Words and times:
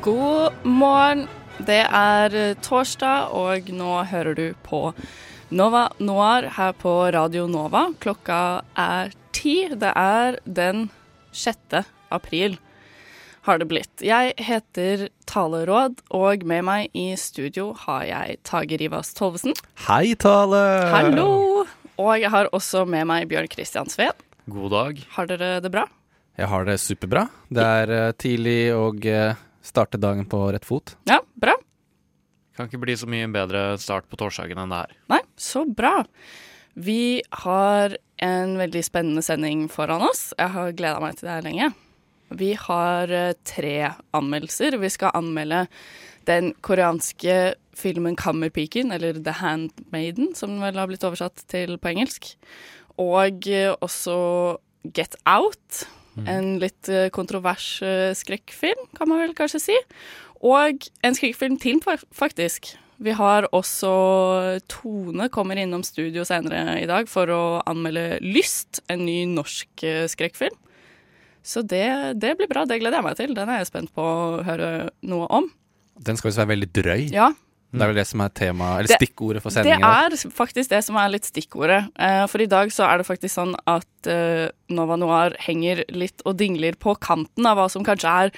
God 0.00 0.52
morgen. 0.64 1.26
Det 1.60 1.82
er 1.84 2.32
eh, 2.32 2.54
torsdag, 2.64 3.34
og 3.36 3.66
nå 3.68 3.98
hører 4.08 4.32
du 4.38 4.46
på 4.64 4.94
Nova 5.52 5.90
Noir 6.00 6.46
her 6.56 6.72
på 6.72 6.94
Radio 7.12 7.44
Nova. 7.50 7.90
Klokka 8.00 8.62
er 8.80 9.12
ti. 9.36 9.68
Det 9.68 9.90
er 9.92 10.38
den 10.48 10.86
6. 11.36 11.82
april 12.08 12.56
har 13.44 13.60
det 13.60 13.66
blitt. 13.68 13.92
Jeg 14.00 14.32
heter 14.40 15.10
Taleråd, 15.28 16.00
og 16.16 16.46
med 16.48 16.64
meg 16.64 16.96
i 16.96 17.12
studio 17.20 17.74
har 17.84 18.08
jeg 18.08 18.40
Tage 18.48 18.80
Rivas 18.80 19.12
Tolvesen. 19.16 19.52
Hei, 19.84 20.14
Tale! 20.16 20.64
Hallo! 20.94 21.66
Og 22.00 22.12
jeg 22.22 22.32
har 22.32 22.48
også 22.56 22.86
med 22.88 23.04
meg 23.10 23.28
Bjørn 23.28 23.52
Kristian 23.52 23.92
Sveen. 23.92 24.16
God 24.48 24.72
dag. 24.72 25.04
Har 25.18 25.28
dere 25.28 25.52
det 25.60 25.72
bra? 25.76 25.84
Jeg 26.40 26.48
har 26.48 26.64
det 26.64 26.80
superbra. 26.80 27.28
Det 27.52 27.68
er 27.84 27.96
eh, 27.98 28.12
tidlig 28.16 28.60
og 28.72 29.04
uh, 29.04 29.36
starte 29.62 30.00
dagen 30.00 30.26
på 30.28 30.42
rett 30.52 30.64
fot. 30.64 30.96
Ja, 31.10 31.20
bra. 31.34 31.56
Kan 32.56 32.68
ikke 32.68 32.82
bli 32.82 32.96
så 32.98 33.08
mye 33.10 33.28
bedre 33.32 33.74
start 33.80 34.08
på 34.10 34.18
torsdagen 34.20 34.58
enn 34.60 34.72
det 34.72 34.82
her. 34.82 34.96
Nei, 35.12 35.20
så 35.40 35.64
bra. 35.64 36.04
Vi 36.80 37.22
har 37.42 37.96
en 38.22 38.56
veldig 38.60 38.82
spennende 38.84 39.22
sending 39.24 39.66
foran 39.72 40.04
oss. 40.06 40.30
Jeg 40.38 40.54
har 40.54 40.76
gleda 40.76 41.00
meg 41.02 41.16
til 41.18 41.28
det 41.28 41.36
her 41.36 41.46
lenge. 41.46 41.70
Vi 42.30 42.52
har 42.54 43.10
eh, 43.10 43.34
tre 43.44 43.92
anmeldelser. 44.14 44.78
Vi 44.78 44.90
skal 44.92 45.16
anmelde 45.18 45.64
den 46.28 46.52
koreanske 46.62 47.54
filmen 47.74 48.16
'Kammerpiken', 48.16 48.92
eller 48.92 49.18
'The 49.18 49.34
Handmaiden', 49.40 50.34
som 50.36 50.60
vel 50.60 50.78
har 50.78 50.86
blitt 50.86 51.04
oversatt 51.04 51.42
til 51.48 51.78
på 51.78 51.90
engelsk. 51.90 52.34
Og 52.98 53.48
eh, 53.48 53.74
også 53.80 54.58
'Get 54.84 55.16
Out'. 55.26 55.86
En 56.28 56.58
litt 56.62 56.90
eh, 56.92 57.08
kontrovers 57.14 57.80
eh, 57.86 58.10
skrekkfilm, 58.16 58.88
kan 58.96 59.10
man 59.10 59.22
vel 59.22 59.34
kanskje 59.38 59.62
si. 59.62 59.76
Og 60.40 60.88
en 61.04 61.16
skrekkfilm 61.16 61.58
til, 61.60 61.80
faktisk. 62.16 62.72
Vi 63.00 63.12
har 63.16 63.46
også 63.56 63.90
Tone 64.68 65.30
kommer 65.32 65.56
innom 65.56 65.82
studio 65.86 66.24
senere 66.28 66.76
i 66.82 66.88
dag 66.88 67.08
for 67.08 67.32
å 67.32 67.42
anmelde 67.68 68.20
'Lyst', 68.20 68.82
en 68.92 69.06
ny 69.06 69.24
norsk 69.24 69.84
eh, 69.88 70.04
skrekkfilm. 70.08 70.56
Så 71.42 71.62
det, 71.64 72.20
det 72.20 72.34
blir 72.36 72.50
bra, 72.50 72.66
det 72.68 72.82
gleder 72.82 73.00
jeg 73.00 73.06
meg 73.06 73.16
til. 73.16 73.32
Den 73.36 73.48
er 73.48 73.62
jeg 73.62 73.70
spent 73.70 73.94
på 73.96 74.04
å 74.04 74.42
høre 74.44 74.90
noe 75.00 75.28
om. 75.32 75.48
Den 75.96 76.16
skal 76.16 76.28
visst 76.28 76.40
være 76.42 76.52
veldig 76.52 76.68
drøy. 76.76 77.06
Ja, 77.14 77.30
Det 77.72 77.82
er 77.84 77.86
vel 77.92 77.98
det 78.00 78.06
som 78.08 78.20
er 78.24 78.28
tema, 78.34 78.68
eller 78.78 78.88
Det- 78.88 78.96
stikkordet 78.98 79.42
for 79.44 79.50
sendingen. 79.54 79.80
Det 80.10 80.18
er 80.24 80.30
faktisk 80.34 80.68
det 80.70 80.82
som 80.84 80.96
er 80.96 81.08
litt 81.08 81.22
stikkordet. 81.28 81.88
Eh, 81.96 82.26
For 82.26 82.42
i 82.42 82.46
dag 82.50 82.68
så 82.74 82.84
er 82.88 82.98
det 82.98 83.06
faktisk 83.06 83.30
sånn 83.36 83.54
at 83.66 84.06
eh, 84.10 84.50
Nova 84.70 84.96
Noir 84.98 85.36
henger 85.38 85.84
litt 85.94 86.20
og 86.26 86.36
dingler 86.36 86.74
på 86.74 86.96
kanten 86.98 87.46
av 87.46 87.56
hva 87.56 87.68
som 87.70 87.84
kanskje 87.84 88.10
er 88.26 88.32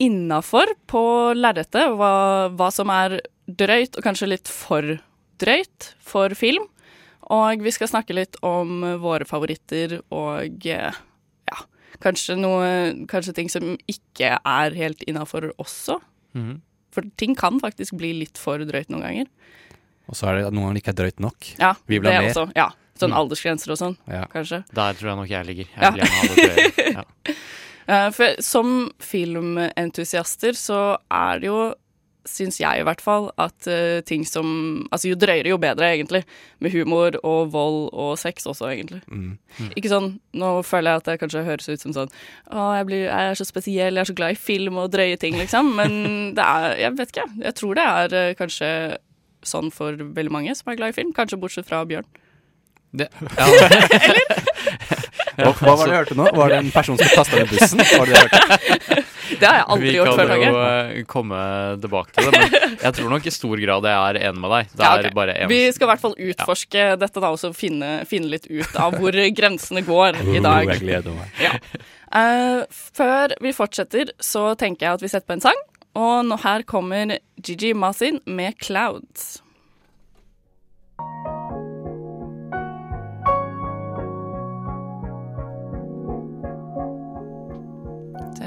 innafor 0.00 0.66
på 0.90 1.34
lerretet. 1.38 1.86
Hva, 1.96 2.50
hva 2.50 2.72
som 2.72 2.90
er 2.90 3.20
drøyt, 3.48 3.96
og 3.96 4.02
kanskje 4.02 4.28
litt 4.28 4.48
for 4.50 4.98
drøyt 5.38 5.94
for 6.00 6.34
film. 6.34 6.66
Og 7.30 7.62
vi 7.62 7.70
skal 7.70 7.88
snakke 7.88 8.12
litt 8.14 8.36
om 8.42 8.82
våre 9.00 9.24
favoritter 9.24 10.00
og 10.12 10.66
eh, 10.66 10.90
ja, 11.48 11.58
kanskje 12.02 12.36
noe 12.36 13.06
Kanskje 13.06 13.34
ting 13.38 13.48
som 13.48 13.76
ikke 13.88 14.34
er 14.44 14.70
helt 14.76 15.02
innafor 15.06 15.52
også. 15.62 16.00
Mhm. 16.34 16.60
For 16.94 17.02
ting 17.20 17.34
kan 17.38 17.58
faktisk 17.62 17.96
bli 17.98 18.12
litt 18.22 18.38
for 18.40 18.62
drøyt 18.64 18.88
noen 18.94 19.02
ganger. 19.02 19.26
Og 20.08 20.14
så 20.18 20.28
er 20.30 20.38
det 20.38 20.46
at 20.48 20.54
noen 20.54 20.68
ganger 20.68 20.80
ikke 20.82 20.92
er 20.94 20.98
drøyt 21.02 21.20
nok. 21.24 21.48
Ja, 21.58 21.72
Vi 21.90 21.98
vil 21.98 22.10
ha 22.12 22.20
det 22.20 22.28
mer. 22.28 22.34
Også, 22.34 22.52
ja. 22.56 22.68
Sånn 22.94 23.10
Mm. 23.10 23.16
aldersgrenser 23.18 23.72
og 23.74 23.78
sånn, 23.80 23.96
Ja. 24.06 24.24
kanskje. 24.30 24.62
Der 24.72 24.92
tror 24.94 25.08
jeg 25.10 25.16
nok 25.18 25.28
jeg 25.28 25.46
ligger. 25.46 25.66
Jeg 25.66 25.82
Ja. 25.82 25.90
vil 25.90 26.00
gjerne 26.00 26.14
ha 26.14 26.22
det 26.28 26.36
drøyere. 26.36 26.94
Ja. 26.94 27.34
Eh, 27.86 28.10
for 28.16 28.34
som 28.40 28.90
filmentusiaster 29.00 30.52
så 30.56 30.96
er 31.10 31.38
det 31.40 31.46
jo, 31.50 31.74
syns 32.28 32.58
jeg 32.60 32.80
i 32.80 32.84
hvert 32.86 33.02
fall, 33.04 33.28
at 33.40 33.68
uh, 33.68 34.00
ting 34.06 34.24
som 34.28 34.46
Altså 34.92 35.10
jo 35.10 35.18
drøyere, 35.18 35.50
jo 35.52 35.58
bedre, 35.60 35.90
egentlig. 35.94 36.22
Med 36.62 36.72
humor 36.74 37.18
og 37.22 37.52
vold 37.52 37.78
og 37.92 38.18
sex 38.20 38.46
også, 38.50 38.70
egentlig. 38.72 39.02
Mm. 39.08 39.36
Ikke 39.76 39.92
sånn 39.92 40.14
Nå 40.36 40.56
føler 40.66 40.94
jeg 40.94 41.02
at 41.02 41.10
det 41.10 41.18
kanskje 41.22 41.44
høres 41.46 41.68
ut 41.68 41.84
som 41.84 41.94
sånn 41.96 42.12
Å, 42.50 42.70
jeg, 42.78 42.88
blir, 42.88 43.04
jeg 43.06 43.30
er 43.30 43.38
så 43.38 43.46
spesiell, 43.48 43.94
jeg 43.94 44.04
er 44.04 44.10
så 44.10 44.16
glad 44.16 44.36
i 44.36 44.40
film 44.40 44.80
og 44.82 44.92
drøye 44.94 45.20
ting, 45.20 45.38
liksom. 45.40 45.74
Men 45.78 45.96
det 46.36 46.44
er 46.44 46.78
Jeg 46.86 46.98
vet 47.00 47.14
ikke, 47.14 47.28
jeg 47.44 47.58
tror 47.60 47.80
det 47.80 47.88
er 47.94 48.18
uh, 48.18 48.36
kanskje 48.40 48.70
sånn 49.44 49.68
for 49.74 49.92
veldig 49.92 50.32
mange 50.32 50.54
som 50.56 50.70
er 50.72 50.78
glad 50.78 50.94
i 50.94 50.96
film. 50.96 51.12
Kanskje 51.16 51.36
bortsett 51.40 51.68
fra 51.68 51.82
Bjørn. 51.88 52.06
Det, 52.94 53.10
ja. 53.36 53.48
Hva, 55.34 55.50
hva 55.50 55.72
var 55.74 55.88
det 55.88 55.90
du 55.90 55.96
hørte 55.96 56.16
nå? 56.18 56.28
Var 56.36 56.52
det 56.52 56.58
en 56.62 56.70
person 56.70 56.98
som 57.00 57.10
kasta 57.10 57.40
ned 57.40 57.50
bussen? 57.50 57.80
Var 57.82 58.06
det 58.06 58.14
det 58.14 58.22
du 58.22 58.36
hørte? 58.38 59.02
Det 59.40 59.48
har 59.48 59.60
jeg 59.60 59.66
aldri 59.74 59.88
Vi 59.88 59.94
gjort 59.96 60.10
kan 60.10 60.18
før, 60.20 60.32
jo 60.34 60.38
kan 60.44 60.96
jo 60.98 61.04
komme 61.10 61.40
tilbake 61.84 62.14
til 62.14 62.28
det, 62.28 62.40
men 62.40 62.78
jeg 62.84 62.96
tror 62.98 63.12
nok 63.14 63.26
i 63.26 63.34
stor 63.34 63.64
grad 63.64 63.88
jeg 63.90 63.98
er 63.98 64.20
enig 64.28 64.44
med 64.44 64.54
deg. 64.54 64.72
Det 64.72 64.84
Ja, 64.84 64.92
okay. 64.98 65.14
bare 65.18 65.36
en 65.38 65.52
Vi 65.52 65.60
skal 65.74 65.88
i 65.88 65.90
hvert 65.92 66.04
fall 66.04 66.16
utforske 66.28 66.86
dette 67.00 67.24
da, 67.24 67.32
og 67.34 67.40
så 67.42 67.52
finne, 67.56 67.92
finne 68.10 68.32
litt 68.32 68.48
ut 68.50 68.80
av 68.80 68.98
hvor 69.00 69.20
grensene 69.38 69.84
går 69.86 70.20
i 70.24 70.42
dag. 70.44 70.68
Jeg 70.74 70.82
gleder 70.84 71.16
meg. 71.16 71.44
Eh, 72.14 72.80
før 72.94 73.34
vi 73.42 73.54
fortsetter, 73.56 74.12
så 74.22 74.52
tenker 74.58 74.86
jeg 74.86 74.98
at 75.00 75.02
vi 75.02 75.10
setter 75.10 75.26
på 75.26 75.38
en 75.38 75.46
sang. 75.48 75.64
Og 75.98 76.26
nå 76.26 76.38
her 76.42 76.66
kommer 76.66 77.16
Gigi 77.38 77.72
Masin 77.74 78.20
med 78.26 78.58
'Clouds'. 78.58 79.40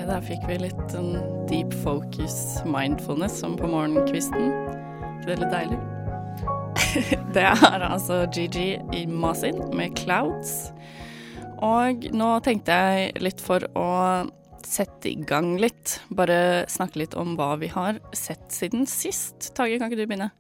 Der 0.08 0.24
fikk 0.24 0.46
vi 0.48 0.58
litt 0.62 0.94
en 0.98 1.18
deep 1.50 1.74
focus 1.84 2.62
mindfulness 2.68 3.40
som 3.42 3.58
på 3.60 3.68
morgenkvisten. 3.70 4.48
ikke 5.20 5.28
det 5.28 5.38
litt 5.42 5.54
deilig? 5.54 5.80
det 7.36 7.44
er 7.44 7.84
altså 7.90 8.22
Gigi 8.34 8.78
i 8.96 9.06
Masin 9.10 9.60
med 9.76 9.98
'Clouds'. 10.00 10.72
Og 11.66 12.06
nå 12.14 12.30
tenkte 12.46 12.72
jeg 12.72 13.22
litt 13.26 13.42
for 13.42 13.66
å 13.76 13.88
sette 14.68 15.10
i 15.10 15.16
gang 15.28 15.56
litt. 15.60 15.98
Bare 16.14 16.66
snakke 16.70 17.02
litt 17.02 17.16
om 17.18 17.36
hva 17.40 17.56
vi 17.60 17.70
har 17.72 18.00
sett 18.14 18.52
siden 18.54 18.86
sist. 18.88 19.54
Tage, 19.58 19.80
kan 19.80 19.90
ikke 19.90 20.04
du 20.04 20.06
begynne? 20.06 20.32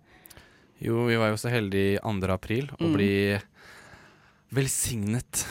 Jo, 0.83 1.07
vi 1.09 1.17
var 1.17 1.31
jo 1.33 1.39
så 1.41 1.49
heldige 1.49 1.99
2. 2.05 2.29
april 2.35 2.69
å 2.77 2.83
Mm. 2.85 2.93
bli 2.93 3.39
velsignet 4.53 5.45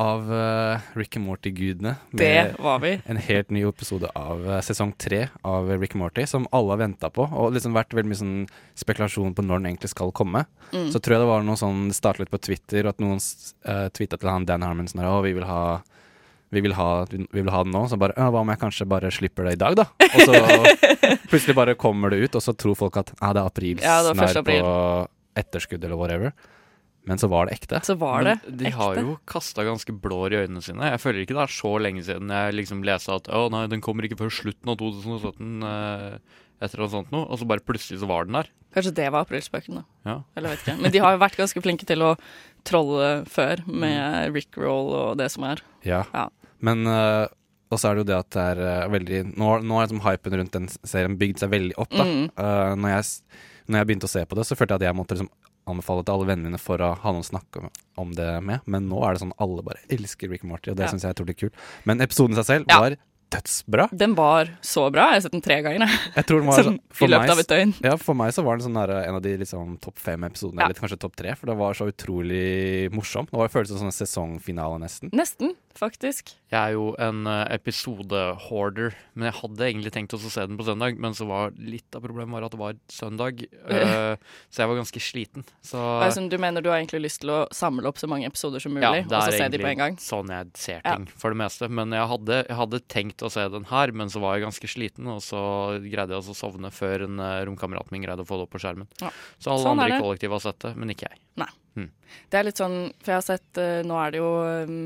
av 0.00 0.32
eh, 0.34 0.80
Rick 0.94 1.16
and 1.16 1.26
Morty-gudene. 1.26 1.94
Det 2.10 2.54
var 2.58 2.78
vi. 2.78 3.00
en 3.04 3.16
helt 3.16 3.50
ny 3.50 3.64
episode 3.68 4.08
av 4.14 4.44
eh, 4.50 4.60
sesong 4.64 4.92
tre 4.98 5.26
av 5.42 5.68
Rick 5.68 5.94
and 5.94 6.02
Morty, 6.02 6.26
som 6.26 6.46
alle 6.52 6.72
har 6.72 6.80
venta 6.80 7.10
på. 7.10 7.26
Og 7.26 7.52
liksom 7.52 7.76
vært 7.76 7.94
veldig 7.94 8.10
mye 8.10 8.20
sånn 8.20 8.36
spekulasjon 8.78 9.34
på 9.36 9.44
når 9.44 9.60
den 9.60 9.72
egentlig 9.72 9.92
skal 9.92 10.12
komme. 10.16 10.46
Mm. 10.72 10.90
Så 10.94 11.00
tror 11.00 11.16
jeg 11.16 11.24
det 11.24 11.30
var 11.30 11.46
noe 11.46 11.60
sånn 11.60 11.90
startet 11.94 12.24
litt 12.24 12.34
på 12.34 12.40
Twitter, 12.48 12.88
at 12.88 13.02
noen 13.02 13.20
uh, 13.20 13.88
tvitra 13.92 14.20
til 14.20 14.32
han 14.32 14.48
Dan 14.48 14.64
Harmon 14.64 14.88
sånn 14.88 15.04
her, 15.04 15.18
vi 15.26 15.34
vil 15.36 15.48
ha 15.48 15.64
vi 16.52 16.60
vil, 16.60 16.74
ha, 16.76 17.06
vi 17.08 17.40
vil 17.40 17.48
ha 17.48 17.62
den 17.64 17.72
nå, 17.72 17.86
så 17.88 17.96
bare 17.96 18.12
Hva 18.12 18.42
om 18.42 18.50
jeg 18.52 18.60
kanskje 18.60 18.84
bare 18.84 19.08
slipper 19.08 19.46
det 19.48 19.54
i 19.56 19.60
dag, 19.62 19.76
da? 19.78 19.86
Og 20.04 20.18
så 20.28 20.40
plutselig 21.30 21.54
bare 21.56 21.74
kommer 21.80 22.12
det 22.12 22.18
ut, 22.26 22.36
og 22.36 22.44
så 22.44 22.52
tror 22.52 22.76
folk 22.76 22.98
at 23.00 23.14
ah, 23.20 23.32
det 23.32 23.40
er 23.40 23.48
april, 23.48 23.80
Ja, 23.80 24.02
det 24.04 24.12
var 24.18 24.28
1. 24.28 24.40
april. 24.42 24.60
på 24.60 25.40
etterskudd 25.40 25.86
eller 25.88 25.96
whatever. 25.96 26.34
Men 27.08 27.18
så 27.18 27.26
var 27.30 27.48
det 27.48 27.56
ekte. 27.58 27.80
Så 27.82 27.96
var 27.98 28.22
det 28.26 28.36
Men 28.46 28.58
de 28.60 28.70
har 28.76 29.00
jo 29.00 29.16
kasta 29.26 29.64
ganske 29.66 29.94
blår 30.04 30.36
i 30.36 30.40
øynene 30.44 30.62
sine. 30.62 30.92
Jeg 30.92 31.02
føler 31.02 31.24
ikke 31.24 31.34
det 31.34 31.44
er 31.48 31.54
så 31.56 31.72
lenge 31.82 32.04
siden 32.06 32.30
jeg 32.30 32.54
liksom 32.60 32.84
leste 32.86 33.16
at 33.16 33.30
å 33.34 33.48
nei, 33.50 33.64
den 33.72 33.82
kommer 33.82 34.06
ikke 34.06 34.20
før 34.20 34.30
slutten 34.30 34.70
av 34.70 34.78
2017. 34.78 35.66
Eh, 35.66 36.38
et 36.62 36.68
eller 36.70 36.84
annet 36.84 36.94
sånt 36.94 37.14
noe. 37.14 37.26
Og 37.26 37.40
så 37.40 37.48
bare 37.50 37.64
plutselig 37.66 37.98
så 38.04 38.08
var 38.10 38.28
den 38.28 38.38
der. 38.38 38.52
Kanskje 38.72 38.94
det 38.96 39.08
var 39.12 39.26
aprilspøken, 39.26 39.82
da. 39.82 39.84
Ja. 40.06 40.16
Eller 40.38 40.54
vet 40.54 40.62
ikke. 40.64 40.78
Men 40.78 40.94
de 40.94 41.02
har 41.02 41.16
jo 41.16 41.22
vært 41.24 41.40
ganske 41.40 41.64
flinke 41.64 41.88
til 41.88 42.06
å 42.06 42.14
trolle 42.68 43.12
før, 43.30 43.64
med 43.66 44.32
Rick 44.36 44.56
Roll 44.60 44.94
og 44.94 45.18
det 45.18 45.28
som 45.34 45.48
er. 45.48 45.62
Ja. 45.86 46.04
Ja. 46.14 46.28
Men 46.62 46.86
uh, 46.86 47.26
og 47.72 47.80
så 47.80 47.88
er 47.88 47.96
det 47.96 48.04
jo 48.04 48.10
det 48.12 48.18
at 48.20 48.30
det 48.36 48.42
er 48.52 48.60
uh, 48.62 48.90
veldig 48.92 49.20
Nå, 49.32 49.52
nå 49.64 49.78
har 49.78 49.88
liksom 49.88 50.02
hypen 50.04 50.36
rundt 50.38 50.54
den 50.54 50.68
serien 50.70 51.16
bygd 51.18 51.42
seg 51.42 51.50
veldig 51.54 51.78
opp. 51.82 51.90
da 51.90 52.06
Mm. 52.06 52.26
Uh, 52.36 52.74
når, 52.78 52.94
jeg, 52.94 53.40
når 53.66 53.80
jeg 53.80 53.90
begynte 53.90 54.10
å 54.10 54.12
se 54.12 54.24
på 54.28 54.38
det, 54.38 54.46
så 54.46 54.58
følte 54.58 54.76
jeg 54.76 54.84
at 54.84 54.88
jeg 54.90 54.98
måtte 54.98 55.18
liksom 55.18 55.32
anbefale 55.66 56.04
til 56.04 56.14
alle 56.14 56.26
vennene 56.26 56.50
mine 56.50 56.58
for 56.60 56.78
å 56.78 56.96
ha 56.98 57.12
noen 57.12 57.22
å 57.22 57.30
snakke 57.30 57.70
om, 57.96 58.12
det 58.14 58.42
med. 58.42 58.60
Men 58.66 58.88
nå 58.90 58.98
er 59.06 59.14
det 59.14 59.22
sånn 59.22 59.32
alle 59.38 59.62
bare 59.62 59.78
elsker 59.90 60.28
Rick 60.30 60.42
and 60.44 60.50
Morty, 60.50 60.70
og 60.70 60.76
det 60.76 60.86
Ja. 60.86 60.90
syns 60.92 61.02
jeg 61.02 61.10
er 61.10 61.14
utrolig 61.24 61.36
kult. 61.38 61.54
Men 61.84 62.00
episoden 62.00 62.32
i 62.32 62.42
seg 62.42 62.46
selv 62.46 62.64
Ja. 62.68 62.80
var 62.80 62.96
dødsbra. 63.32 63.88
Den 63.96 64.14
var 64.14 64.50
så 64.60 64.90
bra. 64.92 65.06
Jeg 65.08 65.12
har 65.14 65.20
sett 65.22 65.32
den 65.32 65.40
tre 65.40 65.62
ganger. 65.62 65.86
jeg. 65.88 66.26
Tror 66.26 66.40
den 66.40 66.46
var 66.48 66.62
Sånn, 66.66 66.80
for 66.90 67.06
I 67.06 67.08
løpet 67.08 67.20
meg- 67.22 67.30
av 67.30 67.38
et 67.38 67.48
døgn. 67.48 67.74
Ja, 67.82 67.96
for 67.96 68.14
meg 68.14 68.32
så 68.34 68.44
var 68.44 68.58
den 68.58 68.66
sånn 68.66 68.74
der, 68.86 69.04
en 69.08 69.14
av 69.14 69.22
de 69.22 69.36
liksom, 69.38 69.78
topp 69.80 69.96
fem 69.98 70.20
episodene, 70.24 70.58
Ja. 70.60 70.64
eller 70.66 70.74
kanskje 70.74 70.98
topp 71.00 71.16
tre, 71.16 71.34
for 71.34 71.46
det 71.46 71.56
var 71.56 71.72
så 71.72 71.88
utrolig 71.90 72.90
morsom. 72.92 73.24
Det 73.30 73.32
var 73.38 73.48
føltes 73.48 73.78
som 73.78 73.86
en 73.86 73.90
sesongfinale, 73.92 74.78
nesten. 74.80 75.10
Nesten, 75.12 75.54
faktisk. 75.80 76.32
Jeg 76.52 76.58
er 76.58 76.74
jo 76.76 76.92
en 77.00 77.26
uh, 77.28 77.44
episode-hoarder, 77.52 78.96
men 79.16 79.28
jeg 79.28 79.36
hadde 79.38 79.66
egentlig 79.68 79.92
tenkt 79.94 80.14
å 80.16 80.20
se 80.20 80.44
den 80.46 80.58
på 80.58 80.66
søndag, 80.66 80.98
men 81.00 81.16
så 81.16 81.26
var 81.28 81.54
litt 81.56 81.96
av 81.96 82.04
problemet 82.04 82.34
var 82.34 82.46
at 82.46 82.54
det 82.54 82.60
var 82.60 82.78
søndag, 82.92 83.42
eh, 83.72 84.14
så 84.52 84.62
jeg 84.62 84.70
var 84.70 84.80
ganske 84.80 85.02
sliten. 85.02 85.46
Så 85.64 85.80
Altså, 85.80 86.24
du 86.28 86.36
mener 86.40 86.64
du 86.64 86.70
har 86.72 86.80
egentlig 86.80 87.02
lyst 87.06 87.22
til 87.24 87.32
å 87.34 87.40
samle 87.54 87.88
opp 87.88 88.00
så 88.00 88.10
mange 88.10 88.28
episoder 88.28 88.62
som 88.62 88.74
mulig, 88.76 88.84
ja, 88.84 89.06
og 89.06 89.16
så 89.26 89.38
se 89.38 89.48
de 89.52 89.62
på 89.62 89.70
en 89.72 89.82
gang? 89.82 89.98
sånn 90.02 90.32
jeg 90.32 90.52
ser 90.58 90.80
Ja. 90.82 90.96
ting, 90.96 91.08
for 91.16 91.34
det 91.34 91.40
meste. 91.42 91.68
Men 91.72 91.94
jeg 91.96 92.08
hadde, 92.12 92.40
jeg 92.48 92.58
hadde 92.58 92.82
tenkt 92.92 93.24
å 93.24 93.32
se 93.32 93.48
den 93.52 93.68
her, 93.72 93.92
men 93.96 94.12
så 94.12 94.22
var 94.22 94.36
jeg 94.36 94.46
ganske 94.46 94.70
sliten, 94.70 95.08
og 95.08 95.22
så 95.24 95.42
greide 95.82 96.16
jeg 96.16 96.22
å 96.22 96.36
sovne 96.36 96.72
før 96.74 97.08
en 97.08 97.20
uh, 97.22 97.40
romkamerat 97.48 97.92
min 97.94 98.04
greide 98.04 98.24
å 98.24 98.28
få 98.28 98.40
det 98.40 98.48
opp 98.48 98.56
på 98.56 98.62
skjermen. 98.64 98.90
Ja. 99.00 99.12
Så 99.38 99.54
alle 99.54 99.66
Sånn 99.66 99.78
andre 99.78 99.98
i 99.98 100.02
kollektivet 100.02 100.38
har 100.38 100.46
sett 100.50 100.64
det, 100.66 100.76
men 100.76 100.92
ikke 100.94 101.08
jeg. 101.08 101.20
Det 102.32 102.40
er 102.40 102.48
litt 102.48 102.60
sånn, 102.60 102.76
for 103.02 103.14
jeg 103.14 103.20
har 103.20 103.26
sett 103.26 103.60
eh, 103.60 103.80
Nå 103.86 103.98
er 104.00 104.12
det 104.14 104.20
jo 104.22 104.32
um, 104.68 104.82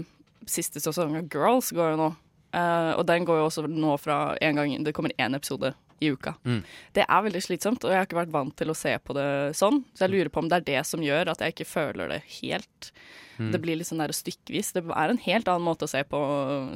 siste 0.51 0.83
sesong 0.83 1.17
av 1.19 1.29
Girls 1.33 1.73
går 1.77 1.95
jo 1.95 1.99
nå. 2.05 2.13
Uh, 2.57 2.95
og 2.97 3.05
den 3.09 3.27
går 3.29 3.43
jo 3.43 3.49
også 3.51 3.67
nå 3.69 3.97
fra 4.01 4.31
en 4.41 4.57
gang 4.57 4.71
Det 4.87 4.95
kommer 4.97 5.13
én 5.21 5.37
episode 5.37 5.75
i 6.01 6.11
uka. 6.13 6.35
Mm. 6.45 6.63
Det 6.93 7.05
er 7.09 7.23
veldig 7.25 7.43
slitsomt, 7.43 7.85
og 7.85 7.93
jeg 7.93 8.01
har 8.01 8.09
ikke 8.09 8.19
vært 8.19 8.33
vant 8.35 8.57
til 8.57 8.73
å 8.73 8.77
se 8.77 8.93
på 9.01 9.17
det 9.17 9.29
sånn. 9.57 9.83
Så 9.97 10.05
jeg 10.05 10.13
lurer 10.13 10.33
på 10.33 10.43
om 10.43 10.51
det 10.51 10.61
er 10.61 10.67
det 10.67 10.83
som 10.89 11.05
gjør 11.05 11.33
at 11.33 11.43
jeg 11.43 11.55
ikke 11.55 11.69
føler 11.69 12.13
det 12.13 12.21
helt. 12.41 12.91
Mm. 13.37 13.51
Det 13.53 13.61
blir 13.61 13.77
litt 13.77 13.89
sånn 13.89 14.01
der 14.01 14.13
stykkevis. 14.17 14.73
Det 14.77 14.83
er 14.85 15.13
en 15.13 15.21
helt 15.25 15.49
annen 15.53 15.65
måte 15.65 15.89
å 15.89 15.91
se 15.91 16.03
på, 16.09 16.21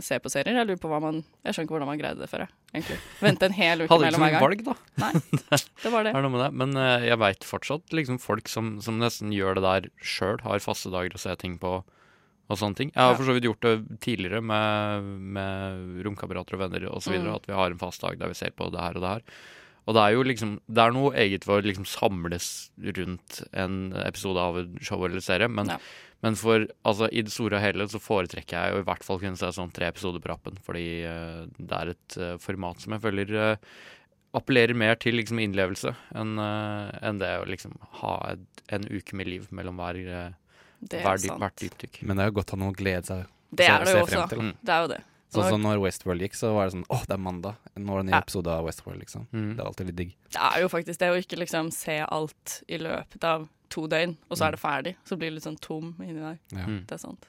se 0.05 0.19
på 0.21 0.33
serier. 0.33 0.59
Jeg 0.61 0.69
lurer 0.69 0.81
på 0.81 0.91
hva 0.93 1.01
man 1.05 1.23
Jeg 1.45 1.57
skjønner 1.57 1.69
ikke 1.69 1.77
hvordan 1.77 1.91
man 1.91 2.01
greide 2.01 2.21
det 2.21 2.29
før, 2.33 2.45
jeg. 2.45 2.57
Egentlig. 2.75 2.99
Vente 3.21 3.49
en 3.49 3.57
hel 3.57 3.81
uke 3.85 3.93
Hadde 3.93 4.11
ikke 4.11 4.17
gang. 4.17 4.21
hver 4.21 4.27
mye 4.27 4.35
gang. 4.35 4.45
valg, 4.45 4.67
da. 4.67 4.77
Nei, 5.05 5.13
det 5.85 5.95
var 5.95 6.09
det. 6.09 6.17
Det 6.17 6.25
noe 6.27 6.35
med 6.37 6.45
det. 6.45 6.51
Men 6.65 6.77
uh, 6.81 7.07
jeg 7.07 7.23
veit 7.25 7.49
fortsatt 7.49 7.97
liksom 7.97 8.21
folk 8.23 8.53
som, 8.53 8.75
som 8.85 9.01
nesten 9.01 9.33
gjør 9.37 9.61
det 9.61 9.65
der 9.69 9.89
sjøl, 10.01 10.41
har 10.45 10.65
faste 10.65 10.93
dager 10.93 11.17
å 11.17 11.23
se 11.23 11.37
ting 11.41 11.57
på 11.61 11.81
og 12.51 12.59
sånne 12.59 12.77
ting. 12.77 12.91
Jeg 12.91 12.99
har 13.01 13.13
Ja. 13.15 13.17
for 13.17 13.29
så 13.29 13.37
vidt 13.37 13.47
gjort 13.47 13.63
det 13.63 14.01
tidligere 14.03 14.43
med, 14.43 15.07
med 15.39 16.03
romkamerater 16.05 16.59
og 16.59 16.65
venner 16.67 16.89
osv. 16.91 17.15
Mm. 17.15 17.31
At 17.37 17.47
vi 17.47 17.55
har 17.55 17.71
en 17.71 17.79
fast 17.79 18.03
dag 18.03 18.19
der 18.19 18.29
vi 18.33 18.35
ser 18.35 18.51
på 18.51 18.71
det 18.75 18.81
her 18.83 18.99
og 18.99 19.05
det 19.05 19.13
her. 19.15 19.23
Og 19.89 19.95
det 19.97 20.03
er 20.03 20.13
jo 20.15 20.23
liksom 20.27 20.61
Det 20.69 20.83
er 20.83 20.93
noe 20.93 21.15
eget 21.17 21.47
for 21.47 21.61
å 21.61 21.65
liksom 21.65 21.87
samles 21.89 22.71
rundt 22.79 23.43
en 23.55 23.93
episode 24.05 24.39
av 24.39 24.59
et 24.61 24.83
show 24.83 25.03
eller 25.07 25.21
serie, 25.25 25.49
men, 25.49 25.67
Ja. 25.73 25.79
men 26.23 26.35
for 26.35 26.67
altså 26.85 27.09
i 27.11 27.23
det 27.23 27.33
store 27.33 27.57
og 27.57 27.63
hele 27.63 27.87
så 27.89 27.99
foretrekker 28.03 28.51
jeg 28.59 28.75
jo 28.75 28.83
i 28.83 28.87
hvert 28.87 29.03
fall 29.07 29.19
kunne 29.19 29.39
se 29.41 29.47
sånn 29.47 29.73
tre 29.73 29.89
episoder 29.89 30.21
på 30.21 30.29
rappen, 30.29 30.59
fordi 30.63 31.05
uh, 31.07 31.47
det 31.59 31.73
er 31.73 31.95
et 31.95 32.19
uh, 32.19 32.37
format 32.39 32.79
som 32.79 32.93
jeg 32.93 33.01
føler 33.03 33.33
uh, 33.35 33.57
appellerer 34.35 34.77
mer 34.77 34.95
til 35.01 35.17
liksom 35.19 35.41
innlevelse 35.43 35.95
enn 36.15 36.39
enn 36.39 37.19
det 37.19 37.33
å 37.41 37.49
liksom 37.49 37.73
ha 38.03 38.15
et, 38.31 38.63
en 38.71 38.85
uke 38.87 39.17
med 39.17 39.27
liv 39.27 39.49
mellom 39.51 39.81
hver, 39.81 40.35
Det 40.81 41.01
er 41.05 41.17
dyp, 41.17 41.27
sant. 41.29 41.41
hvert 41.41 41.57
dypdykk. 41.57 42.03
Men 42.09 42.17
det 42.17 42.25
er 42.25 42.31
jo 42.31 42.37
godt 42.41 42.47
å 42.53 42.57
ha 42.57 42.57
noe 42.65 42.73
å 42.73 42.77
glede 42.77 43.05
seg 43.07 43.27
Det 43.53 43.67
er 43.69 43.79
det 43.85 43.89
se 43.89 43.99
jo 43.99 44.07
frem 44.07 44.21
også. 44.23 44.29
til. 44.29 44.39
Mm. 44.41 44.55
Det 44.65 44.75
er 44.75 44.81
jo 44.83 44.89
det. 44.89 45.01
Sånn 45.31 45.45
Og 45.45 45.51
så 45.53 45.59
når 45.63 45.81
Westworld 45.85 46.21
gikk, 46.25 46.35
så 46.35 46.49
var 46.55 46.65
det 46.67 46.73
sånn 46.75 46.87
åh, 46.91 47.03
det 47.07 47.15
er 47.15 47.19
mandag. 47.23 47.55
Nå 47.77 47.93
er 47.93 47.97
det 47.97 48.01
en 48.01 48.07
ny 48.07 48.13
Ja. 48.13 48.19
episode 48.21 48.47
av 48.51 48.65
Westworld, 48.67 48.99
liksom. 48.99 49.27
Mm. 49.33 49.55
Det 49.57 49.61
er 49.63 49.67
alltid 49.69 49.87
litt 49.87 49.97
digg. 49.97 50.15
Det 50.33 50.41
er 50.43 50.61
jo 50.63 50.69
faktisk 50.69 50.99
det 50.99 51.11
å 51.13 51.19
ikke 51.23 51.39
liksom 51.39 51.71
se 51.73 51.99
alt 52.09 52.63
i 52.69 52.79
løpet 52.79 53.25
av 53.25 53.49
to 53.71 53.87
døgn, 53.87 54.17
og 54.29 54.37
så 54.37 54.49
er 54.49 54.51
det 54.57 54.61
ferdig. 54.61 54.97
Så 55.07 55.17
blir 55.17 55.31
det 55.31 55.35
litt 55.39 55.45
sånn 55.47 55.61
tom 55.61 55.95
inni 56.01 56.19
deg. 56.19 56.39
Ja. 56.51 56.67
Mm. 56.67 56.81
Det 56.87 56.93
er 56.93 56.99
sant. 56.99 57.27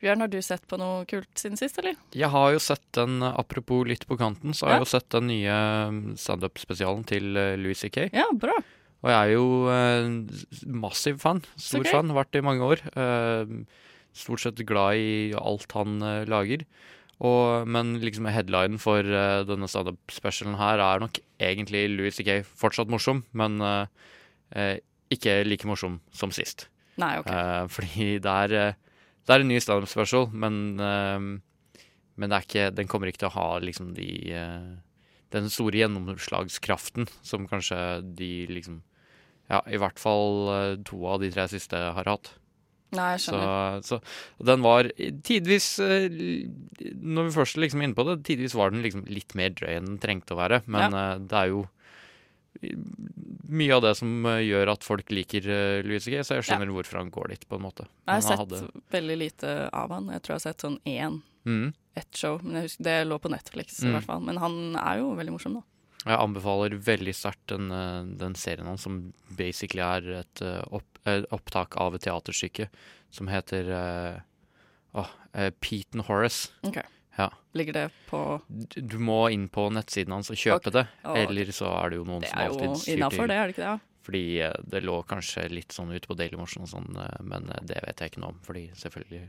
Bjørn, 0.00 0.20
har 0.20 0.28
du 0.28 0.40
sett 0.42 0.66
på 0.68 0.76
noe 0.78 1.04
kult 1.06 1.28
siden 1.34 1.56
sist, 1.56 1.78
eller? 1.78 1.94
Jeg 2.12 2.28
har 2.28 2.52
jo 2.52 2.58
sett 2.58 2.82
den, 2.92 3.22
apropos 3.22 3.86
litt 3.86 4.06
på 4.06 4.16
kanten, 4.18 4.52
så 4.52 4.66
har 4.66 4.72
Ja. 4.72 4.78
jeg 4.78 4.86
jo 4.86 4.90
sett 4.98 5.08
den 5.10 5.26
nye 5.28 5.54
mm, 5.90 6.16
standup-spesialen 6.16 7.04
til 7.06 7.36
eh, 7.36 7.56
Louis 7.56 7.78
C.K. 7.78 8.10
Ja, 8.12 8.24
bra. 8.32 8.52
Og 9.04 9.10
jeg 9.12 9.20
er 9.20 9.34
jo 9.34 9.48
eh, 9.68 10.64
massiv 10.72 11.18
fan. 11.20 11.42
Stor 11.60 11.82
okay. 11.82 11.92
fan. 11.92 12.12
Vært 12.16 12.32
det 12.32 12.40
i 12.40 12.46
mange 12.46 12.64
år. 12.64 12.80
Eh, 12.96 13.56
stort 14.16 14.40
sett 14.40 14.62
glad 14.64 14.96
i 14.96 15.34
alt 15.36 15.74
han 15.76 15.98
eh, 16.00 16.22
lager. 16.30 16.64
Og, 17.24 17.68
men 17.70 17.98
liksom 18.02 18.26
headlinen 18.32 18.80
for 18.82 19.06
uh, 19.06 19.44
denne 19.46 19.68
standup-specialen 19.70 20.56
her 20.58 20.80
er 20.82 21.02
nok 21.04 21.20
egentlig 21.38 21.84
Louis 21.92 22.16
C.K. 22.16 22.40
fortsatt 22.58 22.90
morsom, 22.90 23.22
men 23.38 23.60
uh, 23.62 23.86
uh, 24.56 24.74
ikke 25.14 25.36
like 25.46 25.68
morsom 25.68 26.00
som 26.12 26.32
sist. 26.34 26.66
Nei, 26.98 27.14
OK. 27.20 27.30
Fordi 27.70 28.08
det 28.22 28.34
er, 28.48 28.74
det 28.74 29.36
er 29.36 29.44
en 29.44 29.50
ny 29.50 29.60
standup 29.62 29.90
special, 29.90 30.26
men, 30.30 30.76
men 30.78 32.30
det 32.30 32.42
ikke, 32.44 32.66
den 32.74 32.90
kommer 32.90 33.10
ikke 33.10 33.24
til 33.24 33.30
å 33.30 33.34
ha 33.34 33.46
liksom 33.62 33.92
de 33.96 34.10
Den 35.34 35.48
store 35.50 35.80
gjennomslagskraften 35.80 37.08
som 37.26 37.48
kanskje 37.50 37.78
de 38.14 38.46
liksom 38.46 38.82
Ja, 39.50 39.60
i 39.68 39.76
hvert 39.76 39.98
fall 40.00 40.48
eh, 40.54 40.76
to 40.88 41.02
av 41.06 41.20
de 41.20 41.28
tre 41.34 41.44
siste 41.52 41.76
har 41.76 42.04
hatt. 42.08 42.30
Nei, 42.94 43.16
jeg 43.16 43.24
skjønner. 43.24 43.80
så 43.82 43.96
den 44.46 44.62
var 44.62 44.86
tidvis 45.26 45.66
eh, 45.82 46.04
Når 46.94 47.26
vi 47.26 47.32
først 47.34 47.56
er 47.58 47.64
liksom 47.64 47.82
inne 47.82 47.96
på 47.98 48.04
det, 48.06 48.20
tidvis 48.28 48.54
var 48.54 48.70
den 48.70 48.84
liksom 48.86 49.02
litt 49.10 49.34
mer 49.34 49.50
drøy 49.50 49.72
enn 49.80 49.88
den 49.88 49.98
trengte 49.98 50.36
å 50.36 50.38
være. 50.38 50.62
Men 50.70 50.94
ja. 50.94 51.02
det 51.18 51.40
er 51.40 51.50
jo 51.50 51.64
mye 53.50 53.74
av 53.76 53.82
det 53.84 53.94
som 53.98 54.12
eh, 54.30 54.40
gjør 54.46 54.70
at 54.74 54.86
folk 54.86 55.10
liker 55.12 55.46
Louis 55.84 56.04
C.K., 56.06 56.22
så 56.24 56.38
jeg 56.38 56.46
skjønner 56.48 56.70
hvorfor 56.74 57.00
han 57.02 57.10
går 57.14 57.34
dit, 57.34 57.46
på 57.50 57.58
en 57.58 57.66
måte. 57.66 57.86
Jeg 58.06 58.14
har 58.20 58.24
sett 58.28 58.40
hadde- 58.44 58.84
veldig 58.94 59.16
lite 59.20 59.54
av 59.74 59.92
han. 59.94 60.08
Jeg 60.14 60.22
tror 60.24 60.34
jeg 60.36 60.40
har 60.40 60.46
sett 60.48 60.64
sånn 60.66 60.78
én, 60.88 61.20
mm. 61.48 61.66
ett 62.00 62.16
show. 62.20 62.38
Men 62.46 62.62
husker, 62.64 62.86
det 62.86 62.96
lå 63.10 63.18
på 63.20 63.32
Netflix, 63.34 63.82
i 63.82 63.88
Mm. 63.90 63.96
hvert 63.98 64.08
fall. 64.08 64.22
Men 64.24 64.38
han 64.40 64.58
er 64.80 65.02
jo 65.02 65.12
veldig 65.18 65.34
morsom, 65.36 65.58
da. 65.60 65.62
Jeg 66.04 66.20
anbefaler 66.20 66.76
veldig 66.84 67.14
sterkt 67.16 67.46
den, 67.48 67.70
eh, 67.72 68.02
den 68.20 68.34
serien 68.36 68.68
hans, 68.68 68.84
som 68.84 69.12
basically 69.38 69.84
er 69.84 70.20
et 70.20 70.42
eh, 70.44 70.60
opp, 70.68 70.98
eh, 71.08 71.22
opptak 71.32 71.78
av 71.80 71.96
et 71.96 72.04
teaterstykke 72.04 72.68
som 73.14 73.30
heter 73.30 73.70
uh, 73.72 75.06
eh, 75.32 75.50
Pete 75.60 75.96
and 75.96 76.04
Horace. 76.08 76.52
Ok. 76.66 76.82
Ja. 77.14 77.28
Ligger 77.54 77.72
det 77.76 77.84
på 78.08 78.40
Du, 78.48 78.80
du 78.80 78.96
må 78.98 79.28
inn 79.30 79.46
på 79.48 79.68
nettsiden 79.70 80.16
hans 80.16 80.32
og 80.34 80.36
kjøpe 80.40 80.72
okay. 80.72 80.80
det, 80.80 80.86
eller 81.22 81.52
så 81.54 81.68
er 81.70 81.92
det 81.92 82.00
jo 82.00 82.06
noen 82.08 82.24
Det 82.24 82.32
som 82.32 82.40
alltid 82.42 82.72
styrer 82.82 82.96
innafor, 82.98 83.28
det, 83.30 83.36
er 83.36 83.46
det 83.46 83.54
ikke 83.54 83.62
det? 83.62 83.68
Ja? 83.70 84.00
Fordi 84.04 84.24
det 84.74 84.80
lå 84.82 84.96
kanskje 85.08 85.46
litt 85.52 85.72
sånn 85.72 85.94
ute 85.94 86.10
på 86.10 86.16
Dailymotion 86.18 86.66
og 86.66 86.72
sånn, 86.72 86.90
men 87.24 87.46
det 87.62 87.78
vet 87.86 88.02
jeg 88.02 88.12
ikke 88.12 88.24
noe 88.24 88.34
om, 88.34 88.42
fordi 88.44 88.66
selvfølgelig 88.76 89.22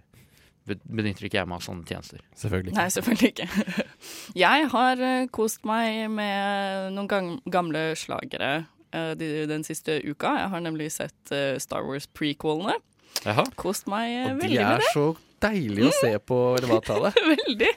benytter 0.66 1.28
ikke 1.28 1.40
jeg 1.40 1.50
meg 1.50 1.60
av 1.60 1.66
sånne 1.66 1.86
tjenester. 1.86 2.24
Selvfølgelig. 2.38 2.72
ikke. 2.72 2.80
Nei, 2.80 2.94
selvfølgelig 2.96 3.32
ikke. 3.34 3.84
jeg 4.46 4.70
har 4.74 5.04
eh, 5.10 5.28
kost 5.36 5.66
meg 5.68 6.08
med 6.14 6.96
noen 6.96 7.38
gamle 7.54 7.86
slagere 8.00 8.54
eh, 8.96 9.14
den 9.52 9.66
siste 9.68 10.00
uka. 10.06 10.34
Jeg 10.42 10.52
har 10.56 10.66
nemlig 10.66 10.90
sett 10.96 11.36
eh, 11.36 11.56
Star 11.62 11.86
Wars 11.86 12.10
prequelene. 12.10 12.80
Jaha. 13.24 13.46
Kost 13.60 13.90
meg 13.92 14.10
eh, 14.12 14.32
Og 14.32 14.42
de 14.42 14.48
veldig 14.48 14.66
med 14.66 14.82
er 14.82 14.90
så 14.94 15.06
deilige 15.46 15.92
å 15.92 15.96
se 16.00 16.12
på 16.26 16.40
elevattalet. 16.58 17.22
Veldig. 17.36 17.72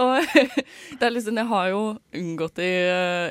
Og 0.00 0.34
det 0.98 1.06
er 1.06 1.12
liksom, 1.12 1.40
jeg 1.42 1.50
har 1.50 1.70
jo 1.74 1.82
unngått 2.16 2.60
de 2.62 2.70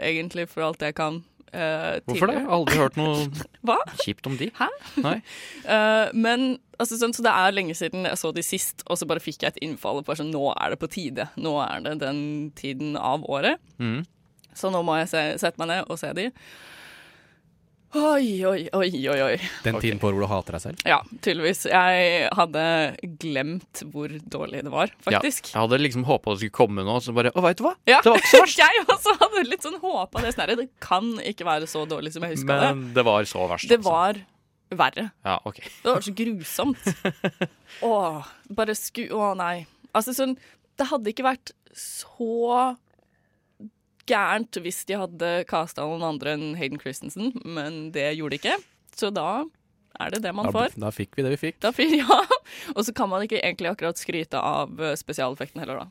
egentlig 0.05 0.45
for 0.51 0.67
alt 0.67 0.85
jeg 0.85 0.97
kan. 0.99 1.23
Eh, 1.53 1.99
Hvorfor 2.07 2.29
det? 2.31 2.35
Jeg 2.39 2.45
har 2.45 2.55
aldri 2.57 2.77
hørt 2.79 2.97
noe 2.99 3.27
Hva? 3.67 3.77
kjipt 4.03 4.27
om 4.29 4.37
de. 4.39 4.49
Hæ? 4.59 4.69
Nei. 5.05 5.17
Eh, 5.69 6.09
men 6.17 6.45
altså, 6.81 6.97
sånn, 6.97 7.13
så 7.13 7.21
det 7.25 7.31
er 7.35 7.53
lenge 7.53 7.75
siden 7.77 8.07
jeg 8.07 8.17
så 8.17 8.31
de 8.33 8.41
sist, 8.45 8.81
og 8.89 8.97
så 8.97 9.05
bare 9.09 9.21
fikk 9.21 9.43
jeg 9.43 9.53
et 9.53 9.59
innfall 9.67 9.99
på 10.07 10.15
sånn, 10.17 10.31
nå 10.33 10.47
er 10.55 10.73
det 10.73 10.79
på 10.81 10.89
tide. 10.89 11.27
Nå 11.37 11.51
er 11.61 11.83
det 11.85 11.97
den 12.01 12.21
tiden 12.57 12.95
av 12.97 13.25
året. 13.29 13.61
Mm. 13.77 14.01
Så 14.57 14.71
nå 14.73 14.81
må 14.87 14.95
jeg 14.97 15.11
se, 15.11 15.21
sette 15.43 15.61
meg 15.61 15.69
ned 15.71 15.91
og 15.91 15.99
se 16.01 16.09
de. 16.17 16.29
Oi, 17.89 18.45
oi, 18.45 18.67
oi, 18.69 18.89
oi, 19.09 19.21
oi. 19.25 19.37
Den 19.63 19.73
okay. 19.73 19.87
tiden 19.87 19.99
på 20.01 20.11
hvor 20.11 20.21
du 20.21 20.27
hater 20.29 20.53
deg 20.53 20.61
selv. 20.61 20.81
Ja, 20.85 20.99
tydeligvis. 21.25 21.63
Jeg 21.71 22.27
hadde 22.37 22.63
glemt 23.21 23.81
hvor 23.89 24.11
dårlig 24.29 24.61
det 24.67 24.73
var, 24.73 24.91
faktisk. 25.07 25.49
Ja, 25.49 25.55
jeg 25.55 25.63
hadde 25.63 25.79
liksom 25.81 26.03
håpa 26.05 26.35
det 26.35 26.43
skulle 26.43 26.57
komme 26.59 26.85
nå, 26.85 26.99
så 27.01 27.15
bare 27.17 27.31
Å, 27.33 27.41
veit 27.41 27.57
du 27.57 27.63
hva? 27.65 27.73
Ja. 27.89 28.03
Det 28.05 28.13
var 28.13 28.21
ikke 28.21 28.33
så 28.35 28.43
verst. 28.43 28.61
jeg 28.63 28.83
også 28.85 29.15
hadde 29.23 29.45
litt 29.47 29.65
sånn 29.65 29.79
håpa 29.81 30.21
det. 30.21 30.35
snarere. 30.37 30.57
det 30.61 30.67
kan 30.85 31.15
ikke 31.31 31.47
være 31.49 31.69
så 31.71 31.81
dårlig 31.89 32.13
som 32.13 32.27
jeg 32.27 32.37
huska 32.37 32.59
det. 32.61 32.69
Men 32.75 32.91
det 32.93 33.05
var 33.09 33.25
så 33.31 33.47
verst. 33.49 33.71
Det 33.71 33.79
altså. 33.81 33.95
var 33.95 34.21
verre. 34.83 35.07
Ja, 35.25 35.39
ok. 35.49 35.57
Det 35.65 35.89
var 35.89 36.05
så 36.05 36.13
grusomt. 36.21 36.91
Åh, 37.89 38.29
bare 38.53 38.77
sku... 38.77 39.07
Å 39.17 39.33
nei. 39.39 39.63
Altså 39.97 40.13
sånn 40.13 40.37
Det 40.77 40.85
hadde 40.91 41.09
ikke 41.09 41.25
vært 41.25 41.55
så 41.73 42.75
gærent 44.09 44.59
hvis 44.63 44.81
de 44.89 44.97
hadde 44.99 45.31
casta 45.49 45.85
noen 45.85 46.03
andre 46.09 46.33
enn 46.37 46.49
Hayden 46.59 46.81
Christensen, 46.81 47.31
men 47.45 47.91
det 47.95 48.09
gjorde 48.17 48.35
de 48.37 48.41
ikke. 48.41 48.57
Så 48.99 49.13
da 49.15 49.29
er 49.99 50.13
det 50.13 50.21
det 50.25 50.33
man 50.35 50.49
Da, 50.49 50.55
får. 50.55 50.75
da 50.79 50.91
fikk 50.95 51.15
vi 51.17 51.23
det 51.25 51.35
vi 51.37 51.39
fikk. 51.47 51.61
Da 51.63 51.71
fyr, 51.75 51.93
ja. 52.01 52.19
Og 52.75 52.83
så 52.87 52.93
kan 52.95 53.09
man 53.11 53.23
ikke 53.25 53.39
egentlig 53.43 53.71
akkurat 53.73 53.99
skryte 53.99 54.39
av 54.41 54.75
eh, 54.81 54.95
spesialeffekten 54.99 55.61
heller, 55.63 55.85
da. 55.85 55.89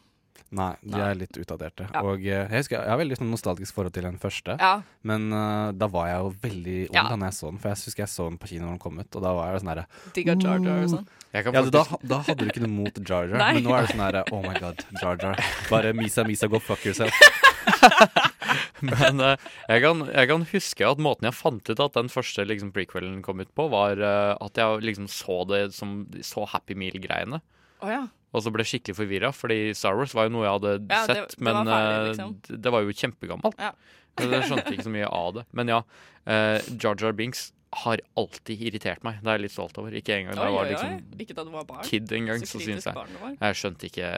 Nei, 0.48 0.70
de 0.80 0.94
Nei. 0.94 1.00
er 1.10 1.18
litt 1.20 1.36
utdaterte. 1.36 1.84
Ja. 1.92 2.00
Og 2.08 2.22
eh, 2.24 2.46
jeg 2.48 2.62
husker 2.62 2.78
jeg 2.80 2.88
har 2.88 2.96
veldig 3.02 3.18
sånn 3.18 3.28
nostalgisk 3.34 3.76
forhold 3.76 3.92
til 3.92 4.06
den 4.08 4.16
første. 4.22 4.54
Ja. 4.56 4.78
Men 5.04 5.26
uh, 5.34 5.74
da 5.76 5.90
var 5.92 6.06
jeg 6.08 6.22
jo 6.24 6.30
veldig 6.46 6.76
ung 6.88 6.96
Ja. 6.96 7.02
da 7.10 7.18
jeg 7.28 7.36
så 7.36 7.50
den. 7.50 7.58
For 7.60 7.68
jeg 7.74 7.82
husker 7.84 8.02
jeg 8.06 8.12
så 8.14 8.28
den 8.30 8.38
på 8.40 8.48
kino 8.54 8.64
når 8.64 8.78
den 8.78 8.80
kom 8.86 8.96
ut, 9.02 9.10
og 9.18 9.26
da 9.26 9.34
var 9.36 9.50
jeg 9.52 9.60
sånn 9.64 9.72
herre 9.74 9.84
Digga 10.16 10.38
Jar 10.40 10.64
Jar 10.64 10.86
og 10.86 10.94
sånn. 10.94 11.10
Ja, 11.36 11.42
da, 11.68 11.82
da 12.14 12.20
hadde 12.24 12.46
du 12.46 12.48
ikke 12.48 12.64
noe 12.64 12.72
mot 12.78 13.02
Jar 13.04 13.28
Jar, 13.28 13.44
men 13.58 13.60
nå 13.66 13.76
er 13.76 13.84
det 13.84 13.92
sånn 13.92 14.04
herre 14.06 14.24
Oh 14.32 14.40
my 14.46 14.56
god, 14.56 14.80
Jar 15.02 15.20
Jar. 15.20 15.44
Bare 15.68 15.92
Misa 16.00 16.24
Misa, 16.24 16.48
go 16.48 16.62
fuck 16.64 16.80
yourself. 16.88 17.12
men 18.92 19.20
eh, 19.24 19.48
jeg, 19.68 19.82
kan, 19.84 20.04
jeg 20.12 20.30
kan 20.30 20.46
huske 20.52 20.88
at 20.90 21.02
måten 21.02 21.28
jeg 21.28 21.36
fant 21.38 21.70
ut 21.72 21.82
at 21.84 21.96
den 21.98 22.10
første 22.12 22.46
liksom, 22.48 22.72
prequelen 22.76 23.20
kom 23.26 23.42
ut 23.42 23.50
på, 23.58 23.68
var 23.72 23.98
eh, 24.00 24.34
at 24.44 24.60
jeg 24.60 24.84
liksom 24.86 25.08
så 25.12 25.42
det 25.50 25.62
som 25.76 26.00
så 26.24 26.46
Happy 26.52 26.76
Meal-greiene. 26.78 27.42
Å 27.84 27.90
ja. 27.92 28.04
Og 28.36 28.42
så 28.44 28.52
ble 28.52 28.64
jeg 28.64 28.74
skikkelig 28.74 28.98
forvirra, 28.98 29.30
fordi 29.32 29.60
Star 29.76 29.96
Wars 29.96 30.12
var 30.16 30.28
jo 30.28 30.34
noe 30.36 30.44
jeg 30.44 30.56
hadde 30.58 30.72
Ja, 30.90 31.04
det- 31.08 31.14
sett, 31.14 31.36
det 31.38 31.44
var 31.44 31.46
men 31.48 31.70
ferdig, 31.72 31.92
eh, 32.00 32.08
liksom. 32.10 32.34
det, 32.48 32.58
det 32.64 32.72
var 32.74 32.84
jo 32.84 32.98
kjempegammelt. 33.02 33.62
Ja. 33.62 33.70
Så 34.18 34.26
jeg 34.34 34.48
skjønte 34.50 34.74
ikke 34.74 34.88
så 34.88 34.92
mye 34.92 35.08
av 35.14 35.30
det. 35.38 35.44
Men 35.54 35.70
ja, 35.70 35.78
uh, 36.26 36.58
Jar 36.82 36.98
Jar 36.98 37.14
Binks 37.14 37.52
har 37.84 38.00
alltid 38.18 38.62
irritert 38.66 39.04
meg. 39.06 39.20
Det 39.22 39.28
er 39.30 39.36
jeg 39.38 39.44
litt 39.44 39.54
stolt 39.54 39.78
over. 39.78 39.94
Ikke 39.94 40.16
engang 40.16 40.34
da 40.34 40.42
Oi, 40.42 40.48
jeg 40.48 40.56
var 40.56 40.64
oi, 40.64 40.70
liksom. 40.72 41.20
Ikke 41.24 41.36
da 41.36 41.44
du 41.44 41.50
var 41.54 41.66
barn. 41.68 41.82
kid 41.86 42.12
engang, 42.16 42.42
så 42.42 42.56
så 42.56 42.62
syns 42.64 42.66
kritisk 42.66 42.88
jeg 42.88 42.96
barn 42.96 43.12
du 43.14 43.18
var. 43.22 43.34
Jeg 43.44 43.58
skjønte 43.60 43.90
ikke, 43.90 44.12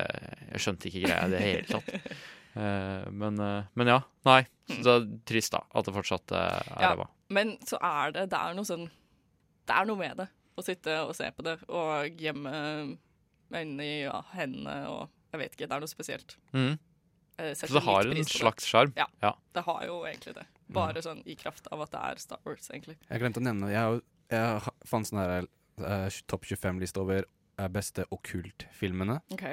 jeg 0.55 0.63
skjønte 0.65 0.91
ikke 0.91 1.03
greia 1.05 1.27
i 1.27 1.33
det 1.35 1.41
hele 1.45 1.67
tatt. 1.69 2.13
Eh, 2.55 3.11
men, 3.15 3.39
eh, 3.39 3.65
men 3.79 3.87
ja. 3.93 4.01
Nei. 4.27 4.41
Så 4.71 4.83
det 4.83 4.95
er 4.97 5.07
trist, 5.31 5.53
da. 5.55 5.61
At 5.75 5.87
det 5.87 5.95
fortsatt 5.95 6.33
eh, 6.33 6.39
er 6.39 6.65
Mm. 6.71 6.81
Ja. 6.81 6.91
ræva. 6.95 7.09
Men 7.31 7.57
så 7.67 7.79
er 7.83 8.11
det 8.13 8.25
Det 8.31 8.39
er 8.41 8.55
noe 8.59 8.67
sånn 8.67 8.89
Det 9.67 9.75
er 9.77 9.85
noe 9.87 9.97
med 10.01 10.17
det. 10.19 10.29
Å 10.59 10.65
sitte 10.67 10.97
og 11.07 11.15
se 11.15 11.31
på 11.31 11.45
det 11.47 11.57
og 11.69 12.19
gjemme 12.19 12.99
øynene 13.53 13.87
i 13.87 14.03
ja, 14.03 14.21
hendene 14.35 14.77
og 14.91 15.09
Jeg 15.33 15.39
vet 15.45 15.53
ikke. 15.55 15.69
Det 15.71 15.77
er 15.77 15.81
noe 15.85 15.93
spesielt. 15.93 16.37
Mm. 16.53 16.79
Så 17.55 17.71
det 17.73 17.83
har 17.87 18.05
en 18.11 18.25
slags 18.29 18.67
sjarm. 18.67 18.91
Ja. 18.99 19.07
Ja. 19.23 19.31
Det 19.55 19.63
har 19.65 19.85
jo 19.87 20.01
egentlig 20.05 20.35
det. 20.35 20.43
Bare 20.75 21.01
sånn 21.01 21.23
i 21.25 21.37
kraft 21.39 21.69
av 21.73 21.81
at 21.87 21.91
det 21.95 22.01
er 22.03 22.19
Star 22.19 22.41
Wars, 22.45 22.67
egentlig. 22.69 22.97
Jeg 23.09 23.21
glemte 23.23 23.41
å 23.41 23.45
nevne 23.47 23.71
Jeg, 23.71 24.03
jeg 24.35 24.75
fant 24.91 25.07
sånn 25.09 25.23
her 25.23 25.47
uh, 25.81 26.09
topp 26.27 26.45
25-liste 26.51 27.01
over 27.01 27.25
beste 27.71 28.05
okkultfilmene. 28.11 29.21
OK. 29.33 29.47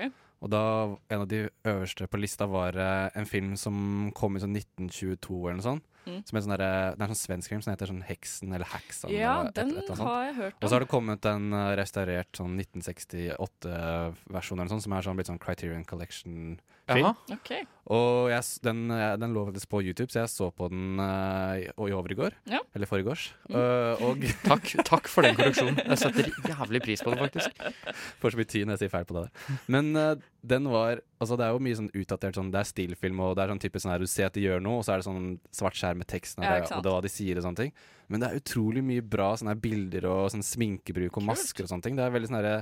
Og 0.46 0.50
da 0.54 0.62
en 1.10 1.22
av 1.24 1.28
de 1.32 1.48
øverste 1.66 2.06
på 2.08 2.20
lista 2.22 2.46
var 2.46 2.76
eh, 2.78 3.10
en 3.18 3.26
film 3.26 3.56
som 3.58 4.12
kom 4.14 4.36
i 4.38 4.42
sånn 4.44 4.54
1922 4.56 5.38
eller 5.48 5.58
noe 5.58 5.66
sånt. 5.66 5.84
Mm. 6.08 6.22
Som 6.24 6.38
er 6.38 6.44
sånn 6.46 6.54
der, 6.54 6.62
det 6.96 7.02
er 7.02 7.08
en 7.10 7.16
sånn 7.16 7.20
svensk 7.26 7.50
film 7.52 7.62
som 7.66 7.74
heter 7.74 7.90
sånn 7.90 8.04
Heksen 8.08 8.54
eller 8.56 8.70
Heksan. 8.72 9.12
Ja, 9.12 9.42
et- 9.48 9.56
den 9.58 9.74
et 9.82 9.90
har 9.98 10.22
jeg 10.30 10.36
hørt 10.38 10.54
Og 10.64 10.70
så 10.70 10.74
har 10.78 10.80
det 10.86 10.88
kommet 10.94 11.26
en 11.26 11.50
eh, 11.52 11.76
restaurert 11.76 12.32
sånn 12.38 12.54
1968-versjon 12.62 14.58
eller 14.58 14.68
noe 14.70 14.76
sånt, 14.78 14.86
som 14.86 14.94
er 14.96 15.02
sånn 15.06 15.18
blitt 15.20 15.32
sånn 15.32 15.42
Criterion 15.42 15.84
Collection-film. 15.88 16.60
Jaha. 16.88 17.12
Okay. 17.36 17.66
Og 17.92 18.28
jeg, 18.32 18.44
den, 18.64 18.80
eh, 18.92 19.14
den 19.20 19.32
lå 19.36 19.46
faktisk 19.48 19.70
på 19.72 19.80
YouTube, 19.84 20.12
så 20.12 20.20
jeg 20.22 20.32
så 20.32 20.48
på 20.52 20.68
den 20.72 21.00
uh, 21.00 21.56
i- 21.56 21.68
i 21.68 21.94
overgår. 21.96 22.34
Ja. 22.52 22.60
Eller 22.76 22.88
foregårs. 22.90 23.30
Mm. 23.50 23.56
Uh, 23.56 24.04
og 24.08 24.24
Takk, 24.50 24.72
takk 24.88 25.08
for 25.12 25.24
den 25.24 25.36
korreksjonen. 25.36 25.80
Jeg 25.84 25.98
setter 26.02 26.28
jævlig 26.48 26.82
pris 26.84 27.04
på 27.04 27.12
det, 27.12 27.20
faktisk. 27.28 27.62
får 28.24 28.36
så 28.36 28.40
mye 28.42 28.50
tid 28.52 28.68
når 28.68 28.76
jeg 28.76 28.84
sier 28.86 28.94
feil 28.96 29.08
på 29.08 29.16
det 29.18 29.24
der. 29.28 29.60
Men 29.72 29.92
uh, 29.96 30.16
den 30.48 30.68
var 30.72 31.04
Altså, 31.18 31.34
det 31.40 31.48
er 31.48 31.56
jo 31.56 31.62
mye 31.66 31.74
sånn 31.80 31.88
utdatert 31.98 32.36
sånn 32.38 32.52
Det 32.54 32.60
er 32.62 32.68
stillfilm, 32.70 33.20
og 33.26 33.32
det 33.36 33.42
er 33.42 33.50
sånn 33.50 33.62
typisk 33.64 33.82
sånn 33.88 33.94
her 33.96 34.04
du 34.04 34.10
ser 34.12 34.28
at 34.30 34.36
de 34.38 34.44
gjør 34.44 34.60
noe, 34.62 34.80
og 34.80 34.84
så 34.86 34.94
er 34.94 35.00
det 35.02 35.08
sånn 35.08 35.32
svart 35.50 35.74
skjerm 35.80 35.98
med 36.04 36.08
teksten, 36.12 36.44
og, 36.44 36.46
Ja, 36.46 36.60
det, 36.62 36.76
og 36.78 36.84
det 36.86 36.92
er 36.92 36.94
hva 36.94 37.06
de 37.08 37.10
sier 37.10 37.40
og 37.40 37.46
sånne 37.48 37.58
ting. 37.64 37.72
Men 38.08 38.22
det 38.22 38.28
er 38.30 38.38
utrolig 38.44 38.84
mye 38.86 39.02
bra 39.02 39.32
sånne 39.40 39.56
her 39.56 39.64
bilder 39.64 40.06
og 40.12 40.28
sånn 40.36 40.46
sminkebruk 40.46 41.10
og 41.10 41.18
Kult. 41.18 41.26
masker 41.32 41.66
og 41.66 41.72
sånne 41.74 41.88
ting. 41.88 41.98
Det 41.98 42.06
er 42.06 42.14
veldig 42.14 42.30
sånn 42.30 42.38
herre 42.38 42.60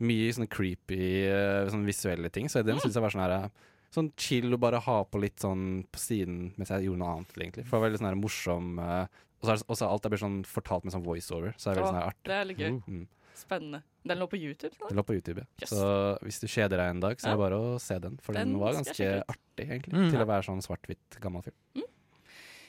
Mye 0.00 0.32
sånne 0.36 0.48
creepy 0.52 0.98
eh, 1.26 1.68
sånne 1.72 1.86
visuelle 1.88 2.30
ting. 2.30 2.48
Så 2.48 2.60
Mm. 2.62 2.66
den 2.66 2.76
syns 2.80 2.94
jeg 2.94 3.02
var 3.02 3.10
sånn 3.10 3.24
her 3.28 3.50
Sånn 3.94 4.10
chill 4.18 4.52
å 4.52 4.58
bare 4.60 4.80
ha 4.82 5.04
på 5.04 5.18
litt 5.22 5.36
sånn 5.40 5.86
på 5.90 5.96
siden 5.96 6.52
mens 6.58 6.68
jeg 6.68 6.84
gjorde 6.84 6.98
noe 6.98 7.14
annet, 7.16 7.32
egentlig. 7.38 7.64
For 7.64 7.78
det 7.78 7.80
var 7.80 7.88
veldig 7.88 7.98
sånn 8.00 8.08
her 8.10 8.16
morsom 8.20 8.78
eh, 8.78 9.06
Og 9.40 9.46
så 9.46 9.52
er 9.52 9.56
det- 9.56 9.88
alt 9.88 10.04
er 10.04 10.08
blir 10.10 10.18
sånn 10.18 10.44
fortalt 10.44 10.84
med 10.84 10.92
sånn 10.92 11.04
voiceover, 11.04 11.54
så 11.56 11.70
er 11.70 11.74
det 11.74 11.82
veldig 11.82 11.92
sånn 11.92 12.00
her 12.02 12.08
artig. 12.10 12.24
det 12.24 12.32
er 12.34 12.44
litt 12.44 12.58
gøy. 12.58 12.82
Mm. 12.88 13.06
Spennende. 13.36 13.82
Den 14.04 14.18
lå 14.18 14.26
på 14.28 14.38
YouTube? 14.40 14.72
Sånn. 14.74 14.88
Den 14.88 14.96
lå 14.98 15.04
på 15.04 15.14
YouTube, 15.14 15.38
ja. 15.38 15.44
Yes. 15.60 15.70
Så 15.70 16.18
hvis 16.24 16.40
du 16.40 16.46
kjeder 16.46 16.76
deg 16.76 16.90
en 16.90 17.00
dag, 17.00 17.16
så 17.18 17.26
er 17.28 17.30
det 17.36 17.38
bare 17.38 17.58
å 17.60 17.80
se 17.80 17.98
den. 17.98 18.16
For 18.18 18.32
den, 18.32 18.52
Den 18.52 18.58
var 18.58 18.72
ganske 18.72 19.22
artig, 19.28 19.68
egentlig. 19.68 19.92
Mm. 19.92 20.10
Til 20.10 20.20
å 20.20 20.26
være 20.26 20.44
sånn 20.44 20.62
svart-hvitt 20.64 21.20
gammel 21.20 21.42
film. 21.44 21.84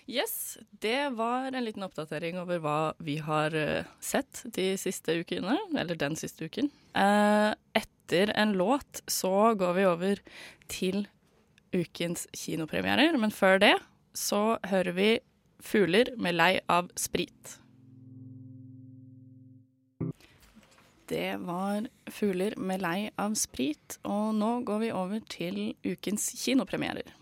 Yes, 0.07 0.57
det 0.71 1.09
var 1.09 1.51
en 1.51 1.65
liten 1.65 1.83
oppdatering 1.83 2.37
over 2.39 2.61
hva 2.63 2.77
vi 3.03 3.17
har 3.19 3.51
eh, 3.51 3.87
sett 3.99 4.39
de 4.55 4.69
siste 4.79 5.17
ukene. 5.19 5.57
Eller 5.75 5.99
den 5.99 6.15
siste 6.15 6.47
uken. 6.47 6.69
Eh, 6.95 7.51
etter 7.75 8.31
en 8.31 8.55
låt 8.55 9.01
så 9.11 9.51
går 9.59 9.73
vi 9.75 9.85
over 9.89 10.21
til 10.71 11.09
ukens 11.75 12.23
kinopremierer. 12.31 13.19
Men 13.19 13.35
før 13.35 13.59
det 13.59 13.75
så 14.15 14.55
hører 14.63 14.95
vi 14.95 15.09
Fugler 15.59 16.13
med 16.21 16.37
lei 16.37 16.53
av 16.71 16.87
sprit. 16.95 17.57
Det 21.11 21.35
var 21.43 21.87
Fugler 22.07 22.55
med 22.55 22.83
lei 22.83 23.09
av 23.19 23.35
sprit, 23.39 23.97
og 24.07 24.35
nå 24.37 24.59
går 24.67 24.83
vi 24.85 24.95
over 24.95 25.23
til 25.31 25.61
ukens 25.83 26.29
kinopremierer. 26.39 27.16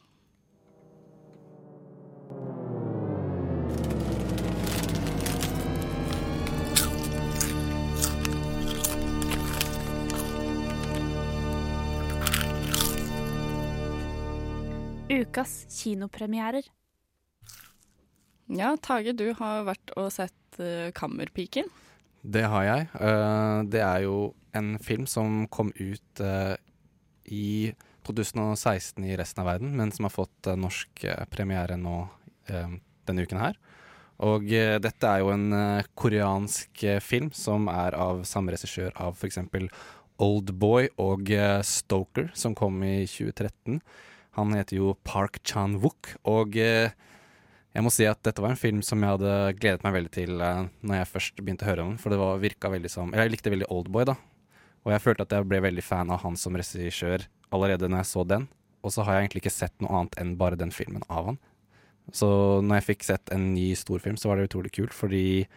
Ukas 15.15 15.65
kinopremierer. 15.69 16.65
Ja, 18.51 18.73
Tage, 18.75 19.13
du 19.15 19.29
har 19.39 19.63
vært 19.63 19.93
og 19.95 20.09
sett 20.11 20.59
uh, 20.59 20.91
Kammerpiken. 20.95 21.69
Det 22.19 22.43
har 22.51 22.65
jeg. 22.67 22.87
Uh, 22.99 23.63
det 23.71 23.79
er 23.79 24.01
jo 24.03 24.17
en 24.57 24.73
film 24.83 25.05
som 25.07 25.45
kom 25.47 25.71
ut 25.79 26.19
uh, 26.19 26.57
i 27.31 27.71
2016 28.03 29.05
i 29.07 29.15
resten 29.15 29.43
av 29.45 29.47
verden, 29.53 29.71
men 29.79 29.93
som 29.95 30.09
har 30.09 30.13
fått 30.13 30.49
norsk 30.59 31.07
premiere 31.31 31.73
nå 31.79 31.95
denne 32.45 33.23
uken 33.25 33.39
her. 33.41 33.55
Og 34.21 34.45
dette 34.45 35.09
er 35.09 35.23
jo 35.23 35.31
en 35.33 35.47
koreansk 35.97 36.83
film 37.01 37.31
som 37.33 37.65
er 37.71 37.97
av 37.97 38.21
samme 38.29 38.53
regissør 38.53 38.93
av 39.01 39.17
f.eks. 39.17 39.41
Oldboy 40.21 40.91
og 41.01 41.33
Stoker, 41.65 42.29
som 42.37 42.53
kom 42.53 42.77
i 42.85 43.07
2013. 43.09 43.81
Han 44.35 44.53
heter 44.55 44.79
jo 44.79 44.93
Park 45.07 45.39
Chan-wook, 45.47 46.15
og 46.27 46.57
eh, 46.59 46.91
jeg 47.75 47.83
må 47.83 47.91
si 47.91 48.07
at 48.07 48.21
dette 48.23 48.43
var 48.43 48.53
en 48.53 48.59
film 48.59 48.81
som 48.85 49.01
jeg 49.03 49.17
hadde 49.17 49.31
gledet 49.59 49.83
meg 49.83 49.95
veldig 49.97 50.11
til 50.15 50.43
eh, 50.43 50.67
når 50.83 50.99
jeg 50.99 51.11
først 51.11 51.41
begynte 51.41 51.67
å 51.67 51.69
høre 51.69 51.85
om 51.85 51.93
den, 51.93 52.01
for 52.01 52.13
det 52.13 52.19
var, 52.21 52.43
virka 52.43 52.71
veldig 52.71 52.91
som 52.91 53.11
Eller 53.13 53.27
jeg 53.27 53.35
likte 53.35 53.53
veldig 53.53 53.71
Oldboy, 53.71 54.07
da. 54.11 54.15
Og 54.85 54.93
jeg 54.93 55.01
følte 55.01 55.25
at 55.25 55.33
jeg 55.33 55.49
ble 55.49 55.59
veldig 55.65 55.83
fan 55.83 56.13
av 56.13 56.21
han 56.23 56.37
som 56.39 56.55
regissør 56.55 57.25
allerede 57.55 57.89
når 57.89 58.03
jeg 58.03 58.11
så 58.11 58.23
den. 58.27 58.47
Og 58.85 58.93
så 58.93 59.05
har 59.05 59.17
jeg 59.17 59.25
egentlig 59.25 59.45
ikke 59.45 59.55
sett 59.55 59.75
noe 59.81 59.97
annet 59.97 60.17
enn 60.21 60.35
bare 60.37 60.59
den 60.59 60.73
filmen 60.75 61.03
av 61.09 61.31
han. 61.31 61.39
Så 62.13 62.27
når 62.61 62.79
jeg 62.79 62.87
fikk 62.91 63.07
sett 63.07 63.31
en 63.33 63.47
ny 63.55 63.71
storfilm, 63.77 64.19
så 64.19 64.29
var 64.29 64.37
det 64.37 64.49
utrolig 64.51 64.71
kult, 64.75 64.93
fordi 64.93 65.47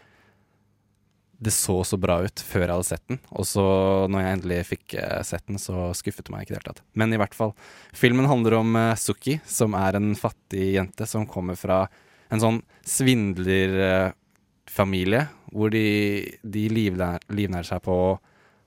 det 1.39 1.53
så 1.55 1.85
så 1.87 1.95
bra 2.01 2.17
ut 2.27 2.41
før 2.43 2.65
jeg 2.65 2.73
hadde 2.73 2.87
sett 2.89 3.11
den. 3.11 3.19
Og 3.31 3.47
så 3.47 3.63
når 4.11 4.21
jeg 4.21 4.33
endelig 4.37 4.71
fikk 4.73 4.95
eh, 4.99 5.23
sett 5.27 5.47
den, 5.47 5.59
så 5.63 5.75
skuffet 5.97 6.25
det 6.27 6.33
meg 6.35 6.41
ikke 6.43 6.53
i 6.53 6.55
det 6.57 6.63
hele 6.63 6.71
tatt. 6.73 6.85
Men 6.99 7.09
i 7.15 7.21
hvert 7.21 7.37
fall. 7.37 7.53
Filmen 7.95 8.31
handler 8.31 8.53
om 8.59 8.69
uh, 8.75 8.99
Suki, 8.99 9.35
som 9.47 9.75
er 9.79 9.93
en 9.99 10.15
fattig 10.19 10.75
jente 10.75 11.07
som 11.07 11.27
kommer 11.31 11.57
fra 11.59 11.89
en 12.29 12.41
sånn 12.43 12.63
svindlerfamilie, 12.85 15.27
hvor 15.55 15.71
de, 15.73 15.87
de 16.43 16.69
livnær, 16.73 17.19
livnærer 17.33 17.67
seg 17.71 17.83
på 17.87 17.95
å, 17.95 18.19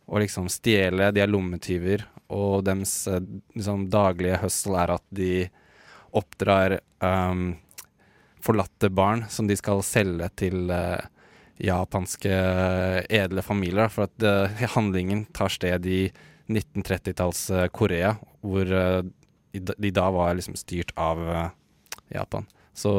å 0.08 0.20
liksom 0.24 0.50
stjele, 0.50 1.12
de 1.14 1.22
er 1.22 1.30
lommetyver, 1.30 2.00
og 2.32 2.64
deres 2.66 3.08
uh, 3.12 3.20
liksom, 3.58 3.90
daglige 3.92 4.40
hustle 4.46 4.78
er 4.80 4.90
at 4.96 5.06
de 5.12 5.50
oppdrar 6.16 6.80
um, 7.04 7.56
forlatte 8.42 8.90
barn 8.90 9.26
som 9.30 9.48
de 9.48 9.56
skal 9.60 9.84
selge 9.86 10.28
til 10.42 10.70
eh, 10.74 11.02
japanske 11.62 12.32
edle 13.10 13.44
familier. 13.46 13.92
For 13.94 14.10
at 14.10 14.16
det, 14.22 14.72
handlingen 14.76 15.26
tar 15.36 15.54
sted 15.54 15.86
i 15.86 16.04
1930-talls 16.52 17.46
eh, 17.56 17.68
hvor 18.42 18.74
eh, 18.76 19.02
de 19.54 19.92
da 19.94 20.08
var 20.12 20.36
liksom 20.36 20.58
styrt 20.60 20.92
av 21.00 21.22
eh, 21.22 21.50
Japan. 22.18 22.48
Så 22.74 22.94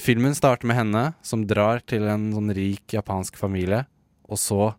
filmen 0.00 0.34
starter 0.34 0.66
med 0.70 0.78
henne 0.78 1.04
som 1.22 1.46
drar 1.46 1.82
til 1.86 2.06
en 2.10 2.30
sånn 2.34 2.54
rik 2.56 2.94
japansk 2.94 3.38
familie, 3.38 3.84
og 4.30 4.40
så 4.40 4.72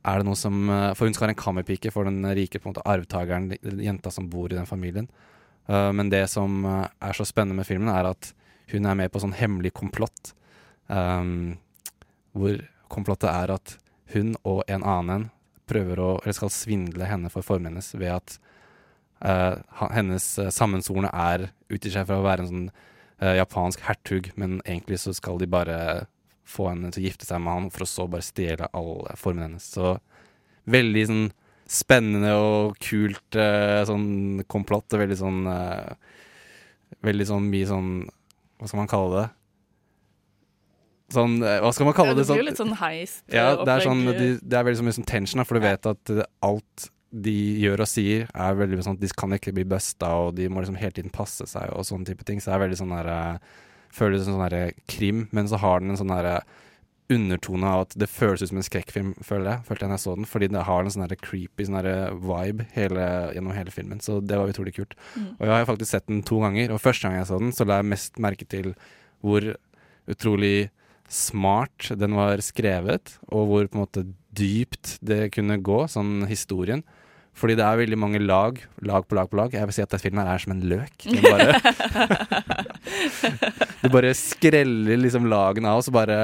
er 0.00 0.20
det 0.20 0.28
noe 0.28 0.38
som 0.38 0.68
eh, 0.70 0.92
For 0.96 1.06
hun 1.06 1.16
skal 1.16 1.28
være 1.28 1.36
en 1.36 1.42
kammerpike 1.42 1.92
for 1.94 2.08
den 2.08 2.24
rike 2.36 2.60
på 2.60 2.68
en 2.68 2.74
måte 2.74 2.86
arvtakeren, 2.88 3.50
jenta 3.84 4.12
som 4.14 4.30
bor 4.32 4.50
i 4.50 4.58
den 4.58 4.68
familien. 4.68 5.10
Eh, 5.68 5.90
men 5.96 6.12
det 6.12 6.26
som 6.32 6.62
eh, 6.64 6.86
er 7.10 7.16
så 7.16 7.26
spennende 7.28 7.60
med 7.60 7.68
filmen, 7.68 7.92
er 7.92 8.12
at 8.12 8.32
hun 8.70 8.86
er 8.86 8.96
med 8.96 9.12
på 9.12 9.20
sånn 9.22 9.34
hemmelig 9.34 9.74
komplott. 9.74 10.32
Um, 10.86 11.58
hvor 12.36 12.60
komplottet 12.90 13.30
er 13.30 13.54
at 13.54 13.76
hun 14.14 14.34
og 14.42 14.64
en 14.70 14.84
annen 14.86 15.28
prøver 15.70 16.02
å, 16.02 16.10
eller 16.22 16.36
skal 16.36 16.52
svindle 16.52 17.06
henne 17.06 17.30
for 17.32 17.46
formen 17.46 17.70
hennes 17.70 17.92
ved 17.94 18.10
at 18.16 18.36
uh, 19.22 19.60
hennes 19.94 20.26
eh, 20.40 20.50
sammensvorne 20.54 21.10
er 21.14 21.50
utgir 21.70 21.94
seg 21.94 22.08
for 22.08 22.18
å 22.18 22.26
være 22.26 22.44
en 22.44 22.50
sånn 22.50 22.68
uh, 23.22 23.34
japansk 23.38 23.84
hertug, 23.86 24.32
men 24.40 24.58
egentlig 24.64 25.00
så 25.04 25.14
skal 25.16 25.38
de 25.40 25.50
bare 25.50 25.78
få 26.50 26.72
henne 26.72 26.90
til 26.90 27.04
å 27.04 27.06
gifte 27.06 27.28
seg 27.28 27.42
med 27.44 27.54
han, 27.54 27.68
for 27.70 27.86
å 27.86 27.90
så 27.90 28.08
bare 28.10 28.26
stjele 28.26 28.70
all 28.74 29.04
formen 29.20 29.46
hennes. 29.46 29.68
Så 29.70 29.94
veldig 30.70 31.04
sånn 31.06 31.28
spennende 31.70 32.34
og 32.34 32.80
kult 32.82 33.38
uh, 33.38 33.82
sånn 33.86 34.42
komplott, 34.50 34.90
og 34.94 35.04
veldig 35.06 35.20
sånn 35.20 35.44
Veldig 37.06 37.24
sånn 37.28 37.44
mye 37.52 37.66
sånn 37.68 37.90
Hva 38.58 38.66
skal 38.66 38.80
man 38.80 38.88
kalle 38.90 39.12
det? 39.14 39.28
Sånn 41.10 41.40
eh, 41.42 41.58
Hva 41.64 41.72
skal 41.74 41.88
man 41.88 41.96
kalle 41.96 42.12
Ja, 42.12 42.18
det? 42.20 42.24
det 42.26 42.34
blir 42.34 42.44
jo 42.44 42.48
litt 42.50 42.60
sånn 42.60 42.76
heist. 42.80 43.22
Ja, 43.26 43.50
eh, 43.52 43.64
det 43.66 43.74
er, 43.74 43.84
sånn, 43.86 44.04
de, 44.06 44.30
det 44.40 44.58
er 44.58 44.66
veldig 44.68 44.86
mye 44.86 44.98
sånn 45.00 45.08
tension, 45.10 45.44
for 45.46 45.58
du 45.58 45.66
vet 45.66 45.90
at 45.90 46.12
eh, 46.14 46.26
alt 46.46 46.90
de 47.10 47.34
gjør 47.64 47.82
og 47.82 47.90
sier, 47.90 48.28
er 48.30 48.58
veldig 48.58 48.84
sånn 48.86 48.98
at 48.98 49.02
de 49.02 49.10
kan 49.18 49.34
ikke 49.34 49.54
bli 49.56 49.64
busta, 49.66 50.12
og 50.22 50.36
de 50.38 50.46
må 50.46 50.62
liksom 50.62 50.78
hele 50.78 50.94
tiden 50.94 51.10
passe 51.14 51.46
seg 51.50 51.72
og 51.74 51.86
sånne 51.88 52.06
type 52.06 52.26
ting. 52.26 52.38
Så 52.38 52.52
det 52.52 52.56
er 52.56 52.64
veldig 52.68 52.80
sånn 52.84 52.94
der 52.94 53.10
eh, 53.16 53.58
Føles 53.90 54.22
som 54.22 54.36
sånn 54.36 54.44
derre 54.44 54.74
krim, 54.86 55.24
men 55.34 55.48
så 55.50 55.58
har 55.58 55.80
den 55.82 55.90
en 55.90 55.98
sånn 55.98 56.12
derre 56.12 56.36
undertone 57.10 57.66
av 57.66 57.80
at 57.88 57.96
det 57.98 58.06
føles 58.06 58.42
ut 58.44 58.52
som 58.52 58.60
en 58.60 58.66
skrekkfilm, 58.66 59.08
føler 59.26 59.48
jeg. 59.48 59.64
Følte 59.66 59.82
jeg 59.82 59.90
når 59.90 59.98
jeg 59.98 60.04
så 60.04 60.12
den, 60.14 60.28
fordi 60.30 60.48
det 60.54 60.62
har 60.68 60.84
en 60.84 60.94
sånn 60.94 61.14
creepy 61.24 61.66
sånn 61.66 61.88
vibe 62.22 62.66
hele, 62.76 63.06
gjennom 63.34 63.56
hele 63.56 63.74
filmen. 63.74 64.02
Så 64.04 64.20
det 64.22 64.38
var 64.38 64.52
utrolig 64.52 64.76
kult. 64.76 64.94
Mm. 65.16 65.32
Og 65.32 65.42
jeg 65.42 65.54
har 65.56 65.66
faktisk 65.66 65.90
sett 65.90 66.06
den 66.06 66.22
to 66.26 66.38
ganger, 66.44 66.74
og 66.74 66.82
første 66.82 67.08
gang 67.08 67.18
jeg 67.18 67.30
så 67.32 67.40
den, 67.42 67.50
så 67.56 67.66
la 67.66 67.80
jeg 67.80 67.90
mest 67.90 68.22
merke 68.22 68.46
til 68.46 68.70
hvor 69.26 69.48
utrolig 70.10 70.70
smart 71.10 71.90
den 71.98 72.14
var 72.18 72.40
skrevet, 72.44 73.16
og 73.28 73.50
hvor 73.50 73.68
på 73.68 73.78
en 73.78 73.84
måte 73.84 74.06
dypt 74.36 74.96
det 75.02 75.28
kunne 75.34 75.58
gå, 75.58 75.84
sånn 75.90 76.24
historien. 76.30 76.84
Fordi 77.40 77.54
det 77.56 77.64
er 77.64 77.78
veldig 77.78 77.96
mange 77.98 78.18
lag, 78.20 78.58
lag 78.84 79.06
på 79.08 79.16
lag 79.16 79.28
på 79.30 79.38
lag. 79.38 79.54
Jeg 79.54 79.68
vil 79.68 79.76
si 79.76 79.82
at 79.84 79.92
denne 79.92 80.02
filmen 80.02 80.20
her 80.26 80.32
er 80.34 80.42
som 80.42 80.52
en 80.52 80.64
løk. 80.72 81.06
Den 81.06 81.22
bare, 81.24 81.60
du 83.82 83.86
bare 83.94 84.10
skreller 84.18 85.00
liksom 85.00 85.28
lagene 85.30 85.70
av, 85.70 85.80
og 85.80 85.86
så 85.86 85.94
bare 85.94 86.18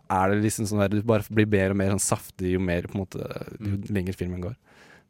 er 0.00 0.32
det 0.32 0.40
liksom 0.42 0.66
sånn 0.66 0.82
der 0.82 0.96
Du 0.96 1.06
bare 1.06 1.28
blir 1.28 1.48
mer 1.52 1.74
og 1.74 1.78
mer 1.82 1.92
sånn 1.94 2.02
saftig 2.02 2.56
jo 2.56 2.62
mer 2.64 2.88
på 2.88 2.96
en 2.96 3.04
måte 3.04 3.28
jo 3.60 3.78
lenger 3.92 4.16
filmen 4.18 4.42
går. 4.48 4.56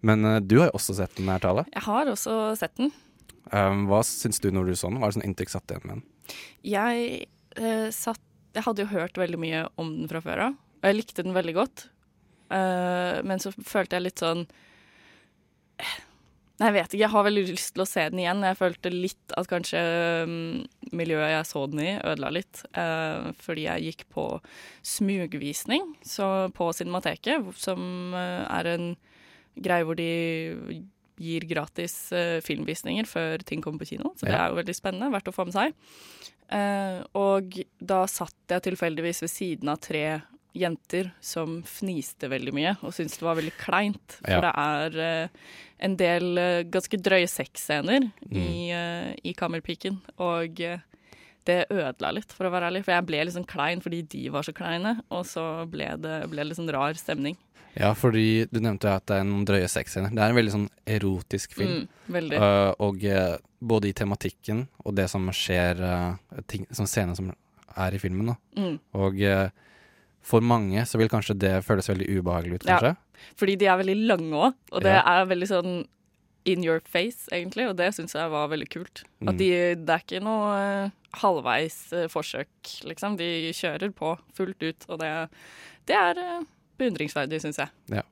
Men 0.07 0.27
uh, 0.27 0.37
du 0.43 0.59
har 0.61 0.71
jo 0.71 0.77
også 0.81 0.99
sett 0.99 1.17
den 1.17 1.31
her, 1.33 1.41
Tale. 1.43 1.65
Jeg 1.73 1.87
har 1.87 2.13
også 2.13 2.37
sett 2.59 2.75
den. 2.83 2.93
Um, 3.55 3.87
hva 3.89 4.03
syns 4.05 4.43
du 4.43 4.51
når 4.53 4.73
du 4.73 4.77
så 4.77 4.91
den? 4.91 4.99
Hva 5.01 5.09
er 5.09 5.15
det 5.15 5.21
sånn 5.21 5.29
inntrykk 5.31 5.55
satt 5.55 5.73
igjen 5.73 5.87
med 5.87 5.95
den? 5.97 6.07
Jeg 6.67 7.29
uh, 7.63 7.89
satt 7.95 8.23
Jeg 8.57 8.65
hadde 8.65 8.85
jo 8.85 8.93
hørt 8.95 9.21
veldig 9.21 9.41
mye 9.41 9.67
om 9.81 9.93
den 10.01 10.11
fra 10.11 10.23
før 10.25 10.49
av, 10.49 10.57
og 10.81 10.89
jeg 10.89 10.99
likte 10.99 11.25
den 11.27 11.37
veldig 11.37 11.57
godt. 11.57 11.89
Uh, 12.49 13.21
men 13.27 13.43
så 13.43 13.53
følte 13.53 13.99
jeg 13.99 14.07
litt 14.07 14.23
sånn 14.23 14.45
Nei, 16.57 16.71
jeg 16.71 16.75
vet 16.77 16.87
ikke. 16.95 17.01
Jeg 17.03 17.13
har 17.13 17.25
veldig 17.27 17.43
lyst 17.51 17.73
til 17.75 17.83
å 17.83 17.89
se 17.89 18.03
den 18.09 18.21
igjen. 18.23 18.45
Jeg 18.47 18.57
følte 18.57 18.89
litt 18.89 19.33
at 19.37 19.49
kanskje 19.51 19.81
um, 20.25 20.63
miljøet 20.97 21.35
jeg 21.35 21.49
så 21.51 21.65
den 21.69 21.83
i, 21.85 21.91
ødela 22.01 22.31
litt. 22.33 22.63
Uh, 22.71 23.29
fordi 23.45 23.67
jeg 23.67 23.91
gikk 23.91 24.07
på 24.15 24.25
smugvisning 24.81 25.91
så 26.01 26.49
på 26.57 26.71
Cinemateket, 26.79 27.51
som 27.61 28.17
uh, 28.17 28.47
er 28.49 28.71
en 28.73 28.89
greie 29.61 29.85
hvor 29.85 30.01
de 30.01 30.09
gir 31.17 31.47
gratis 31.49 31.95
eh, 32.13 32.39
filmvisninger 32.45 33.07
før 33.09 33.45
ting 33.47 33.63
kommer 33.65 33.83
på 33.83 33.95
kino. 33.95 34.13
Så 34.17 34.29
det 34.29 34.37
er 34.37 34.51
jo 34.53 34.59
veldig 34.59 34.77
spennende. 34.77 35.13
Verdt 35.15 35.31
å 35.31 35.35
få 35.35 35.47
med 35.49 35.57
seg. 35.57 35.77
Eh, 36.53 37.01
og 37.19 37.57
da 37.83 38.05
satt 38.07 38.35
jeg 38.53 38.63
tilfeldigvis 38.69 39.23
ved 39.25 39.31
siden 39.33 39.69
av 39.73 39.81
tre 39.83 40.23
jenter 40.57 41.11
som 41.21 41.59
fniste 41.69 42.31
veldig 42.33 42.53
mye 42.57 42.71
og 42.81 42.95
syntes 42.97 43.19
det 43.19 43.27
var 43.27 43.37
veldig 43.37 43.53
kleint. 43.61 44.15
For 44.23 44.31
Ja. 44.31 44.41
det 44.41 44.53
er 44.57 45.01
eh, 45.05 45.29
en 45.85 45.97
del 46.01 46.39
eh, 46.39 46.63
ganske 46.65 46.97
drøye 47.03 47.29
sexscener 47.29 48.07
Mm. 48.31 48.37
i, 48.41 48.73
uh, 48.73 49.15
i 49.25 49.33
Kammerpiken. 49.35 49.99
Og 50.19 50.57
det 51.47 51.67
ødela 51.71 52.13
litt, 52.15 52.33
for 52.33 52.47
å 52.47 52.51
være 52.51 52.71
ærlig. 52.73 52.85
For 52.85 52.93
jeg 52.97 53.07
ble 53.07 53.21
sånn 53.31 53.47
klein 53.47 53.81
fordi 53.81 54.01
de 54.09 54.29
var 54.31 54.43
så 54.43 54.53
kleine, 54.57 54.97
og 55.11 55.25
så 55.27 55.67
ble 55.71 55.93
det 56.01 56.17
ble 56.31 56.43
litt 56.45 56.57
sånn 56.59 56.73
rar 56.73 56.95
stemning. 56.99 57.37
Ja, 57.77 57.91
fordi 57.97 58.47
du 58.49 58.61
nevnte 58.65 58.89
jo 58.89 58.97
at 58.97 59.05
det 59.11 59.19
er 59.21 59.27
noen 59.29 59.45
drøye 59.49 59.69
sexscener. 59.69 60.13
Det 60.15 60.23
er 60.23 60.33
en 60.33 60.39
veldig 60.39 60.55
sånn 60.55 60.69
erotisk 60.97 61.57
film. 61.59 61.83
Mm. 62.09 62.31
Uh, 62.33 62.73
og 62.87 63.05
uh, 63.05 63.37
både 63.61 63.91
i 63.91 63.97
tematikken 63.97 64.65
og 64.85 64.97
det 64.97 65.09
som 65.13 65.29
skjer, 65.35 65.83
uh, 65.85 66.41
ting, 66.49 66.65
sånn 66.73 66.89
scener 66.89 67.19
som 67.19 67.35
er 67.77 67.97
i 67.97 68.01
filmen. 68.01 68.33
Da. 68.33 68.37
Mm. 68.57 68.79
Og 68.97 69.21
for 70.27 70.43
mange 70.43 70.81
så 70.89 70.99
vil 70.99 71.13
kanskje 71.13 71.37
det 71.39 71.53
føles 71.67 71.91
veldig 71.93 72.09
ubehagelig 72.17 72.63
ut, 72.63 72.65
Ja. 72.65 72.79
kanskje. 72.79 72.97
Fordi 73.37 73.59
de 73.61 73.69
er 73.69 73.77
veldig 73.83 73.99
lange 74.09 74.33
òg, 74.33 74.57
og 74.73 74.83
det 74.83 74.95
Ja. 74.97 75.03
er 75.05 75.27
veldig 75.27 75.49
sånn 75.49 75.87
in 76.47 76.65
your 76.65 76.81
face, 76.81 77.29
egentlig. 77.31 77.69
Og 77.69 77.77
det 77.77 77.93
syns 77.93 78.15
jeg 78.15 78.31
var 78.31 78.49
veldig 78.49 78.71
kult. 78.71 79.05
Mm. 79.21 79.29
At 79.29 79.37
de, 79.37 79.51
det 79.75 79.91
er 79.91 80.03
ikke 80.05 80.23
noe 80.25 80.93
halvveis 81.13 82.09
forsøk, 82.09 82.49
liksom. 82.85 83.17
De 83.19 83.53
kjører 83.53 83.93
på 83.93 84.19
fullt 84.33 84.63
ut, 84.63 84.87
og 84.89 85.01
det, 85.01 85.29
det 85.87 85.97
er 85.97 86.47
beundringsverdig, 86.81 87.41
syns 87.45 87.61
jeg. 87.63 88.05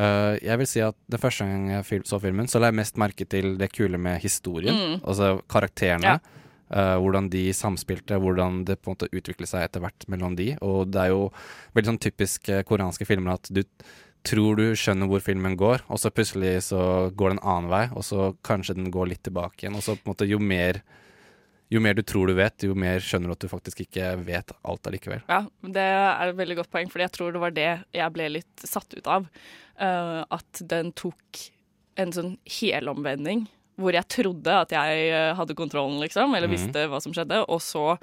Uh, 0.00 0.38
jeg 0.40 0.56
vil 0.60 0.68
si 0.70 0.80
at 0.80 0.96
Den 1.10 1.20
første 1.20 1.44
gang 1.44 1.64
jeg 1.74 2.04
så 2.08 2.20
filmen, 2.22 2.48
så 2.48 2.60
la 2.60 2.70
jeg 2.70 2.78
mest 2.78 3.00
merke 3.00 3.26
til 3.28 3.56
det 3.60 3.72
kule 3.74 3.98
med 4.00 4.20
historien. 4.22 4.76
Mm. 4.76 5.00
Altså 5.04 5.40
karakterene. 5.50 6.14
Ja. 6.16 6.36
uh, 6.70 6.96
hvordan 7.02 7.28
de 7.32 7.50
samspilte, 7.56 8.18
hvordan 8.22 8.64
det 8.64 8.78
på 8.80 8.90
en 8.90 8.96
måte 8.96 9.10
utviklet 9.10 9.50
seg 9.50 9.66
etter 9.66 9.82
hvert 9.82 10.06
mellom 10.08 10.36
de. 10.38 10.54
Og 10.62 10.92
det 10.92 11.02
er 11.02 11.12
jo 11.14 11.26
veldig 11.74 11.92
sånn 11.92 12.04
typisk 12.06 12.48
eh, 12.48 12.62
koreanske 12.66 13.06
filmer 13.08 13.34
at 13.34 13.50
du 13.50 13.64
tror 14.26 14.58
du 14.58 14.66
skjønner 14.76 15.08
hvor 15.08 15.22
filmen 15.24 15.56
går, 15.58 15.86
og 15.88 16.00
så 16.00 16.12
plutselig 16.12 16.58
så 16.68 17.10
går 17.16 17.32
det 17.32 17.38
en 17.38 17.46
annen 17.48 17.70
vei, 17.72 17.84
og 17.96 18.04
så 18.04 18.30
kanskje 18.46 18.76
den 18.76 18.90
går 18.92 19.14
litt 19.14 19.22
tilbake 19.26 19.64
igjen. 19.64 19.78
Og 19.78 19.84
så 19.84 19.96
på 19.96 20.04
en 20.04 20.12
måte 20.12 20.28
jo 20.28 20.38
mer 20.38 20.82
jo 21.70 21.80
mer 21.80 21.94
du 21.94 22.02
tror 22.02 22.26
du 22.26 22.34
vet, 22.34 22.64
jo 22.66 22.74
mer 22.74 22.98
skjønner 23.04 23.30
du 23.30 23.32
at 23.36 23.44
du 23.44 23.48
faktisk 23.52 23.84
ikke 23.86 24.12
vet 24.26 24.50
alt 24.66 24.86
allikevel. 24.90 25.22
Ja, 25.30 25.44
det 25.62 25.84
er 25.86 26.28
et 26.32 26.36
veldig 26.40 26.56
godt 26.60 26.70
poeng, 26.72 26.90
for 26.90 26.98
jeg 27.04 27.12
tror 27.14 27.32
det 27.32 27.40
var 27.42 27.54
det 27.54 27.68
jeg 27.94 28.12
ble 28.16 28.28
litt 28.40 28.66
satt 28.66 28.92
ut 28.98 29.06
av. 29.06 29.28
Uh, 29.80 30.24
at 30.30 30.60
den 30.68 30.90
tok 30.92 31.44
en 32.00 32.12
sånn 32.12 32.34
helomvending 32.60 33.46
hvor 33.80 33.94
jeg 33.96 34.04
trodde 34.12 34.52
at 34.52 34.72
jeg 34.74 35.04
eh, 35.08 35.30
hadde 35.38 35.54
kontrollen, 35.56 36.02
liksom, 36.02 36.34
eller 36.36 36.50
Mhm. 36.50 36.52
visste 36.52 36.82
hva 36.92 36.98
som 37.00 37.14
skjedde, 37.16 37.38
og 37.48 37.62
så 37.64 37.94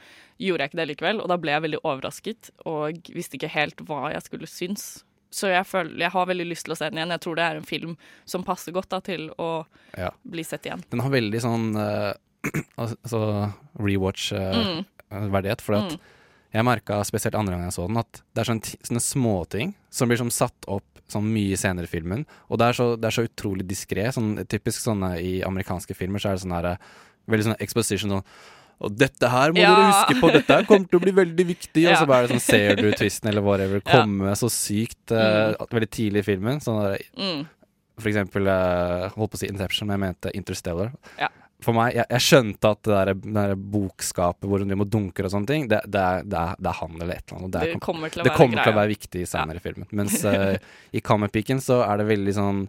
gjorde 0.42 0.64
jeg 0.64 0.72
ikke 0.72 0.80
det 0.80 0.88
likevel, 0.90 1.20
og 1.22 1.28
da 1.30 1.38
ble 1.38 1.52
jeg 1.54 1.62
veldig 1.68 1.82
overrasket 1.86 2.50
og 2.66 2.98
visste 3.14 3.38
ikke 3.38 3.52
helt 3.54 3.84
hva 3.86 4.08
jeg 4.12 4.24
skulle 4.26 4.48
synes. 4.50 5.04
Så 5.30 5.52
jeg, 5.54 5.68
føler, 5.70 5.94
jeg 6.02 6.10
har 6.16 6.26
veldig 6.26 6.48
lyst 6.50 6.66
til 6.66 6.74
å 6.74 6.78
se 6.80 6.90
den 6.90 6.98
igjen. 6.98 7.14
Jeg 7.14 7.22
tror 7.22 7.36
det 7.38 7.46
er 7.46 7.60
en 7.60 7.68
film 7.70 7.94
som 8.26 8.44
passer 8.48 8.74
godt 8.74 8.90
da, 8.90 9.00
til 9.06 9.30
å 9.38 9.68
Ja. 9.96 10.10
bli 10.26 10.42
sett 10.44 10.66
igjen. 10.66 10.82
Den 10.90 11.00
har 11.06 11.12
veldig 11.14 11.42
sånn 11.46 11.76
uh, 11.78 12.14
altså 12.78 13.52
rewatch-verdighet, 13.80 15.62
for 15.64 15.76
at 15.80 15.92
Mm. 15.98 16.00
jeg 16.54 16.66
merka 16.66 17.04
spesielt 17.06 17.36
andre 17.36 17.56
gang 17.56 17.64
jeg 17.68 17.74
så 17.76 17.88
den, 17.88 17.98
at 17.98 18.22
det 18.34 18.42
er 18.44 18.52
sånne, 18.54 18.78
sånne 18.88 19.04
småting 19.04 19.74
som 19.90 20.08
blir 20.10 20.18
sånn 20.18 20.32
satt 20.32 20.68
opp 20.68 20.84
sånn 21.08 21.24
mye 21.32 21.56
senere 21.56 21.84
i 21.88 21.92
filmen. 21.92 22.26
Og 22.52 22.58
det 22.60 22.68
er 22.68 22.74
så, 22.74 22.86
det 23.00 23.06
er 23.08 23.16
så 23.16 23.24
utrolig 23.28 23.64
diskré. 23.68 24.10
Sånn, 24.12 24.34
typisk 24.48 24.82
sånne 24.84 25.14
i 25.24 25.42
amerikanske 25.48 25.96
filmer 25.96 26.20
så 26.20 26.30
er 26.30 26.36
det 26.36 26.44
sånn 26.46 26.56
her 26.58 26.78
Veldig 27.28 27.44
sånn 27.44 27.58
exposition 27.60 28.10
sånn 28.12 28.24
og 28.80 28.94
dette 28.96 29.28
her 29.28 29.52
må 29.52 29.58
Ja. 29.60 29.72
dere 29.76 29.88
huske 29.92 30.22
på, 30.22 30.32
dette 30.32 30.54
her 30.54 30.64
kommer 30.64 30.88
til 30.88 31.00
å 31.00 31.02
bli 31.02 31.12
veldig 31.12 31.46
viktig. 31.48 31.88
Og 31.90 31.98
så 31.98 32.06
bare 32.08 32.28
sånn, 32.30 32.40
ser 32.40 32.76
du 32.78 32.92
twisten 32.94 33.28
eller 33.28 33.42
whatever 33.42 33.82
komme 33.94 34.32
så 34.38 34.48
sykt 34.54 35.12
eh, 35.12 35.56
veldig 35.72 35.90
tidlig 35.90 36.20
i 36.20 36.28
filmen. 36.28 36.60
Sånn 36.62 36.84
der, 36.84 37.00
Mm. 37.18 37.48
for 38.00 38.08
eksempel 38.12 38.48
uh, 38.48 39.10
Holdt 39.18 39.32
på 39.32 39.36
å 39.36 39.38
si 39.40 39.48
Inception, 39.50 39.88
men 39.88 39.98
jeg 39.98 40.06
mente 40.06 40.32
Interstellar. 40.38 40.92
Ja. 41.20 41.28
For 41.66 41.74
meg, 41.74 41.96
jeg, 41.98 42.06
jeg 42.14 42.22
skjønte 42.22 42.70
at 42.70 42.82
det 42.86 42.94
der, 42.94 43.10
der 43.34 43.54
bokskapet 43.58 44.46
hvor 44.46 44.62
de 44.62 44.78
må 44.78 44.86
dunker 44.86 45.26
og 45.26 45.32
sånne 45.34 45.50
ting, 45.50 45.64
det, 45.72 45.80
det, 45.90 46.02
er, 46.04 46.28
det, 46.30 46.38
er, 46.38 46.60
det 46.62 46.70
er 46.70 46.78
han 46.84 47.00
eller 47.00 47.14
et 47.16 47.24
eller 47.24 47.40
annet. 47.40 47.54
Det, 47.56 47.64
er, 47.64 47.80
kommer 47.82 48.14
til 48.14 48.22
å 48.22 48.28
det 48.28 48.30
være 48.30 48.38
kommer 48.44 48.62
til 48.62 48.74
å 48.74 48.78
være 48.78 48.92
viktig 48.92 49.24
senere 49.32 49.58
i 49.58 49.64
filmen. 49.64 49.90
Mens 49.98 50.22
uh, 50.22 50.54
i 50.94 51.02
Kammerpiken 51.02 51.64
så 51.64 51.80
er 51.88 51.98
det 51.98 52.08
veldig 52.12 52.36
sånn 52.38 52.62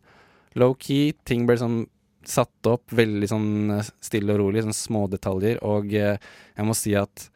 low-key. 0.58 1.12
Ting 1.28 1.44
blir 1.48 1.60
sånn 1.60 1.82
satt 2.28 2.68
opp 2.68 2.92
veldig 2.92 3.28
sånn 3.30 3.76
eh, 3.76 3.86
stille 4.04 4.34
og 4.34 4.40
rolig, 4.42 4.64
sånn 4.64 4.76
små 4.76 5.04
detaljer. 5.12 5.60
Og 5.68 5.92
uh, 5.92 6.16
jeg 6.56 6.68
må 6.68 6.76
si 6.76 6.96
at 6.98 7.28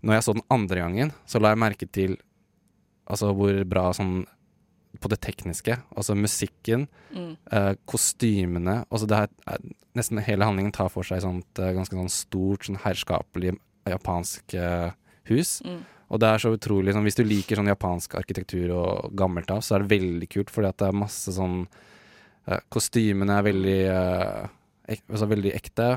når 0.00 0.16
jeg 0.16 0.26
så 0.26 0.36
den 0.38 0.48
andre 0.56 0.80
gangen, 0.80 1.14
så 1.28 1.44
la 1.44 1.52
jeg 1.52 1.60
merke 1.60 1.88
til 1.92 2.16
altså 3.10 3.34
hvor 3.36 3.60
bra 3.68 3.90
sånn 3.96 4.22
på 4.98 5.08
det 5.12 5.20
tekniske, 5.22 5.76
altså 5.96 6.16
musikken, 6.18 6.88
Mm. 7.10 7.36
uh, 7.52 7.74
kostymene 7.90 8.84
altså 8.86 9.06
det 9.10 9.16
er, 9.18 9.28
er, 9.50 9.58
Nesten 9.98 10.20
hele 10.22 10.46
handlingen 10.46 10.70
tar 10.70 10.86
for 10.88 11.02
seg 11.02 11.18
sånt 11.24 11.58
eh, 11.58 11.72
ganske 11.74 11.96
sånn 11.96 12.12
stort, 12.14 12.62
sånn 12.68 12.78
herskapelig 12.78 13.56
japansk 13.90 14.54
uh, 14.54 14.92
hus. 15.26 15.56
Mm. 15.66 15.80
Og 16.10 16.20
det 16.22 16.28
er 16.30 16.42
så 16.42 16.52
utrolig 16.54 16.94
sånn, 16.94 17.02
Hvis 17.08 17.18
du 17.18 17.24
liker 17.26 17.58
sånn 17.58 17.70
japansk 17.70 18.14
arkitektur 18.14 18.70
og 18.76 19.10
gammelt 19.18 19.50
av, 19.50 19.64
så 19.66 19.74
er 19.74 19.82
det 19.82 19.90
veldig 19.96 20.28
kult, 20.30 20.52
fordi 20.54 20.70
at 20.70 20.78
det 20.78 20.86
er 20.92 21.00
masse 21.00 21.34
sånn 21.34 21.64
uh, 21.66 22.60
Kostymene 22.70 23.40
er 23.40 23.46
veldig 23.46 23.78
eh, 23.90 24.46
ek, 24.94 25.02
altså 25.10 25.28
veldig 25.30 25.52
ekte. 25.58 25.88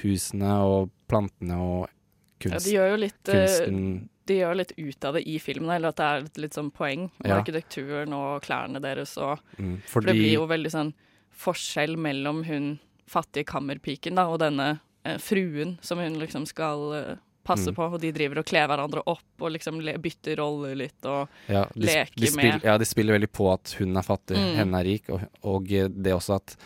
Husene 0.00 0.56
og 0.64 0.88
plantene 1.08 1.60
og 1.60 1.84
Ja, 1.84 2.48
kunst, 2.48 2.66
de 2.66 2.74
gjør 2.78 2.90
jo 2.94 2.96
litt 3.04 3.28
eh, 3.28 3.44
kunsten 3.44 3.84
de 4.26 4.38
gjør 4.40 4.56
litt 4.56 4.72
ut 4.78 5.04
av 5.04 5.14
det 5.14 5.22
i 5.28 5.38
filmen, 5.38 5.70
eller 5.70 5.88
at 5.88 5.96
det 5.96 6.04
er 6.04 6.22
litt, 6.22 6.38
litt 6.38 6.52
sånn 6.56 6.70
poeng 6.72 7.10
med 7.22 7.30
Ja. 7.30 7.40
arkitekturen 7.40 8.12
og 8.12 8.42
klærne 8.42 8.80
deres. 8.80 9.16
Og, 9.18 9.38
mm, 9.58 9.82
for 9.86 10.00
det 10.00 10.14
blir 10.16 10.32
jo 10.34 10.46
veldig 10.46 10.70
sånn 10.72 10.94
forskjell 11.32 11.96
mellom 11.96 12.44
hun 12.44 12.78
fattige 13.06 13.44
kammerpiken 13.44 14.14
da, 14.16 14.26
og 14.28 14.38
denne 14.40 14.80
eh, 15.04 15.18
fruen 15.18 15.78
som 15.84 15.98
hun 15.98 16.14
liksom 16.18 16.46
skal 16.46 16.92
eh, 16.94 17.16
passe 17.44 17.68
Mm. 17.68 17.74
på, 17.76 17.92
og 17.92 18.00
de 18.00 18.10
driver 18.10 18.38
og 18.38 18.46
kler 18.46 18.66
hverandre 18.66 19.02
opp 19.06 19.42
og 19.42 19.50
liksom 19.52 19.82
bytter 20.00 20.36
roller 20.40 20.74
litt 20.74 21.04
og 21.04 21.28
Ja, 21.48 21.66
de, 21.74 21.84
leker 21.86 22.16
de, 22.16 22.26
spiller, 22.26 22.52
med. 22.54 22.62
ja, 22.64 22.78
de 22.78 22.84
spiller 22.88 23.18
veldig 23.18 23.28
på 23.32 23.52
at 23.52 23.74
hun 23.78 23.94
er 23.98 24.02
fattig, 24.02 24.36
Mm. 24.38 24.54
henne 24.56 24.80
er 24.80 24.84
rik, 24.84 25.10
og, 25.10 25.20
og 25.44 25.66
det 25.68 26.14
også 26.14 26.36
at 26.36 26.56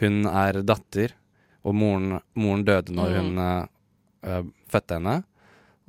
hun 0.00 0.26
er 0.26 0.60
datter, 0.62 1.12
og 1.64 1.74
moren, 1.74 2.20
moren 2.34 2.64
døde 2.64 2.92
når 2.92 3.10
Mm. 3.10 3.16
hun 3.16 3.38
eh, 4.22 4.42
fødte 4.68 4.98
henne. 5.00 5.24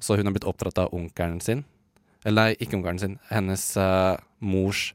Så 0.01 0.17
hun 0.17 0.25
har 0.27 0.33
blitt 0.33 0.47
oppdratt 0.49 0.79
av 0.81 0.93
onkelen 0.97 1.39
sin. 1.45 1.63
Eller 2.25 2.37
nei, 2.41 2.55
ikke 2.61 2.77
onkelen 2.79 2.99
sin. 3.01 3.19
Hennes 3.29 3.65
uh, 3.77 4.17
mors 4.41 4.91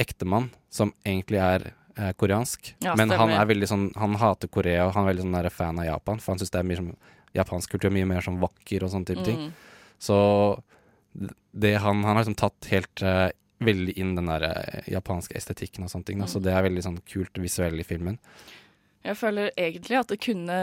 ektemann, 0.00 0.50
som 0.72 0.92
egentlig 1.04 1.40
er 1.40 1.66
uh, 1.98 2.12
koreansk. 2.20 2.74
Ja, 2.84 2.94
Men 2.96 3.12
han 3.16 3.32
er 3.32 3.48
veldig 3.48 3.68
sånn 3.68 3.90
Han 4.00 4.16
hater 4.20 4.48
Korea, 4.52 4.86
og 4.86 4.94
han 4.96 5.04
er 5.04 5.12
veldig 5.12 5.26
sånn 5.26 5.36
der 5.40 5.50
fan 5.52 5.80
av 5.80 5.88
Japan. 5.88 6.20
For 6.20 6.32
han 6.34 6.40
syns 6.42 6.52
det 6.54 6.60
er 6.62 6.68
mye 6.68 6.80
sånn 6.80 6.94
japansk 7.32 7.72
kultur 7.72 7.88
er 7.88 7.94
mye 7.96 8.08
mer 8.10 8.24
sånn 8.24 8.40
vakker 8.42 8.84
og 8.84 8.90
sånne 8.92 9.08
type 9.08 9.22
ting. 9.24 9.38
Mm. 9.46 9.52
Så 10.04 10.16
det 11.52 11.74
han, 11.80 12.02
han 12.04 12.16
har 12.16 12.22
liksom 12.24 12.36
tatt 12.40 12.68
helt 12.72 13.02
uh, 13.04 13.28
veldig 13.62 13.94
inn 14.00 14.14
den 14.18 14.28
der 14.28 14.44
japanske 14.90 15.36
estetikken 15.38 15.86
og 15.86 15.92
sånne 15.92 16.08
ting. 16.08 16.20
Da. 16.20 16.26
Så 16.28 16.40
Mm. 16.40 16.44
det 16.44 16.52
er 16.52 16.66
veldig 16.66 16.82
sånn 16.84 16.98
kult 17.08 17.38
visuell 17.40 17.80
i 17.80 17.86
filmen. 17.86 18.18
Jeg 19.04 19.16
føler 19.16 19.50
egentlig 19.56 19.98
at 19.98 20.08
det 20.08 20.20
kunne 20.20 20.58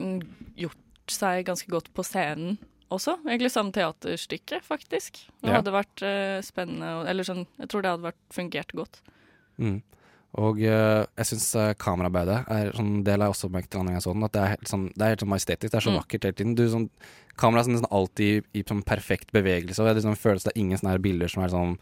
mm, 0.00 0.20
gjort 0.56 1.14
seg 1.14 1.46
ganske 1.46 1.70
godt 1.70 1.88
på 1.94 2.04
scenen 2.04 2.58
også. 2.90 3.16
Egentlig 3.26 3.50
samme 3.52 3.72
teaterstykke, 3.72 4.60
faktisk. 4.64 5.18
Det 5.42 5.50
Ja. 5.50 5.58
hadde 5.60 5.72
vært 5.74 6.02
uh, 6.02 6.40
spennende, 6.42 7.06
eller 7.08 7.24
sånn, 7.24 7.46
jeg 7.58 7.68
tror 7.68 7.82
det 7.82 7.90
hadde 7.90 8.08
vært 8.08 8.22
fungert 8.34 8.72
godt. 8.74 9.00
Mm. 9.58 9.82
Og 10.38 10.58
uh, 10.60 11.06
jeg 11.16 11.26
syns 11.30 11.46
uh, 11.56 11.72
kameraarbeidet 11.74 12.42
er 12.52 12.72
sånn 12.76 13.02
del 13.04 13.20
jeg 13.24 13.32
også 13.32 13.48
merket 13.50 13.74
andre 13.78 13.92
gang 13.94 13.96
jeg 14.00 14.04
så 14.04 14.12
den, 14.14 14.24
at 14.28 14.32
det 14.36 14.42
er 14.42 14.52
helt 14.54 14.68
sånn, 14.68 14.86
det 14.94 15.02
er 15.06 15.12
helt 15.14 15.24
sånn 15.24 15.32
majestetisk. 15.32 15.70
Det 15.72 15.78
er 15.80 15.86
så 15.88 15.92
Mm. 15.94 16.00
vakkert 16.02 16.22
hele 16.28 16.36
tiden. 16.38 16.54
Du, 16.54 16.64
sånn, 16.68 16.88
kameraet 17.36 17.66
er 17.68 17.72
nesten 17.72 17.90
alltid 17.90 18.44
i, 18.54 18.60
i 18.60 18.62
sånn 18.68 18.82
perfekt 18.84 19.32
bevegelse, 19.32 19.80
og 19.80 19.88
jeg 19.88 19.96
liksom, 20.02 20.16
føles 20.20 20.44
det 20.44 20.52
er 20.54 20.60
ingen 20.60 20.78
sånne 20.78 20.92
her 20.96 20.98
bilder 21.04 21.28
som 21.32 21.42
er 21.44 21.48
sånn 21.54 21.78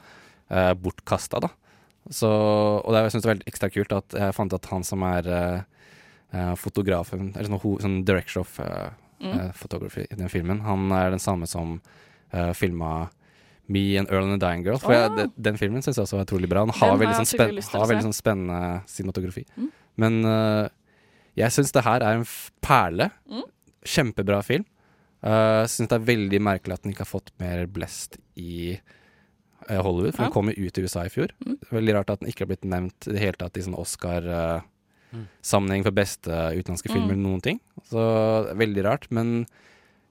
uh, 0.50 0.74
bortkasta, 0.74 1.40
da. 1.42 1.48
Så, 2.08 2.28
og 2.30 2.86
det, 2.94 2.98
er- 3.00 3.08
jeg 3.08 3.16
syns 3.16 3.22
det 3.24 3.28
er 3.30 3.34
veldig 3.34 3.50
ekstra 3.50 3.70
kult 3.74 3.92
at 3.96 4.14
jeg 4.14 4.34
fant 4.36 4.52
at 4.54 4.66
han 4.70 4.84
som 4.86 5.02
er 5.02 5.26
eh, 5.26 5.62
eh, 6.38 6.52
fotografen, 6.54 7.32
eller 7.34 7.48
sånn, 7.50 7.60
ho- 7.64 7.78
sånn 7.82 8.04
director 8.06 8.44
of 8.44 8.60
eh, 8.62 8.90
Mm. 9.20 9.32
eh, 9.40 9.52
photography 9.56 10.06
i 10.10 10.16
den 10.18 10.28
filmen, 10.28 10.60
han 10.60 10.90
er 10.92 11.10
den 11.10 11.22
samme 11.22 11.46
som 11.48 11.80
uh, 12.34 12.52
filma 12.52 13.08
Me 13.68 13.96
and 13.98 14.10
Earl 14.10 14.24
and 14.28 14.40
the 14.40 14.46
Dying 14.46 14.62
Girl. 14.62 14.78
For 14.78 14.92
jeg, 14.92 15.10
Ah. 15.10 15.16
den, 15.16 15.32
den 15.36 15.56
filmen 15.58 15.82
syns 15.82 15.96
jeg 15.96 16.04
også 16.04 16.18
var 16.20 16.26
utrolig 16.28 16.48
bra. 16.48 16.60
Han 16.60 16.70
har 16.70 16.96
veldig, 17.00 17.16
sånn, 17.18 17.40
å 17.72 17.80
har 17.80 17.88
veldig 17.90 18.04
sånn 18.04 18.14
spennende 18.14 18.82
cinematografi. 18.86 19.42
Mm. 19.56 19.70
Men 19.96 20.18
uh, 20.24 20.68
jeg 21.36 21.50
syns 21.56 21.72
det 21.74 21.82
her 21.82 22.04
er 22.06 22.20
en 22.20 22.26
perle. 22.62 23.10
Mm. 23.26 23.42
Kjempebra 23.86 24.42
film. 24.46 24.64
Uh, 25.24 25.64
syns 25.66 25.88
det 25.90 25.96
er 25.98 26.06
veldig 26.06 26.40
merkelig 26.46 26.76
at 26.76 26.82
den 26.84 26.92
ikke 26.94 27.02
har 27.06 27.10
fått 27.10 27.32
mer 27.42 27.64
blest 27.66 28.20
i 28.38 28.76
uh, 28.76 29.80
Hollywood, 29.82 30.14
for 30.14 30.22
Ja. 30.22 30.28
den 30.28 30.32
kom 30.36 30.52
jo 30.52 30.66
ut 30.68 30.78
i 30.78 30.82
USA 30.86 31.02
i 31.08 31.10
fjor. 31.10 31.32
Mm. 31.42 31.58
Veldig 31.72 31.94
rart 31.98 32.10
at 32.14 32.20
den 32.22 32.30
ikke 32.30 32.44
har 32.46 32.52
blitt 32.52 32.64
nevnt 32.68 33.08
i 33.08 33.16
det 33.16 33.24
hele 33.24 33.40
tatt 33.40 33.56
i 33.58 33.64
sånn 33.66 33.74
Oscar-sammenheng 35.16 35.82
for 35.86 35.92
beste 35.96 36.30
utenlandske 36.58 36.90
filmer 36.92 37.14
Mm. 37.14 37.16
eller 37.16 37.28
noen 37.30 37.42
ting. 37.42 37.60
Så 37.90 38.04
veldig 38.56 38.84
rart. 38.84 39.06
Men 39.10 39.46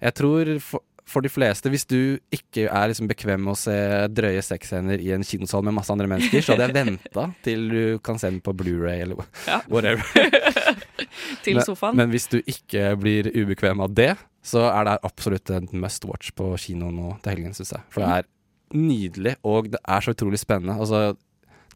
jeg 0.01 0.13
tror 0.15 0.59
for, 0.59 0.81
for 1.05 1.21
de 1.21 1.29
fleste, 1.29 1.69
hvis 1.69 1.85
du 1.85 2.17
ikke 2.33 2.65
er 2.69 2.87
liksom 2.89 3.07
bekvem 3.07 3.43
med 3.45 3.53
å 3.53 3.57
se 3.57 3.75
drøye 4.09 4.41
sexscener 4.41 4.99
i 4.99 5.11
en 5.13 5.23
kinosal 5.23 5.61
med 5.63 5.73
masse 5.77 5.91
andre 5.93 6.07
mennesker, 6.07 6.41
så 6.41 6.55
hadde 6.55 6.71
jeg 6.73 6.85
venta 6.85 7.27
til 7.45 7.69
du 7.69 7.99
kan 7.99 8.17
se 8.19 8.29
den 8.31 8.41
på 8.41 8.53
Blu-ray 8.57 9.01
eller 9.05 9.21
Ja. 9.47 9.61
whatever. 9.69 10.03
Til 11.45 11.55
men, 11.59 11.63
sofaen. 11.65 11.95
Men 11.95 12.09
hvis 12.11 12.27
du 12.31 12.39
ikke 12.41 12.95
blir 12.99 13.29
ubekvem 13.35 13.79
av 13.85 13.93
det, 13.95 14.15
så 14.45 14.65
er 14.71 14.83
det 14.87 14.95
absolutt 15.07 15.49
en 15.53 15.67
must 15.81 16.03
watch 16.05 16.31
på 16.35 16.51
kino 16.59 16.89
nå 16.91 17.15
til 17.23 17.31
helgen, 17.35 17.53
syns 17.55 17.71
jeg. 17.75 17.81
For 17.93 18.01
det 18.03 18.09
er 18.17 18.27
nydelig, 18.75 19.35
og 19.45 19.69
det 19.71 19.79
er 19.87 20.01
så 20.05 20.13
utrolig 20.15 20.39
spennende. 20.41 20.75
Altså, 20.81 21.15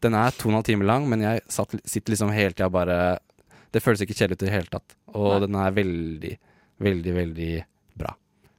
den 0.04 0.16
er 0.16 0.34
to 0.36 0.48
og 0.48 0.52
en 0.52 0.58
halv 0.60 0.68
time 0.68 0.86
lang, 0.88 1.08
men 1.10 1.24
jeg 1.24 1.42
satt, 1.52 1.74
sitter 1.88 2.14
liksom 2.14 2.32
hele 2.34 2.54
tida 2.54 2.70
bare 2.72 3.18
Det 3.70 3.82
føles 3.84 4.02
ikke 4.02 4.16
kjedelig 4.16 4.38
ut 4.38 4.42
i 4.42 4.48
det 4.48 4.54
hele 4.54 4.72
tatt. 4.72 4.94
Og 5.14 5.32
Nei. 5.32 5.40
den 5.44 5.58
er 5.60 5.74
veldig, 5.76 6.32
veldig, 6.82 7.12
veldig 7.14 7.50
bra. 8.00 8.14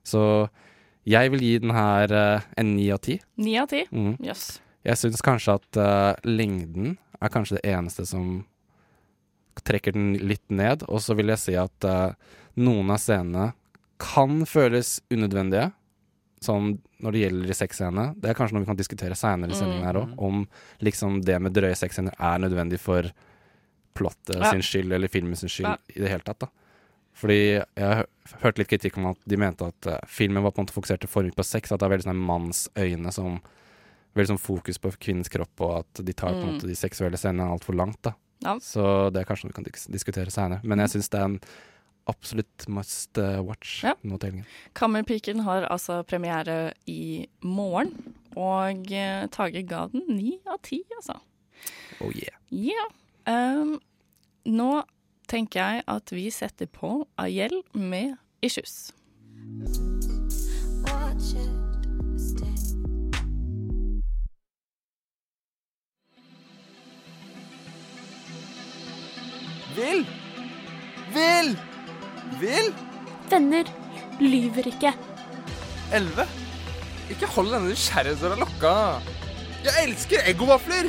Så 0.07 0.21
jeg 1.07 1.31
vil 1.33 1.43
gi 1.43 1.55
den 1.63 1.73
her 1.75 2.13
uh, 2.13 2.45
en 2.57 2.75
ni 2.77 2.87
av 2.93 3.01
ti. 3.03 3.17
Ni 3.41 3.57
av 3.59 3.67
ti. 3.71 3.83
Mm. 3.91 4.15
Yes. 4.23 4.61
Jeg 4.87 5.01
syns 5.01 5.23
kanskje 5.25 5.57
at 5.59 5.79
uh, 5.81 6.13
lengden 6.27 6.95
er 7.21 7.33
kanskje 7.33 7.57
det 7.57 7.73
eneste 7.73 8.05
som 8.07 8.45
trekker 9.67 9.97
den 9.97 10.13
litt 10.21 10.45
ned. 10.47 10.85
Og 10.87 11.03
så 11.03 11.17
vil 11.17 11.33
jeg 11.33 11.41
si 11.41 11.57
at 11.59 11.89
uh, 11.89 12.13
noen 12.61 12.93
av 12.93 13.01
scenene 13.01 13.51
kan 14.01 14.45
føles 14.49 14.99
unødvendige. 15.13 15.71
Sånn 16.41 16.79
når 17.05 17.13
det 17.13 17.19
gjelder 17.21 17.47
de 17.51 17.53
sexscenene. 17.57 18.05
Det 18.17 18.29
er 18.31 18.37
kanskje 18.37 18.55
noe 18.55 18.63
vi 18.63 18.69
kan 18.71 18.79
diskutere 18.79 19.17
seinere 19.17 19.53
i 19.53 19.57
sendingen 19.57 19.85
her 19.85 19.99
òg. 19.99 20.15
Om 20.17 20.47
liksom 20.81 21.19
det 21.25 21.37
med 21.41 21.53
drøye 21.53 21.77
sexscener 21.77 22.15
er 22.17 22.41
nødvendig 22.41 22.79
for 22.81 23.11
plottet 23.93 24.39
Ja. 24.39 24.49
sin 24.51 24.61
skyld 24.65 24.91
eller 24.93 25.07
filmen 25.07 25.35
sin 25.37 25.49
skyld 25.49 25.69
Ja. 25.69 25.77
i 25.95 25.99
det 25.99 26.09
hele 26.09 26.23
tatt. 26.25 26.39
da 26.39 26.47
Fordi 27.13 27.61
jeg 27.61 27.65
har 27.77 28.05
hørt 28.41 28.57
litt 28.57 28.69
kritikk 28.69 28.97
om 28.97 29.05
at 29.11 29.17
de 29.27 29.37
mente 29.37 29.61
at 29.67 29.85
uh, 29.87 29.99
filmen 30.07 30.41
var 30.41 30.51
på 30.51 30.59
en 30.61 30.65
måte 30.65 30.73
fokusert 30.73 31.07
for 31.07 31.21
mye 31.23 31.35
på 31.35 31.43
sex. 31.45 31.71
At 31.71 31.79
det 31.79 31.85
er 31.85 31.97
veldig 31.97 32.07
sånn 32.09 32.25
manns 32.25 32.67
øyne 32.75 33.11
som 33.13 33.41
Veldig 34.13 34.27
sånn 34.35 34.39
fokus 34.43 34.77
på 34.77 34.91
kvinnens 34.99 35.29
kropp, 35.31 35.61
og 35.61 35.77
at 35.85 36.03
de 36.05 36.11
tar 36.11 36.33
på 36.33 36.41
en 36.41 36.43
Mm. 36.43 36.53
måte 36.57 36.67
de 36.67 36.75
seksuelle 36.75 37.15
scenene 37.15 37.47
altfor 37.47 37.73
langt. 37.73 38.01
da 38.01 38.13
Ja. 38.43 38.55
Så 38.59 39.09
det 39.13 39.21
er 39.21 39.23
kanskje 39.25 39.45
noe 39.45 39.53
vi 39.53 39.63
kan 39.63 39.91
diskutere 39.93 40.27
seinere. 40.29 40.59
Men 40.65 40.79
jeg 40.79 40.89
syns 40.89 41.09
det 41.09 41.19
er 41.19 41.23
en 41.23 41.39
absolutt 42.09 42.67
must 42.67 43.17
eh, 43.17 43.39
watch 43.45 43.83
Ja. 43.83 43.93
nå 44.03 44.17
til 44.17 44.31
helgen. 44.31 44.45
Kammerpiken 44.77 45.39
har 45.45 45.67
altså 45.71 46.01
premiere 46.03 46.73
i 46.87 47.27
morgen, 47.41 47.93
og 48.35 48.91
eh, 48.91 49.27
Tage 49.31 49.63
ga 49.67 49.87
den 49.91 50.03
ni 50.09 50.39
av 50.47 50.59
ti, 50.63 50.81
altså. 50.97 51.19
Oh 52.01 52.11
yeah. 52.15 52.35
Ja. 52.51 52.87
ehm, 53.27 53.77
nå 54.45 54.71
tenker 55.29 55.61
jeg 55.61 55.83
at 55.87 56.11
vi 56.11 56.29
setter 56.33 56.65
på 56.65 57.07
Ayel 57.21 57.61
med 57.73 58.15
Issues. 58.41 58.91
Vil! 69.75 70.05
Vil! 71.13 71.70
Vil! 72.39 72.71
Venner 73.31 73.67
lyver 74.21 74.67
ikke. 74.71 74.93
Elleve. 75.93 76.25
Ikke 77.11 77.27
hold 77.35 77.51
denne 77.51 77.71
nysgjerrighetsdøra 77.71 78.37
lukka. 78.39 78.75
Jeg 79.65 79.87
elsker 79.87 80.23
eggovafler! 80.31 80.87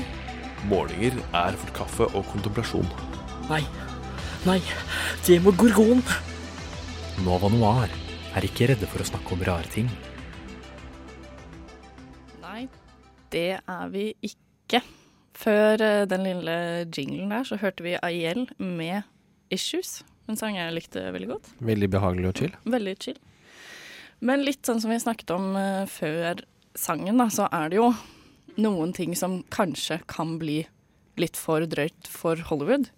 Målinger 0.71 1.19
er 1.35 1.57
for 1.59 1.75
kaffe 1.75 2.07
og 2.15 2.25
kontemplasjon. 2.31 2.87
Nei. 3.51 3.63
Nei, 4.47 4.61
det 5.27 5.41
må 5.43 5.53
gorgon. 5.59 6.03
Nova 7.27 7.51
Noir 7.53 7.91
er 8.37 8.47
ikke 8.47 8.71
redde 8.71 8.89
for 8.91 9.03
å 9.03 9.07
snakke 9.07 9.35
om 9.35 9.45
rare 9.47 9.71
ting. 9.71 9.91
Nei, 12.43 12.67
det 13.35 13.59
er 13.59 13.93
vi 13.93 14.09
ikke. 14.25 14.83
Før 15.43 15.83
eh, 15.83 16.05
den 16.07 16.27
lille 16.27 16.57
jinglen 16.87 17.35
der, 17.35 17.47
så 17.49 17.59
hørte 17.59 17.85
vi 17.87 17.99
Ayel 18.03 18.47
med 18.59 19.03
'Issues'. 19.51 20.03
En 20.31 20.39
sang 20.39 20.57
jeg 20.57 20.75
likte 20.75 21.03
veldig 21.15 21.29
godt. 21.33 21.51
Veldig 21.65 21.89
behagelig 21.93 22.29
og 22.31 22.39
chill. 22.39 22.53
Veldig 22.65 22.95
chill. 23.03 23.19
Men 24.23 24.45
litt 24.47 24.63
sånn 24.67 24.81
som 24.81 24.93
vi 24.93 25.01
snakket 25.03 25.33
om 25.35 25.49
uh, 25.59 25.83
før 25.91 26.45
sangen, 26.79 27.19
da, 27.19 27.27
så 27.33 27.49
er 27.53 27.73
det 27.73 27.81
jo 27.81 27.89
noen 28.63 28.93
ting 28.95 29.17
som 29.19 29.41
kanskje 29.51 29.99
kan 30.07 30.37
bli 30.39 30.61
litt 31.21 31.37
for 31.37 31.67
drøyt 31.67 32.09
for 32.09 32.39
Hollywood. 32.49 32.89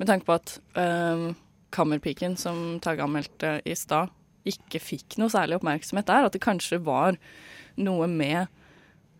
Med 0.00 0.10
tanke 0.10 0.26
på 0.26 0.34
at 0.34 0.56
uh, 0.76 1.30
Kammerpiken, 1.74 2.34
som 2.40 2.80
Tage 2.82 3.04
anmeldte 3.04 3.60
i 3.64 3.76
stad, 3.78 4.10
ikke 4.44 4.82
fikk 4.82 5.16
noe 5.22 5.32
særlig 5.32 5.56
oppmerksomhet 5.60 6.10
der. 6.10 6.26
At 6.26 6.34
det 6.36 6.42
kanskje 6.44 6.82
var 6.84 7.16
noe 7.80 8.10
med 8.10 8.50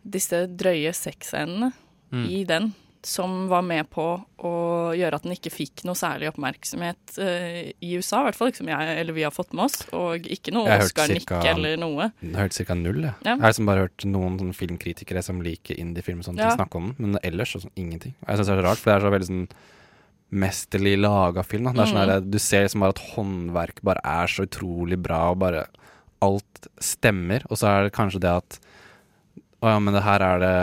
disse 0.04 0.44
drøye 0.50 0.90
sexscenene 0.92 1.72
Mm. 2.14 2.26
i 2.30 2.44
den 2.46 2.68
som 3.06 3.46
var 3.50 3.64
med 3.66 3.88
på 3.92 4.04
å 4.44 4.52
gjøre 4.96 5.18
at 5.18 5.26
den 5.26 5.34
ikke 5.36 5.52
fikk 5.52 5.84
noe 5.88 5.96
særlig 5.98 6.30
oppmerksomhet 6.30 7.16
uh, 7.18 7.60
i 7.68 7.92
USA. 7.98 8.22
I 8.22 8.28
hvert 8.28 8.38
fall 8.38 8.50
ikke 8.52 8.62
som 8.62 8.70
jeg 8.72 8.96
eller 9.02 9.16
vi 9.16 9.26
har 9.26 9.34
fått 9.34 9.54
med 9.56 9.66
oss. 9.66 9.84
Og 9.96 10.26
ikke 10.30 10.54
noe 10.56 10.78
Oscar-nikk 10.78 11.30
eller 11.36 11.78
noe. 11.80 12.10
Jeg 12.22 12.34
har 12.36 12.48
hørt 12.48 12.58
ca. 12.58 12.78
null. 12.78 13.02
Jeg. 13.04 13.14
Ja. 13.22 13.34
jeg 13.34 13.44
har 13.44 13.54
liksom 13.54 13.70
bare 13.70 13.86
hørt 13.86 14.08
noen 14.08 14.52
filmkritikere 14.56 15.24
som 15.24 15.42
liker 15.44 15.78
indie-film 15.80 16.24
og 16.24 16.28
sånt, 16.30 16.42
Ja. 16.42 16.54
snakke 16.56 16.80
om 16.80 16.92
den, 16.92 17.14
men 17.14 17.22
ellers 17.22 17.56
sånn 17.56 17.72
ingenting. 17.76 18.14
Jeg 18.26 18.38
syns 18.38 18.50
det 18.50 18.56
er 18.56 18.62
så 18.62 18.66
rart, 18.68 18.82
for 18.82 18.90
det 18.90 18.96
er 18.96 19.06
så 19.06 19.14
veldig 19.14 19.30
sånn 19.30 19.46
mesterlig 20.34 20.94
laga 20.98 21.44
film. 21.46 21.68
Da. 21.68 21.72
Det 21.72 21.84
er 21.84 21.92
sånn 21.92 22.00
mm. 22.00 22.12
her, 22.12 22.28
du 22.34 22.38
ser 22.42 22.64
liksom 22.66 22.84
bare 22.84 22.96
at 22.96 23.02
håndverk 23.14 23.82
bare 23.86 24.04
er 24.16 24.32
så 24.32 24.46
utrolig 24.48 24.98
bra, 25.02 25.20
og 25.32 25.42
bare 25.44 25.66
alt 26.24 26.70
stemmer. 26.82 27.44
Og 27.50 27.60
så 27.60 27.70
er 27.70 27.86
det 27.86 27.96
kanskje 27.96 28.22
det 28.24 28.32
at 28.42 28.60
Å 29.64 29.70
ja, 29.72 29.78
men 29.80 29.94
det 29.96 30.02
her 30.04 30.20
er 30.20 30.42
det 30.42 30.56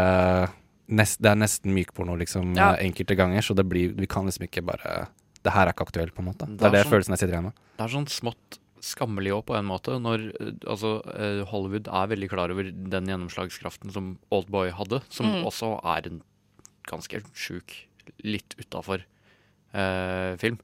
nest, 0.91 1.21
Det 1.21 1.31
er 1.31 1.35
nesten 1.39 1.73
mykporno, 1.73 2.17
liksom, 2.19 2.55
Ja. 2.55 2.75
enkelte 2.77 3.15
ganger, 3.17 3.41
så 3.41 3.55
det 3.55 3.67
blir 3.67 3.93
Vi 3.95 4.05
kan 4.07 4.25
liksom 4.25 4.47
ikke 4.47 4.65
bare 4.65 5.07
det 5.43 5.53
her 5.53 5.65
er 5.67 5.73
ikke 5.73 5.87
aktuelt, 5.87 6.13
på 6.13 6.19
en 6.19 6.25
måte. 6.25 6.45
Det 6.45 6.57
Det 6.57 6.61
er 6.61 6.67
er 6.67 6.71
det 6.71 6.85
sånn- 6.85 6.91
følelsen 6.91 7.09
jeg 7.09 7.19
sitter 7.19 7.33
igjen 7.33 7.43
med. 7.43 7.53
Det 7.77 7.83
er 7.83 7.97
sånn 7.97 8.05
smått 8.07 8.59
skammelig 8.81 9.31
òg, 9.31 9.45
på 9.45 9.55
en 9.57 9.65
måte. 9.65 9.99
Når 10.01 10.59
altså, 10.67 11.01
eh, 11.15 11.45
Hollywood 11.45 11.87
er 11.87 12.07
veldig 12.15 12.29
klar 12.29 12.51
over 12.51 12.63
den 12.63 13.05
gjennomslagskraften 13.07 13.91
som 13.91 14.19
Oldboy 14.31 14.69
hadde, 14.71 15.01
som 15.09 15.25
Mm. 15.25 15.43
også 15.45 15.79
er 15.83 16.07
en 16.07 16.21
ganske 16.87 17.23
sjuk, 17.33 17.87
litt 18.23 18.55
utafor 18.59 19.01
eh, 19.73 20.35
film. 20.37 20.59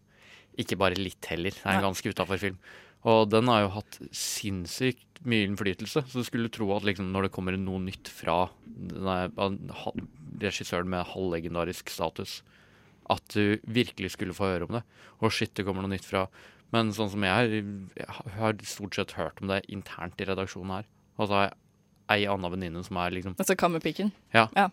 Ikke 0.59 0.77
bare 0.77 0.95
litt 0.95 1.25
heller, 1.25 1.51
det 1.51 1.65
er 1.65 1.77
en 1.77 1.83
ganske 1.93 2.13
utafor 2.13 2.37
film. 2.37 2.57
Og 3.05 3.29
den 3.29 3.45
har 3.47 3.61
jo 3.61 3.69
hatt 3.69 3.99
sinnssykt 4.11 5.16
mye 5.25 5.47
innflytelse, 5.47 6.03
så 6.05 6.21
du 6.21 6.25
skulle 6.27 6.49
tro 6.53 6.69
at 6.75 6.85
liksom, 6.87 7.09
når 7.13 7.27
det 7.27 7.31
kommer 7.35 7.57
noe 7.57 7.79
nytt 7.81 8.09
fra 8.11 8.49
denne 8.65 9.29
regissøren 10.41 10.89
med 10.91 11.07
halvlegendarisk 11.13 11.89
status, 11.89 12.41
at 13.09 13.23
du 13.33 13.57
virkelig 13.63 14.11
skulle 14.17 14.35
få 14.35 14.49
høre 14.51 14.67
om 14.67 14.77
det. 14.77 14.83
Og 15.23 15.31
shit, 15.33 15.53
det 15.55 15.65
kommer 15.65 15.85
noe 15.85 15.95
nytt 15.95 16.05
fra 16.07 16.27
Men 16.75 16.89
sånn 16.91 17.07
som 17.07 17.23
jeg, 17.23 17.61
jeg 17.95 18.07
har 18.35 18.57
stort 18.67 18.97
sett 18.97 19.13
hørt 19.15 19.37
om 19.39 19.47
det 19.47 19.61
internt 19.71 20.19
i 20.19 20.25
redaksjonen 20.27 20.73
her. 20.75 20.89
Og 21.15 21.29
så 21.29 21.33
har 21.37 21.45
jeg 21.45 21.53
ei 22.11 22.25
anna 22.27 22.49
venninne 22.51 22.81
som 22.83 22.97
er 22.99 23.13
liksom 23.15 23.37
Altså 23.39 23.55
Kammerpiken. 23.55 24.11
ja, 24.35 24.49
Ja. 24.51 24.65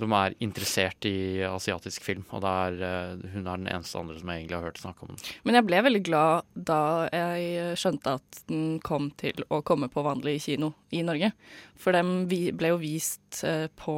Som 0.00 0.14
er 0.16 0.34
interessert 0.42 1.04
i 1.06 1.42
asiatisk 1.46 2.04
film. 2.04 2.24
Og 2.32 2.42
det 2.44 2.52
er, 2.64 2.78
eh, 2.88 3.26
hun 3.34 3.46
er 3.46 3.60
den 3.60 3.68
eneste 3.70 4.00
andre 4.00 4.18
som 4.18 4.32
jeg 4.32 4.42
egentlig 4.42 4.56
har 4.58 4.66
hørt 4.70 4.80
snakke 4.80 5.04
om 5.04 5.12
den. 5.12 5.20
Men 5.44 5.58
jeg 5.58 5.66
ble 5.68 5.82
veldig 5.86 6.02
glad 6.08 6.48
da 6.54 6.80
jeg 7.12 7.76
skjønte 7.78 8.16
at 8.18 8.42
den 8.48 8.80
kom 8.80 9.10
til 9.20 9.44
å 9.52 9.60
komme 9.62 9.90
på 9.92 10.04
vanlig 10.06 10.40
kino 10.46 10.72
i 10.90 11.04
Norge. 11.06 11.32
For 11.76 11.92
den 11.92 12.26
ble 12.28 12.72
jo 12.72 12.80
vist 12.82 13.42
eh, 13.44 13.68
på 13.76 13.96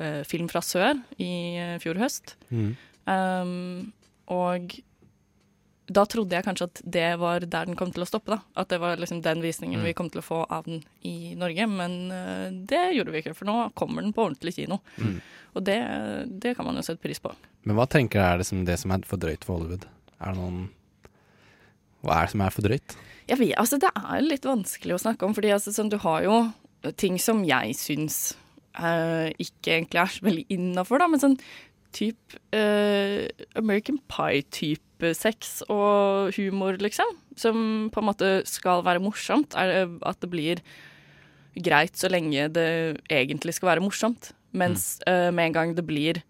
eh, 0.00 0.22
Film 0.24 0.48
fra 0.48 0.62
sør 0.64 1.02
i 1.20 1.32
fjor 1.82 1.98
høst. 2.00 2.36
Mm. 2.48 2.70
Um, 3.10 3.92
og 4.30 4.72
da 5.90 6.04
trodde 6.06 6.36
jeg 6.36 6.46
kanskje 6.46 6.68
at 6.68 6.80
det 6.96 7.06
var 7.18 7.42
der 7.42 7.66
den 7.66 7.76
kom 7.78 7.90
til 7.90 8.04
å 8.04 8.08
stoppe. 8.08 8.36
da. 8.36 8.40
At 8.62 8.70
det 8.70 8.78
var 8.82 9.00
liksom 9.00 9.22
den 9.24 9.42
visningen 9.42 9.80
Mm. 9.80 9.86
vi 9.88 9.94
kom 9.98 10.10
til 10.10 10.22
å 10.22 10.26
få 10.26 10.40
av 10.46 10.64
den 10.68 10.84
i 11.02 11.34
Norge. 11.34 11.66
Men 11.66 11.96
uh, 12.14 12.48
det 12.50 12.94
gjorde 12.94 13.10
vi 13.14 13.22
ikke, 13.24 13.34
for 13.34 13.50
nå 13.50 13.72
kommer 13.74 14.02
den 14.06 14.14
på 14.14 14.28
ordentlig 14.28 14.54
kino. 14.54 14.80
Mm. 14.98 15.20
Og 15.58 15.64
det, 15.66 15.78
det 16.42 16.54
kan 16.56 16.68
man 16.68 16.78
jo 16.78 16.84
sette 16.86 17.02
pris 17.02 17.18
på. 17.18 17.32
Men 17.66 17.76
hva 17.76 17.88
tenker 17.90 18.20
du 18.20 18.24
er 18.24 18.38
det 18.38 18.46
som, 18.46 18.64
det 18.64 18.78
som 18.78 18.94
er 18.94 19.02
for 19.08 19.18
drøyt 19.20 19.44
for 19.44 19.58
Hollywood? 19.58 19.88
Er 20.20 20.34
det 20.34 20.38
noen 20.40 20.68
Hva 22.04 22.20
er 22.20 22.28
det 22.28 22.32
som 22.32 22.44
er 22.46 22.54
for 22.54 22.64
drøyt? 22.64 22.94
Jeg 23.28 23.38
vet, 23.38 23.56
altså 23.60 23.78
Det 23.78 23.90
er 23.94 24.22
litt 24.24 24.46
vanskelig 24.48 24.94
å 24.96 25.02
snakke 25.02 25.26
om, 25.26 25.34
fordi 25.36 25.50
altså, 25.54 25.74
sånn, 25.74 25.90
du 25.92 25.98
har 26.02 26.22
jo 26.24 26.38
ting 26.96 27.18
som 27.20 27.42
jeg 27.44 27.74
syns 27.76 28.20
uh, 28.78 29.28
ikke 29.36 29.74
egentlig 29.74 30.00
er 30.00 30.14
så 30.14 30.24
veldig 30.24 30.46
innafor, 30.54 31.02
men 31.10 31.20
sånn 31.20 31.36
type 31.96 32.38
uh, 32.54 33.26
American 33.58 33.98
Pie-type 34.10 35.14
sex 35.16 35.62
og 35.68 36.34
humor, 36.36 36.76
liksom. 36.82 37.08
Som 37.40 37.88
på 37.92 38.02
en 38.02 38.08
måte 38.10 38.30
skal 38.48 38.82
være 38.86 39.02
morsomt. 39.02 39.56
Er 39.56 39.70
det 39.72 39.84
at 40.06 40.20
det 40.20 40.30
blir 40.32 40.62
greit 41.60 41.96
så 41.98 42.10
lenge 42.12 42.48
det 42.54 42.68
egentlig 43.10 43.54
skal 43.56 43.72
være 43.74 43.84
morsomt. 43.84 44.32
Mens 44.52 44.98
uh, 45.08 45.30
med 45.34 45.50
en 45.50 45.56
gang 45.56 45.74
det 45.78 45.86
blir 45.88 46.20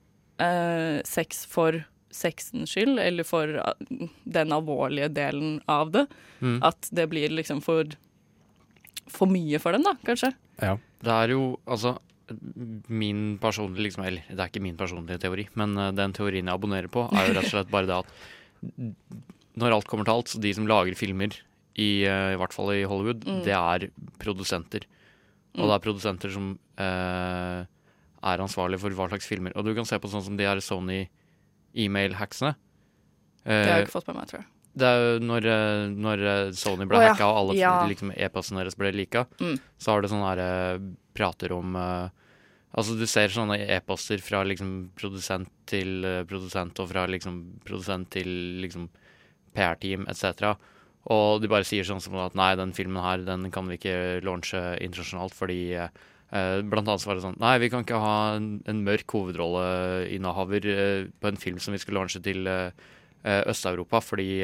uh, 0.40 1.00
sex 1.08 1.44
for 1.50 1.82
sexens 2.10 2.72
skyld, 2.74 2.98
eller 2.98 3.22
for 3.22 3.46
eh, 3.62 4.08
den 4.26 4.50
alvorlige 4.52 5.06
delen 5.14 5.60
av 5.70 5.92
det, 5.94 6.06
Mm. 6.40 6.62
at 6.64 6.88
det 6.90 7.04
blir 7.12 7.28
liksom 7.28 7.58
for 7.62 7.84
for 9.10 9.28
mye 9.28 9.58
for 9.60 9.72
dem, 9.76 9.82
da, 9.84 9.92
kanskje. 10.06 10.30
Ja. 10.62 10.78
Det 11.04 11.12
er 11.12 11.32
jo 11.34 11.58
altså 11.68 11.98
min 12.88 13.38
personlige 13.42 13.82
liksom, 13.88 14.04
Eller 14.06 14.22
det 14.28 14.38
er 14.40 14.48
ikke 14.50 14.62
min 14.62 14.76
personlige 14.76 15.18
teori, 15.22 15.48
men 15.54 15.76
eh, 15.78 15.90
den 15.92 16.12
teorien 16.16 16.46
jeg 16.46 16.54
abonnerer 16.54 16.88
på, 16.92 17.06
er 17.12 17.28
jo 17.28 17.34
rett 17.38 17.44
og 17.48 17.50
slett 17.54 17.70
bare 17.72 17.86
det 17.90 17.98
at 18.00 18.06
når 19.60 19.74
alt 19.74 19.88
kommer 19.90 20.04
til 20.06 20.14
alt, 20.14 20.28
så 20.30 20.40
de 20.40 20.52
som 20.54 20.66
lager 20.68 20.94
filmer, 20.98 21.34
i, 21.80 22.04
eh, 22.04 22.32
i 22.34 22.38
hvert 22.40 22.52
fall 22.52 22.72
i 22.74 22.82
Hollywood, 22.84 23.24
Mm. 23.24 23.42
det 23.46 23.54
er 23.56 23.90
produsenter. 24.18 24.84
Og 25.56 25.66
det 25.66 25.74
er 25.74 25.84
produsenter 25.86 26.30
som 26.32 26.58
eh, 26.78 27.64
er 28.22 28.38
ansvarlige 28.44 28.80
for 28.80 28.90
hva 28.90 29.08
slags 29.08 29.26
filmer. 29.26 29.52
Og 29.56 29.64
du 29.64 29.74
kan 29.74 29.84
se 29.88 29.98
på 29.98 30.08
sånn 30.10 30.22
som 30.22 30.36
de 30.36 30.44
her 30.44 30.60
Sony 30.60 31.08
e-mail-hacksene. 31.74 32.54
Det 33.44 33.52
har 33.52 33.64
jeg 33.64 33.82
Eh, 33.82 33.86
ikke 33.86 33.96
fått 33.96 34.06
med 34.08 34.16
meg, 34.16 34.26
tror 34.28 34.40
jeg. 34.42 34.46
det 34.76 34.86
er 34.86 34.98
jo 35.00 35.18
når, 35.24 35.46
når 35.96 36.52
Sony 36.54 36.84
ble 36.86 36.98
oh, 36.98 37.02
ja. 37.02 37.12
hacka 37.14 37.26
og 37.26 37.36
alle 37.40 37.56
Ja. 37.58 37.86
liksom, 37.88 38.12
e-postene 38.16 38.60
deres 38.62 38.76
ble 38.76 38.92
lika, 38.92 39.26
Mm. 39.40 39.58
så 39.78 39.92
har 39.92 40.02
det 40.02 40.10
sånne 40.10 40.28
her, 40.36 40.80
prater 41.14 41.52
om 41.52 41.74
eh, 41.76 42.08
Altså 42.70 42.94
du 42.94 43.06
ser 43.10 43.32
sånne 43.34 43.56
e-poster 43.74 44.20
fra 44.22 44.44
liksom 44.46 44.90
produsent 44.98 45.50
til 45.70 46.04
eh, 46.06 46.22
produsent, 46.28 46.78
og 46.78 46.90
fra 46.92 47.06
liksom 47.10 47.40
produsent 47.66 48.10
til 48.14 48.28
liksom 48.62 48.86
PR-team 49.56 50.06
etc. 50.10 50.54
Og 51.10 51.40
de 51.42 51.48
bare 51.50 51.66
sier 51.66 51.86
sånn 51.88 52.02
som 52.02 52.14
at 52.20 52.36
nei, 52.38 52.52
den 52.60 52.74
filmen 52.76 53.02
her 53.02 53.24
den 53.26 53.48
kan 53.54 53.66
vi 53.70 53.78
ikke 53.78 54.20
launche 54.26 54.60
internasjonalt 54.84 55.34
fordi 55.34 55.72
eh, 55.72 55.88
eh, 56.30 56.60
Blant 56.60 56.86
annet 56.86 57.02
så 57.02 57.10
var 57.10 57.18
det 57.18 57.24
sånn 57.24 57.38
Nei, 57.40 57.54
vi 57.62 57.70
kan 57.72 57.86
ikke 57.86 58.02
ha 58.02 58.16
en, 58.36 58.50
en 58.68 58.82
mørk 58.86 59.16
hovedrolleinnehaver 59.16 60.68
eh, 60.74 61.08
på 61.18 61.32
en 61.32 61.40
film 61.40 61.58
som 61.62 61.74
vi 61.74 61.80
skal 61.82 61.98
launche 61.98 62.22
til 62.24 62.46
Øst-Europa, 63.20 63.98
fordi 64.00 64.40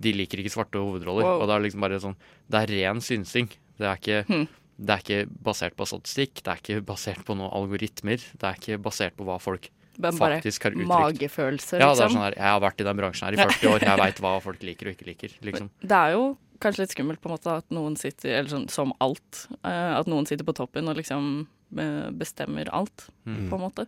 de 0.00 0.12
liker 0.14 0.40
ikke 0.40 0.54
svarte 0.54 0.80
hovedroller. 0.80 1.26
Wow. 1.26 1.42
Og 1.42 1.50
det 1.50 1.52
er 1.52 1.64
liksom 1.66 1.82
bare 1.84 1.98
sånn 2.00 2.14
Det 2.48 2.62
er 2.62 2.70
ren 2.72 3.02
synsing. 3.04 3.50
Det 3.76 3.84
er 3.84 3.98
ikke 4.00 4.22
Hmm. 4.30 4.46
Det 4.78 4.92
er 4.92 5.02
ikke 5.04 5.30
basert 5.42 5.76
på 5.76 5.86
statistikk, 5.88 6.42
det 6.44 6.52
er 6.52 6.60
ikke 6.62 6.84
basert 6.84 7.24
på 7.24 7.36
noen 7.36 7.50
algoritmer. 7.56 8.16
Det 8.36 8.44
er 8.44 8.54
ikke 8.60 8.78
basert 8.82 9.16
på 9.16 9.24
hva 9.24 9.38
folk 9.40 9.70
bare 9.98 10.12
faktisk 10.12 10.62
har 10.68 10.74
uttrykt. 10.76 10.88
magefølelse, 10.90 11.78
Ja, 11.80 11.86
det 11.94 12.02
er 12.02 12.08
liksom. 12.08 12.12
sånn 12.18 12.24
her, 12.26 12.34
jeg 12.36 12.44
har 12.52 12.60
vært 12.60 12.80
i 12.80 12.84
den 12.84 12.96
bransjen 12.98 13.24
her 13.28 13.32
i 13.32 13.36
40 13.48 13.70
år, 13.72 13.80
jeg 13.80 13.98
veit 14.02 14.18
hva 14.20 14.32
folk 14.44 14.62
liker 14.62 14.86
og 14.90 14.92
ikke 14.98 15.06
liker. 15.08 15.30
liksom. 15.42 15.70
Det 15.80 15.96
er 15.96 16.12
jo 16.12 16.36
kanskje 16.60 16.80
litt 16.84 16.92
skummelt 16.92 17.20
på 17.20 17.28
en 17.30 17.34
måte 17.36 17.54
at 17.56 17.64
noen 17.72 17.96
sitter, 17.96 18.34
eller 18.38 18.48
sånn 18.52 18.68
som 18.70 18.92
alt, 19.00 19.46
eh, 19.64 19.92
at 19.96 20.06
noen 20.06 20.26
sitter 20.28 20.44
på 20.44 20.52
toppen 20.56 20.88
og 20.88 20.96
liksom 21.00 21.46
eh, 21.78 22.10
bestemmer 22.12 22.68
alt, 22.72 23.08
Mm. 23.26 23.48
på 23.50 23.56
en 23.56 23.64
måte. 23.64 23.86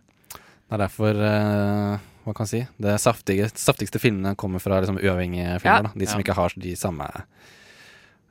Det 0.69 0.75
er 0.75 0.81
derfor 0.83 1.15
uh, 1.17 1.97
Hva 2.25 2.33
kan 2.35 2.45
jeg 2.45 2.49
si? 2.51 2.67
Det 2.77 2.91
saftige, 3.01 3.47
saftigste 3.57 3.97
filmene 4.01 4.35
kommer 4.35 4.59
fra 4.61 4.81
liksom, 4.81 4.97
uavhengige 5.01 5.55
filmer. 5.63 5.81
Ja. 5.81 5.81
Da. 5.87 5.93
De 5.95 6.05
som 6.05 6.19
Ja. 6.19 6.23
ikke 6.25 6.35
har 6.35 6.53
de 6.57 6.73
samme 6.75 7.07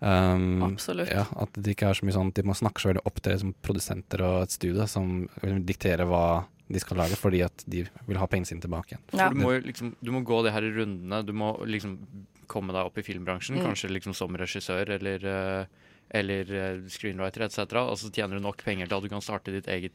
um, 0.00 0.62
Absolutt. 0.72 1.10
Ja, 1.10 1.24
At 1.36 1.52
de 1.58 1.74
ikke 1.74 1.86
har 1.90 1.94
så 1.98 2.06
mye 2.06 2.14
sånn 2.14 2.32
De 2.36 2.42
må 2.46 2.54
snakke 2.54 2.80
så 2.82 2.90
veldig 2.92 3.02
opp 3.08 3.20
til 3.22 3.32
liksom, 3.34 3.54
produsenter 3.64 4.22
og 4.22 4.42
et 4.46 4.54
studio 4.54 4.86
som 4.86 5.28
dikterer 5.42 6.06
hva 6.08 6.46
de 6.68 6.80
skal 6.82 6.98
lage, 7.00 7.16
fordi 7.16 7.40
at 7.46 7.62
de 7.66 7.86
vil 8.06 8.18
ha 8.20 8.26
pengene 8.28 8.44
sine 8.50 8.60
tilbake 8.60 8.92
igjen. 8.92 9.04
For 9.08 9.32
du 9.32 9.40
må 9.40 9.52
jo 9.54 9.60
liksom, 9.64 9.94
du 10.04 10.10
må 10.12 10.20
gå 10.20 10.42
de 10.44 10.50
her 10.52 10.66
rundene. 10.76 11.22
Du 11.24 11.32
må 11.32 11.54
liksom 11.64 11.94
komme 12.46 12.74
deg 12.76 12.84
opp 12.90 12.98
i 13.00 13.04
filmbransjen, 13.06 13.56
Mm. 13.56 13.64
kanskje 13.70 13.88
liksom 13.92 14.14
som 14.14 14.36
regissør 14.36 14.88
eller, 14.98 15.24
eh, 15.24 15.64
eller 16.10 16.52
eh, 16.52 16.82
screenwriter 16.88 17.44
etc. 17.46 17.72
Og 17.88 17.96
så 17.96 18.10
tjener 18.12 18.36
du 18.36 18.44
nok 18.44 18.62
penger 18.64 18.86
til 18.86 18.96
at 18.98 19.02
du 19.02 19.08
kan 19.08 19.24
starte 19.24 19.52
ditt 19.52 19.66
eget, 19.66 19.92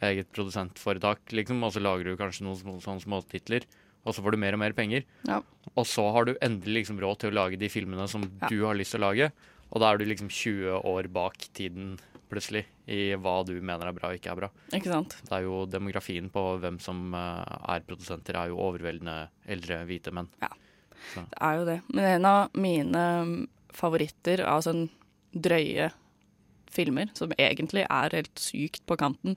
eget 0.00 0.32
produsentforetak, 0.32 1.20
liksom. 1.32 1.62
Og 1.62 1.72
så 1.76 1.80
lager 1.84 2.04
du 2.08 2.16
kanskje 2.16 2.44
noen 2.48 2.56
små, 2.56 2.78
sånne 2.80 3.04
småtitler, 3.04 3.64
og 4.04 4.14
så 4.14 4.22
får 4.24 4.34
du 4.34 4.40
mer 4.42 4.56
og 4.56 4.62
mer 4.64 4.72
penger. 4.76 5.04
Ja. 5.28 5.40
Og 5.76 5.86
så 5.86 6.04
har 6.14 6.26
du 6.26 6.34
endelig 6.42 6.82
liksom 6.82 7.00
råd 7.02 7.20
til 7.22 7.30
å 7.32 7.36
lage 7.40 7.58
de 7.60 7.68
filmene 7.72 8.08
som 8.10 8.22
Ja. 8.40 8.48
du 8.48 8.64
har 8.64 8.74
lyst 8.74 8.92
til 8.96 9.00
å 9.02 9.08
lage. 9.10 9.32
Og 9.72 9.80
da 9.80 9.92
er 9.92 9.98
du 9.98 10.04
liksom 10.04 10.28
20 10.28 10.82
år 10.84 11.08
bak 11.12 11.36
tiden 11.54 11.98
plutselig 12.32 12.64
i 12.88 13.12
hva 13.20 13.44
du 13.44 13.54
mener 13.60 13.86
er 13.88 13.92
bra 13.92 14.08
og 14.08 14.16
ikke 14.18 14.32
er 14.32 14.36
bra. 14.40 14.48
Ikke 14.72 14.90
sant? 14.90 15.16
Det 15.28 15.32
er 15.36 15.42
jo 15.44 15.66
demografien 15.66 16.30
på 16.32 16.58
hvem 16.60 16.78
som 16.80 17.12
eh, 17.14 17.56
er 17.76 17.80
produsenter, 17.86 18.36
er 18.36 18.48
jo 18.48 18.56
overveldende 18.58 19.28
eldre 19.46 19.82
hvite 19.86 20.12
menn. 20.16 20.28
Det 20.40 21.24
er 21.40 21.58
jo 21.58 21.64
det. 21.68 21.80
Men 21.92 22.04
en 22.16 22.24
av 22.30 22.50
mine 22.54 23.02
mm, 23.26 23.48
favoritter 23.76 24.40
av 24.48 24.62
sånn 24.64 24.86
drøye 25.32 25.90
filmer, 26.72 27.10
som 27.16 27.32
egentlig 27.36 27.84
er 27.84 28.14
helt 28.16 28.40
sykt 28.40 28.84
på 28.88 28.96
kanten, 28.96 29.36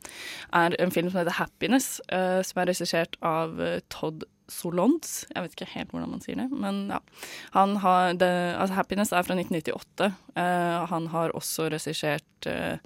er 0.56 0.76
en 0.80 0.92
film 0.92 1.10
som 1.12 1.20
heter 1.20 1.36
'Happiness', 1.36 2.00
eh, 2.10 2.42
som 2.48 2.62
er 2.62 2.72
regissert 2.72 3.18
av 3.22 3.60
eh, 3.60 3.82
Todd 3.90 4.24
Solondz. 4.52 5.26
Jeg 5.32 5.44
vet 5.44 5.56
ikke 5.56 5.72
helt 5.74 5.92
hvordan 5.94 6.14
man 6.14 6.24
sier 6.24 6.40
det, 6.40 6.50
men 6.52 6.86
ja. 6.94 7.00
Han 7.56 7.78
har 7.84 8.14
det, 8.14 8.32
altså 8.60 8.76
'Happiness' 8.76 9.14
er 9.16 9.26
fra 9.26 9.38
1998. 9.38 10.14
Uh, 10.38 10.86
han 10.92 11.08
har 11.08 11.34
også 11.34 11.70
regissert 11.74 12.48
uh, 12.48 12.78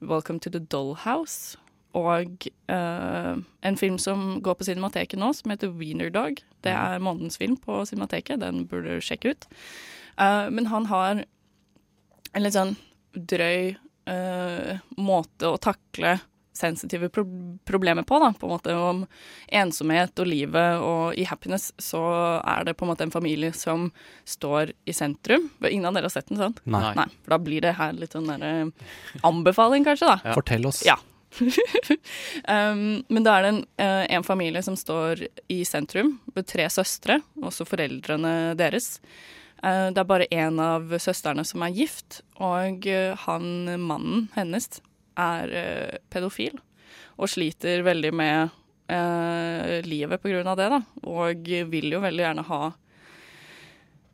'Welcome 0.00 0.40
to 0.40 0.50
the 0.50 0.60
Dollhouse'. 0.60 1.56
Og 1.96 2.46
uh, 2.68 3.34
en 3.62 3.76
film 3.76 3.98
som 3.98 4.42
går 4.42 4.54
på 4.54 4.64
Cinemateket 4.64 5.18
nå, 5.18 5.32
som 5.32 5.50
heter 5.50 5.72
Wiener 5.72 6.10
Dog. 6.10 6.42
Det 6.62 6.72
er 6.72 6.98
månedens 6.98 7.38
film 7.38 7.56
på 7.56 7.84
Cinemateket. 7.86 8.40
Den 8.40 8.66
burde 8.68 8.98
du 8.98 9.00
sjekke 9.00 9.30
ut. 9.30 9.48
Eh, 10.18 10.50
men 10.50 10.66
han 10.66 10.86
har 10.86 11.24
en 12.32 12.42
litt 12.42 12.56
sånn 12.56 12.74
drøy 13.14 13.76
eh, 14.10 14.80
måte 14.98 15.52
å 15.52 15.60
takle 15.62 16.18
sensitive 16.58 17.08
pro 17.14 17.24
problemer 17.68 18.04
på, 18.06 18.18
da. 18.22 18.32
På 18.38 18.48
en 18.48 18.54
måte 18.54 18.76
om 18.76 19.04
ensomhet 19.48 20.18
og 20.18 20.28
livet, 20.28 20.82
og 20.84 21.18
i 21.18 21.26
Happiness 21.28 21.70
så 21.82 22.02
er 22.42 22.68
det 22.68 22.76
på 22.78 22.86
en 22.86 22.92
måte 22.92 23.06
en 23.06 23.14
familie 23.14 23.52
som 23.56 23.88
står 24.28 24.74
i 24.88 24.96
sentrum. 24.96 25.48
Ingen 25.62 25.88
av 25.88 25.96
dere 25.96 26.10
har 26.10 26.16
sett 26.16 26.32
den, 26.32 26.40
sant? 26.40 26.62
Nei. 26.66 26.94
For 27.24 27.36
da 27.36 27.40
blir 27.42 27.64
det 27.64 27.76
her 27.78 27.94
litt 27.96 28.16
sånn 28.16 28.28
derre 28.30 28.70
anbefaling, 29.26 29.86
kanskje, 29.88 30.10
da. 30.16 30.34
Fortell 30.36 30.68
oss. 30.68 30.82
Ja. 30.86 30.98
um, 32.48 33.02
men 33.08 33.24
da 33.24 33.36
er 33.36 33.44
det 33.44 33.50
en, 33.52 33.64
eh, 33.84 34.04
en 34.16 34.24
familie 34.24 34.62
som 34.64 34.76
står 34.78 35.26
i 35.52 35.60
sentrum, 35.68 36.16
med 36.34 36.48
tre 36.48 36.68
søstre, 36.72 37.20
også 37.42 37.66
foreldrene 37.68 38.54
deres. 38.58 38.96
Eh, 39.62 39.88
det 39.92 40.02
er 40.02 40.08
bare 40.08 40.28
én 40.30 40.60
av 40.62 40.92
søstrene 41.02 41.44
som 41.46 41.64
er 41.66 41.74
gift, 41.76 42.22
og 42.40 42.86
eh, 42.86 43.14
han 43.26 43.48
mannen 43.82 44.28
hennes 44.36 44.80
er 45.18 45.54
eh, 45.60 45.98
pedofil 46.12 46.58
og 47.18 47.30
sliter 47.30 47.82
veldig 47.86 48.12
med 48.14 48.52
eh, 48.92 49.78
livet 49.86 50.22
av 50.46 50.58
det, 50.58 50.68
da. 50.70 50.82
Og 51.10 51.50
vil 51.72 51.90
jo 51.92 52.02
veldig 52.04 52.24
gjerne 52.24 52.46
ha 52.46 52.62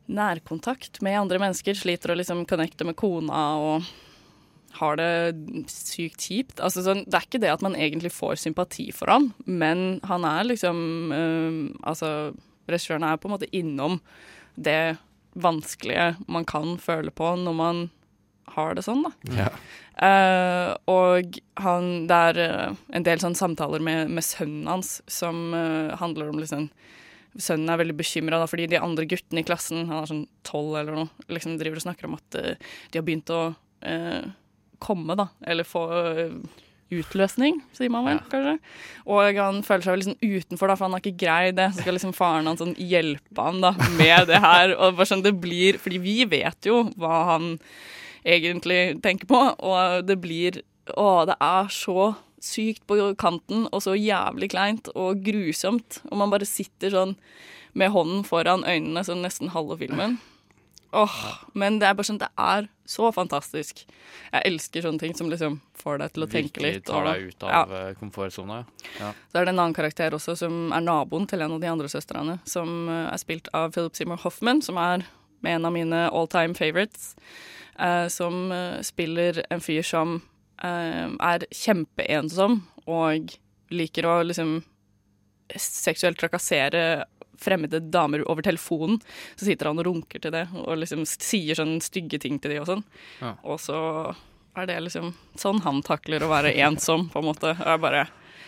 nærkontakt 0.05 1.01
med 1.05 1.19
andre 1.21 1.41
mennesker. 1.41 1.77
Sliter 1.77 2.13
å 2.13 2.19
liksom 2.19 2.45
connecte 2.49 2.87
med 2.89 2.97
kona 2.97 3.45
og 3.61 3.93
har 4.79 4.99
det 4.99 5.69
sykt 5.71 6.25
kjipt. 6.27 6.59
Altså, 6.59 6.83
sånn, 6.85 7.05
det 7.07 7.19
er 7.19 7.29
ikke 7.29 7.43
det 7.45 7.53
at 7.53 7.65
man 7.65 7.77
egentlig 7.79 8.13
får 8.15 8.41
sympati 8.43 8.89
for 8.95 9.13
han, 9.13 9.31
men 9.47 10.01
han 10.09 10.27
er 10.27 10.49
liksom 10.49 10.79
eh, 11.15 11.61
Altså, 11.87 12.33
regissøren 12.71 13.07
er 13.07 13.21
på 13.21 13.29
en 13.29 13.37
måte 13.37 13.51
innom 13.55 14.01
det 14.55 14.97
vanskelige 15.35 16.15
man 16.31 16.47
kan 16.47 16.77
føle 16.79 17.11
på 17.15 17.35
når 17.37 17.57
man 17.59 17.85
har 18.55 18.77
det 18.77 18.85
sånn, 18.87 19.05
da. 19.07 19.13
Ja. 19.35 19.49
Uh, 19.95 20.75
og 20.91 21.37
han, 21.63 21.91
det 22.11 22.17
er 22.31 22.41
eh, 22.43 22.79
en 22.99 23.05
del 23.07 23.21
sånn 23.23 23.37
samtaler 23.39 23.83
med, 23.85 24.11
med 24.11 24.27
sønnen 24.27 24.67
hans 24.67 24.97
som 25.07 25.55
uh, 25.55 25.95
handler 26.01 26.33
om 26.33 26.41
liksom 26.43 26.69
Sønnen 27.35 27.67
er 27.67 27.81
veldig 27.81 27.97
bekymra 27.99 28.39
fordi 28.47 28.69
de 28.71 28.79
andre 28.79 29.09
guttene 29.11 29.43
i 29.43 29.47
klassen, 29.47 29.89
han 29.89 30.05
er 30.05 30.07
sånn 30.07 30.21
tolv 30.47 30.77
eller 30.79 30.95
noe, 30.95 31.25
liksom 31.35 31.57
driver 31.59 31.81
og 31.81 31.83
snakker 31.83 32.07
om 32.07 32.13
at 32.15 32.37
uh, 32.39 32.77
de 32.93 33.01
har 33.01 33.07
begynt 33.07 33.33
å 33.35 33.41
komme, 34.81 35.17
da. 35.19 35.27
Eller 35.45 35.67
få 35.67 35.83
utløsning, 36.95 37.59
sier 37.75 37.91
man 37.93 38.07
vel, 38.07 38.21
kanskje. 38.31 38.55
Og 39.11 39.39
han 39.39 39.61
føler 39.67 39.85
seg 39.85 40.07
sånn 40.07 40.21
utenfor, 40.23 40.71
da, 40.71 40.77
for 40.77 40.87
han 40.87 40.97
har 40.97 41.03
ikke 41.03 41.25
greid 41.25 41.59
det. 41.59 41.71
Så 41.75 41.83
skal 41.83 41.99
liksom 41.99 42.15
faren 42.17 42.49
hans 42.49 42.63
sånn 42.63 42.77
hjelpe 42.79 43.49
han 43.49 43.61
da, 43.65 43.75
med 43.99 44.31
det 44.31 44.41
her. 44.45 44.77
Og 44.77 44.99
bare 44.99 45.11
sånn 45.11 45.25
det 45.25 45.35
blir 45.41 45.81
Fordi 45.83 46.01
vi 46.03 46.17
vet 46.31 46.71
jo 46.71 46.85
hva 47.01 47.25
han 47.35 47.55
egentlig 48.25 49.03
tenker 49.05 49.29
på, 49.31 49.41
og 49.59 50.07
det 50.09 50.19
blir 50.23 50.63
Å, 50.85 51.25
det 51.25 51.39
er 51.41 51.71
så 51.73 52.11
sykt 52.45 52.83
på 52.85 52.99
kanten 53.17 53.63
og 53.71 53.81
så 53.81 53.95
jævlig 53.97 54.51
kleint 54.53 54.91
og 54.93 55.23
grusomt. 55.25 56.03
Og 56.11 56.19
man 56.21 56.29
bare 56.29 56.45
sitter 56.45 56.93
sånn 56.93 57.15
med 57.73 57.89
hånden 57.95 58.21
foran 58.29 58.67
øynene 58.69 59.01
sånn 59.07 59.25
nesten 59.25 59.55
halve 59.55 59.79
filmen. 59.81 60.19
Åh, 60.95 61.15
Men 61.59 61.81
det 61.81 61.89
er 61.89 61.97
bare 61.97 62.07
sånn, 62.07 62.21
det 62.23 62.29
er 62.39 62.69
så 62.87 63.09
fantastisk. 63.17 63.81
Jeg 64.31 64.47
elsker 64.47 64.85
sånne 64.85 65.03
ting 65.03 65.17
som 65.17 65.31
liksom 65.33 65.57
får 65.81 65.99
deg 66.05 66.13
til 66.15 66.27
å 66.27 66.29
tenke 66.31 66.61
Virkelig 66.61 66.73
litt. 66.77 66.85
tar 66.87 67.09
deg 67.09 67.25
ut 67.33 67.47
av 67.49 67.73
ja. 67.73 67.81
komfortsona. 67.99 68.61
Ja. 69.01 69.11
Så 69.33 69.41
er 69.41 69.49
det 69.49 69.55
en 69.57 69.63
annen 69.65 69.75
karakter 69.75 70.15
også, 70.15 70.37
som 70.39 70.71
er 70.77 70.85
naboen 70.85 71.27
til 71.31 71.43
en 71.43 71.57
av 71.57 71.65
de 71.65 71.73
andre 71.73 71.91
søstrene, 71.91 72.39
som 72.47 72.87
eh, 72.93 73.09
er 73.09 73.19
spilt 73.25 73.51
av 73.57 73.75
Philip 73.75 73.99
Seymour 73.99 74.23
Hoffman, 74.23 74.63
som 74.63 74.79
er 74.79 75.09
en 75.51 75.67
av 75.67 75.75
mine 75.75 76.07
all 76.13 76.31
time 76.31 76.55
favorites. 76.55 77.17
Eh, 77.79 78.07
som 78.13 78.53
eh, 78.53 78.81
spiller 78.87 79.43
en 79.51 79.63
fyr 79.65 79.83
som 79.87 80.21
eh, 80.63 81.09
er 81.09 81.47
kjempeensom 81.51 82.61
og 82.87 83.35
liker 83.75 84.07
å 84.07 84.21
liksom 84.27 84.59
seksuelt 85.55 86.19
trakassere 86.19 87.05
fremmede 87.41 87.81
damer 87.93 88.23
over 88.31 88.43
telefonen. 88.43 89.01
Så 89.37 89.49
sitter 89.49 89.69
han 89.69 89.81
og 89.83 89.89
runker 89.89 90.23
til 90.23 90.33
det, 90.35 90.47
og 90.55 90.79
liksom 90.81 91.05
sier 91.09 91.59
sånn 91.59 91.77
stygge 91.85 92.21
ting 92.23 92.39
til 92.41 92.55
de 92.55 92.61
og 92.63 92.69
sånn. 92.71 92.85
Ja. 93.21 93.35
Og 93.43 93.61
så 93.63 93.79
er 94.55 94.69
det 94.71 94.79
liksom 94.85 95.13
sånn 95.41 95.63
han 95.65 95.83
takler 95.85 96.25
å 96.25 96.31
være 96.31 96.55
ensom, 96.65 97.09
på 97.13 97.21
en 97.21 97.33
måte. 97.33 97.57
Og 97.57 97.73
jeg 97.75 97.83
bare 97.89 98.05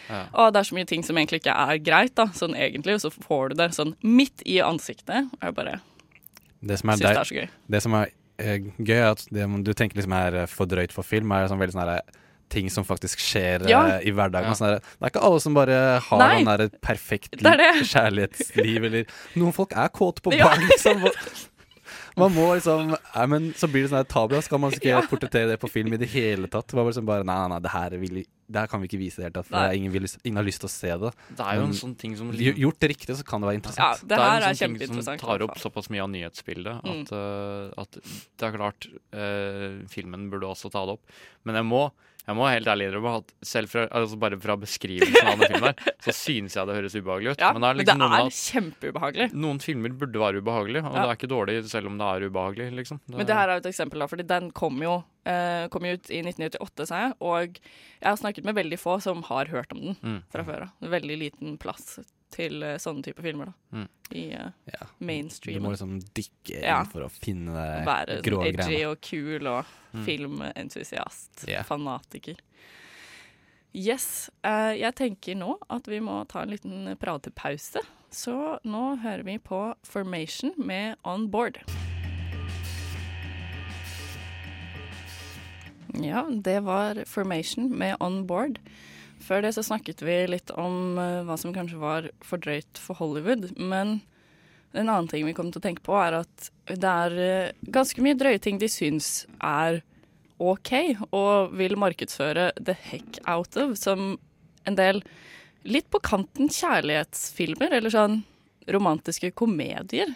Ja. 0.06 0.20
Og 0.38 0.52
det 0.54 0.60
er 0.60 0.66
så 0.68 0.74
mye 0.76 0.86
ting 0.86 1.02
som 1.02 1.16
egentlig 1.18 1.40
ikke 1.40 1.54
er 1.58 1.78
greit, 1.82 2.12
da, 2.14 2.28
sånn 2.30 2.54
egentlig, 2.54 2.94
og 2.94 3.00
så 3.02 3.10
får 3.10 3.48
du 3.48 3.54
det 3.58 3.72
sånn 3.74 3.96
midt 4.06 4.44
i 4.46 4.60
ansiktet. 4.62 5.26
Og 5.34 5.40
jeg 5.42 5.54
bare 5.56 5.80
Det 6.62 6.78
som 6.78 6.90
er, 6.90 7.00
syns 7.00 7.02
det 7.02 7.18
er 7.18 7.24
så 7.24 7.34
gøy. 7.34 7.48
Det 7.74 7.80
som 7.82 7.96
er 7.98 8.12
gøy, 8.38 8.96
er 8.96 9.10
at 9.12 9.26
det 9.32 9.46
du 9.64 9.72
tenker 9.72 9.96
liksom 10.00 10.12
er 10.16 10.34
eh, 10.42 10.46
for 10.46 10.66
drøyt 10.66 10.92
for 10.92 11.02
film, 11.06 11.32
er 11.32 11.48
sånn 11.48 11.58
veldig 11.62 11.76
sånn 11.76 11.88
her, 11.88 12.00
ting 12.52 12.68
som 12.70 12.84
faktisk 12.86 13.18
skjer 13.18 13.64
eh, 13.66 13.70
Ja. 13.72 13.98
i 13.98 14.12
hverdagen. 14.14 14.52
Ja. 14.52 14.54
Sånn 14.54 14.76
det 14.76 15.02
er 15.02 15.10
ikke 15.10 15.24
alle 15.26 15.40
som 15.42 15.54
bare 15.56 15.98
har 16.04 16.18
Nei. 16.22 16.44
den 16.44 16.50
der 16.52 16.68
perfekt 16.84 17.32
Det 17.40 17.56
det. 17.58 17.72
kjærlighetsliv, 17.92 18.84
eller 18.86 19.04
Noen 19.34 19.52
folk 19.56 19.72
er 19.74 19.88
kåte 19.88 20.22
på 20.22 20.32
Ja. 20.36 20.52
liksom. 20.54 21.08
Man 22.16 22.32
må 22.32 22.54
liksom 22.54 22.94
nei, 22.94 23.26
Men 23.26 23.50
så 23.58 23.68
blir 23.68 23.82
det 23.84 23.90
sånn 23.92 24.06
tabu. 24.08 24.40
Skal 24.42 24.58
man 24.62 24.70
ikke 24.72 24.88
Ja. 24.94 25.02
portrettere 25.02 25.48
det 25.52 25.58
på 25.60 25.68
film 25.70 25.92
i 25.92 25.98
det 26.00 26.08
hele 26.08 26.46
tatt? 26.48 26.66
Det 26.68 26.74
var 26.78 26.84
bare 26.88 26.96
sånn 26.96 27.06
bare 27.08 27.24
Nei, 27.24 27.36
nei, 27.42 27.48
nei, 27.48 27.58
det 27.60 27.70
her, 27.74 27.90
vil, 28.00 28.24
det 28.48 28.60
her 28.62 28.68
kan 28.70 28.80
vi 28.82 28.86
ikke 28.88 28.98
vise 29.00 29.16
det 29.20 29.26
helt. 29.28 29.46
For 29.48 29.74
ingen, 29.74 29.90
vil, 29.92 30.06
ingen 30.24 30.36
har 30.38 30.46
lyst 30.46 30.60
til 30.62 30.68
å 30.68 30.72
se 30.72 30.92
det. 31.02 31.10
Det 31.36 31.42
er 31.46 31.58
jo 31.58 31.64
Men 31.66 31.72
en 31.72 31.78
sånn 31.80 31.96
ting 31.98 32.16
som 32.18 32.30
Gjort 32.30 32.78
det 32.80 32.90
riktig, 32.92 33.16
så 33.18 33.24
kan 33.26 33.40
det 33.42 33.48
være 33.50 33.56
Ja, 33.56 33.60
interessant. 33.62 34.08
det 34.08 34.18
her 34.20 34.36
en 34.36 34.42
er 34.48 34.54
sånn 34.60 34.78
ting. 34.78 35.02
Som 35.02 35.18
tar 35.18 35.42
opp 35.48 35.58
såpass 35.58 35.90
mye 35.90 36.02
av 36.04 36.10
nyhetsbildet 36.14 36.82
Mm. 36.86 37.00
at, 37.02 37.12
eh, 37.12 37.82
at 37.82 37.90
det 38.38 38.46
er 38.46 38.52
klart 38.56 38.86
uh, 39.14 39.82
Filmen 39.88 40.30
burde 40.30 40.46
også 40.46 40.70
ta 40.70 40.84
det 40.86 40.94
opp. 40.98 41.02
Men 41.44 41.54
jeg 41.56 41.64
må, 41.64 41.90
jeg 42.26 42.34
må 42.36 42.46
helt 42.50 42.66
ærlig 42.66 42.88
innrømme 42.90 43.10
at 43.20 43.32
selv 43.46 43.68
fra, 43.70 43.84
altså 43.94 44.18
bare 44.18 44.38
fra 44.42 44.56
beskrivelsen 44.58 45.28
av 45.30 45.38
den 45.38 45.46
filmen 45.52 45.68
her, 45.68 45.92
så 46.02 46.14
synes 46.16 46.56
jeg 46.58 46.66
det 46.66 46.74
høres 46.78 46.96
ubehagelig 46.98 47.34
ut. 47.36 47.38
Ja, 47.44 47.52
men 47.54 47.62
det 47.62 47.68
er 47.68 47.74
men 47.76 47.82
liksom 47.84 47.98
det 48.02 48.06
er 48.06 48.24
noen 48.24 48.32
kjempeubehagelig. 48.38 49.28
noen 49.46 49.60
filmer 49.62 49.94
burde 50.00 50.18
være 50.24 50.42
ubehagelige, 50.42 50.84
og 50.84 50.94
Ja. 50.96 51.02
det 51.02 51.08
er 51.12 51.16
ikke 51.20 51.30
dårlig 51.36 51.56
selv 51.70 51.86
om 51.92 51.98
det 51.98 52.06
er 52.10 52.26
ubehagelig, 52.30 52.68
liksom. 52.80 53.00
Men 53.08 53.26
det 53.26 53.36
her 53.38 53.48
er 53.48 53.54
jo 53.60 53.62
et 53.64 53.70
eksempel, 53.72 53.98
da, 54.02 54.06
fordi 54.10 54.26
den 54.26 54.50
kom 54.50 54.82
jo, 54.82 55.04
eh, 55.24 55.68
kom 55.68 55.82
jo 55.86 55.94
ut 55.94 56.10
i 56.10 56.22
1998, 56.22 56.86
sa 56.86 57.00
jeg. 57.06 57.14
Og 57.20 57.54
jeg 58.02 58.08
har 58.10 58.16
snakket 58.16 58.44
med 58.44 58.54
veldig 58.58 58.78
få 58.78 59.00
som 59.02 59.22
har 59.30 59.46
hørt 59.46 59.70
om 59.72 59.80
den 59.80 59.96
Mm. 60.02 60.22
fra 60.32 60.42
før 60.42 60.62
av. 60.62 60.70
Veldig 60.82 61.18
liten 61.18 61.58
plass 61.58 61.98
til 62.30 62.62
uh, 62.62 62.76
sånne 62.82 63.02
type 63.06 63.22
filmer, 63.22 63.46
da. 63.46 63.78
Mm. 63.78 63.88
I 64.12 64.24
uh, 64.34 64.50
Ja. 64.72 64.86
Du 65.00 65.60
må 65.60 65.70
liksom 65.72 66.00
dykke 66.14 66.56
inn 66.58 66.62
Ja. 66.64 66.84
for 66.84 67.02
å 67.06 67.10
finne 67.10 67.52
det 67.54 67.86
Være 67.86 68.22
grå 68.22 68.40
sånn 68.42 68.46
edgy 68.50 68.56
greiene. 68.62 68.90
og 68.90 69.00
kul 69.00 69.46
og 69.46 69.64
Mm. 69.96 70.04
filmentusiast. 70.04 71.46
Yeah. 71.48 71.62
Fanatiker. 71.64 72.36
Yes. 73.72 74.28
Uh, 74.44 74.74
jeg 74.76 74.94
tenker 74.94 75.34
nå 75.36 75.58
at 75.70 75.86
vi 75.88 76.00
må 76.00 76.26
ta 76.28 76.42
en 76.42 76.50
liten 76.50 76.96
pratepause. 76.98 77.80
Så 78.10 78.58
nå 78.64 78.98
hører 79.02 79.24
vi 79.24 79.38
på 79.38 79.74
Formation 79.84 80.52
med 80.58 80.96
On 81.04 81.28
Board. 81.30 81.58
Ja, 86.02 86.26
det 86.30 86.60
var 86.64 87.04
Formation 87.06 87.70
med 87.78 87.96
On 88.00 88.26
Board. 88.26 88.58
Før 89.26 89.42
det 89.42 89.54
så 89.56 89.64
snakket 89.66 90.04
vi 90.06 90.20
litt 90.30 90.52
om 90.54 90.98
eh, 91.02 91.24
hva 91.26 91.36
som 91.40 91.54
kanskje 91.54 91.80
var 91.82 92.10
for 92.24 92.42
drøyt 92.42 92.78
for 92.78 92.98
Hollywood. 93.00 93.48
Men 93.58 94.00
en 94.76 94.88
annen 94.88 95.08
ting 95.10 95.26
vi 95.26 95.34
kom 95.34 95.50
til 95.50 95.62
å 95.62 95.66
tenke 95.66 95.82
på, 95.86 95.96
er 95.98 96.20
at 96.20 96.50
det 96.68 96.92
er 96.92 97.18
eh, 97.22 97.66
ganske 97.74 98.02
mye 98.04 98.18
drøye 98.18 98.42
ting 98.42 98.60
de 98.62 98.70
syns 98.70 99.24
er 99.42 99.82
OK, 100.36 100.72
og 101.16 101.56
vil 101.56 101.78
markedsføre 101.80 102.50
the 102.60 102.76
heck 102.76 103.18
out 103.24 103.56
of, 103.56 103.74
som 103.80 104.18
en 104.68 104.76
del 104.76 105.00
litt 105.66 105.88
på 105.90 106.02
kanten 106.04 106.50
kjærlighetsfilmer, 106.52 107.72
eller 107.78 107.94
sånn 107.94 108.20
romantiske 108.70 109.32
komedier. 109.38 110.12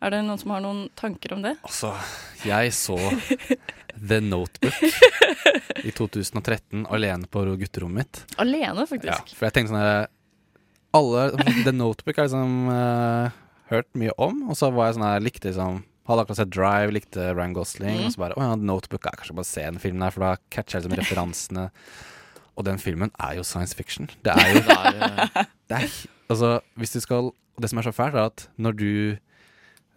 Er 0.00 0.12
det 0.14 0.20
noen 0.26 0.38
som 0.38 0.52
har 0.54 0.62
noen 0.62 0.84
tanker 0.98 1.32
om 1.34 1.42
det? 1.42 1.56
Altså, 1.66 1.90
jeg 2.46 2.70
så 2.76 2.96
The 3.98 4.20
Notebook 4.22 4.78
i 5.82 5.90
2013 5.90 6.84
alene 6.94 7.26
på 7.30 7.42
gutterommet 7.58 7.98
mitt. 8.04 8.20
Alene, 8.38 8.84
faktisk? 8.86 9.10
Ja, 9.10 9.36
for 9.38 9.48
jeg 9.48 9.56
tenkte 9.56 9.72
sånn 9.74 9.82
her 9.82 10.06
Alle 10.98 11.24
The 11.66 11.72
Notebook 11.74 12.16
har 12.20 12.28
jeg 12.28 12.32
liksom 12.32 12.70
uh, 12.70 13.34
hørt 13.72 13.90
mye 13.98 14.14
om, 14.22 14.44
og 14.52 14.56
så 14.60 14.70
var 14.72 14.88
jeg 14.92 14.98
sånn 14.98 15.08
her 15.08 15.24
likte 15.24 15.50
liksom 15.50 15.82
Hadde 16.08 16.22
akkurat 16.24 16.38
sett 16.40 16.52
Drive, 16.54 16.92
likte 16.96 17.24
Ryan 17.36 17.52
Gosling, 17.52 17.98
Mm. 17.98 18.06
og 18.06 18.14
så 18.14 18.22
bare 18.22 18.36
Å 18.38 18.44
ja, 18.46 18.52
The 18.56 18.64
Notebook 18.70 19.04
er 19.10 19.18
kanskje 19.18 19.34
bare 19.36 19.50
se 19.50 19.64
den 19.66 19.82
filmen 19.82 20.06
her, 20.06 20.14
for 20.14 20.24
da 20.24 20.30
catcher 20.54 20.78
jeg 20.78 20.86
liksom 20.86 20.96
referansene. 21.02 21.66
Og 22.56 22.64
den 22.64 22.80
filmen 22.80 23.10
er 23.20 23.34
jo 23.36 23.44
science 23.44 23.76
fiction. 23.76 24.08
Det 24.24 24.32
er 24.32 24.54
jo 24.54 24.62
Det 24.64 24.78
er, 24.78 25.02
eh, 25.04 25.42
det 25.68 25.82
er, 25.82 25.98
altså, 26.32 26.54
hvis 26.80 26.94
du 26.96 27.00
skal 27.04 27.28
Og 27.28 27.60
det 27.60 27.68
som 27.74 27.82
er 27.82 27.88
så 27.90 27.92
fælt, 27.92 28.16
er 28.16 28.30
at 28.32 28.46
når 28.56 28.78
du 28.80 28.88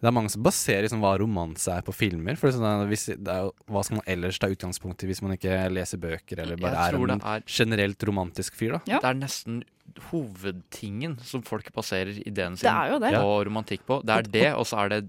Det 0.02 0.08
er 0.10 0.14
mange 0.16 0.32
som 0.34 0.42
baserer 0.42 0.82
liksom 0.82 0.98
hva 1.04 1.12
romanse 1.20 1.70
er 1.70 1.84
på 1.86 1.92
filmer. 1.94 2.34
For 2.34 2.50
det 2.50 2.56
er 2.56 2.62
sånn, 2.64 2.88
hvis, 2.90 3.04
det 3.22 3.30
er 3.30 3.50
hva 3.70 3.82
skal 3.86 4.00
man 4.00 4.08
ellers 4.10 4.40
ta 4.42 4.48
utgangspunkt 4.50 5.04
i 5.04 5.06
hvis 5.06 5.22
man 5.22 5.36
ikke 5.36 5.60
leser 5.70 6.00
bøker, 6.02 6.40
eller 6.42 6.58
bare 6.58 6.88
er 6.88 6.96
en 6.98 7.20
er- 7.22 7.44
generelt 7.46 8.02
romantisk 8.10 8.56
fyr, 8.58 8.72
da? 8.72 8.80
Ja. 8.90 8.98
Det 8.98 9.08
er 9.12 9.20
nesten 9.20 9.62
hovedtingen 10.10 11.16
som 11.22 11.42
folk 11.46 11.70
baserer 11.74 12.18
ideen 12.26 12.54
Det 12.56 12.64
sin 12.64 12.70
er 12.72 12.90
jo 12.94 12.98
det. 13.02 13.12
på 13.14 13.30
romantikk 13.48 13.86
på. 13.86 14.00
Det 14.06 14.16
er 14.16 14.28
det, 14.34 14.46
og 14.58 14.66
så 14.66 14.82
er 14.84 14.88
det 14.96 15.00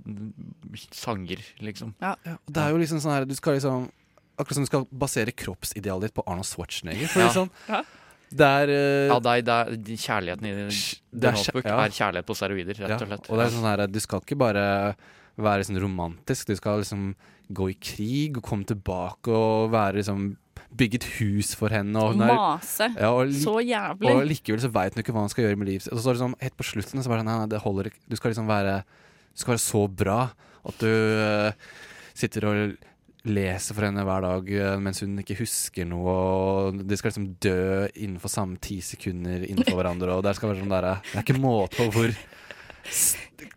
sanger, 0.93 1.41
liksom. 1.63 1.93
Ja. 2.01 2.15
Det 2.25 2.63
er 2.63 2.69
jo 2.73 2.77
liksom 2.81 3.01
sånn 3.03 3.13
her 3.17 3.25
Du 3.29 3.35
skal 3.37 3.57
liksom 3.59 3.89
Akkurat 4.33 4.55
som 4.57 4.63
du 4.65 4.69
skal 4.71 4.85
basere 4.89 5.29
kroppsidealet 5.37 6.07
ditt 6.07 6.13
på 6.17 6.23
Arnold 6.25 6.47
Schwarzenegger. 6.49 7.05
For 7.07 7.19
Ja. 7.21 7.27
liksom, 7.27 7.51
Ja. 7.69 7.83
Det 8.39 8.47
er 8.59 8.71
eh, 8.73 9.07
Ja, 9.11 9.17
det 9.23 9.33
er, 9.33 9.43
det 9.47 9.97
er 9.97 10.03
kjærligheten 10.03 10.47
i 10.49 10.53
din 10.57 10.71
The 10.73 11.29
er 11.29 11.37
Notebook 11.37 11.67
ja. 11.69 11.79
er 11.83 11.97
kjærlighet 11.97 12.29
på 12.29 12.35
steroider, 12.37 12.79
rett 12.83 12.95
og 13.01 13.07
slett. 13.11 13.29
Og 13.29 13.37
det 13.39 13.45
er 13.45 13.53
sånn 13.53 13.67
her 13.69 13.83
Du 13.91 13.99
skal 14.03 14.23
ikke 14.25 14.39
bare 14.41 14.65
være 15.37 15.65
sånn 15.67 15.81
romantisk. 15.81 16.47
Du 16.49 16.57
skal 16.57 16.81
liksom 16.83 17.11
gå 17.53 17.69
i 17.71 17.75
krig 17.77 18.37
og 18.39 18.45
komme 18.47 18.65
tilbake 18.69 19.33
og 19.33 19.71
være 19.73 20.01
liksom 20.01 20.31
Bygge 20.73 20.97
et 20.97 21.05
hus 21.19 21.51
for 21.53 21.69
henne. 21.69 21.93
Og 22.01 22.15
er- 22.17 22.33
Mase. 22.33 22.87
Ja, 22.97 23.11
og 23.13 23.27
li- 23.29 23.43
Så 23.43 23.59
jævlig. 23.61 24.09
Og 24.09 24.25
likevel 24.25 24.61
så 24.63 24.71
veit 24.73 24.95
hun 24.95 25.03
ikke 25.03 25.13
hva 25.13 25.21
hun 25.21 25.29
skal 25.29 25.45
gjøre 25.45 25.57
med 25.61 25.67
livet 25.69 25.83
sitt. 25.85 25.93
Og 25.93 25.99
så 25.99 26.05
står 26.07 26.13
det 26.17 26.21
sånn, 26.23 26.35
helt 26.41 26.57
på 26.57 26.65
slutten 26.65 27.03
så 27.03 27.09
bare 27.11 27.21
sånn, 27.21 27.29
nei, 27.29 27.37
nei, 27.37 27.49
det 27.51 27.61
holder 27.61 27.89
ikke. 27.91 28.01
Du 28.09 28.15
skal 28.17 28.31
liksom 28.33 28.47
være 28.49 28.83
Du 28.83 29.37
skal 29.41 29.53
være 29.53 29.61
så 29.61 29.83
bra 29.89 30.31
at 30.65 30.77
du 30.79 30.87
uh, 30.87 31.51
sitter 32.15 32.45
og 32.45 32.77
leser 33.25 33.73
for 33.77 33.85
henne 33.87 34.03
hver 34.03 34.21
dag 34.25 34.49
eh, 34.51 34.77
mens 34.83 34.99
hun 35.03 35.17
ikke 35.21 35.37
husker 35.39 35.85
noe. 35.87 36.13
Og 36.73 36.81
de 36.83 36.97
skal 36.99 37.11
liksom 37.13 37.29
dø 37.43 37.87
innenfor 37.95 38.31
samme 38.33 38.59
ti 38.63 38.79
sekunder 38.83 39.45
innenfor 39.47 39.79
hverandre. 39.79 40.17
Og 40.17 40.23
det 40.27 40.35
skal 40.35 40.51
være 40.53 40.63
sånn 40.63 40.73
der, 40.75 40.89
Det 41.11 41.15
er 41.21 41.23
ikke 41.27 41.39
måte 41.43 41.77
på 41.79 41.89
hvor 41.95 42.15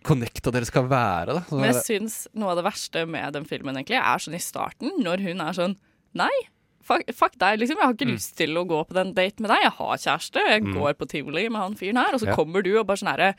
connecta 0.07 0.53
dere 0.55 0.69
skal 0.69 0.87
være. 0.91 1.35
Da. 1.39 1.45
Så 1.49 1.59
Men 1.61 1.73
jeg 1.73 1.81
synes 1.83 2.19
syns 2.23 2.35
noe 2.39 2.53
av 2.55 2.61
det 2.61 2.67
verste 2.69 3.07
med 3.11 3.33
den 3.35 3.49
filmen 3.49 3.75
egentlig 3.81 3.99
er 3.99 4.23
sånn 4.23 4.39
i 4.39 4.43
starten, 4.43 4.93
når 5.03 5.25
hun 5.27 5.43
er 5.49 5.57
sånn 5.59 5.77
Nei, 6.17 6.33
fuck, 6.81 7.03
fuck 7.12 7.35
deg, 7.37 7.59
liksom. 7.61 7.77
Jeg 7.77 7.85
har 7.85 7.93
ikke 7.93 8.07
lyst 8.09 8.31
til 8.39 8.55
å 8.57 8.62
gå 8.64 8.79
på 8.89 8.95
den 8.97 9.11
date 9.12 9.43
med 9.45 9.51
deg. 9.53 9.67
Jeg 9.67 9.73
har 9.77 9.99
kjæreste. 10.01 10.41
Jeg 10.49 10.62
Mm. 10.64 10.77
går 10.79 10.95
på 10.97 11.09
tivoli 11.11 11.43
med 11.51 11.61
han 11.61 11.75
fyren 11.77 11.99
her, 12.01 12.14
og 12.14 12.21
så 12.23 12.29
Ja. 12.31 12.35
kommer 12.39 12.62
du 12.64 12.71
og 12.79 12.87
bare 12.87 12.97
sånn 12.97 13.11
herre 13.12 13.35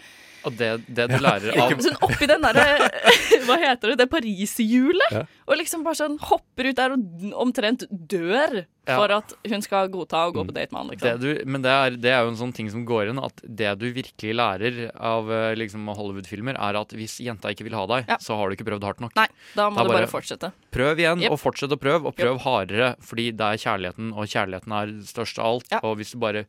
Og 0.45 0.55
det, 0.57 0.85
det 0.93 1.07
du 1.09 1.17
lærer 1.17 1.57
av 1.57 1.71
Sånn 1.81 1.97
oppi 2.05 2.27
den 2.27 2.41
derre 2.41 2.91
Hva 3.47 3.57
heter 3.57 3.95
det? 3.95 3.97
Det 3.97 4.09
pariserhjulet. 4.11 5.09
Ja. 5.11 5.23
Og 5.47 5.55
liksom 5.55 5.83
bare 5.85 5.95
sånn 5.95 6.17
hopper 6.19 6.67
ut 6.67 6.75
der 6.75 6.91
og 6.91 7.31
omtrent 7.39 7.85
dør 7.89 8.65
Ja. 8.87 8.95
for 8.95 9.11
at 9.11 9.33
hun 9.47 9.61
skal 9.61 9.89
godta 9.91 10.27
å 10.27 10.31
gå 10.31 10.45
på 10.47 10.53
date 10.55 10.71
med 10.71 10.79
han, 10.79 10.87
det 10.87 10.95
liksom. 10.99 11.19
du, 11.19 11.45
Men 11.45 11.61
det 11.61 11.71
er, 11.71 11.89
det 11.99 12.11
er 12.11 12.21
jo 12.23 12.29
en 12.31 12.37
sånn 12.39 12.53
ting 12.55 12.69
som 12.71 12.85
går 12.87 13.09
inn, 13.11 13.19
at 13.19 13.41
det 13.43 13.73
du 13.79 13.91
virkelig 13.91 14.33
lærer 14.35 14.91
av 14.95 15.27
eh, 15.31 15.55
liksom, 15.59 15.87
Hollywood-filmer, 15.91 16.55
er 16.55 16.79
at 16.79 16.89
hvis 16.95 17.17
jenta 17.19 17.51
ikke 17.51 17.63
vil 17.67 17.75
ha 17.75 17.85
deg, 17.85 18.05
så 18.23 18.37
har 18.39 18.47
du 18.47 18.55
ikke 18.55 18.67
prøvd 18.69 18.83
hardt 18.87 18.99
nok. 19.03 19.15
Nei, 19.19 19.27
da 19.55 19.69
må 19.69 19.75
Det 19.75 19.83
er 19.83 19.87
du 19.87 19.93
bare 19.97 20.07
fortsette. 20.11 20.51
Prøv 20.71 20.99
igjen, 21.03 21.19
Yep. 21.23 21.31
og 21.31 21.39
fortsett 21.39 21.71
å 21.75 21.79
prøve, 21.79 22.05
og 22.07 22.15
prøv 22.15 22.39
hardere, 22.43 22.95
fordi 23.03 23.31
det 23.35 23.41
er 23.51 23.59
kjærligheten, 23.59 24.13
og 24.15 24.23
kjærligheten 24.27 24.71
er 24.79 24.95
størst 25.03 25.39
av 25.39 25.45
alt. 25.51 25.73
Og 25.83 25.97
hvis 25.99 26.11
du 26.15 26.19
bare 26.19 26.45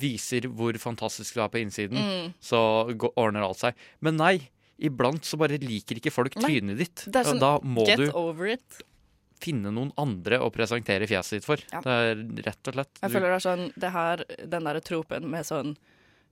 viser 0.00 0.48
hvor 0.48 0.72
fantastisk 0.80 1.34
du 1.36 1.40
er 1.44 1.48
på 1.52 1.60
innsiden, 1.64 2.00
Mm. 2.00 2.34
så 2.40 2.92
går- 2.96 3.12
ordner 3.16 3.42
alt 3.44 3.58
seg. 3.58 3.74
Men 4.00 4.16
nei, 4.16 4.48
iblant 4.78 5.24
så 5.24 5.38
bare 5.40 5.58
liker 5.62 6.00
ikke 6.00 6.12
folk 6.14 6.34
trynet 6.40 6.78
ditt. 6.80 7.06
Er 7.14 7.28
sånn, 7.28 7.40
da 7.42 7.58
må 7.62 7.86
get 7.86 8.00
du 8.02 8.08
over 8.12 8.50
it. 8.56 8.80
finne 9.44 9.70
noen 9.74 9.92
andre 10.00 10.38
å 10.40 10.50
presentere 10.54 11.06
fjeset 11.10 11.38
ditt 11.38 11.46
for. 11.46 11.60
Ja. 11.72 11.82
Det 11.84 11.94
er 12.10 12.22
rett 12.48 12.70
og 12.70 12.78
slett. 12.78 12.98
Jeg 13.02 13.12
føler 13.12 13.28
det 13.28 13.36
er 13.36 13.44
sånn 13.44 13.64
Det 13.76 13.90
her, 13.92 14.24
den 14.56 14.64
derre 14.70 14.80
tropen 14.84 15.28
med 15.30 15.46
sånn 15.46 15.76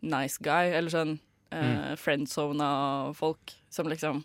nice 0.03 0.41
guy, 0.43 0.73
eller 0.75 0.91
sånn 0.91 1.19
uh, 1.55 1.93
friendzona 2.01 2.69
folk 3.15 3.53
som 3.71 3.87
liksom 3.91 4.25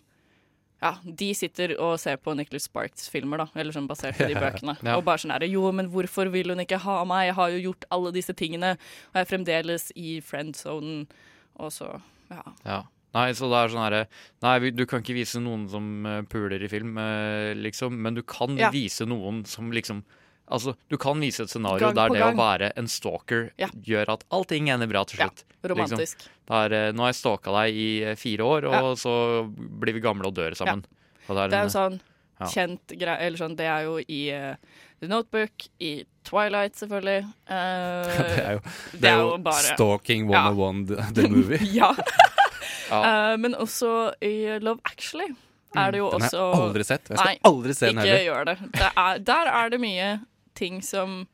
ja, 0.78 0.92
de 1.02 1.32
sitter 1.34 1.72
og 1.82 1.96
ser 1.98 2.20
på 2.22 2.36
Nicholas 2.38 2.68
Sparks-filmer, 2.68 3.40
da, 3.42 3.46
eller 3.58 3.74
sånn 3.74 3.88
basert 3.90 4.14
på 4.18 4.28
de 4.30 4.36
bøkene. 4.44 4.76
Ja. 4.86 4.94
Og 4.94 5.02
bare 5.06 5.18
sånn 5.18 5.32
herre 5.34 5.48
Jo, 5.50 5.64
men 5.74 5.88
hvorfor 5.90 6.30
vil 6.30 6.52
hun 6.54 6.62
ikke 6.62 6.78
ha 6.84 7.00
meg? 7.08 7.24
Jeg 7.32 7.34
har 7.34 7.50
jo 7.50 7.62
gjort 7.64 7.86
alle 7.96 8.12
disse 8.14 8.34
tingene, 8.38 8.76
og 9.10 9.18
jeg 9.18 9.26
er 9.26 9.30
fremdeles 9.32 9.88
i 9.98 10.12
friendzonen. 10.22 11.08
Og 11.58 11.72
så, 11.74 11.88
ja. 12.30 12.44
Ja. 12.62 12.78
Nei, 13.14 13.30
så 13.32 13.48
det 13.48 13.56
er 13.56 13.68
sånn 13.72 13.84
herre 13.86 14.06
Nei, 14.44 14.70
du 14.70 14.84
kan 14.86 15.00
ikke 15.00 15.14
vise 15.16 15.40
noen 15.40 15.68
som 15.72 16.06
eh, 16.06 16.22
puler 16.28 16.60
i 16.62 16.68
film, 16.68 16.96
eh, 17.00 17.54
liksom, 17.56 17.96
men 18.04 18.14
du 18.14 18.22
kan 18.22 18.56
Ja. 18.58 18.70
vise 18.70 19.06
noen 19.08 19.44
som 19.46 19.70
liksom 19.72 20.04
Altså, 20.50 20.72
du 20.88 20.96
kan 20.96 21.20
vise 21.20 21.42
et 21.42 21.50
scenario 21.50 21.90
der 21.92 22.08
det 22.08 22.20
gang. 22.22 22.34
å 22.34 22.38
være 22.40 22.72
en 22.80 22.86
stalker 22.88 23.50
Ja. 23.58 23.68
gjør 23.68 24.08
at 24.14 24.24
allting 24.32 24.70
ender 24.70 24.86
bra 24.88 25.04
til 25.04 25.18
slutt. 25.20 25.42
Ja, 25.62 25.68
romantisk. 25.68 26.16
Liksom. 26.16 26.28
Det 26.48 26.56
er, 26.72 26.72
eh, 26.88 26.92
nå 26.92 27.00
har 27.04 27.08
jeg 27.12 27.18
stalka 27.20 27.52
deg 27.52 27.74
i 27.76 28.14
fire 28.16 28.44
år, 28.48 28.64
og 28.64 28.72
Ja. 28.72 28.94
så 28.96 29.44
blir 29.52 29.92
vi 29.92 30.00
gamle 30.00 30.24
og 30.26 30.34
dør 30.34 30.56
sammen. 30.56 30.84
Og 31.28 31.36
Det 31.36 31.52
er 31.52 31.58
en- 31.58 31.68
jo 31.68 31.74
sånn 31.76 32.00
ja. 32.40 32.46
kjent 32.46 32.86
greie 32.98 33.20
Eller 33.20 33.36
sånn, 33.36 33.56
det 33.56 33.66
er 33.66 33.82
jo 33.84 33.98
i 34.08 34.30
uh, 34.32 34.54
The 35.00 35.06
Notebook, 35.08 35.68
i 35.80 36.04
Twilight, 36.24 36.72
selvfølgelig. 36.76 37.24
Uh, 37.46 38.04
det 38.16 38.40
er 38.40 38.52
jo, 38.54 38.60
det 38.98 39.04
er 39.04 39.18
jo 39.18 39.38
bare 39.38 39.74
Stalking 39.76 40.28
101 40.30 40.86
the, 40.88 41.22
the 41.22 41.28
movie. 41.28 41.58
ja. 41.76 41.92
Eh, 42.92 43.36
men 43.36 43.54
også 43.54 43.92
i 44.24 44.58
Love 44.64 44.80
Actually 44.84 45.28
er 45.76 45.90
det 45.92 45.98
jo 46.00 46.08
Den 46.10 46.22
har 46.24 46.30
jeg 46.32 46.60
aldri 46.62 46.84
sett, 46.88 47.08
jeg 47.10 47.18
skal 47.18 47.26
Nei, 47.28 47.38
aldri 47.44 47.74
se 47.76 47.86
den 47.86 47.98
ikke 47.98 48.06
heller. 48.08 48.24
gjør 48.28 48.44
det. 48.48 48.56
det 48.72 48.90
er, 48.96 49.18
der 49.18 49.50
er 49.52 49.68
det 49.74 49.80
mye 49.82 50.06
ting 50.56 50.80
som 50.82 51.26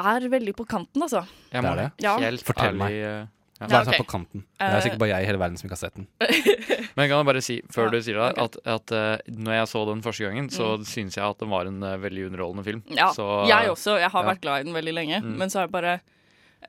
er 0.00 0.24
veldig 0.32 0.54
på 0.56 0.64
kanten, 0.68 1.02
altså. 1.04 1.24
Jeg 1.52 1.60
Det 1.62 1.68
må 1.68 1.74
det? 1.76 1.88
Ja. 2.04 2.14
helt 2.22 2.42
Fortell 2.46 2.70
ærlig 2.72 2.78
meg. 2.80 2.92
eh, 2.92 3.26
ja. 3.60 3.66
Hva 3.66 3.66
er 3.66 3.84
det 3.84 3.84
som 3.84 3.92
er 3.92 3.98
på 4.00 4.08
kanten? 4.08 4.44
Det 4.56 4.68
er 4.72 4.80
sikkert 4.80 4.98
bare 5.02 5.08
jeg 5.10 5.22
i 5.22 5.26
hele 5.28 5.38
verden 5.42 5.56
som 5.60 5.66
ikke 5.68 5.76
har 5.76 5.82
sett 5.82 5.96
den. 5.98 6.06
Men 6.96 7.02
jeg 7.04 7.10
kan 7.12 7.26
bare 7.28 7.42
si, 7.44 7.58
før 7.68 7.84
Ja, 7.84 7.90
du 7.92 7.98
sier 8.06 8.16
det, 8.16 8.28
at, 8.40 8.56
at 8.64 8.92
uh, 8.96 9.18
når 9.28 9.52
jeg 9.58 9.66
så 9.68 9.82
den 9.90 10.00
første 10.02 10.24
gangen, 10.24 10.48
så 10.48 10.70
Mm. 10.78 10.84
syns 10.88 11.16
jeg 11.18 11.24
at 11.26 11.38
den 11.38 11.50
var 11.52 11.66
en 11.68 11.82
uh, 11.84 11.96
veldig 12.00 12.30
underholdende 12.30 12.64
film. 12.64 12.82
Ja, 12.88 13.10
Så, 13.12 13.26
jeg 13.48 13.68
også. 13.68 13.98
Jeg 14.00 14.08
har 14.10 14.24
ja. 14.24 14.30
vært 14.32 14.40
glad 14.40 14.60
i 14.60 14.64
den 14.64 14.74
veldig 14.74 14.94
lenge. 14.96 15.20
Mm. 15.20 15.36
Men 15.36 15.50
så 15.52 15.60
er 15.60 15.68
det 15.68 15.72
bare 15.76 16.00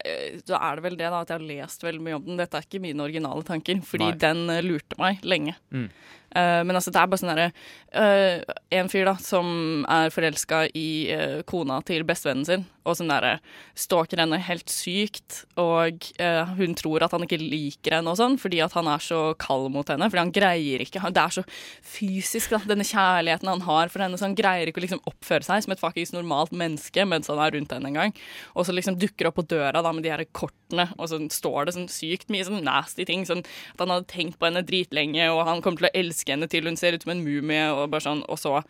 eh, 0.06 0.40
Så 0.46 0.58
er 0.58 0.76
det 0.80 0.86
vel 0.88 0.98
det 1.00 1.10
da 1.12 1.22
at 1.22 1.30
jeg 1.34 1.40
har 1.40 1.48
lest 1.48 1.86
veldig 1.86 2.04
mye 2.08 2.18
om 2.20 2.26
den. 2.26 2.40
Dette 2.42 2.58
er 2.60 2.68
ikke 2.68 2.82
mine 2.84 3.06
originale 3.06 3.44
tanker, 3.48 3.82
fordi 3.86 4.10
Nei. 4.12 4.18
den 4.24 4.44
eh, 4.50 4.64
lurte 4.66 4.98
meg 5.02 5.22
lenge. 5.28 5.56
Mm. 5.72 5.90
Eh, 6.36 6.62
men 6.64 6.76
altså, 6.76 6.94
det 6.94 7.02
er 7.02 7.10
bare 7.12 7.20
sånn 7.20 7.32
derre 7.34 7.48
uh, 7.92 8.54
En 8.72 8.88
fyr 8.92 9.04
da 9.10 9.18
som 9.20 9.84
er 9.92 10.14
forelska 10.16 10.62
i 10.80 10.92
uh, 11.12 11.40
kona 11.48 11.82
til 11.84 12.06
bestevennen 12.08 12.48
sin, 12.48 12.64
og 12.88 12.96
sånn 12.98 13.12
derre 13.12 13.36
stalker 13.78 14.22
henne 14.22 14.40
helt 14.42 14.72
sykt, 14.72 15.44
og 15.60 16.08
eh, 16.22 16.54
hun 16.58 16.74
tror 16.78 17.06
at 17.06 17.14
han 17.14 17.26
ikke 17.26 17.38
liker 17.42 17.98
henne 17.98 18.10
og 18.10 18.18
sånn, 18.18 18.38
fordi 18.42 18.62
at 18.64 18.74
han 18.78 18.90
er 18.90 19.04
så 19.04 19.20
kald 19.42 19.70
mot 19.74 19.90
henne, 19.92 20.08
fordi 20.10 20.24
han 20.24 20.34
greier 20.34 20.82
ikke 20.82 21.02
Det 21.12 21.22
er 21.22 21.36
så 21.36 21.44
fysisk, 21.86 22.54
da, 22.56 22.62
denne 22.72 22.86
kjærligheten 22.88 23.50
han 23.52 23.64
har 23.68 23.92
for 23.94 24.04
henne, 24.04 24.18
så 24.18 24.28
han 24.28 24.38
greier 24.38 24.70
ikke 24.70 24.82
å 24.82 24.86
liksom 24.86 25.04
oppføre 25.10 25.46
seg 25.46 25.66
som 25.66 25.76
et 25.76 25.82
faktisk 25.82 26.16
normalt 26.16 26.54
menneske 26.56 27.06
mens 27.06 27.30
han 27.30 27.42
er 27.42 27.54
rundt 27.54 27.74
henne 27.76 27.92
en 27.92 28.00
gang. 28.00 28.16
Og 28.56 28.66
så 28.66 28.74
liksom 28.76 28.98
dukker 29.02 29.30
opp 29.30 29.38
på 29.38 29.46
døra 29.54 29.84
da 29.84 29.94
med 29.94 30.06
de 30.06 30.14
her 30.14 30.26
kortene, 30.34 30.88
og 30.98 31.12
så 31.12 31.22
står 31.34 31.68
det 31.68 31.76
sånn 31.78 31.90
sykt 31.92 32.34
mye 32.34 32.48
sånn 32.48 32.66
nasty 32.66 33.06
ting, 33.06 33.28
sånn 33.30 33.44
at 33.44 33.84
han 33.84 33.94
hadde 33.94 34.10
tenkt 34.10 34.40
på 34.42 34.50
henne 34.50 34.66
dritlenge, 34.66 35.30
og 35.34 35.44
han 35.50 35.62
kommer 35.62 35.84
til 35.84 35.92
å 35.92 35.96
elske 36.02 36.21
henne 36.30 36.48
til 36.48 36.64
hun 36.64 36.76
ser 36.78 36.94
ut 36.94 37.02
som 37.04 37.12
en 37.12 37.24
mumie, 37.24 37.72
og 37.74 37.90
bare 37.90 38.02
sånn, 38.02 38.24
og 38.30 38.38
så 38.38 38.64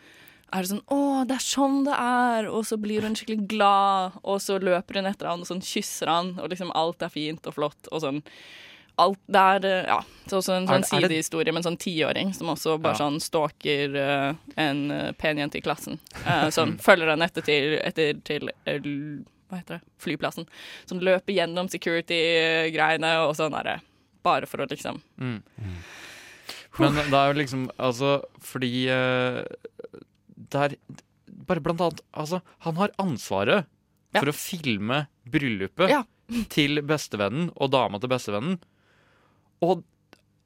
er 0.54 0.62
det 0.62 0.68
sånn 0.70 0.82
Å, 0.92 1.26
det 1.28 1.36
er 1.36 1.40
sånn 1.40 1.84
det 1.86 1.94
er! 1.96 2.48
Og 2.52 2.66
så 2.66 2.78
blir 2.78 3.02
hun 3.02 3.16
skikkelig 3.16 3.48
glad, 3.48 4.12
og 4.24 4.42
så 4.42 4.60
løper 4.60 4.96
hun 4.96 5.06
etter 5.06 5.28
han 5.28 5.40
og 5.42 5.48
sånn 5.48 5.62
kysser 5.62 6.08
han, 6.08 6.40
og 6.40 6.50
liksom 6.50 6.72
alt 6.76 7.02
er 7.02 7.10
fint 7.10 7.46
og 7.48 7.54
flott, 7.56 7.88
og 7.92 8.02
sånn 8.02 8.22
Alt 9.00 9.18
det 9.32 9.40
er 9.40 9.66
eh, 9.66 9.86
Ja. 9.88 10.02
Så 10.28 10.38
også 10.42 10.52
en 10.58 10.64
Er 10.64 10.68
sånn 10.68 10.82
det- 10.82 10.92
er 10.92 11.00
det- 11.02 11.08
sidehistorie 11.10 11.54
med 11.54 11.66
en 11.66 11.72
sånn 11.72 11.80
tiåring 11.80 12.34
som 12.36 12.48
også 12.52 12.78
bare 12.82 12.94
Ja. 12.94 13.00
sånn 13.00 13.20
stalker 13.22 13.96
uh, 13.96 14.34
en 14.58 14.92
eh, 14.92 15.12
pen 15.14 15.38
jente 15.38 15.58
i 15.58 15.62
klassen. 15.62 15.98
Uh, 16.28 16.50
som 16.58 16.78
følger 16.78 17.08
henne 17.10 17.24
etter 17.24 17.42
til, 17.42 17.80
etter 17.80 18.20
til 18.24 18.50
uh, 18.68 19.24
Hva 19.50 19.58
heter 19.62 19.80
det? 19.80 19.82
Flyplassen. 19.98 20.46
Som 20.86 21.00
løper 21.00 21.34
gjennom 21.34 21.70
security-greiene 21.72 23.14
og 23.28 23.34
sånn 23.40 23.52
derre. 23.56 23.80
Bare 24.24 24.46
for 24.46 24.58
å 24.60 24.68
liksom 24.70 25.02
Mm. 25.20 25.42
Men 26.80 26.96
det 26.96 27.18
er 27.20 27.28
jo 27.34 27.38
liksom 27.42 27.66
Altså, 27.78 28.12
fordi 28.40 28.72
uh, 28.88 29.44
det 30.52 30.62
er 30.66 30.76
Bare 31.48 31.60
blant 31.64 31.82
annet 31.84 32.02
Altså, 32.14 32.40
han 32.64 32.76
har 32.80 32.94
ansvaret 33.02 33.66
for 34.16 34.28
å 34.32 34.36
filme 34.36 35.06
bryllupet 35.32 35.90
Ja. 35.92 36.02
til 36.52 36.82
bestevennen 36.84 37.50
og 37.56 37.72
dama 37.72 38.00
til 38.00 38.10
bestevennen. 38.12 38.58
Og 39.64 39.84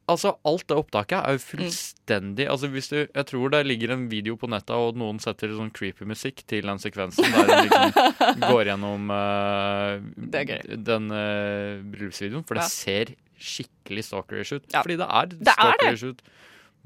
altså, 0.10 0.36
alt 0.46 0.68
det 0.70 0.78
opptaket 0.78 1.18
er 1.18 1.34
jo 1.38 1.42
fullstendig 1.42 2.46
Altså, 2.52 2.70
hvis 2.74 2.90
du 2.92 2.98
Jeg 3.08 3.26
tror 3.26 3.50
det 3.54 3.64
ligger 3.66 3.94
en 3.96 4.08
video 4.12 4.36
på 4.38 4.50
nettet, 4.50 4.76
og 4.78 4.98
noen 5.02 5.18
setter 5.24 5.50
sånn 5.58 5.72
creepy 5.74 6.06
musikk 6.06 6.44
til 6.50 6.66
den 6.70 6.78
sekvensen 6.82 7.26
der 7.26 7.50
hun 7.50 7.66
liksom 7.70 8.46
går 8.52 8.70
gjennom 8.70 9.10
gøy. 9.10 10.60
den 10.86 11.10
uh, 11.12 11.82
bryllupsvideoen, 11.90 12.46
for 12.46 12.60
det 12.60 12.66
Ja. 12.66 12.70
ser 12.70 13.16
skikkelig 13.40 14.04
stalkerish 14.08 14.54
ut. 14.58 14.68
Ja. 14.74 14.82
Fordi 14.82 14.98
det 15.02 15.08
er 15.10 15.26
Det 15.34 15.48
er 15.54 15.60
stalkerish 15.60 16.04
ut. 16.12 16.22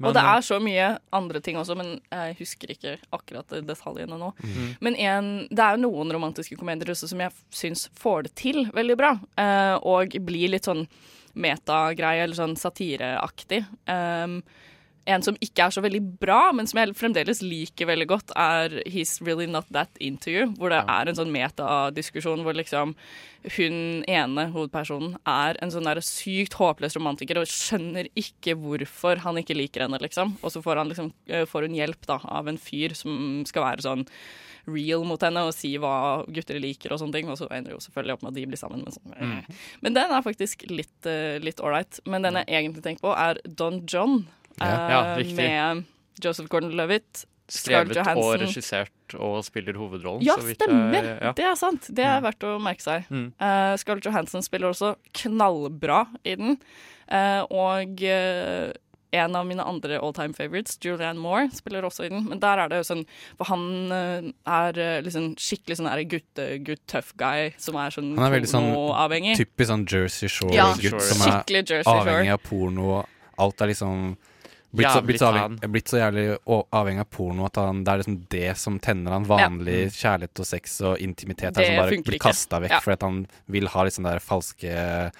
og 0.02 0.14
det 0.16 0.22
er 0.24 0.40
så 0.40 0.58
mye 0.64 0.98
andre 1.12 1.40
ting 1.44 1.56
også, 1.60 1.76
men 1.76 2.00
jeg 2.10 2.36
husker 2.38 2.70
ikke 2.72 2.98
akkurat 3.12 3.46
detaljene 3.66 4.16
nå. 4.18 4.32
Mhm. 4.40 4.76
Men 4.80 4.96
en, 4.96 5.30
det 5.50 5.60
er 5.60 5.76
jo 5.76 5.84
noen 5.90 6.12
romantiske 6.12 6.56
komedier 6.56 6.90
også 6.94 7.08
som 7.08 7.20
jeg 7.20 7.32
syns 7.50 7.88
får 7.94 8.22
det 8.28 8.34
til 8.34 8.64
veldig 8.72 8.96
bra, 8.96 9.18
eh, 9.36 9.76
og 9.82 10.16
blir 10.24 10.48
litt 10.48 10.64
sånn 10.64 10.86
metagreie, 11.34 12.24
eller 12.24 12.34
sånn 12.34 12.56
satireaktig. 12.58 13.64
Um, 13.86 14.42
en 15.10 15.22
som 15.26 15.36
ikke 15.42 15.66
er 15.66 15.74
så 15.74 15.82
veldig 15.84 16.00
bra, 16.22 16.38
men 16.56 16.68
som 16.70 16.80
jeg 16.80 16.94
fremdeles 16.98 17.42
liker 17.44 17.88
veldig 17.90 18.06
godt, 18.10 18.32
er 18.38 18.78
He's 18.90 19.16
Really 19.26 19.46
Not 19.50 19.68
That 19.74 19.90
Into 20.00 20.30
You. 20.32 20.46
Hvor 20.58 20.72
det 20.72 20.80
er 20.86 21.10
en 21.10 21.18
sånn 21.18 21.32
metadiskusjon 21.34 22.44
hvor 22.46 22.56
liksom 22.58 22.94
hun 23.56 23.76
ene 24.04 24.42
hovedpersonen 24.52 25.14
er 25.28 25.56
en 25.64 25.72
sånn 25.72 25.86
der 25.88 26.02
sykt 26.04 26.58
håpløs 26.60 26.96
romantiker 26.98 27.40
og 27.40 27.48
skjønner 27.48 28.10
ikke 28.20 28.52
hvorfor 28.60 29.22
han 29.24 29.40
ikke 29.40 29.56
liker 29.56 29.86
henne, 29.86 30.00
liksom. 30.02 30.34
Og 30.44 30.52
så 30.52 30.60
får, 30.64 30.82
han 30.82 30.92
liksom, 30.92 31.08
eh, 31.32 31.46
får 31.48 31.68
hun 31.68 31.78
hjelp 31.78 32.04
da, 32.10 32.18
av 32.28 32.50
en 32.52 32.60
fyr 32.60 32.92
som 32.98 33.42
skal 33.48 33.64
være 33.64 33.86
sånn 33.86 34.04
real 34.70 35.06
mot 35.08 35.22
henne 35.24 35.40
og 35.48 35.54
si 35.56 35.70
hva 35.80 36.20
gutter 36.28 36.58
liker 36.60 36.92
og 36.92 37.00
sånne 37.00 37.16
ting. 37.16 37.30
Og 37.32 37.38
så 37.40 37.48
ender 37.48 37.72
det 37.72 37.78
jo 37.78 37.84
selvfølgelig 37.86 38.18
opp 38.18 38.26
med 38.26 38.32
at 38.34 38.36
de 38.36 38.44
blir 38.50 38.60
sammen. 38.60 38.84
Men, 38.84 38.92
sånn, 38.92 39.14
Mm. 39.16 39.56
men 39.80 39.94
den 39.96 40.12
er 40.12 40.22
faktisk 40.22 40.66
litt, 40.70 41.08
litt 41.42 41.64
ålreit. 41.64 41.98
Men 42.04 42.22
den 42.22 42.34
jeg 42.44 42.46
egentlig 42.46 42.84
tenker 42.84 43.08
på, 43.08 43.16
er 43.16 43.40
Don 43.48 43.80
John. 43.88 44.26
Ja. 44.58 44.88
Ja, 44.90 45.00
eh, 45.18 45.34
med 45.36 45.84
Joseph 46.22 46.48
Gordon-Levitt. 46.48 47.24
Skrevet 47.50 47.96
og 48.14 48.36
regissert 48.38 49.14
og 49.18 49.40
spiller 49.42 49.74
hovedrollen. 49.74 50.22
Ja, 50.22 50.36
så 50.38 50.46
vidt 50.46 50.60
stemmer! 50.62 51.02
jeg- 51.02 51.18
ja. 51.22 51.32
Det 51.34 51.44
er 51.44 51.56
sant. 51.58 51.88
Det 51.90 52.04
er 52.04 52.20
verdt 52.22 52.44
å 52.46 52.60
merke 52.62 52.80
seg. 52.84 53.08
Mm. 53.10 53.32
Uh, 53.40 53.74
Scarlett 53.76 54.04
Johansson 54.06 54.42
spiller 54.42 54.70
også 54.70 54.94
knallbra 55.12 56.06
i 56.24 56.36
den. 56.36 56.60
Uh, 57.10 57.42
og 57.50 58.04
uh, 58.06 58.70
en 59.12 59.34
av 59.34 59.44
mine 59.48 59.64
andre 59.66 59.98
all 59.98 60.12
time 60.14 60.32
favorites, 60.32 60.78
Julianne 60.78 61.18
Moore, 61.18 61.48
spiller 61.50 61.82
også 61.82 62.04
i 62.06 62.08
den. 62.12 62.28
Men 62.28 62.38
der 62.38 62.62
er 62.62 62.68
det 62.70 62.78
jo 62.84 62.94
sånn 62.94 63.04
For 63.36 63.44
han 63.50 63.90
er 64.46 65.02
liksom 65.02 65.32
skikkelig 65.34 65.80
sånn 65.80 65.90
der 65.90 66.04
gutte, 66.06 66.46
gutt 66.62 66.86
tough 66.86 67.10
guy 67.18 67.50
som 67.58 67.74
er 67.74 67.90
sånn 67.90 68.14
Han 68.14 68.28
er 68.32 68.36
veldig 68.38 68.52
sånn 68.52 68.70
typisk 69.34 69.66
sånn 69.72 69.86
Jersey 69.90 70.28
Ja, 70.54 70.70
Shore-gutt 70.76 71.02
som 71.02 71.26
er 71.26 71.82
avhengig 71.82 72.30
av 72.30 72.42
porno. 72.46 73.00
og 73.00 73.06
Alt 73.36 73.60
er 73.60 73.66
liksom 73.74 74.16
blitt 74.72 74.92
så, 74.92 75.02
blitt, 75.02 75.18
så 75.20 75.26
avhengig, 75.32 75.70
blitt 75.72 75.88
så 75.90 75.98
jævlig 75.98 76.24
avhengig 76.46 77.00
av 77.00 77.10
porno 77.10 77.44
at 77.48 77.56
han, 77.56 77.82
det 77.84 77.92
er 77.92 78.02
liksom 78.02 78.18
det 78.30 78.56
som 78.56 78.78
tenner 78.78 79.12
han. 79.16 79.24
Vanlig 79.26 79.90
kjærlighet 79.96 80.42
og 80.44 80.46
sex 80.46 80.80
og 80.86 80.98
intimitet 81.02 81.54
Det 81.54 81.64
er 81.64 81.72
som 81.72 81.82
bare 81.82 82.02
blir 82.06 82.18
kasta 82.22 82.60
vekk 82.62 82.70
Ja. 82.76 82.80
fordi 82.84 83.02
han 83.08 83.26
vil 83.48 83.66
ha 83.68 83.82
litt 83.84 83.94
sånne 83.98 84.12
der 84.14 84.20
falske 84.22 85.12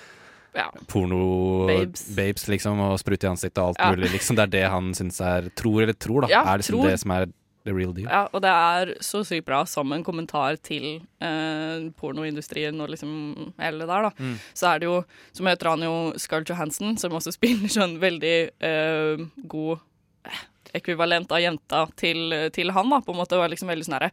Ja. 0.55 0.66
porno-babes, 0.90 2.09
Babes. 2.16 2.48
liksom, 2.48 2.80
og 2.80 2.98
sprute 2.98 3.24
i 3.26 3.30
ansiktet 3.30 3.59
og 3.59 3.68
alt 3.68 3.78
Ja. 3.78 3.90
mulig. 3.92 4.11
Liksom. 4.12 4.36
Det 4.36 4.42
er 4.42 4.46
det 4.61 4.70
han 4.70 4.92
syns 4.94 5.20
er 5.20 5.48
Tror 5.55 5.82
eller 5.82 5.94
tror, 5.94 6.22
da. 6.22 6.28
Ja, 6.28 6.42
er 6.55 6.59
liksom 6.59 6.80
tror. 6.80 6.88
det 6.90 7.01
som 7.01 7.11
er 7.12 7.26
the 7.70 7.76
real 7.76 7.92
deal. 7.94 8.08
Ja, 8.10 8.26
og 8.32 8.42
det 8.44 8.50
er 8.50 8.94
så 9.04 9.22
sykt 9.26 9.46
bra 9.48 9.62
som 9.68 9.92
en 9.94 10.04
kommentar 10.06 10.58
til 10.66 10.86
eh, 11.22 11.88
pornoindustrien 12.00 12.80
og 12.82 12.92
liksom 12.92 13.12
hele 13.60 13.82
det 13.82 13.90
der, 13.90 14.08
da. 14.08 14.12
Mm. 14.18 14.36
Så 14.54 14.70
er 14.70 14.82
det 14.82 14.90
jo, 14.90 14.96
så 15.36 15.46
møter 15.46 15.72
han 15.72 15.86
jo 15.86 15.94
Scarlett 16.20 16.52
Johansson, 16.52 16.96
som 17.00 17.16
også 17.16 17.34
spiller 17.38 17.70
sånn 17.72 17.98
veldig 18.02 18.36
eh, 18.70 19.26
god 19.54 19.84
eh, 20.26 20.42
ekvivalent 20.80 21.30
av 21.34 21.42
jenta 21.42 21.84
til, 21.98 22.34
til 22.54 22.74
han, 22.74 22.90
da, 22.92 23.00
på 23.04 23.14
en 23.14 23.22
måte, 23.22 23.38
og 23.38 23.46
er 23.46 23.54
liksom 23.54 23.70
veldig 23.72 23.88
sånn 23.88 23.98
herre 24.00 24.12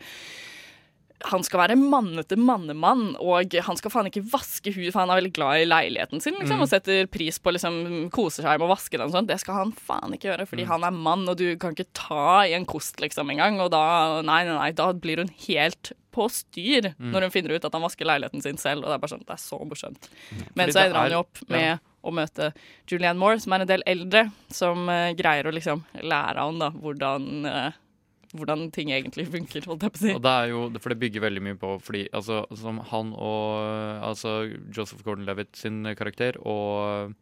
han 1.25 1.41
skal 1.43 1.59
være 1.63 1.75
mannete 1.79 2.37
mannemann, 2.37 3.15
og 3.19 3.53
han 3.65 3.75
skal 3.79 3.89
faen 3.91 4.05
ikke 4.11 4.21
vaske 4.29 4.69
huet, 4.75 4.91
for 4.93 5.01
han 5.01 5.09
er 5.09 5.17
veldig 5.21 5.33
glad 5.33 5.61
i 5.63 5.65
leiligheten 5.65 6.21
sin 6.21 6.35
liksom, 6.37 6.57
Mm. 6.59 6.61
og 6.61 6.69
setter 6.69 7.07
pris 7.07 7.39
på 7.39 7.51
liksom 7.55 8.09
koser 8.13 8.43
seg 8.43 8.59
med 8.59 8.67
å 8.69 8.73
vaske 8.75 8.91
den 8.97 9.07
og 9.07 9.11
sånn. 9.15 9.27
Det 9.27 9.39
skal 9.39 9.55
han 9.55 9.71
faen 9.71 10.13
ikke 10.13 10.29
gjøre, 10.29 10.45
fordi 10.47 10.63
Mm. 10.65 10.67
han 10.67 10.83
er 10.83 10.91
mann, 10.91 11.27
og 11.29 11.37
du 11.37 11.55
kan 11.57 11.73
ikke 11.73 11.87
ta 11.93 12.41
i 12.45 12.53
en 12.53 12.65
kost 12.65 12.97
liksom 13.01 13.29
engang. 13.31 13.59
Og 13.59 13.71
da, 13.71 14.21
nei, 14.21 14.43
nei, 14.45 14.53
nei, 14.53 14.71
da 14.71 14.91
blir 14.93 15.17
hun 15.17 15.29
helt 15.47 15.91
på 16.13 16.29
styr 16.29 16.93
Mm. 16.99 17.11
når 17.11 17.21
hun 17.21 17.31
finner 17.31 17.55
ut 17.55 17.65
at 17.65 17.73
han 17.73 17.81
vasker 17.81 18.05
leiligheten 18.05 18.41
sin 18.41 18.57
selv, 18.57 18.83
og 18.83 18.89
det 18.89 18.93
er 18.93 18.99
bare 18.99 19.17
sånn, 19.17 19.25
det 19.25 19.33
er 19.33 19.41
så 19.41 19.59
morsomt. 19.65 20.09
Men 20.55 20.67
Fordi 20.69 20.73
så 20.73 20.85
ender 20.85 20.99
han 21.01 21.11
jo 21.11 21.19
opp 21.19 21.49
med 21.49 21.61
ja. 21.61 21.77
å 22.03 22.13
møte 22.13 22.53
Julianne 22.87 23.17
Moore, 23.17 23.39
som 23.39 23.53
er 23.53 23.61
en 23.61 23.67
del 23.67 23.83
eldre, 23.85 24.31
som 24.49 24.87
uh, 24.87 25.13
greier 25.13 25.45
å 25.45 25.53
liksom 25.53 25.83
lære 26.03 26.37
han 26.37 26.59
da 26.59 26.69
hvordan, 26.71 27.45
eh, 27.45 27.71
hvordan 28.37 28.71
ting 28.71 28.89
egentlig 28.93 29.27
funker, 29.33 29.65
holdt 29.67 29.83
jeg 29.87 29.91
på 29.95 29.99
å 29.99 30.03
si. 30.05 30.13
Og 30.15 30.21
det 30.23 30.33
er 30.41 30.49
jo, 30.53 30.61
for 30.79 30.93
det 30.93 30.99
bygger 31.01 31.23
veldig 31.27 31.43
mye 31.47 31.57
på 31.59 31.75
fordi 31.83 32.03
altså, 32.15 32.43
som 32.55 32.79
han 32.91 33.13
og 33.13 34.03
altså 34.07 34.35
Joseph 34.73 35.03
Gordon-Levitt 35.03 35.55
sin 35.59 35.83
karakter 35.97 36.37
og 36.45 37.13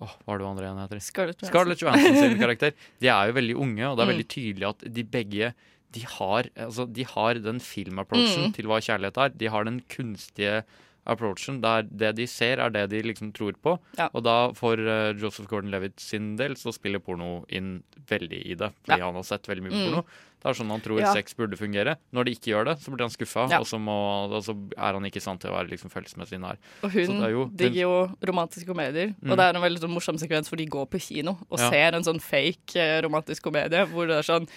Åh, 0.00 0.12
hva 0.24 0.32
er 0.32 0.38
det 0.40 0.46
andre 0.48 0.64
igjen 0.64 0.78
heter? 0.80 1.00
Scarlett 1.04 1.42
Johansson. 1.42 1.50
Scarlett 1.52 1.82
Johansson 1.84 2.14
sin 2.16 2.38
karakter. 2.40 2.70
De 3.04 3.08
er 3.12 3.26
jo 3.28 3.34
veldig 3.36 3.56
unge, 3.60 3.84
og 3.90 3.98
det 3.98 4.00
er 4.00 4.06
Mm. 4.08 4.12
veldig 4.14 4.28
tydelig 4.32 4.68
at 4.70 4.84
de 4.96 5.02
begge 5.04 5.50
de 5.92 6.00
har, 6.06 6.46
altså, 6.56 6.86
de 6.88 7.04
har 7.04 7.34
den 7.44 7.58
filmapproachen 7.60 8.46
Mm. 8.48 8.54
til 8.56 8.64
hva 8.70 8.78
kjærlighet 8.80 9.18
er. 9.20 9.28
De 9.36 9.50
har 9.52 9.64
den 9.68 9.82
kunstige 9.92 10.62
approachen 11.10 11.60
der 11.64 11.82
det 11.90 12.14
de 12.16 12.26
ser, 12.30 12.60
er 12.62 12.70
det 12.74 12.86
de 12.92 13.02
liksom 13.02 13.32
tror 13.36 13.52
på. 13.60 13.76
Ja. 13.98 14.08
Og 14.14 14.22
da 14.26 14.36
for 14.56 14.78
uh, 14.78 15.10
Joseph 15.18 15.48
Gordon-Levitt 15.50 15.98
sin 16.00 16.36
del 16.40 16.54
så 16.60 16.72
spiller 16.72 17.02
porno 17.02 17.44
inn 17.48 17.82
veldig 18.10 18.42
i 18.46 18.54
det. 18.54 18.70
Fordi 18.86 18.98
Ja. 19.02 19.06
han 19.10 19.14
har 19.20 19.26
sett 19.26 19.46
veldig 19.50 19.62
mye 19.68 19.74
Mm. 19.76 19.84
porno. 19.90 20.04
Det 20.40 20.48
er 20.48 20.54
sånn 20.56 20.70
han 20.70 20.80
tror 20.80 21.00
Ja. 21.00 21.12
sex 21.12 21.34
burde 21.34 21.56
fungere. 21.56 21.96
Når 22.12 22.24
de 22.24 22.30
ikke 22.32 22.50
gjør 22.54 22.64
det, 22.64 22.78
så 22.80 22.90
blir 22.90 23.04
han 23.04 23.10
skuffa, 23.10 23.48
Ja. 23.50 23.58
og, 23.60 23.66
så 23.66 23.76
og 23.76 24.42
så 24.42 24.54
er 24.76 24.92
han 24.94 25.02
ikke 25.04 25.16
i 25.16 25.20
stand 25.20 25.40
til 25.40 25.50
å 25.50 25.54
være 25.58 25.68
liksom, 25.70 25.90
følelsesmessig 25.92 26.40
nær. 26.40 26.56
Og 26.82 26.90
hun 26.92 27.20
jo- 27.30 27.50
digger 27.54 27.80
jo 27.82 28.16
romantiske 28.24 28.66
komedier. 28.66 29.14
Mm. 29.22 29.30
Og 29.32 29.36
det 29.36 29.44
er 29.44 29.56
en 29.56 29.62
veldig 29.62 29.80
sånn 29.80 29.94
morsom 29.94 30.16
sekvens 30.18 30.48
hvor 30.48 30.56
de 30.56 30.66
går 30.66 30.86
på 30.88 30.98
kino 31.00 31.36
og 31.50 31.58
Ja. 31.58 31.68
ser 31.70 31.94
en 31.94 32.02
sånn 32.02 32.20
fake 32.20 32.76
eh, 32.76 33.00
romantisk 33.02 33.42
komedie 33.42 33.86
hvor 33.86 34.06
det 34.06 34.16
er 34.18 34.22
sånn 34.32 34.48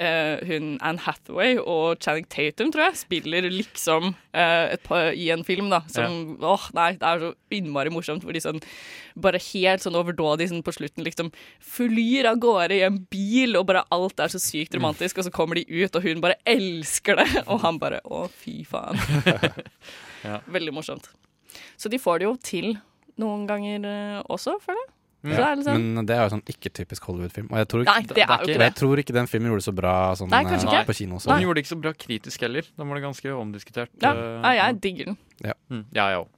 eh, 0.00 0.38
hun 0.46 0.78
Anne 0.80 0.98
Hathaway 0.98 1.56
og 1.58 1.98
Channing 1.98 2.26
Tatum, 2.28 2.70
tror 2.70 2.84
jeg, 2.86 2.94
spiller 2.94 3.42
liksom 3.50 4.14
eh, 4.32 4.76
par, 4.84 5.10
i 5.12 5.30
en 5.30 5.42
film, 5.42 5.70
da. 5.70 5.80
Som 5.88 6.38
Åh, 6.40 6.70
nei, 6.72 6.92
det 6.92 7.02
er 7.02 7.18
så 7.18 7.34
innmari 7.50 7.90
morsomt 7.90 8.22
hvor 8.22 8.32
de 8.32 8.38
sånn 8.40 8.62
bare 9.18 9.40
helt 9.40 9.80
sånn 9.82 9.96
overdådig 9.98 10.48
sånn 10.50 10.62
på 10.62 10.72
slutten 10.72 11.02
liksom 11.04 11.32
flyr 11.60 12.26
av 12.30 12.38
gårde 12.38 12.70
i 12.78 12.82
en 12.86 12.98
bil, 13.10 13.56
og 13.58 13.66
bare 13.66 13.82
alt 13.90 14.20
er 14.20 14.28
så 14.30 14.38
sykt 14.38 14.70
Mm. 14.70 14.80
romantisk, 14.82 15.18
og 15.18 15.24
så 15.24 15.27
kommer 15.34 15.58
de 15.60 15.64
ut, 15.68 15.94
og 15.96 16.02
hun 16.04 16.20
bare 16.24 16.36
elsker 16.48 17.18
det, 17.20 17.28
og 17.50 17.60
han 17.64 17.78
bare 17.82 18.00
å, 18.04 18.26
fy 18.42 18.60
faen. 18.68 18.98
Ja. 20.26 20.40
Veldig 20.50 20.72
morsomt. 20.74 21.04
Så 21.78 21.86
de 21.92 21.98
får 22.02 22.18
det 22.18 22.24
jo 22.26 22.32
til 22.42 22.72
noen 23.22 23.44
ganger 23.46 23.84
eh, 23.86 24.16
også, 24.26 24.56
føler 24.64 24.80
jeg. 24.82 24.88
Ja. 25.18 25.30
det 25.30 25.38
Ja, 25.38 25.46
er 25.50 25.56
liksom, 25.60 25.84
Men 25.94 26.06
det 26.06 26.14
er 26.16 26.24
jo 26.24 26.32
sånn 26.32 26.42
ikke 26.50 26.70
typisk 26.74 27.06
Hollywood-film. 27.06 27.46
Og 27.50 27.58
jeg 27.58 27.68
tror, 27.70 27.84
Nei, 27.86 28.02
det 28.06 28.22
er 28.22 28.26
jo 28.26 28.48
ikke 28.48 28.58
det. 28.58 28.66
jeg 28.66 28.74
tror 28.78 29.02
ikke 29.02 29.14
den 29.16 29.30
filmen 29.30 29.50
gjorde 29.50 29.62
det 29.62 29.66
så 29.68 29.74
bra 29.78 29.94
sånn, 30.18 30.30
Nei, 30.34 30.40
eh, 30.46 30.58
ikke. 30.58 30.82
på 30.90 30.96
kino. 30.98 31.20
Så. 31.22 31.30
den 31.30 31.46
gjorde 31.46 31.58
det 31.58 31.64
ikke 31.64 31.72
så 31.72 31.80
bra 31.86 31.92
kritisk 32.04 32.44
heller. 32.46 32.68
Den 32.82 32.90
var 32.90 32.98
det 33.00 33.04
ganske 33.06 33.34
omdiskutert. 33.38 33.94
ja, 34.02 34.12
eh, 34.14 34.42
ja, 34.42 34.52
jeg 34.58 34.80
digger 34.88 35.10
den. 35.12 35.18
Mm, 35.70 35.84
ja, 35.94 36.08
jeg 36.10 36.20
òg. 36.24 36.28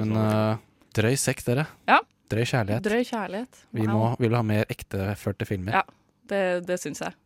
Men 0.00 0.16
uh, 0.16 0.62
drøy 0.96 1.16
sex, 1.20 1.44
dere. 1.48 1.66
Ja. 1.88 1.98
Drøy 2.32 2.44
kjærlighet. 2.48 2.84
Drøy 2.84 3.04
kjærlighet. 3.04 3.64
Vi 3.76 3.88
må, 3.88 4.06
vil 4.20 4.36
ha 4.36 4.40
mer 4.44 4.64
ekteførte 4.72 5.48
filmer. 5.48 5.80
Ja, 5.80 5.84
det, 6.32 6.40
det 6.68 6.80
syns 6.80 7.00
jeg. 7.04 7.16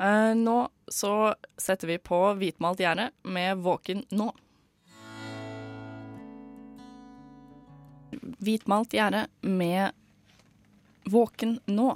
Eh, 0.00 0.34
nå 0.34 0.68
så 0.88 1.34
setter 1.56 1.88
vi 1.88 1.98
på 1.98 2.18
hvitmalt 2.36 2.80
gjerde 2.80 3.10
med 3.24 3.62
Våken 3.64 4.04
nå. 4.12 4.28
Hvitmalt 8.38 8.92
gjerde 8.92 9.26
med 9.40 9.96
Våken 11.08 11.58
nå. 11.66 11.88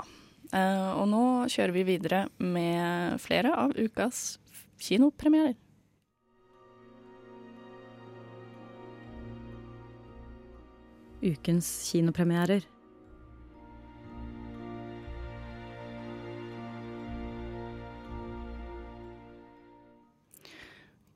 Eh, 0.53 0.90
og 0.96 1.07
nå 1.12 1.24
kjører 1.53 1.76
vi 1.76 1.86
videre 1.92 2.22
med 2.38 3.20
flere 3.22 3.53
av 3.66 3.76
ukas 3.76 4.38
kinopremierer. 4.80 5.59
Ukens 11.20 11.68
kinopremierer. 11.92 12.64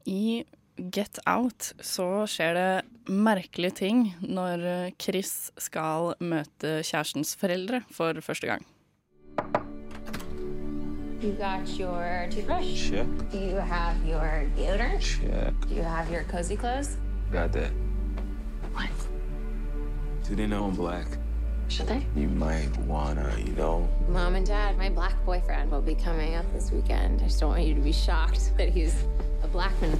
I 0.07 0.44
Get 0.76 1.18
Out 1.26 1.72
så 1.80 2.26
skjer 2.26 2.55
det 2.57 3.12
merkelige 3.14 3.76
ting 3.78 4.09
når 4.20 4.90
Chris 4.98 5.52
skal 5.57 6.16
møte 6.20 6.80
kjærestens 6.82 7.36
foreldre 7.38 7.84
for 7.94 8.18
første 8.20 8.46
gang. 8.50 8.64
You 11.22 11.32
got 11.32 11.66
your 11.78 12.26
toothbrush? 12.30 12.90
Check. 12.90 13.07
Do 13.32 13.38
you 13.38 13.57
have 13.57 13.96
your 14.05 14.44
deodorant? 14.59 15.00
Check. 15.00 15.55
Do 15.68 15.74
you 15.74 15.82
have 15.82 16.11
your 16.12 16.24
cozy 16.24 16.57
clothes? 16.57 16.98
Got 17.32 17.52
that. 17.52 17.70
What? 18.74 18.90
Do 20.28 20.34
they 20.34 20.46
know 20.46 20.64
I'm 20.66 20.74
black? 20.74 21.07
Should 21.68 21.88
they? 21.88 22.05
You 22.14 22.28
might 22.28 22.76
wanna, 22.86 23.32
you 23.38 23.55
know. 23.55 23.88
Mom 24.09 24.34
and 24.34 24.46
Dad, 24.46 24.76
my 24.76 24.90
black 24.90 25.24
boyfriend 25.24 25.70
will 25.70 25.80
be 25.80 25.94
coming 25.94 26.34
up 26.34 26.44
this 26.52 26.70
weekend. 26.70 27.22
I 27.22 27.24
just 27.24 27.40
don't 27.40 27.50
want 27.50 27.62
you 27.62 27.74
to 27.74 27.80
be 27.80 27.92
shocked 27.92 28.52
that 28.59 28.68
he's 28.68 28.94
a 29.45 29.49
black 29.49 29.72
man. 29.80 29.99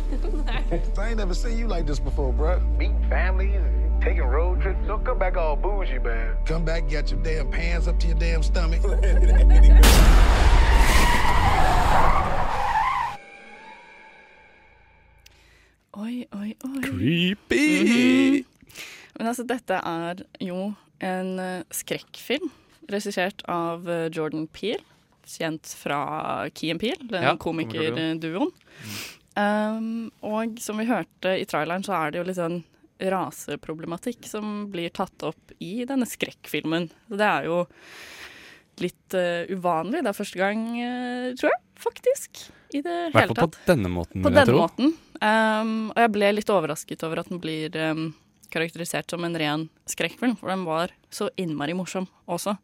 I 0.99 1.09
ain't 1.09 1.18
never 1.18 1.34
seen 1.34 1.59
you 1.59 1.66
like 1.68 1.86
this 1.86 1.99
before, 2.01 2.32
bruh. 2.32 2.61
Meeting 2.76 3.05
families, 3.09 3.61
taking 4.03 4.22
road 4.24 4.61
trips. 4.62 4.78
Don't 4.86 5.05
come 5.05 5.18
back 5.18 5.36
all 5.36 5.57
bougie, 5.57 5.99
man. 5.99 6.36
Come 6.47 6.64
back, 6.64 6.88
get 6.88 7.11
your 7.11 7.20
damn 7.22 7.51
pants 7.51 7.86
up 7.86 7.99
to 8.01 8.07
your 8.07 8.18
damn 8.18 8.42
stomach. 8.42 8.80
Oi, 15.97 16.24
oi, 16.34 16.55
oi. 16.66 16.80
Creepy! 16.82 17.84
Mhm. 17.84 18.45
Men 19.18 19.26
altså, 19.30 19.45
dette 19.47 19.74
er 19.78 20.24
jo 20.42 20.72
en 21.01 21.38
eh, 21.38 21.62
skrekkfilm 21.70 22.49
regissert 22.90 23.45
av 23.49 23.86
eh, 23.88 24.09
Jordan 24.16 24.49
Peele. 24.51 24.82
Kjent 25.24 25.70
fra 25.80 26.01
Key 26.53 26.72
and 26.74 26.82
Peele, 26.82 27.07
den 27.09 27.22
Ja, 27.24 27.36
komikerduoen. 27.40 28.51
Um, 29.35 30.12
og 30.22 30.61
som 30.62 30.78
vi 30.78 30.87
hørte 30.89 31.35
i 31.41 31.47
traileren, 31.49 31.85
så 31.87 31.97
er 31.99 32.12
det 32.12 32.20
jo 32.20 32.26
litt 32.28 32.39
sånn 32.39 32.61
raseproblematikk 33.11 34.28
som 34.30 34.68
blir 34.70 34.93
tatt 34.95 35.24
opp 35.26 35.55
i 35.59 35.82
denne 35.89 36.07
skrekkfilmen. 36.07 36.89
Så 37.09 37.18
det 37.18 37.26
er 37.30 37.49
jo 37.51 37.64
litt 38.82 39.16
uh, 39.18 39.43
uvanlig. 39.51 40.05
Det 40.05 40.12
er 40.12 40.18
første 40.18 40.41
gang, 40.41 40.66
uh, 40.78 41.30
tror 41.39 41.51
jeg, 41.51 41.62
faktisk, 41.85 42.45
i 42.74 42.82
det 42.82 42.99
I 43.09 43.14
hvert 43.14 43.24
hele 43.26 43.39
fall 43.39 43.51
på 43.55 43.64
denne 43.70 43.91
måten, 43.93 44.22
På 44.24 44.35
denne 44.35 44.59
måten. 44.59 44.95
Um, 45.20 45.74
og 45.95 46.05
jeg 46.05 46.14
ble 46.14 46.30
litt 46.37 46.53
overrasket 46.53 47.05
over 47.07 47.22
at 47.22 47.30
den 47.30 47.43
blir 47.43 47.74
um, 47.91 48.09
karakterisert 48.55 49.11
som 49.11 49.24
en 49.26 49.39
ren 49.39 49.66
skrekkfilm, 49.91 50.37
for 50.39 50.53
den 50.53 50.64
var 50.66 50.95
så 51.11 51.28
innmari 51.41 51.74
morsom 51.74 52.07
også. 52.30 52.57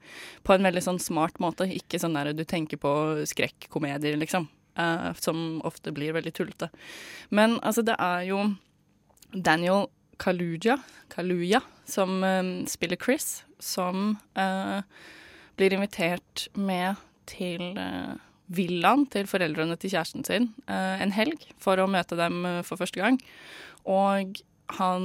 På 0.46 0.54
en 0.54 0.66
veldig 0.66 0.82
sånn 0.86 1.02
smart 1.02 1.42
måte. 1.42 1.66
Ikke 1.74 1.98
sånn 2.02 2.14
der 2.18 2.32
du 2.36 2.44
tenker 2.46 2.78
på 2.80 2.92
skrekkomedier, 3.30 4.18
liksom. 4.20 4.46
Eh, 4.78 5.10
som 5.20 5.60
ofte 5.66 5.92
blir 5.94 6.14
veldig 6.16 6.32
tullete. 6.36 6.70
Men 7.30 7.58
altså, 7.60 7.84
det 7.86 7.96
er 7.98 8.26
jo 8.28 8.42
Daniel 9.32 9.88
Kaluja, 10.20 10.76
Kaluja 11.10 11.62
som 11.88 12.20
uh, 12.22 12.66
spiller 12.68 12.98
Chris, 13.00 13.42
som 13.58 14.18
uh, 14.38 14.82
blir 15.56 15.74
invitert 15.74 16.48
med 16.54 17.00
til 17.30 17.78
villaen 18.50 19.04
til 19.12 19.28
foreldrene 19.30 19.76
til 19.78 19.92
kjæresten 19.92 20.24
sin 20.26 20.48
en 20.66 21.12
helg 21.14 21.44
for 21.62 21.78
å 21.78 21.86
møte 21.86 22.16
dem 22.18 22.40
for 22.66 22.80
første 22.80 22.98
gang. 22.98 23.20
Og 23.86 24.40
han 24.80 25.04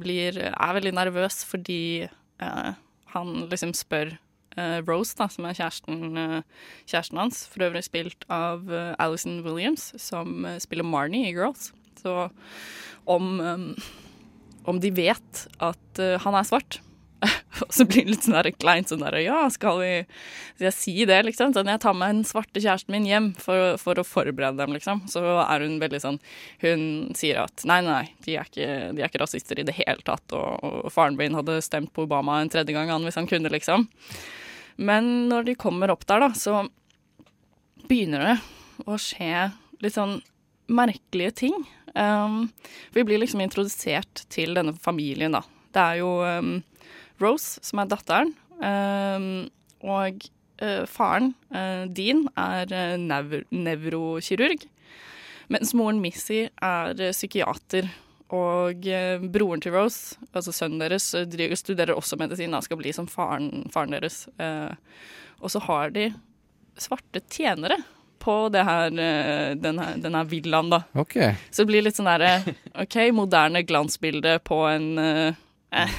blir, 0.00 0.40
er 0.48 0.74
veldig 0.74 0.94
nervøs 0.96 1.44
fordi 1.46 2.08
han 2.40 3.30
liksom 3.52 3.76
spør 3.78 4.16
Rose, 4.86 5.14
da, 5.18 5.28
som 5.32 5.46
er 5.48 5.56
kjæresten, 5.58 6.16
eh, 6.20 6.70
kjæresten 6.88 7.20
hans, 7.20 7.44
for 7.52 7.66
øvrig 7.68 7.84
spilt 7.86 8.26
av 8.32 8.70
eh, 8.72 8.94
Alison 9.02 9.42
Williams, 9.44 9.90
som 10.00 10.44
eh, 10.44 10.58
spiller 10.62 10.86
Marnie 10.86 11.28
i 11.28 11.34
Girls. 11.36 11.70
Så 12.00 12.28
om, 13.04 13.30
eh, 13.40 13.86
om 14.64 14.80
de 14.80 14.90
vet 14.94 15.46
at 15.60 16.02
eh, 16.02 16.18
han 16.24 16.38
er 16.38 16.48
svart. 16.48 16.80
Og 17.64 17.72
så 17.72 17.86
blir 17.88 18.04
det 18.04 18.12
litt 18.12 18.26
sånn 18.26 18.36
der 18.36 18.50
kleint 18.52 18.90
sånn 18.90 19.00
der 19.00 19.16
Ja, 19.22 19.38
skal 19.52 19.80
vi 19.80 19.90
skal 20.56 20.66
jeg 20.68 20.76
si 20.76 20.94
det, 21.08 21.18
liksom? 21.24 21.54
Sånn, 21.56 21.70
jeg 21.70 21.80
tar 21.82 21.96
med 21.96 22.12
den 22.12 22.26
svarte 22.28 22.60
kjæresten 22.60 22.92
min 22.92 23.08
hjem 23.08 23.30
for, 23.40 23.76
for 23.80 24.00
å 24.00 24.06
forberede 24.06 24.60
dem, 24.60 24.74
liksom. 24.76 25.04
Så 25.10 25.22
er 25.24 25.64
hun 25.64 25.78
veldig 25.82 26.02
sånn 26.02 26.20
Hun 26.64 26.82
sier 27.16 27.42
at 27.46 27.64
nei, 27.68 27.80
nei, 27.86 28.02
de 28.26 28.38
er 28.40 28.48
ikke, 28.48 28.70
de 28.96 29.04
er 29.04 29.08
ikke 29.08 29.22
rasister 29.24 29.60
i 29.60 29.66
det 29.66 29.76
hele 29.78 30.04
tatt, 30.06 30.24
og, 30.36 30.64
og 30.86 30.92
faren 30.92 31.18
min 31.18 31.36
hadde 31.38 31.60
stemt 31.64 31.92
på 31.96 32.06
Obama 32.06 32.40
en 32.42 32.52
tredje 32.52 32.76
gang 32.76 32.92
han, 32.92 33.06
hvis 33.06 33.18
han 33.18 33.28
kunne, 33.30 33.52
liksom. 33.52 33.88
Men 34.76 35.28
når 35.30 35.48
de 35.48 35.58
kommer 35.58 35.92
opp 35.92 36.04
der, 36.08 36.22
da, 36.22 36.30
så 36.36 36.66
begynner 37.88 38.24
det 38.24 38.36
å 38.86 38.98
skje 39.00 39.50
litt 39.82 39.96
sånn 39.96 40.18
merkelige 40.72 41.34
ting. 41.44 41.56
Um, 41.96 42.48
vi 42.92 43.04
blir 43.06 43.20
liksom 43.22 43.40
introdusert 43.44 44.26
til 44.32 44.56
denne 44.56 44.74
familien, 44.82 45.36
da. 45.36 45.44
Det 45.72 45.82
er 45.82 46.00
jo 46.02 46.10
um, 46.24 46.56
Rose 47.22 47.62
som 47.64 47.80
er 47.80 47.90
datteren, 47.90 48.32
um, 48.60 49.46
og 49.86 50.26
uh, 50.60 50.84
faren, 50.90 51.32
uh, 51.54 51.84
Dean, 51.88 52.26
er 52.36 52.72
uh, 52.72 52.96
nev 53.00 53.38
nevrokirurg. 53.52 54.66
Mens 55.52 55.72
moren 55.78 56.02
Missy 56.02 56.46
er 56.50 56.96
uh, 56.98 57.12
psykiater. 57.14 57.88
Og 58.34 58.86
uh, 58.90 59.26
broren 59.30 59.62
til 59.62 59.76
Rose, 59.76 60.16
altså 60.32 60.54
sønnen 60.54 60.82
deres, 60.82 61.12
uh, 61.14 61.54
studerer 61.54 61.94
også 61.94 62.18
medisin. 62.18 62.54
Han 62.56 62.64
skal 62.64 62.80
bli 62.80 62.94
som 62.94 63.06
faren, 63.10 63.68
faren 63.74 63.94
deres. 63.94 64.24
Uh, 64.40 64.74
og 65.38 65.52
så 65.52 65.62
har 65.68 65.92
de 65.94 66.08
svarte 66.80 67.22
tjenere 67.30 67.78
på 68.26 68.48
det 68.48 68.62
her, 68.66 68.90
den 69.54 69.78
her, 69.78 69.96
den 70.02 70.14
her 70.18 70.24
villaen, 70.24 70.70
da. 70.72 70.80
Okay. 70.98 71.36
Så 71.50 71.62
det 71.62 71.70
blir 71.70 71.84
litt 71.86 71.98
sånn 71.98 72.08
derre 72.08 72.40
OK, 72.82 72.96
moderne 73.14 73.62
glansbilde 73.62 74.38
på 74.42 74.62
en 74.66 74.88
eh, 74.98 75.38
eh, 75.70 75.96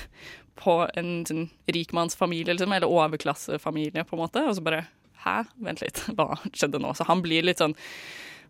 På 0.57 0.81
en 0.97 1.21
sånn 1.29 1.47
rikmannsfamilie, 1.69 2.55
liksom, 2.55 2.73
eller 2.73 2.91
overklassefamilie, 2.91 4.03
på 4.03 4.17
en 4.17 4.23
måte. 4.25 4.43
Og 4.49 4.57
så 4.57 4.65
bare 4.65 4.85
Hæ? 5.23 5.43
Vent 5.63 5.81
litt, 5.81 6.03
hva 6.17 6.35
skjedde 6.51 6.81
nå? 6.81 6.93
Så 6.97 7.07
han 7.07 7.23
blir 7.25 7.45
litt 7.45 7.63
sånn 7.63 7.77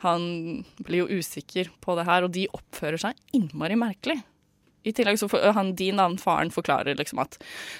Han 0.04 0.64
blir 0.84 1.06
jo 1.06 1.20
usikker 1.22 1.72
på 1.84 1.98
det 1.98 2.08
her, 2.08 2.26
og 2.26 2.34
de 2.36 2.48
oppfører 2.54 3.02
seg 3.02 3.38
innmari 3.38 3.78
merkelig. 3.80 4.20
I 4.88 4.93
tillegg 4.95 5.18
så 5.20 5.28
får 5.28 5.52
han 5.58 5.74
din 5.76 6.00
han 6.00 6.16
faren 6.22 6.52
forklarer 6.54 6.95
liksom 6.95 7.20
at 7.20 7.36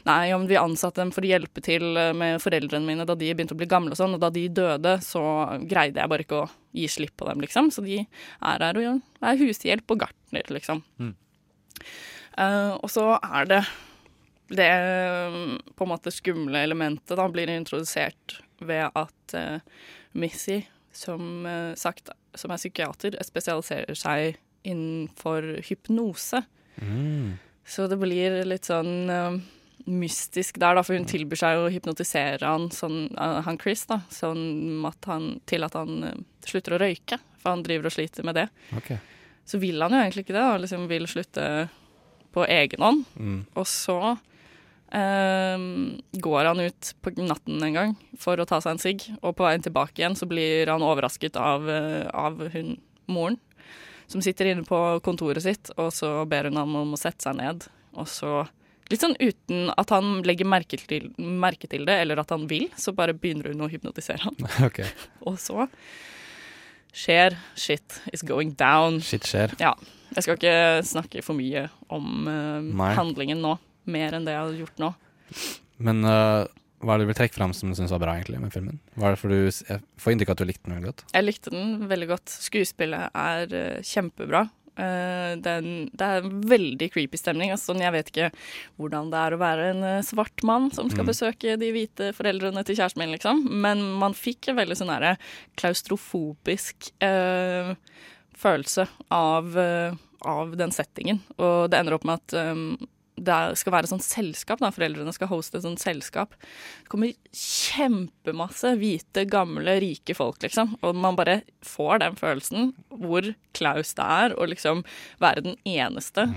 nei, 0.08 0.34
om 0.36 0.48
vi 0.50 0.58
ansatte 0.60 1.00
dem 1.00 1.14
for 1.16 1.24
å 1.24 1.30
hjelpe 1.30 1.64
til 1.64 1.86
med 2.18 2.42
foreldrene 2.44 2.84
mine 2.84 3.06
da 3.08 3.16
de 3.16 3.30
begynte 3.32 3.56
å 3.56 3.60
bli 3.62 3.70
gamle 3.70 3.96
og 3.96 4.00
sånn, 4.00 4.18
og 4.18 4.24
da 4.24 4.32
de 4.34 4.48
døde, 4.52 4.98
så 5.06 5.24
greide 5.70 6.02
jeg 6.02 6.12
bare 6.12 6.26
ikke 6.26 6.42
å 6.42 6.50
gi 6.76 6.90
slipp 6.92 7.16
på 7.20 7.30
dem, 7.30 7.44
liksom. 7.46 7.72
Så 7.72 7.86
de 7.86 8.02
er 8.04 8.66
her 8.66 8.82
og 8.82 9.02
er 9.24 9.40
hushjelp 9.40 9.96
og 9.96 10.04
gartner, 10.04 10.52
liksom. 10.52 10.84
Mm. 11.00 11.14
Uh, 12.38 12.74
og 12.76 12.90
så 12.92 13.06
er 13.18 13.48
det 13.50 13.62
det 14.48 14.68
på 15.76 15.84
en 15.84 15.92
måte 15.92 16.14
skumle 16.14 16.62
elementet 16.64 17.18
da 17.20 17.26
blir 17.32 17.50
introdusert 17.52 18.38
ved 18.64 18.92
at 18.96 19.36
uh, 19.36 19.60
Missy, 20.18 20.62
som 20.98 21.46
eh, 21.46 21.74
sagt, 21.78 22.10
som 22.38 22.54
er 22.54 22.62
psykiater, 22.62 23.18
spesialiserer 23.26 23.98
seg 23.98 24.40
innenfor 24.68 25.46
hypnose. 25.68 26.42
Mm. 26.82 27.38
Så 27.68 27.86
det 27.92 28.00
blir 28.02 28.42
litt 28.48 28.68
sånn 28.68 29.12
uh, 29.12 29.38
mystisk 29.92 30.60
der, 30.60 30.78
da, 30.78 30.84
for 30.86 30.98
hun 30.98 31.08
tilbyr 31.08 31.40
seg 31.40 31.60
å 31.60 31.70
hypnotisere 31.72 32.48
han, 32.48 32.70
sånn, 32.74 33.10
uh, 33.16 33.42
han 33.46 33.60
Chris, 33.62 33.86
da, 33.90 34.02
sånn 34.14 34.86
at 34.88 35.10
han, 35.10 35.34
til 35.50 35.68
at 35.68 35.76
han 35.78 36.04
uh, 36.04 36.16
slutter 36.48 36.78
å 36.78 36.82
røyke, 36.82 37.20
for 37.38 37.54
han 37.54 37.66
driver 37.68 37.90
og 37.90 37.96
sliter 37.98 38.28
med 38.28 38.40
det. 38.40 38.48
Okay. 38.80 39.00
Så 39.48 39.60
vil 39.62 39.84
han 39.84 39.96
jo 39.96 40.00
egentlig 40.04 40.26
ikke 40.26 40.36
det, 40.36 40.46
da, 40.46 40.62
liksom 40.64 40.88
vil 40.92 41.08
slutte 41.12 41.46
på 42.36 42.48
egen 42.52 42.84
hånd. 42.84 43.06
Mm. 43.16 43.40
Og 43.56 43.68
så 43.70 44.00
eh, 44.92 45.58
går 46.12 46.46
han 46.46 46.60
ut 46.60 46.94
på 47.02 47.14
natten 47.18 47.64
en 47.64 47.74
gang 47.74 47.96
for 48.20 48.40
å 48.40 48.46
ta 48.48 48.62
seg 48.64 48.76
en 48.76 48.82
sigg, 48.82 49.08
og 49.22 49.36
på 49.38 49.48
veien 49.48 49.64
tilbake 49.66 50.02
igjen 50.02 50.18
så 50.18 50.28
blir 50.30 50.70
han 50.72 50.86
overrasket 50.86 51.40
av, 51.40 51.68
uh, 51.68 52.08
av 52.14 52.42
hun, 52.54 52.76
moren, 53.12 53.40
som 54.08 54.24
sitter 54.24 54.52
inne 54.52 54.68
på 54.68 54.80
kontoret 55.04 55.44
sitt, 55.44 55.72
og 55.76 55.92
så 55.96 56.22
ber 56.30 56.48
hun 56.50 56.60
ham 56.60 56.76
om 56.80 56.96
å 56.96 57.00
sette 57.00 57.28
seg 57.28 57.38
ned. 57.40 57.68
Og 57.98 58.08
så, 58.08 58.46
litt 58.92 59.04
sånn 59.04 59.18
uten 59.20 59.72
at 59.76 59.92
han 59.92 60.22
legger 60.28 60.48
merke 60.48 60.80
til, 60.80 61.10
merke 61.18 61.70
til 61.70 61.88
det, 61.88 62.00
eller 62.06 62.24
at 62.24 62.32
han 62.32 62.48
vil, 62.50 62.70
så 62.80 62.96
bare 62.96 63.18
begynner 63.18 63.52
hun 63.52 63.66
å 63.66 63.72
hypnotisere 63.72 64.24
han. 64.24 64.40
Okay. 64.70 64.88
Og 65.28 65.40
så 65.42 65.68
skjer 66.98 67.36
shit 67.60 68.00
is 68.14 68.24
going 68.26 68.56
down. 68.58 69.02
Shit 69.04 69.28
skjer. 69.28 69.54
Ja. 69.62 69.76
Jeg 70.16 70.24
skal 70.24 70.38
ikke 70.38 70.60
snakke 70.88 71.22
for 71.26 71.36
mye 71.36 71.68
om 71.94 72.30
uh, 72.32 72.94
handlingen 72.96 73.42
nå, 73.44 73.58
mer 73.88 74.18
enn 74.18 74.28
det 74.28 74.36
jeg 74.36 74.44
har 74.44 74.62
gjort 74.62 74.84
nå. 74.84 74.92
Men 75.88 76.04
uh, 76.06 76.46
hva 76.82 76.94
er 76.94 77.00
det 77.02 77.08
du 77.08 77.12
vil 77.12 77.18
trekke 77.22 77.38
fram 77.38 77.54
som 77.58 77.72
du 77.72 77.78
syns 77.78 77.94
var 77.94 78.04
bra 78.04 78.18
egentlig 78.20 78.42
med 78.42 78.54
filmen? 78.54 78.78
Hva 78.96 79.10
er 79.10 79.16
det 79.18 79.22
for 79.22 79.34
du, 79.34 79.48
jeg 79.50 79.82
får 79.98 80.14
inntrykk 80.14 80.30
av 80.34 80.38
at 80.38 80.44
du 80.44 80.50
likte 80.52 80.68
den 80.70 80.78
veldig 80.78 80.92
godt. 80.92 81.04
Jeg 81.16 81.26
likte 81.26 81.54
den 81.56 81.74
veldig 81.90 82.12
godt. 82.14 82.38
Skuespillet 82.48 83.18
er 83.18 83.58
uh, 83.58 83.82
kjempebra. 83.86 84.48
Eh, 84.78 85.32
den, 85.42 85.88
det 85.98 86.06
er 86.06 86.20
en 86.22 86.42
veldig 86.46 86.88
creepy 86.94 87.18
stemning. 87.18 87.50
Altså, 87.50 87.72
sånn, 87.72 87.82
jeg 87.82 87.96
vet 87.96 88.12
ikke 88.12 88.28
hvordan 88.78 89.08
det 89.10 89.22
er 89.24 89.34
å 89.34 89.40
være 89.42 89.70
en 89.72 89.80
uh, 89.82 90.04
svart 90.06 90.44
mann 90.46 90.68
som 90.70 90.92
skal 90.92 91.02
Mm. 91.02 91.10
besøke 91.10 91.56
de 91.58 91.72
hvite 91.74 92.12
foreldrene 92.14 92.62
til 92.68 92.78
kjæresten 92.78 93.02
min, 93.02 93.16
liksom. 93.16 93.42
Men 93.64 93.82
man 93.98 94.14
fikk 94.14 94.52
en 94.52 94.60
veldig 94.60 94.78
sånn 94.78 94.94
herre 94.94 95.16
klaustrofobisk 95.58 96.92
uh, 97.02 97.74
følelse 98.38 98.86
av, 99.10 99.58
av 100.22 100.54
den 100.60 100.72
settingen. 100.76 101.24
Og 101.42 101.72
det 101.72 101.80
ender 101.80 101.98
opp 101.98 102.06
med 102.06 102.22
at 102.22 102.36
eh, 102.38 102.86
det 103.18 103.38
skal 103.58 103.74
være 103.74 103.88
et 103.88 103.92
sånt 103.92 104.06
selskap, 104.06 104.62
da. 104.62 104.70
Foreldrene 104.74 105.14
skal 105.16 105.32
hoste 105.32 105.58
et 105.58 105.66
sånt 105.66 105.82
selskap. 105.82 106.36
Det 106.84 106.92
kommer 106.92 107.16
kjempemasse 107.34 108.76
hvite, 108.78 109.26
gamle, 109.32 109.80
rike 109.82 110.16
folk, 110.18 110.40
liksom. 110.46 110.76
Og 110.86 110.98
man 110.98 111.18
bare 111.18 111.42
får 111.66 112.04
den 112.04 112.18
følelsen 112.20 112.72
hvor 112.94 113.32
klaus 113.58 113.96
det 113.98 114.06
er 114.06 114.38
å 114.38 114.48
liksom 114.50 114.86
være 115.24 115.48
den 115.50 115.58
eneste 115.66 116.28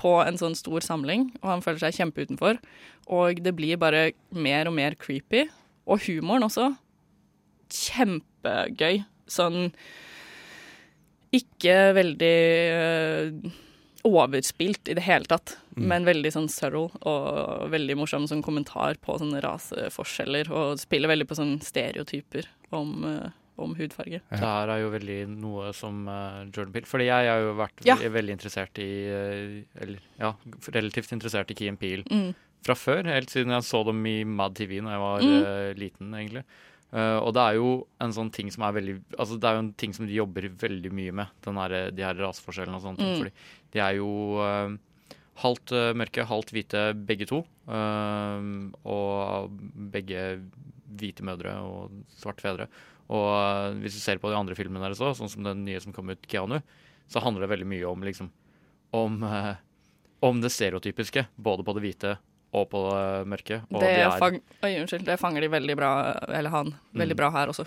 på 0.00 0.16
en 0.24 0.38
sånn 0.40 0.56
stor 0.58 0.82
samling, 0.82 1.28
og 1.42 1.50
han 1.50 1.64
føler 1.64 1.84
seg 1.84 2.00
kjempeutenfor. 2.00 2.58
Og 3.12 3.42
det 3.44 3.52
blir 3.58 3.80
bare 3.80 4.12
mer 4.34 4.70
og 4.70 4.76
mer 4.78 4.96
creepy. 4.98 5.44
Og 5.86 6.00
humoren 6.06 6.46
også. 6.46 6.70
Kjempegøy. 7.72 9.02
Sånn 9.30 9.72
ikke 11.32 11.76
veldig 11.96 12.36
øh, 12.76 13.52
overspilt 14.04 14.88
i 14.90 14.94
det 14.98 15.02
hele 15.06 15.24
tatt, 15.30 15.56
Mm. 15.76 15.86
men 15.88 16.04
veldig 16.04 16.32
sånn 16.34 16.48
subtle 16.50 16.90
og 17.08 17.70
veldig 17.70 17.94
morsom 17.96 18.26
som 18.28 18.42
kommentar 18.42 18.96
på 19.00 19.14
sånne 19.18 19.40
raseforskjeller, 19.40 20.50
og 20.50 20.78
spiller 20.78 21.08
veldig 21.08 21.26
på 21.28 21.36
sånne 21.38 21.62
stereotyper 21.62 22.44
om, 22.72 23.04
øh, 23.04 23.30
om 23.58 23.74
hudfarge. 23.76 24.20
Det 24.30 24.38
her 24.40 24.68
er 24.68 24.80
jo 24.82 24.90
veldig 24.90 25.28
noe 25.28 25.72
som 25.72 26.08
uh, 26.08 26.44
Jordan 26.52 26.72
Peele 26.72 26.86
Fordi 26.86 27.04
jeg 27.06 27.28
har 27.30 27.40
jo 27.40 27.54
vært 27.54 27.84
Ja. 27.86 27.94
veldig, 27.96 28.12
veldig 28.12 28.36
interessert 28.38 28.78
i 28.78 29.06
eh, 29.06 29.64
Eller 29.80 29.98
ja, 30.18 30.32
relativt 30.72 31.12
interessert 31.12 31.50
i 31.50 31.54
Key 31.54 31.68
and 31.68 31.78
Peele 31.78 32.02
Mm. 32.10 32.34
fra 32.62 32.74
før. 32.74 33.04
Helt 33.06 33.28
siden 33.30 33.48
jeg 33.52 33.62
så 33.62 33.84
dem 33.84 34.04
i 34.06 34.24
Mad 34.24 34.54
TV 34.56 34.80
da 34.80 34.90
jeg 34.90 34.98
var 35.00 35.20
Mm. 35.20 35.42
uh, 35.42 35.74
liten, 35.74 36.10
egentlig. 36.14 36.44
Eh, 36.92 37.18
og 37.18 37.32
det 37.36 37.42
er 37.42 37.58
jo 37.58 37.68
en 38.04 38.12
sånn 38.12 38.30
ting 38.34 38.50
som 38.52 38.66
er 38.66 38.74
veldig 38.76 38.94
Altså 39.16 39.38
det 39.40 39.48
er 39.48 39.56
jo 39.56 39.62
en 39.62 39.70
ting 39.80 39.94
som 39.96 40.04
de 40.04 40.18
jobber 40.18 40.50
veldig 40.60 40.90
mye 40.92 41.14
med, 41.22 41.30
den 41.46 41.60
her, 41.62 41.76
de 41.94 42.04
her 42.04 42.18
raseforskjellene 42.20 42.76
og 42.76 42.84
sånne 42.84 43.00
ting. 43.00 43.12
Mm. 43.12 43.20
Fordi 43.22 43.72
de 43.72 43.84
er 43.84 43.96
jo 43.96 44.10
uh, 44.42 44.74
halvt 45.40 45.72
uh, 45.72 45.92
mørke, 45.96 46.26
halvt 46.28 46.52
hvite 46.52 46.84
begge 47.08 47.28
to. 47.30 47.42
eh, 47.72 48.46
og 48.84 49.58
begge 49.94 50.22
hvite 50.98 51.24
mødre 51.24 51.56
og 51.64 51.92
svarte 52.20 52.44
fedre. 52.44 52.68
Og 53.12 53.28
eh, 53.32 53.80
hvis 53.82 53.96
du 53.96 54.02
ser 54.02 54.20
på 54.22 54.30
de 54.30 54.38
andre 54.38 54.56
filmene 54.58 54.82
deres 54.84 55.02
òg, 55.02 55.16
sånn 55.18 55.32
som 55.32 55.46
den 55.46 55.64
nye 55.66 55.80
som 55.82 55.94
kom 55.96 56.12
ut, 56.12 56.28
Keanu, 56.28 56.60
så 57.10 57.22
handler 57.24 57.46
det 57.46 57.52
veldig 57.56 57.68
mye 57.68 57.88
om 57.88 58.04
liksom 58.06 58.30
Om 58.92 59.22
eh, 59.24 59.54
om 60.22 60.38
det 60.38 60.52
stereotypiske, 60.54 61.24
både 61.34 61.64
på 61.66 61.72
det 61.74 61.80
hvite 61.82 62.10
og 62.52 62.68
på 62.70 62.80
det 62.92 63.26
mørke. 63.32 63.62
Og 63.72 63.80
Det, 63.80 63.88
de 63.96 64.00
er- 64.04 64.18
fang, 64.20 64.40
oi, 64.62 64.72
unnskyld, 64.82 65.04
det 65.04 65.18
fanger 65.20 65.40
de 65.40 65.48
veldig 65.48 65.76
bra, 65.76 65.92
eller 66.28 66.50
han, 66.50 66.74
veldig 66.94 67.14
Mm. 67.16 67.16
bra 67.16 67.30
her 67.30 67.46
også. 67.48 67.66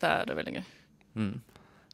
Det 0.00 0.10
er 0.10 0.24
det 0.26 0.36
veldig 0.36 0.54
gøy. 0.54 0.64
Mm. 1.16 1.40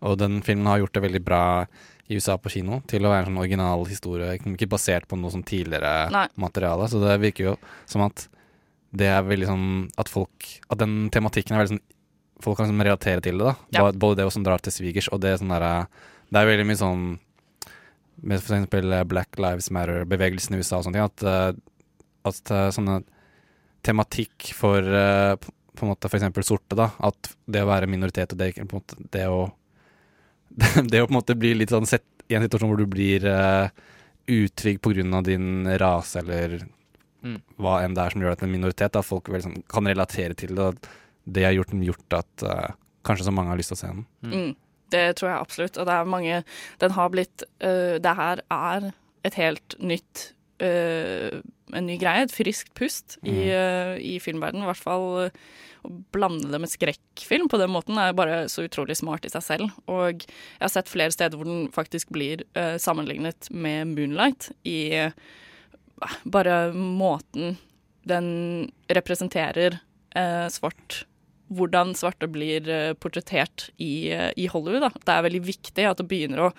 Og 0.02 0.18
den 0.18 0.40
filmen 0.42 0.66
har 0.66 0.78
gjort 0.80 0.92
det 0.94 1.02
veldig 1.02 1.24
bra 1.24 1.66
i 2.08 2.14
USA 2.16 2.36
på 2.38 2.50
kino 2.50 2.80
til 2.88 3.02
å 3.02 3.10
være 3.12 3.26
en 3.26 3.34
sånn 3.34 3.38
original 3.38 3.84
historie, 3.84 4.38
ikke 4.38 4.66
basert 4.68 5.06
på 5.06 5.18
noe 5.20 5.30
sånn 5.30 5.44
tidligere 5.44 6.10
Nei. 6.10 6.26
materiale. 6.38 6.88
Så 6.88 6.98
det 7.00 7.20
virker 7.20 7.44
jo 7.44 7.56
som 7.86 8.02
at 8.02 8.26
det 8.92 9.06
er 9.06 9.22
veldig 9.22 9.46
sånn 9.46 9.90
at 9.98 10.08
folk 10.08 10.60
At 10.70 10.78
den 10.78 11.10
tematikken 11.10 11.52
er 11.52 11.64
veldig 11.64 11.76
sånn 11.78 11.80
Folk 12.40 12.56
kan 12.56 12.66
liksom 12.66 12.80
relatere 12.82 13.20
til 13.22 13.36
det, 13.36 13.44
da. 13.44 13.54
Ja. 13.70 13.92
Både 13.92 14.16
det 14.16 14.32
som 14.32 14.42
drar 14.42 14.58
til 14.62 14.72
svigers, 14.72 15.08
og 15.12 15.20
det 15.20 15.38
sånn 15.38 15.50
derre 15.50 15.86
Det 16.32 16.40
er 16.40 16.46
veldig 16.46 16.66
mye 16.66 16.78
sånn 16.80 17.18
med 18.22 18.40
for 18.42 18.54
eksempel 18.56 19.06
Black 19.06 19.38
Lives 19.38 19.68
Matter-bevegelsen 19.70 20.54
i 20.54 20.58
USA 20.58 20.78
og 20.78 20.84
sånne 20.84 20.92
ting, 20.94 21.04
at, 21.04 21.22
eh, 21.22 21.52
at 22.28 22.52
eh, 22.52 22.68
sånne 22.74 23.00
tematikk 23.86 24.50
for 24.56 24.84
eh, 24.84 25.34
på 25.40 25.86
en 25.86 25.92
måte 25.92 26.10
eksempel 26.12 26.44
sorte, 26.44 26.76
da, 26.76 26.90
at 27.06 27.32
det 27.46 27.62
å 27.64 27.70
være 27.70 27.88
minoritet 27.88 28.34
og 28.34 28.40
det, 28.40 28.52
på 28.58 28.66
en 28.66 28.74
måte, 28.74 28.98
det 29.14 29.28
å 29.30 29.46
det 30.90 31.00
å 31.00 31.06
på 31.06 31.12
en 31.12 31.20
måte 31.20 31.38
bli 31.38 31.54
litt 31.54 31.70
sånn 31.72 31.88
sett 31.88 32.26
i 32.30 32.36
en 32.36 32.44
situasjon 32.44 32.70
hvor 32.72 32.80
du 32.80 32.90
blir 32.90 33.24
uh, 33.26 33.70
utrygg 34.30 34.80
pga. 34.82 35.22
din 35.26 35.66
rase 35.78 36.18
eller 36.20 36.60
Mm. 37.20 37.40
hva 37.60 37.80
enn 37.84 37.92
det 37.92 38.00
er 38.00 38.14
som 38.14 38.22
gjør 38.22 38.32
deg 38.32 38.40
til 38.40 38.48
en 38.48 38.54
minoritet, 38.54 38.96
at 38.96 39.04
folk 39.04 39.28
vel 39.28 39.42
sånn, 39.44 39.58
kan 39.68 39.88
relatere 39.88 40.36
til 40.38 40.54
det. 40.56 40.68
Og 40.70 41.32
det 41.36 41.44
har 41.44 41.52
gjort, 41.52 41.74
gjort 41.84 42.16
at 42.16 42.44
uh, 42.48 42.70
kanskje 43.06 43.26
så 43.28 43.34
mange 43.34 43.52
har 43.52 43.60
lyst 43.60 43.74
til 43.74 43.78
å 43.78 43.80
se 43.82 43.90
den. 43.92 44.06
Mm. 44.24 44.54
Det 44.90 45.04
tror 45.18 45.28
jeg 45.30 45.38
absolutt. 45.38 45.76
Og 45.78 45.86
det 45.86 45.94
er 45.94 46.08
mange 46.10 46.38
Den 46.82 46.94
har 46.96 47.10
blitt 47.12 47.44
uh, 47.62 48.00
Det 48.02 48.14
her 48.18 48.40
er 48.50 48.88
et 49.22 49.36
helt 49.38 49.76
nytt 49.78 50.30
øh, 50.62 51.40
En 51.74 51.86
ny 51.86 51.96
greie, 52.00 52.24
et 52.26 52.34
friskt 52.34 52.72
pust 52.74 53.18
i, 53.22 53.30
Mm. 53.30 53.50
øh, 53.54 53.96
i 54.02 54.18
filmverdenen. 54.18 54.64
I 54.64 54.70
hvert 54.72 54.82
fall 54.82 55.30
uh, 55.30 55.42
å 55.86 55.90
blande 56.12 56.50
det 56.50 56.60
med 56.60 56.68
skrekkfilm 56.68 57.46
på 57.48 57.60
den 57.60 57.70
måten 57.70 57.96
er 57.96 58.12
bare 58.12 58.48
så 58.50 58.66
utrolig 58.66 58.96
smart 58.98 59.24
i 59.24 59.30
seg 59.30 59.42
selv. 59.42 59.70
Og 59.86 60.26
jeg 60.26 60.60
har 60.60 60.72
sett 60.74 60.90
flere 60.90 61.14
steder 61.14 61.38
hvor 61.38 61.46
den 61.46 61.70
faktisk 61.72 62.10
blir 62.10 62.42
uh, 62.58 62.74
sammenlignet 62.76 63.48
med 63.54 63.94
Moonlight 63.94 64.50
i 64.66 65.12
bare 66.24 66.72
måten 66.72 67.56
den 68.08 68.70
representerer 68.88 69.78
eh, 70.16 70.46
svart 70.48 71.04
hvordan 71.50 71.94
svarte 71.98 72.28
blir 72.30 72.68
eh, 72.70 72.92
portrettert 72.94 73.68
i, 73.76 74.08
eh, 74.14 74.30
i 74.38 74.46
Hollywood. 74.48 74.86
Da. 74.86 74.90
Det 74.94 75.14
er 75.16 75.26
veldig 75.26 75.42
viktig 75.48 75.86
at 75.88 75.98
det 76.00 76.06
begynner 76.08 76.46
å 76.46 76.52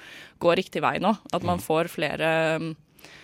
gå 0.44 0.54
riktig 0.60 0.84
vei 0.84 0.98
nå. 1.02 1.16
At 1.34 1.46
man 1.48 1.64
får 1.64 1.90
flere 1.94 2.32
mm, 2.62 2.72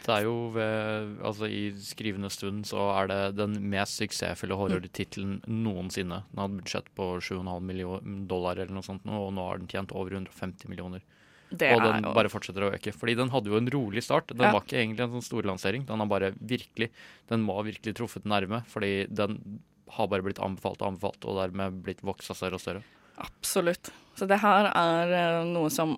Det 0.08 0.14
er 0.16 0.24
jo 0.24 0.36
ved, 0.56 1.18
altså 1.28 1.50
I 1.52 1.72
skrivende 1.84 2.30
stund 2.32 2.66
så 2.70 2.86
er 2.96 3.08
det 3.12 3.20
den 3.38 3.58
mest 3.70 4.00
suksessfulle 4.00 4.56
horrortittelen 4.56 5.42
noensinne. 5.48 6.22
Den 6.32 6.42
hadde 6.44 6.62
budsjett 6.62 6.88
på 6.96 7.10
7,5 7.20 7.62
millioner 7.68 8.28
dollar 8.28 8.56
eller 8.62 8.74
noe 8.78 8.86
sånt, 8.88 9.06
og 9.06 9.34
nå 9.36 9.48
har 9.50 9.60
den 9.62 9.68
tjent 9.68 9.92
over 9.92 10.16
150 10.16 10.70
millioner. 10.72 11.04
Det 11.50 11.70
og 11.76 11.80
den 11.86 12.04
bare 12.12 12.28
fortsetter 12.28 12.66
å 12.68 12.74
øke. 12.76 12.92
Fordi 12.92 13.14
den 13.16 13.30
hadde 13.32 13.48
jo 13.48 13.56
en 13.56 13.70
rolig 13.72 14.02
start. 14.04 14.28
Den 14.34 14.48
Ja. 14.48 14.52
var 14.52 14.66
ikke 14.66 14.82
egentlig 14.82 15.06
en 15.06 15.14
sånn 15.16 15.28
storlansering. 15.30 15.86
Den 15.88 16.00
har 16.04 16.08
bare 16.12 16.34
virkelig 16.34 16.90
Den 17.30 17.44
må 17.44 17.56
ha 17.56 17.64
virkelig 17.64 17.96
truffet 17.96 18.24
nærme, 18.26 18.66
fordi 18.68 19.08
den 19.14 19.60
har 19.90 20.08
bare 20.08 20.22
blitt 20.24 20.40
anbefalt 20.44 20.82
og 20.82 20.94
anbefalt, 20.94 21.24
og 21.26 21.38
dermed 21.40 21.82
blitt 21.84 22.02
voksa 22.04 22.36
større 22.36 22.56
og 22.56 22.60
større. 22.62 22.84
Absolutt. 23.18 23.92
Så 24.16 24.28
det 24.28 24.40
her 24.42 24.68
er 24.76 25.14
eh, 25.16 25.46
noe 25.48 25.70
som 25.70 25.98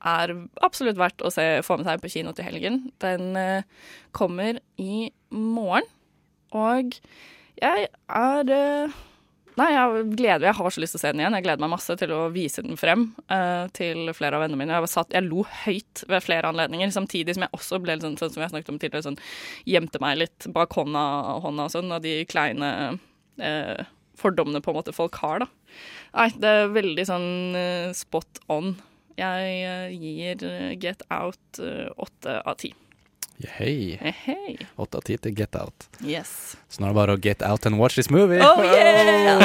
er 0.00 0.34
absolutt 0.64 0.98
verdt 1.00 1.24
å 1.24 1.32
se, 1.34 1.46
få 1.66 1.78
med 1.80 1.88
seg 1.88 2.02
på 2.02 2.12
kino 2.12 2.32
til 2.36 2.46
helgen. 2.46 2.82
Den 3.02 3.36
eh, 3.38 3.68
kommer 4.16 4.60
i 4.80 5.10
morgen, 5.34 5.86
og 6.56 6.96
jeg 7.60 7.88
er 8.08 8.52
eh, 8.56 8.98
Nei, 9.58 9.66
jeg 9.74 10.04
gleder. 10.16 10.46
Jeg 10.46 10.56
har 10.56 10.72
så 10.72 10.80
lyst 10.80 10.94
til 10.94 11.00
å 11.00 11.02
se 11.02 11.10
den 11.12 11.20
igjen. 11.20 11.34
Jeg 11.36 11.44
gleder 11.44 11.60
meg 11.60 11.72
masse 11.72 11.94
til 12.00 12.12
å 12.14 12.20
vise 12.32 12.62
den 12.64 12.78
frem 12.80 13.02
eh, 13.34 13.66
til 13.76 14.08
flere 14.16 14.38
av 14.38 14.44
vennene 14.44 14.60
mine. 14.62 14.78
Jeg, 14.78 14.88
satt, 14.92 15.12
jeg 15.12 15.26
lo 15.26 15.42
høyt 15.64 16.04
ved 16.08 16.24
flere 16.24 16.48
anledninger, 16.48 16.92
samtidig 16.94 17.34
som 17.36 17.44
jeg 17.44 17.58
også 17.58 17.80
ble 17.82 17.98
litt 17.98 18.06
sånn, 18.06 18.16
sånn 18.20 18.32
som 18.32 18.44
jeg 18.44 18.54
snakket 18.54 18.72
om 18.72 18.78
tidligere, 18.80 19.08
sånn 19.10 19.20
gjemte 19.68 20.00
meg 20.00 20.20
litt 20.22 20.48
bak 20.54 20.78
hånda, 20.78 21.02
hånda 21.44 21.66
og 21.66 21.74
sånn, 21.74 21.92
av 21.92 22.04
de 22.06 22.14
kleine 22.30 22.70
eh, 23.42 23.82
fordommene 24.20 24.62
på 24.64 24.72
en 24.72 24.78
måte 24.80 24.96
folk 24.96 25.18
har, 25.20 25.44
da. 25.44 25.50
Nei, 26.14 26.30
det 26.40 26.54
er 26.62 26.72
veldig 26.78 27.06
sånn 27.10 27.28
eh, 27.58 27.90
spot 27.96 28.40
on. 28.52 28.72
Jeg 29.20 29.56
eh, 29.68 29.90
gir 30.00 30.44
eh, 30.48 30.70
Get 30.80 31.02
Out 31.12 31.60
eh, 31.60 31.88
åtte 32.00 32.40
av 32.40 32.56
ti. 32.60 32.72
Hei. 33.56 33.98
Hei. 34.00 34.56
Åtte 34.76 35.00
av 35.00 35.04
ti 35.04 35.16
til 35.16 35.34
Get 35.36 35.56
Out. 35.56 35.88
Yes. 36.04 36.56
Så 36.68 36.80
nå 36.80 36.88
er 36.88 36.92
det 36.92 36.98
bare 36.98 37.16
å 37.16 37.20
get 37.20 37.44
out 37.44 37.66
and 37.68 37.80
watch 37.80 37.96
this 37.96 38.10
movie. 38.12 38.40
Oh 38.40 38.60
yeah! 38.64 39.40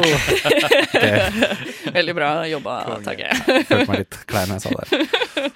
Veldig 1.96 2.16
bra 2.16 2.30
jobba, 2.48 2.76
Tage. 3.04 3.32
Følte 3.46 3.86
meg 3.88 4.04
litt 4.04 4.20
klein 4.28 4.52
da 4.52 4.60
jeg 4.60 4.68
sa 4.68 4.72
det. 4.80 5.52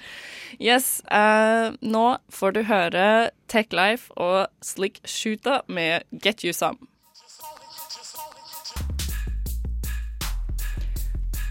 Yes, 0.60 1.00
Uh, 1.08 1.72
nå 1.80 2.18
får 2.28 2.52
du 2.52 2.58
høre 2.68 3.04
Tech 3.48 3.72
Life 3.72 4.12
og 4.20 4.50
Slick 4.60 5.00
Shooter 5.08 5.62
med 5.72 6.04
Get 6.12 6.44
You 6.44 6.52
Some. 6.52 6.89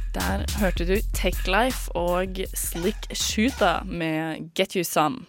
Der 0.10 0.42
hørte 0.58 0.88
du 0.90 0.96
Tech 1.14 1.38
Life 1.46 1.92
og 1.94 2.40
Slick 2.58 3.04
Shooter 3.14 3.84
med 3.86 4.50
Get 4.58 4.74
You 4.74 4.82
Some. 4.82 5.28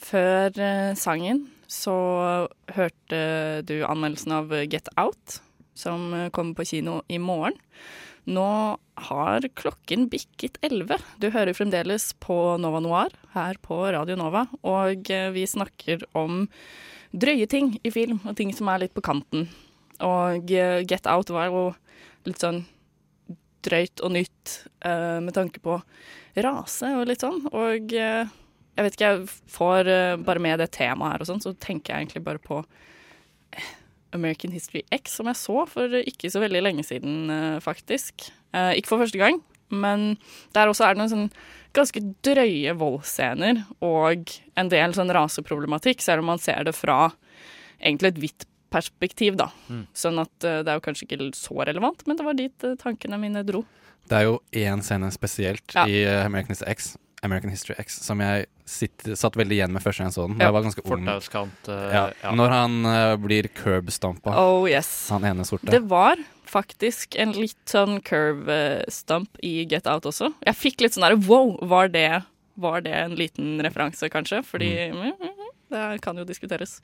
Før 0.00 0.48
eh, 0.56 0.94
sangen 0.96 1.42
så 1.68 1.92
hørte 2.72 3.20
du 3.68 3.74
anmeldelsen 3.84 4.32
av 4.38 4.54
Get 4.72 4.88
Out, 4.96 5.42
som 5.76 6.08
eh, 6.16 6.30
kommer 6.32 6.56
på 6.56 6.66
kino 6.72 7.02
i 7.12 7.20
morgen. 7.20 7.58
Nå 8.24 8.48
har 9.10 9.48
klokken 9.52 10.08
bikket 10.08 10.56
elleve. 10.64 10.96
Du 11.20 11.28
hører 11.28 11.52
fremdeles 11.52 12.14
på 12.24 12.56
Nova 12.56 12.80
Noir 12.80 13.12
her 13.36 13.60
på 13.60 13.82
Radio 13.92 14.16
Nova, 14.16 14.46
og 14.64 15.12
eh, 15.12 15.28
vi 15.36 15.44
snakker 15.44 16.08
om 16.16 16.46
drøye 17.12 17.52
ting 17.52 17.74
i 17.84 17.92
film, 17.92 18.22
og 18.24 18.38
ting 18.40 18.56
som 18.56 18.72
er 18.72 18.86
litt 18.86 18.96
på 18.96 19.04
kanten. 19.04 19.50
Og 20.00 20.48
Get 20.48 21.04
Out 21.04 21.36
var 21.36 21.52
jo 21.52 21.68
litt 22.24 22.40
sånn 22.40 22.64
drøyt 23.64 24.02
og 24.04 24.14
nytt 24.16 24.56
uh, 24.86 25.20
med 25.24 25.34
tanke 25.36 25.62
på 25.64 25.78
rase 26.44 26.90
og 26.98 27.08
litt 27.10 27.24
sånn. 27.24 27.40
Og 27.52 27.94
uh, 27.94 28.24
jeg 28.74 28.86
vet 28.86 28.96
ikke, 28.96 29.10
jeg 29.12 29.54
får 29.54 29.90
uh, 29.90 30.16
bare 30.26 30.42
med 30.42 30.62
det 30.62 30.70
temaet 30.76 31.14
her 31.16 31.24
og 31.24 31.30
sånn, 31.30 31.42
så 31.44 31.54
tenker 31.56 31.94
jeg 31.94 32.06
egentlig 32.06 32.24
bare 32.26 32.42
på 32.42 32.62
American 34.14 34.54
History 34.54 34.84
X, 34.94 35.16
som 35.18 35.26
jeg 35.30 35.40
så 35.40 35.64
for 35.66 35.98
ikke 35.98 36.30
så 36.30 36.42
veldig 36.42 36.60
lenge 36.62 36.84
siden, 36.86 37.32
faktisk. 37.64 38.28
Ikke 38.54 38.92
for 38.92 39.02
første 39.02 39.18
gang, 39.18 39.40
men 39.74 40.12
der 40.54 40.70
også 40.70 40.86
er 40.86 40.94
det 40.94 41.00
noen 41.00 41.10
sånn 41.10 41.30
ganske 41.74 41.98
drøye 42.22 42.76
voldsscener 42.78 43.64
og 43.82 44.30
en 44.54 44.70
del 44.70 44.94
sånn 44.94 45.10
raseproblematikk, 45.16 46.04
selv 46.04 46.22
om 46.22 46.30
man 46.30 46.42
ser 46.42 46.62
det 46.68 46.76
fra 46.78 47.08
egentlig 47.80 48.12
et 48.12 48.20
hvitt 48.22 48.46
perspektiv, 48.74 49.38
da. 49.40 49.48
Mm. 49.70 49.86
Sånn 49.96 50.18
at 50.22 50.46
eh, 50.48 50.60
det 50.66 50.72
er 50.74 50.80
jo 50.80 50.84
kanskje 50.88 51.06
ikke 51.08 51.30
så 51.38 51.62
relevant, 51.70 52.04
men 52.10 52.18
det 52.18 52.26
var 52.26 52.38
dit 52.38 52.66
eh, 52.66 52.76
tankene 52.82 53.20
mine 53.22 53.46
dro. 53.46 53.62
Det 54.10 54.18
er 54.18 54.26
jo 54.28 54.36
én 54.52 54.82
scene 54.84 55.08
spesielt 55.14 55.64
Ja. 55.76 55.86
i 55.88 56.02
eh, 56.04 56.24
American 56.26 56.52
History 56.52 56.74
X, 56.74 56.92
American 57.24 57.54
History 57.54 57.76
X 57.80 58.02
som 58.04 58.20
jeg 58.20 58.46
sitt, 58.68 59.04
satt 59.16 59.36
veldig 59.36 59.56
igjen 59.58 59.72
med 59.72 59.84
første 59.84 60.02
gang 60.02 60.10
jeg 60.10 60.16
så 60.18 60.26
den. 60.28 60.36
Ja, 60.40 60.48
Jeg 60.48 60.56
var 60.56 60.64
ganske 60.66 60.84
ung. 60.84 61.08
eh, 61.08 61.88
ja. 61.94 62.04
ja. 62.22 62.32
Når 62.36 62.52
han 62.52 62.76
uh, 62.88 63.16
blir 63.20 63.48
curb-stampa. 63.48 64.34
Oh 64.40 64.68
yes. 64.68 65.08
Han 65.12 65.24
ene 65.28 65.44
sorte. 65.48 65.70
Det 65.72 65.82
var 65.88 66.20
faktisk 66.48 67.16
en 67.20 67.32
litt 67.36 67.64
sånn 67.68 67.98
curve-stump 68.04 69.40
i 69.44 69.64
Get 69.68 69.88
Out 69.90 70.08
også. 70.08 70.32
Jeg 70.44 70.58
fikk 70.60 70.84
litt 70.84 70.96
sånn 70.96 71.06
derre 71.06 71.20
wow, 71.28 71.56
var 71.68 71.88
det, 71.92 72.24
var 72.60 72.84
det 72.84 72.94
en 72.94 73.16
liten 73.18 73.56
referanse, 73.64 74.08
kanskje? 74.12 74.42
Fordi 74.46 74.70
mm, 74.92 75.12
det 75.74 76.02
kan 76.04 76.18
jo 76.18 76.24
diskuteres. 76.28 76.78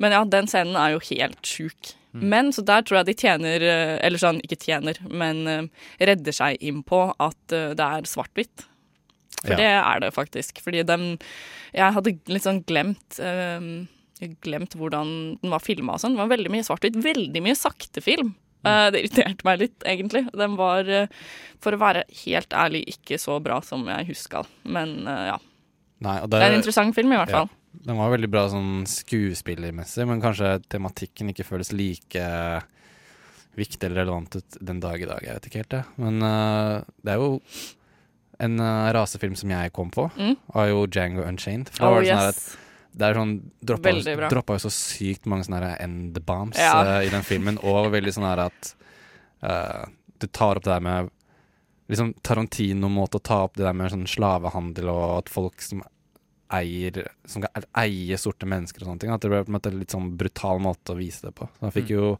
Men 0.00 0.14
ja, 0.16 0.20
den 0.24 0.48
scenen 0.48 0.78
er 0.80 0.94
jo 0.94 1.02
helt 1.10 1.40
sjuk. 1.46 1.94
Men 2.12 2.50
så 2.52 2.64
der 2.66 2.82
tror 2.82 3.00
jeg 3.00 3.10
de 3.10 3.14
tjener 3.20 3.62
eh, 3.62 3.92
Eller 4.02 4.18
sånn, 4.18 4.40
ikke 4.42 4.58
tjener, 4.58 4.98
men 5.06 5.44
uh, 5.46 5.86
redder 6.02 6.34
seg 6.34 6.58
inn 6.58 6.82
på 6.82 7.04
at 7.22 7.54
uh, 7.54 7.70
det 7.78 7.86
er 7.86 8.08
svart-hvitt. 8.10 8.66
For 9.44 9.54
Ja. 9.54 9.56
det 9.60 9.68
er 9.70 10.00
det 10.02 10.10
faktisk. 10.16 10.58
Fordi 10.60 10.82
den 10.84 11.18
Jeg 11.72 11.94
hadde 11.94 12.16
litt 12.28 12.44
sånn 12.44 12.64
glemt 12.66 13.20
uh, 13.22 13.86
Glemt 14.42 14.74
hvordan 14.76 15.12
den 15.40 15.54
var 15.54 15.62
filma 15.64 15.94
og 15.94 16.02
sånn. 16.02 16.16
Det 16.18 16.24
var 16.24 16.34
veldig 16.34 16.50
mye 16.52 16.66
svart-hvitt. 16.66 16.98
Veldig 17.00 17.40
mye 17.46 17.56
sakte 17.56 18.02
film. 18.04 18.34
Eh, 18.68 18.88
det 18.92 19.00
irriterte 19.00 19.46
meg 19.48 19.62
litt, 19.62 19.78
egentlig. 19.88 20.26
Den 20.36 20.58
var, 20.58 20.84
for 21.64 21.72
å 21.72 21.78
være 21.80 22.02
helt 22.26 22.52
ærlig, 22.52 22.82
ikke 22.92 23.16
så 23.16 23.38
bra 23.40 23.62
som 23.64 23.86
jeg 23.88 24.10
huska. 24.10 24.42
Men 24.68 25.08
ja. 25.08 25.38
Nei, 26.04 26.18
og 26.20 26.28
Det 26.28 26.36
er 26.42 26.50
en 26.50 26.58
interessant 26.58 26.92
film, 26.98 27.14
i 27.16 27.22
hvert 27.22 27.32
fall. 27.32 27.48
Ja. 27.48 27.59
Den 27.72 27.96
var 28.00 28.10
veldig 28.10 28.28
bra 28.32 28.48
sånn 28.50 28.82
skuespillermessig, 28.90 30.06
men 30.10 30.20
kanskje 30.22 30.56
tematikken 30.68 31.30
ikke 31.30 31.46
føles 31.46 31.70
like 31.72 32.24
viktig 33.58 33.84
eller 33.86 34.02
relevant 34.04 34.36
ut 34.40 34.56
den 34.60 34.80
dag 34.82 35.02
i 35.02 35.06
dag. 35.08 35.22
Jeg 35.26 35.36
vet 35.36 35.46
ikke 35.48 35.60
helt, 35.62 35.74
det. 35.76 35.82
Men 36.00 36.22
uh, 36.22 36.82
det 37.04 37.14
er 37.14 37.22
jo 37.22 37.40
en 38.40 38.56
uh, 38.62 38.88
rasefilm 38.96 39.36
som 39.38 39.50
jeg 39.52 39.72
kom 39.76 39.90
på, 39.94 40.08
Mm. 40.16 40.36
var 40.54 40.66
jo 40.70 40.86
Django 40.86 41.22
Unchained. 41.28 41.70
For 41.70 41.84
da 41.84 41.88
Oh, 41.90 41.94
var 41.94 42.02
det 42.02 42.10
sånn 42.10 42.26
yes. 42.26 42.42
at 42.50 42.66
Det 42.98 43.06
er 43.06 43.14
sånn 43.14 43.32
droppa, 43.62 44.56
jo 44.56 44.62
så 44.64 44.70
sykt 44.74 45.26
mange 45.30 45.44
sånne 45.46 45.60
her 45.62 45.82
end-bombs 45.84 46.58
Ja. 46.58 46.72
uh, 46.82 47.06
i 47.06 47.10
den 47.12 47.22
filmen, 47.22 47.58
og 47.62 47.92
veldig 47.92 48.12
sånn 48.16 48.26
her 48.26 48.46
at 48.48 48.74
du 50.20 50.26
tar 50.26 50.58
opp 50.58 50.64
det 50.66 50.74
der 50.74 50.80
med 50.84 51.10
Liksom 51.90 52.12
Tarantino-måte 52.22 53.16
å 53.18 53.22
ta 53.24 53.38
opp 53.46 53.56
det 53.56 53.64
der 53.64 53.72
med 53.74 53.90
sånn 53.90 54.04
slavehandel 54.06 54.90
og 54.92 55.16
at 55.24 55.28
folk 55.32 55.62
som 55.64 55.80
eier 56.52 57.06
Som 57.26 57.42
kan 57.42 57.64
eie 57.78 58.16
sorte 58.18 58.46
mennesker 58.46 58.82
og 58.82 58.88
sånne 58.90 59.00
ting. 59.00 59.10
At 59.14 59.20
det 59.22 59.30
ble 59.30 59.44
på 59.44 59.52
en 59.52 59.58
måte 59.60 59.72
litt 59.74 59.90
sånn 59.94 60.16
brutal 60.18 60.58
måte 60.60 60.94
å 60.94 60.98
vise 60.98 61.26
det 61.28 61.34
på. 61.34 61.48
Så 61.58 61.66
han 61.68 61.72
fikk 61.76 61.90
Mm. 61.90 61.96
jo 61.96 62.18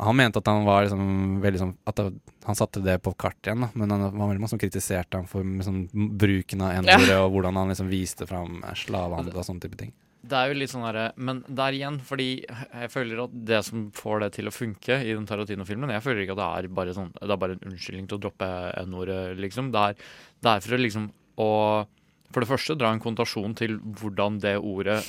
Han 0.00 0.16
mente 0.16 0.38
at 0.38 0.46
han 0.46 0.64
var 0.64 0.84
liksom 0.86 1.40
veldig 1.42 1.58
sånn 1.60 1.72
At 1.86 1.98
han 2.46 2.54
satte 2.56 2.80
det 2.82 3.02
på 3.02 3.12
kart 3.18 3.36
igjen, 3.44 3.60
da. 3.66 3.68
Men 3.74 3.90
han 3.90 4.00
var 4.16 4.28
veldig 4.30 4.40
mange 4.40 4.48
som 4.54 4.58
kritiserte 4.62 5.18
ham 5.18 5.26
for 5.28 5.42
liksom, 5.44 5.88
bruken 6.16 6.62
av 6.62 6.72
N-ordet, 6.84 7.08
Ja. 7.08 7.24
og 7.26 7.32
hvordan 7.34 7.54
han 7.58 7.68
liksom 7.68 7.90
viste 7.90 8.26
fram 8.26 8.62
slavehandel 8.74 9.36
og 9.36 9.44
sånne 9.44 9.60
type 9.60 9.76
ting. 9.76 9.92
Det 10.24 10.36
er 10.36 10.48
jo 10.52 10.58
litt 10.60 10.70
sånn 10.70 10.84
derre 10.84 11.12
Men 11.16 11.42
der 11.48 11.72
igjen, 11.72 11.98
fordi 12.00 12.44
jeg 12.46 12.90
føler 12.90 13.24
at 13.24 13.30
det 13.44 13.64
som 13.64 13.90
får 13.90 14.20
det 14.20 14.32
til 14.34 14.46
å 14.46 14.52
funke 14.52 15.00
i 15.02 15.12
den 15.14 15.24
Tarantino-filmen 15.26 15.88
Jeg 15.90 16.02
føler 16.02 16.26
ikke 16.26 16.36
at 16.38 16.42
det 16.62 16.70
er 16.70 16.74
bare 16.76 16.92
sånn 16.94 17.12
Det 17.14 17.30
er 17.30 17.36
bare 17.40 17.52
en 17.56 17.70
unnskyldning 17.72 18.06
til 18.08 18.18
å 18.18 18.20
droppe 18.20 18.50
N-ordet, 18.86 19.38
liksom. 19.40 19.70
Det 19.72 19.80
er, 19.80 19.94
det 20.42 20.50
er 20.50 20.60
for 20.60 20.76
å 20.76 20.80
liksom 20.80 21.10
å 21.38 21.86
For 22.30 22.42
det 22.42 22.50
første 22.50 22.78
dra 22.78 22.92
en 22.94 23.02
kontasjon 23.02 23.56
til 23.58 23.78
hvordan 24.00 24.38
det 24.42 24.56
ordet 24.58 25.00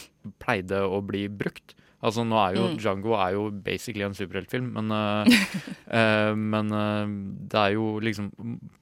pleide 0.41 0.81
å 0.85 1.01
bli 1.05 1.27
brukt. 1.29 1.75
Altså 2.01 2.23
nå 2.25 2.37
er 2.41 2.55
jo 2.57 2.67
Mm. 2.71 2.77
Django 2.81 3.13
er 3.13 3.33
jo 3.35 3.49
basically 3.51 4.03
en 4.03 4.17
superheltfilm, 4.17 4.71
men 4.73 4.91
uh, 4.91 5.25
uh, 5.85 6.33
Men 6.53 6.71
uh, 6.73 7.05
det 7.51 7.59
er 7.59 7.75
jo 7.75 7.99
liksom 8.01 8.31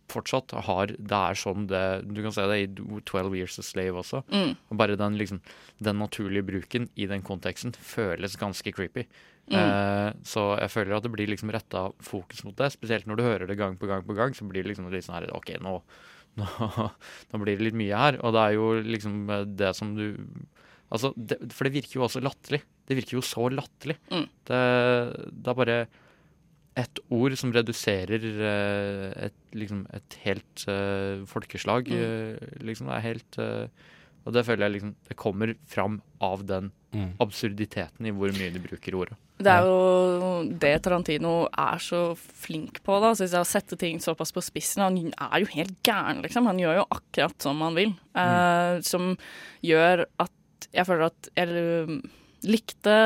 fortsatt 0.09 0.55
har 0.65 0.93
Det 0.97 1.19
er 1.19 1.37
sånn 1.37 1.67
det 1.69 1.83
Du 2.07 2.21
kan 2.23 2.33
se 2.33 2.45
det 2.49 2.59
i 2.63 2.67
12 3.05 3.35
Years 3.35 3.59
a 3.59 3.65
Slave 3.65 3.99
også. 4.01 4.23
Mm. 4.31 4.55
Bare 4.71 4.95
den 4.99 5.17
liksom 5.19 5.41
Den 5.77 5.99
naturlige 5.99 6.47
bruken 6.47 6.89
i 6.95 7.09
den 7.11 7.21
konteksten 7.21 7.75
føles 7.75 8.39
ganske 8.39 8.71
creepy. 8.71 9.05
Mm. 9.49 9.57
Eh, 9.57 10.11
så 10.29 10.43
jeg 10.59 10.71
føler 10.73 10.95
at 10.95 11.05
det 11.05 11.11
blir 11.13 11.29
liksom 11.29 11.51
retta 11.53 11.87
fokus 12.05 12.43
mot 12.45 12.55
det. 12.57 12.69
Spesielt 12.75 13.07
når 13.09 13.17
du 13.17 13.23
hører 13.25 13.49
det 13.49 13.57
gang 13.57 13.77
på 13.79 13.89
gang 13.89 14.05
på 14.05 14.15
gang, 14.17 14.35
så 14.37 14.45
blir 14.45 14.63
det 14.63 14.73
liksom 14.73 14.89
litt 14.93 15.07
sånn 15.07 15.17
her 15.17 15.31
OK, 15.33 15.55
nå, 15.63 15.79
nå, 16.37 16.45
nå 17.33 17.41
blir 17.41 17.57
det 17.59 17.65
litt 17.69 17.77
mye 17.79 17.97
her. 17.97 18.19
Og 18.23 18.35
det 18.35 18.43
er 18.45 18.55
jo 18.57 18.67
liksom 18.85 19.21
eh, 19.29 19.45
det 19.59 19.73
som 19.77 19.95
du 19.97 20.05
Altså, 20.89 21.11
det, 21.13 21.35
for 21.53 21.67
det 21.67 21.75
virker 21.75 21.99
jo 21.99 22.03
også 22.07 22.17
latterlig. 22.25 22.63
Det 22.89 22.95
virker 22.97 23.19
jo 23.19 23.21
så 23.21 23.43
latterlig. 23.53 23.93
Mm. 24.09 24.23
Det, 24.49 24.61
det 25.29 25.51
er 25.51 25.57
bare 25.59 25.75
ett 26.81 27.01
ord 27.13 27.35
som 27.37 27.51
reduserer 27.53 28.25
eh, 28.25 29.27
et, 29.27 29.35
liksom, 29.53 29.83
et 29.93 30.17
helt 30.23 30.63
uh, 30.65 31.21
folkeslag, 31.29 31.91
Mm. 31.93 32.65
liksom. 32.65 32.89
Det 32.89 32.95
er 32.97 33.05
helt 33.05 33.37
uh, 33.37 33.85
Og 34.25 34.33
det 34.33 34.45
føler 34.47 34.65
jeg 34.65 34.75
liksom 34.79 34.95
Det 35.09 35.17
kommer 35.21 35.53
fram 35.69 36.01
av 36.25 36.45
den 36.49 36.71
Mm. 36.89 37.11
absurditeten 37.21 38.07
i 38.09 38.11
hvor 38.17 38.31
mye 38.33 38.49
de 38.49 38.61
bruker 38.63 38.95
ordet. 38.97 39.17
Det 39.39 39.51
er 39.53 39.67
jo 39.67 40.39
det 40.59 40.71
Tarantino 40.83 41.33
er 41.47 41.79
så 41.79 41.99
flink 42.17 42.81
på, 42.83 42.97
da, 42.99 43.13
synes 43.15 43.35
jeg, 43.35 43.45
å 43.45 43.47
sette 43.47 43.77
ting 43.79 44.01
såpass 44.03 44.33
på 44.35 44.41
spissen. 44.43 44.81
Han 44.83 45.13
er 45.13 45.43
jo 45.43 45.51
helt 45.53 45.77
gæren, 45.85 46.23
liksom. 46.25 46.49
Han 46.49 46.59
gjør 46.59 46.81
jo 46.81 46.87
akkurat 46.97 47.45
som 47.45 47.61
han 47.63 47.77
vil. 47.77 47.93
Eh, 48.17 48.81
som 48.83 49.13
gjør 49.63 50.03
at 50.19 50.67
jeg 50.73 50.87
føler 50.89 51.07
at 51.07 51.29
jeg 51.39 51.61
eh, 51.61 51.93
likte 52.49 52.97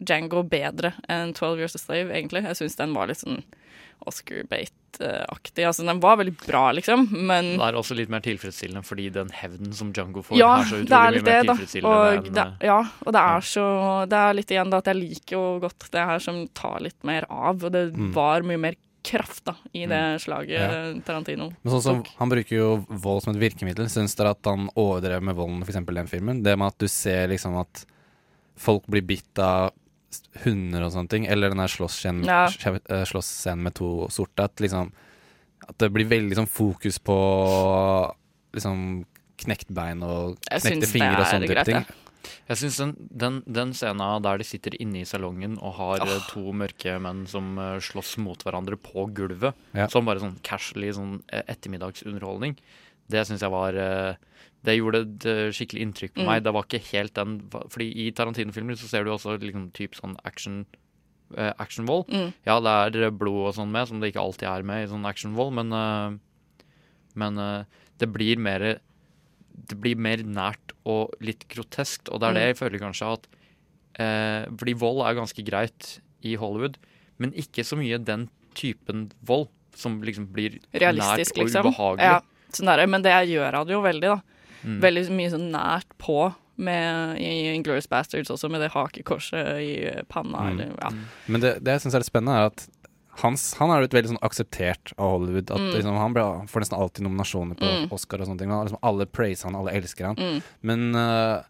Django 0.00 0.44
bedre 0.48 0.94
enn 1.12 1.34
12 1.34 1.64
Years 1.64 1.76
a 1.76 1.82
Slave, 1.82 2.12
egentlig. 2.14 2.44
Jeg 2.46 2.60
syns 2.60 2.78
den 2.78 2.94
var 2.96 3.10
litt 3.10 3.24
sånn 3.24 3.42
Oscar-bate-aktig. 4.06 5.64
Altså, 5.66 5.84
den 5.86 6.00
var 6.02 6.16
veldig 6.20 6.34
bra, 6.46 6.72
liksom, 6.76 7.06
men 7.26 7.52
Det 7.58 7.66
er 7.68 7.78
også 7.78 7.96
litt 7.98 8.10
mer 8.12 8.20
tilfredsstillende 8.24 8.84
fordi 8.86 9.08
den 9.14 9.30
hevnen 9.34 9.72
som 9.76 9.92
Django 9.92 10.22
får, 10.26 10.38
ja, 10.40 10.50
er 10.60 10.68
så 10.68 10.76
er 10.80 10.84
utrolig 10.84 11.22
mye 11.22 11.28
mer 11.30 11.48
tilfredsstillende 11.48 11.96
Og 11.96 12.28
enn 12.30 12.34
det, 12.38 12.46
ja, 12.68 12.78
og 13.06 13.12
det 13.16 13.24
er 13.24 13.40
så 13.52 13.64
Det 14.10 14.20
er 14.20 14.34
litt 14.40 14.54
igjen 14.54 14.70
da 14.70 14.78
at 14.82 14.90
jeg 14.92 15.00
liker 15.00 15.36
jo 15.36 15.42
godt 15.66 15.90
det 15.90 16.06
her 16.12 16.18
som 16.18 16.46
tar 16.48 16.80
litt 16.80 17.02
mer 17.04 17.26
av, 17.30 17.64
og 17.64 17.72
det 17.72 17.90
Mm. 17.94 18.12
var 18.14 18.42
mye 18.42 18.58
mer 18.60 18.74
kraft 19.02 19.44
da 19.46 19.54
i 19.72 19.86
det 19.86 19.96
Mm. 19.96 20.18
slaget 20.20 20.50
Ja. 20.50 21.00
Tarantino 21.00 21.52
Men 21.64 21.72
sånn 21.72 21.82
som. 21.82 22.04
Han 22.18 22.28
bruker 22.28 22.50
jo 22.56 22.84
vold 22.90 23.22
som 23.22 23.34
et 23.34 23.40
virkemiddel. 23.40 23.86
Syns 23.88 24.14
dere 24.14 24.30
at 24.30 24.44
han 24.44 24.68
overdrev 24.76 25.22
med 25.22 25.34
volden, 25.36 25.62
f.eks. 25.62 25.84
den 25.86 26.06
filmen? 26.06 26.42
Det 26.42 26.56
med 26.58 26.66
at 26.68 26.78
du 26.78 26.86
ser 26.86 27.28
liksom 27.28 27.58
at 27.58 27.86
folk 28.56 28.84
blir 28.86 29.00
bitt 29.00 29.38
av 29.38 29.72
hunder 30.44 30.82
og 30.86 30.92
sånne 30.94 31.08
ting, 31.12 31.26
eller 31.30 31.50
den 31.52 31.58
der 31.62 31.70
slåssscenen 31.70 32.24
Ja. 32.26 32.46
eh, 32.48 33.54
med 33.56 33.74
to 33.74 34.08
sorte, 34.10 34.44
at 34.44 34.56
liksom 34.56 34.92
At 35.68 35.76
det 35.78 35.92
blir 35.92 36.08
veldig 36.08 36.34
sånn 36.34 36.48
fokus 36.48 36.98
på 36.98 37.14
liksom 38.56 39.04
knekt 39.40 39.68
bein 39.72 40.02
og 40.02 40.38
knekte 40.48 40.88
fingre 40.88 41.20
og 41.20 41.26
sånne 41.28 41.46
type 41.46 41.54
greit, 41.54 41.66
ting. 41.68 41.74
ja. 41.76 41.84
Jeg 42.50 42.58
syns 42.58 42.76
den, 42.80 42.90
den, 43.22 43.36
den 43.46 43.70
scenen 43.72 44.22
der 44.24 44.38
de 44.38 44.44
sitter 44.44 44.74
inne 44.82 45.00
i 45.02 45.04
salongen 45.08 45.54
og 45.62 45.74
har 45.78 46.02
ah. 46.04 46.16
To 46.32 46.50
mørke 46.52 46.96
menn 47.00 47.22
som 47.30 47.54
eh, 47.58 47.78
slåss 47.80 48.16
mot 48.18 48.42
hverandre 48.42 48.76
på 48.76 49.06
gulvet, 49.14 49.54
Ja. 49.76 49.86
som 49.88 50.04
bare 50.08 50.18
sånn 50.20 50.36
casually 50.42 50.90
sånn 50.92 51.22
ettermiddagsunderholdning, 51.30 52.56
det 53.10 53.24
syns 53.26 53.40
jeg 53.44 53.50
var 53.54 53.74
eh, 53.78 54.14
Det 54.64 54.74
gjorde 54.76 55.00
et 55.06 55.24
eh, 55.26 55.50
skikkelig 55.56 55.80
inntrykk 55.86 56.14
på 56.18 56.20
Mm. 56.22 56.26
meg. 56.28 56.42
Det 56.44 56.52
var 56.52 56.64
ikke 56.66 56.82
helt 56.92 57.14
den 57.14 57.36
Fordi 57.50 57.86
i 57.96 58.10
Tarantino-filmer 58.12 58.76
så 58.76 58.88
ser 58.90 59.04
du 59.04 59.10
også 59.10 59.38
liksom 59.40 59.70
typ 59.72 59.94
sånn 59.96 60.16
action 60.24 60.66
uh, 61.38 61.52
actionvold. 61.58 62.08
Mm. 62.10 62.32
Ja, 62.44 62.58
det 62.60 63.00
er 63.00 63.10
blod 63.10 63.46
og 63.48 63.54
sånn 63.54 63.70
med, 63.70 63.86
som 63.88 64.00
det 64.00 64.12
ikke 64.12 64.20
alltid 64.24 64.48
er 64.50 64.62
med 64.66 64.84
i 64.84 64.90
sånn 64.90 65.06
actionvold, 65.06 65.52
men 65.54 65.72
uh, 65.72 66.18
Men 67.16 67.38
uh, 67.38 67.64
det 67.98 68.06
blir 68.12 68.36
mer 68.38 68.80
Det 69.70 69.76
blir 69.80 69.96
mer 69.96 70.18
nært 70.24 70.72
og 70.86 71.14
litt 71.20 71.46
groteskt, 71.48 72.08
og 72.08 72.20
det 72.20 72.28
er 72.28 72.34
det 72.34 72.42
Mm. 72.42 72.48
jeg 72.50 72.56
føler 72.58 72.78
kanskje 72.84 73.12
at 73.12 73.26
eh, 74.00 74.46
Fordi 74.56 74.72
vold 74.78 75.02
er 75.06 75.14
ganske 75.18 75.44
greit 75.44 76.00
i 76.22 76.34
Hollywood, 76.36 76.76
men 77.18 77.32
ikke 77.32 77.64
så 77.64 77.76
mye 77.76 77.98
den 78.02 78.28
typen 78.54 79.10
vold 79.22 79.48
som 79.74 80.00
liksom 80.02 80.26
blir 80.32 80.58
Realistisk, 80.72 81.36
nært 81.36 81.40
og 81.40 81.46
liksom. 81.46 81.66
ubehagelig. 81.66 82.04
Ja, 82.04 82.20
sånn 82.52 82.66
der, 82.66 82.86
men 82.86 83.02
det 83.02 83.12
gjør 83.30 83.52
han 83.60 83.68
jo 83.68 83.80
veldig, 83.82 84.00
da. 84.16 84.20
Mm. 84.64 84.80
Veldig 84.82 85.04
mye 85.16 85.30
sånn 85.32 85.48
nært 85.52 85.88
på 85.98 86.34
med, 86.60 87.16
i 87.24 87.54
Glorious 87.64 87.88
Bastards 87.88 88.28
også, 88.30 88.50
med 88.52 88.60
det 88.60 88.72
hakekorset 88.74 89.60
i 89.64 89.70
panna. 90.12 90.42
Mm. 90.44 90.50
Eller, 90.52 90.74
ja. 90.82 90.90
Men 91.26 91.40
det, 91.40 91.54
det 91.64 91.72
jeg 91.78 91.86
syns 91.86 91.94
er 91.96 92.02
litt 92.04 92.10
spennende, 92.10 92.36
er 92.36 92.50
at 92.50 92.66
hans, 93.22 93.54
han 93.58 93.72
er 93.72 93.82
jo 93.82 93.88
veldig 93.92 94.12
sånn 94.12 94.20
akseptert 94.24 94.92
av 94.96 95.14
Hollywood. 95.16 95.50
At 95.50 95.58
Mm. 95.60 95.70
liksom, 95.74 95.96
Han 95.96 96.12
ble, 96.16 96.24
får 96.48 96.60
nesten 96.64 96.78
alltid 96.78 97.04
nominasjoner 97.06 97.56
på 97.58 97.64
Mm. 97.70 97.88
Oscar 97.92 98.20
og 98.20 98.28
sånne 98.28 98.38
ting. 98.38 98.50
Liksom, 98.52 98.78
alle 98.82 99.06
praiser 99.06 99.48
han, 99.48 99.56
alle 99.56 99.72
elsker 99.72 100.06
han. 100.10 100.16
Mm. 100.16 100.42
Men 100.62 100.94
uh, 100.94 101.42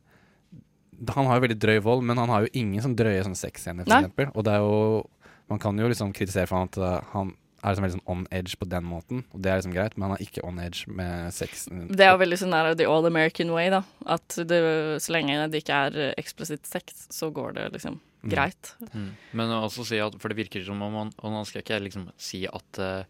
han 1.15 1.27
har 1.27 1.39
jo 1.39 1.45
veldig 1.47 1.59
drøy 1.59 1.79
vold, 1.83 2.03
men 2.05 2.19
han 2.19 2.29
har 2.29 2.43
jo 2.47 2.53
ingen 2.55 2.83
sånn 2.85 2.97
drøye 2.99 3.23
sånn 3.25 3.39
sexscener, 3.39 3.87
f.eks. 3.89 4.31
Og 4.35 4.45
det 4.45 4.53
er 4.53 4.59
jo 4.65 5.07
Man 5.51 5.59
kan 5.59 5.77
jo 5.77 5.89
liksom 5.91 6.13
kritisere 6.15 6.47
for 6.47 6.61
han 6.61 6.69
at 6.71 6.77
øh, 6.79 7.01
han 7.11 7.33
er 7.63 7.73
liksom 7.75 7.85
veldig 7.85 7.97
sånn 7.99 8.11
on 8.17 8.27
edge 8.33 8.57
på 8.57 8.69
den 8.73 8.85
måten, 8.89 9.25
og 9.35 9.43
det 9.45 9.51
er 9.51 9.59
liksom 9.61 9.75
greit, 9.75 9.97
men 9.97 10.09
han 10.09 10.17
er 10.17 10.25
ikke 10.25 10.45
on 10.49 10.61
edge 10.63 10.87
med 10.89 11.35
sex. 11.37 11.67
Det 11.71 12.07
er 12.07 12.15
jo 12.15 12.21
veldig 12.23 12.39
sånn 12.41 12.55
der 12.57 12.75
the 12.75 12.87
all 12.89 13.07
American 13.07 13.53
way, 13.53 13.69
da. 13.71 13.83
At 14.07 14.39
det, 14.49 14.61
så 15.05 15.13
lenge 15.13 15.51
det 15.53 15.61
ikke 15.65 15.81
er 15.89 16.15
eksplisitt 16.21 16.67
sex, 16.67 17.07
så 17.13 17.33
går 17.35 17.59
det 17.59 17.73
liksom 17.77 18.01
Mm. 18.21 18.31
greit. 18.35 18.75
Mm. 18.93 19.17
Men 19.33 19.49
jeg 19.49 19.65
også 19.65 19.85
si 19.89 19.99
at, 20.05 20.17
for 20.21 20.29
det 20.29 20.37
virker 20.37 20.65
som 20.67 20.83
om 20.85 20.93
han 20.99 21.13
Og 21.25 21.33
nå 21.33 21.39
skal 21.49 21.63
ikke 21.63 21.79
liksom 21.81 22.11
si 22.21 22.43
at 22.45 22.79
eh, 22.79 23.05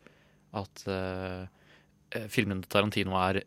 At 0.54 0.84
eh, 0.86 1.48
eh, 2.14 2.28
filmene 2.30 2.62
til 2.62 2.70
Tarantino 2.70 3.16
er 3.18 3.40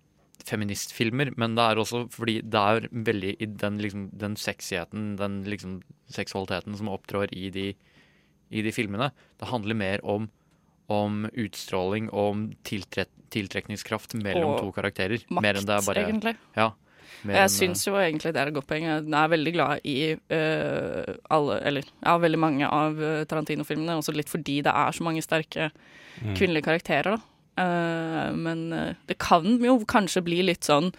feministfilmer, 0.43 1.31
men 1.39 1.55
det 1.55 1.63
er 1.63 1.79
også 1.79 2.01
fordi 2.11 2.41
det 2.41 2.59
er 2.59 2.89
veldig 2.91 3.31
i 3.39 3.47
den 3.47 3.77
liksom 3.79 4.09
Den 4.11 4.35
sexigheten, 4.35 5.15
den 5.15 5.43
liksom 5.47 5.81
seksualiteten 6.11 6.75
som 6.75 6.91
opptrår 6.91 7.31
i 7.31 7.49
de, 7.49 7.69
i 8.51 8.61
de 8.61 8.71
filmene. 8.75 9.13
Det 9.39 9.47
handler 9.47 9.79
mer 9.79 10.03
om 10.03 10.27
om 10.91 11.25
utstråling 11.31 12.09
og 12.11 12.31
om 12.33 12.45
tiltre 12.63 13.05
tiltrekningskraft 13.33 14.13
mellom 14.19 14.51
Og 14.53 14.59
to 14.61 14.71
karakterer. 14.75 15.23
makt, 15.29 15.41
mer 15.41 15.57
enn 15.57 15.65
det 15.65 15.73
er 15.73 15.85
bare 15.87 16.03
egentlig. 16.05 16.33
Ja. 16.55 16.67
mer 17.23 17.39
Jeg 17.39 17.49
syns 17.49 17.87
jo 17.87 17.95
egentlig 17.97 18.33
det 18.35 18.41
er 18.41 18.51
et 18.51 18.53
godt 18.53 18.67
poeng. 18.69 18.85
Jeg 18.85 19.07
er 19.09 19.31
veldig 19.31 19.53
glad 19.55 19.87
i 19.89 19.95
uh, 20.13 21.15
alle, 21.33 21.57
eller 21.65 21.83
ja, 22.03 22.17
veldig 22.17 22.39
mange 22.39 22.67
av 22.67 22.99
øh, 23.01 23.25
Tarantino-filmene, 23.25 23.95
også 23.97 24.13
litt 24.13 24.29
fordi 24.29 24.61
det 24.61 24.69
er 24.69 24.91
så 24.91 25.03
mange 25.03 25.21
sterke 25.25 25.71
Mm. 26.13 26.35
kvinnelige 26.37 26.67
karakterer, 26.67 27.15
da. 27.15 27.21
Uh, 27.57 28.35
men 28.37 28.59
det 29.07 29.17
kan 29.17 29.47
jo 29.65 29.79
kanskje 29.89 30.21
bli 30.21 30.43
litt 30.45 30.61
sånn 30.61 30.91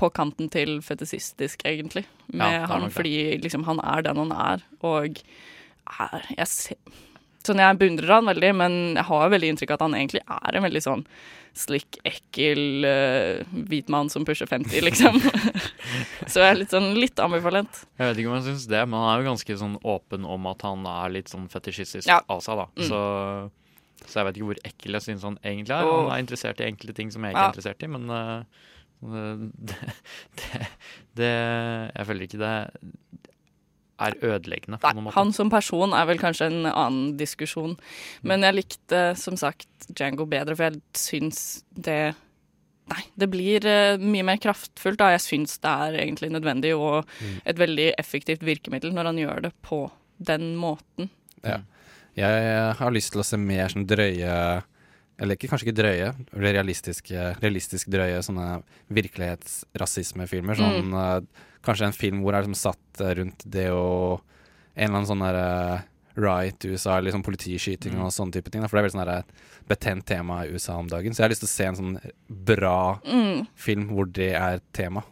på 0.00 0.08
kanten 0.16 0.48
til 0.48 0.78
fetisistisk, 0.80 1.60
egentlig, 1.68 2.06
med 2.32 2.54
Ja, 2.54 2.66
han, 2.70 2.88
fordi 2.90 3.36
liksom 3.42 3.66
han 3.68 3.82
er 3.84 4.00
den 4.06 4.16
han 4.16 4.32
er, 4.32 4.64
og 4.80 5.20
er 6.00 6.24
jeg 6.38 6.48
ser, 6.48 6.76
Sånn, 7.42 7.58
jeg 7.62 7.78
beundrer 7.80 8.12
han 8.16 8.28
veldig, 8.30 8.50
men 8.54 8.74
jeg 8.96 9.06
har 9.08 9.30
veldig 9.32 9.48
inntrykk 9.52 9.72
av 9.72 9.80
at 9.80 9.86
han 9.88 9.96
egentlig 9.98 10.20
er 10.30 10.58
en 10.58 10.62
veldig 10.66 10.82
sånn 10.84 11.00
slick, 11.58 11.98
ekkel 12.08 12.86
uh, 12.88 13.42
hvit 13.68 13.90
mann 13.92 14.08
som 14.08 14.24
pusher 14.24 14.48
50, 14.48 14.78
liksom. 14.86 15.18
Så 16.32 16.40
jeg 16.40 16.46
er 16.48 16.56
litt 16.62 16.72
sånn 16.72 16.92
litt 16.96 17.18
ambivalent. 17.20 17.82
Jeg 18.00 18.08
vet 18.08 18.22
ikke 18.22 18.30
om 18.32 18.38
jeg 18.38 18.46
syns 18.46 18.68
det, 18.70 18.80
men 18.88 18.96
han 19.02 19.10
er 19.10 19.20
jo 19.20 19.28
ganske 19.32 19.56
sånn 19.60 19.74
åpen 19.84 20.24
om 20.24 20.48
at 20.48 20.64
han 20.64 20.86
er 20.88 21.12
litt 21.18 21.28
sånn 21.32 21.50
fetisjistisk 21.52 22.08
Ja. 22.08 22.22
av 22.32 22.40
seg, 22.46 22.56
da. 22.62 22.68
Mm. 22.78 22.86
Så, 22.88 23.00
så 24.06 24.22
jeg 24.22 24.28
vet 24.30 24.40
ikke 24.40 24.48
hvor 24.52 24.62
ekkel 24.70 24.96
jeg 24.98 25.06
syns 25.10 25.26
han 25.28 25.36
egentlig 25.44 25.76
er. 25.76 25.90
Han 25.92 26.08
er 26.14 26.24
interessert 26.24 26.62
i 26.64 26.68
enkle 26.70 26.96
ting 26.96 27.12
som 27.12 27.26
jeg 27.26 27.34
ikke 27.36 27.42
Ja. 27.42 27.50
er 27.50 27.52
interessert 27.56 27.84
i, 27.84 27.90
men 27.98 28.08
uh, 28.08 28.60
Det, 29.02 29.76
det, 30.38 30.66
det 31.18 31.30
Jeg 31.34 32.06
føler 32.06 32.28
ikke 32.28 32.38
det 32.46 32.54
er 34.02 34.16
ødeleggende 34.22 34.78
på 34.82 34.92
noen 34.94 35.06
måte. 35.08 35.16
Han 35.16 35.32
som 35.36 35.50
person 35.52 35.94
er 35.96 36.06
vel 36.10 36.20
kanskje 36.22 36.48
en 36.50 36.66
annen 36.70 37.16
diskusjon. 37.20 37.76
Men 38.22 38.42
jeg 38.46 38.58
likte 38.58 39.02
som 39.18 39.36
sagt 39.40 39.88
Django 39.94 40.26
bedre, 40.30 40.56
for 40.58 40.68
jeg 40.70 40.82
syns 40.98 41.62
det 41.74 42.14
Nei, 42.90 43.04
det 43.16 43.28
blir 43.30 43.62
uh, 43.64 43.96
mye 44.02 44.24
mer 44.26 44.40
kraftfullt. 44.42 44.98
da. 44.98 45.12
Jeg 45.14 45.22
syns 45.22 45.54
det 45.62 45.70
er 45.70 46.00
egentlig 46.02 46.32
nødvendig 46.34 46.72
og 46.76 47.06
Mm. 47.22 47.36
et 47.46 47.56
veldig 47.56 47.94
effektivt 47.96 48.42
virkemiddel 48.42 48.92
når 48.92 49.04
han 49.04 49.20
gjør 49.22 49.42
det 49.46 49.52
på 49.62 49.78
den 50.18 50.56
måten. 50.58 51.08
Ja. 51.44 51.60
Jeg 52.18 52.74
har 52.76 52.90
lyst 52.92 53.12
til 53.14 53.22
å 53.22 53.24
se 53.24 53.38
mer 53.40 53.68
sånn 53.72 53.86
drøye 53.88 54.62
Eller 55.22 55.36
ikke, 55.38 55.48
kanskje 55.52 55.68
ikke 55.68 55.78
drøye, 55.78 56.08
eller 56.34 56.56
realistisk 56.58 57.86
drøye 57.94 58.18
sånne 58.26 58.48
virkelighetsrasismefilmer. 58.90 60.58
Sånn, 60.58 60.92
eh, 60.98 61.46
kanskje 61.64 61.86
en 61.86 61.94
film 61.96 62.22
hvor 62.24 62.32
det 62.34 62.40
er 62.40 62.46
liksom 62.48 62.58
satt 62.58 63.00
eh, 63.04 63.14
rundt 63.20 63.44
det 63.46 63.68
og 63.70 64.20
en 64.74 64.88
eller 64.88 64.96
annen 64.98 65.08
sånn 65.10 65.22
derre 65.22 65.82
riot 66.16 66.64
i 66.66 66.72
USA, 66.74 66.96
eller 66.98 67.08
liksom 67.10 67.22
politiskyting 67.24 67.94
Mm. 67.94 68.02
og 68.04 68.10
sånne 68.12 68.32
type 68.34 68.50
ting. 68.52 68.60
Da, 68.60 68.68
for 68.68 68.76
det 68.76 68.82
er 68.82 68.88
veldig 68.88 68.96
sånn 68.98 69.06
derre 69.06 69.24
betent 69.68 70.04
tema 70.04 70.42
i 70.44 70.50
USA 70.52 70.74
om 70.76 70.88
dagen. 70.88 71.12
Så 71.14 71.22
jeg 71.22 71.24
har 71.24 71.32
lyst 71.32 71.40
til 71.44 71.48
å 71.48 71.56
se 71.56 71.64
en 71.70 71.76
sånn 71.76 72.12
bra 72.28 73.00
Mm. 73.04 73.46
film 73.56 73.88
hvor 73.88 74.10
det 74.12 74.32
er 74.34 74.60
tema. 74.72 75.04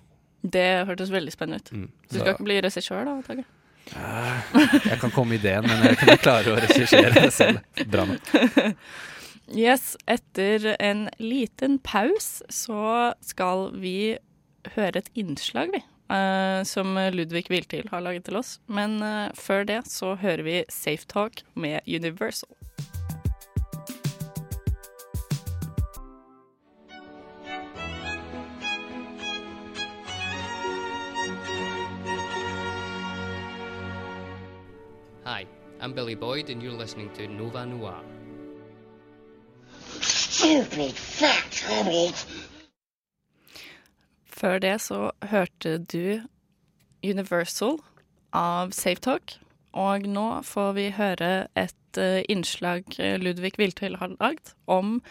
Det 0.45 0.87
hørtes 0.87 1.11
veldig 1.11 1.33
spennende 1.33 1.61
ut. 1.61 1.73
Mm. 1.73 1.89
Du 2.11 2.19
skal 2.19 2.35
ikke 2.35 2.45
bli 2.45 2.61
regissør, 2.61 3.05
da? 3.05 3.23
Tage? 3.23 3.45
Jeg 4.85 4.99
kan 5.01 5.11
komme 5.11 5.29
med 5.31 5.41
ideen, 5.41 5.67
men 5.67 5.83
jeg 5.83 5.97
kan 5.99 6.09
ikke 6.09 6.23
klare 6.23 6.53
å 6.53 6.61
regissere 6.61 7.31
selv. 7.31 7.61
Bra 7.91 8.05
nok. 8.05 8.21
Yes, 9.51 9.96
etter 10.07 10.76
en 10.78 11.09
liten 11.18 11.80
paus 11.82 12.42
så 12.48 13.14
skal 13.18 13.72
vi 13.82 14.14
høre 14.76 15.01
et 15.03 15.11
innslag, 15.18 15.72
vi. 15.74 15.82
Uh, 16.11 16.62
som 16.66 16.94
Ludvig 17.14 17.51
Viltil 17.51 17.88
har 17.90 18.03
laget 18.03 18.28
til 18.28 18.38
oss. 18.38 18.61
Men 18.70 19.03
uh, 19.03 19.26
før 19.34 19.66
det 19.66 19.80
så 19.90 20.14
hører 20.14 20.42
vi 20.46 20.57
Safe 20.70 21.07
Talk 21.11 21.42
med 21.55 21.80
Universal. 21.86 22.55
Hi, 35.26 35.46
I'm 35.80 35.92
Billy 35.92 36.14
Boyd, 36.14 36.51
and 36.51 36.62
you're 36.62 36.78
listening 36.78 37.11
to 37.14 37.26
Nova 37.26 37.64
Noir. 37.64 37.98
Stupid 40.41 40.93
fat 40.97 41.64
hobbit. 41.68 42.20
Før 44.24 44.59
det 44.59 44.78
så 44.80 45.11
hørte 45.28 45.74
du 45.84 46.22
Universal 47.05 47.76
av 48.32 48.72
Safe 48.72 49.03
Talk. 49.05 49.34
Og 49.76 50.09
nå 50.09 50.24
får 50.49 50.72
vi 50.78 50.86
høre 50.97 51.30
et 51.61 52.01
eh, 52.01 52.22
innslag 52.32 52.88
Ludvig 53.20 53.53
Viltil 53.61 54.01
har 54.01 54.16
lagd 54.16 54.55
om 54.64 55.03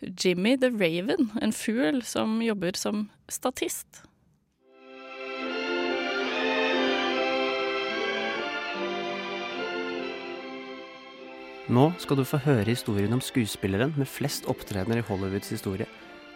Jimmy 0.00 0.56
the 0.56 0.72
Raven, 0.72 1.34
en 1.42 1.52
fugl 1.52 2.00
som 2.00 2.40
jobber 2.40 2.80
som 2.80 3.10
statist. 3.28 4.07
Nå 11.68 11.90
skal 12.00 12.16
du 12.16 12.24
få 12.24 12.38
høre 12.46 12.64
historien 12.64 13.12
om 13.12 13.20
skuespilleren 13.20 13.90
med 14.00 14.08
flest 14.08 14.46
opptredener 14.48 15.02
i 15.02 15.04
Hollywoods 15.04 15.50
historie. 15.52 15.84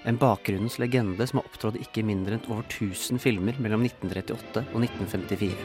En 0.04 0.18
bakgrunnens 0.20 0.76
legende 0.82 1.24
som 1.24 1.38
har 1.40 1.46
opptrådt 1.48 1.78
ikke 1.80 2.04
mindre 2.04 2.36
enn 2.36 2.44
over 2.50 2.66
1000 2.66 3.16
filmer 3.22 3.56
mellom 3.56 3.80
1938 3.86 4.60
og 4.74 4.84
1954. 4.84 5.56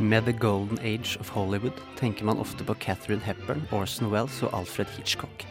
Med 0.00 0.24
The 0.24 0.32
Golden 0.32 0.80
Age 0.80 1.20
of 1.20 1.28
Hollywood 1.36 1.76
tenker 2.00 2.24
man 2.24 2.40
ofte 2.40 2.64
på 2.64 2.78
Catherine 2.80 3.24
Hepburn, 3.28 3.68
Orson 3.68 4.08
Welles 4.08 4.40
og 4.46 4.54
Alfred 4.56 4.88
Hitchcock. 4.96 5.44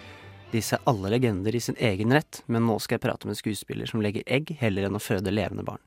Disse 0.49 0.79
er 0.79 0.89
alle 0.89 1.13
legender 1.13 1.53
i 1.53 1.61
sin 1.61 1.77
egen 1.77 2.09
rett, 2.17 2.41
men 2.47 2.65
nå 2.65 2.79
skal 2.81 2.97
jeg 2.97 3.05
prate 3.05 3.29
med 3.29 3.37
en 3.37 3.43
skuespiller 3.45 3.85
som 3.85 4.01
legger 4.01 4.25
egg 4.25 4.57
heller 4.57 4.89
enn 4.89 4.97
å 4.97 5.05
føde 5.05 5.29
levende 5.29 5.67
barn. 5.67 5.83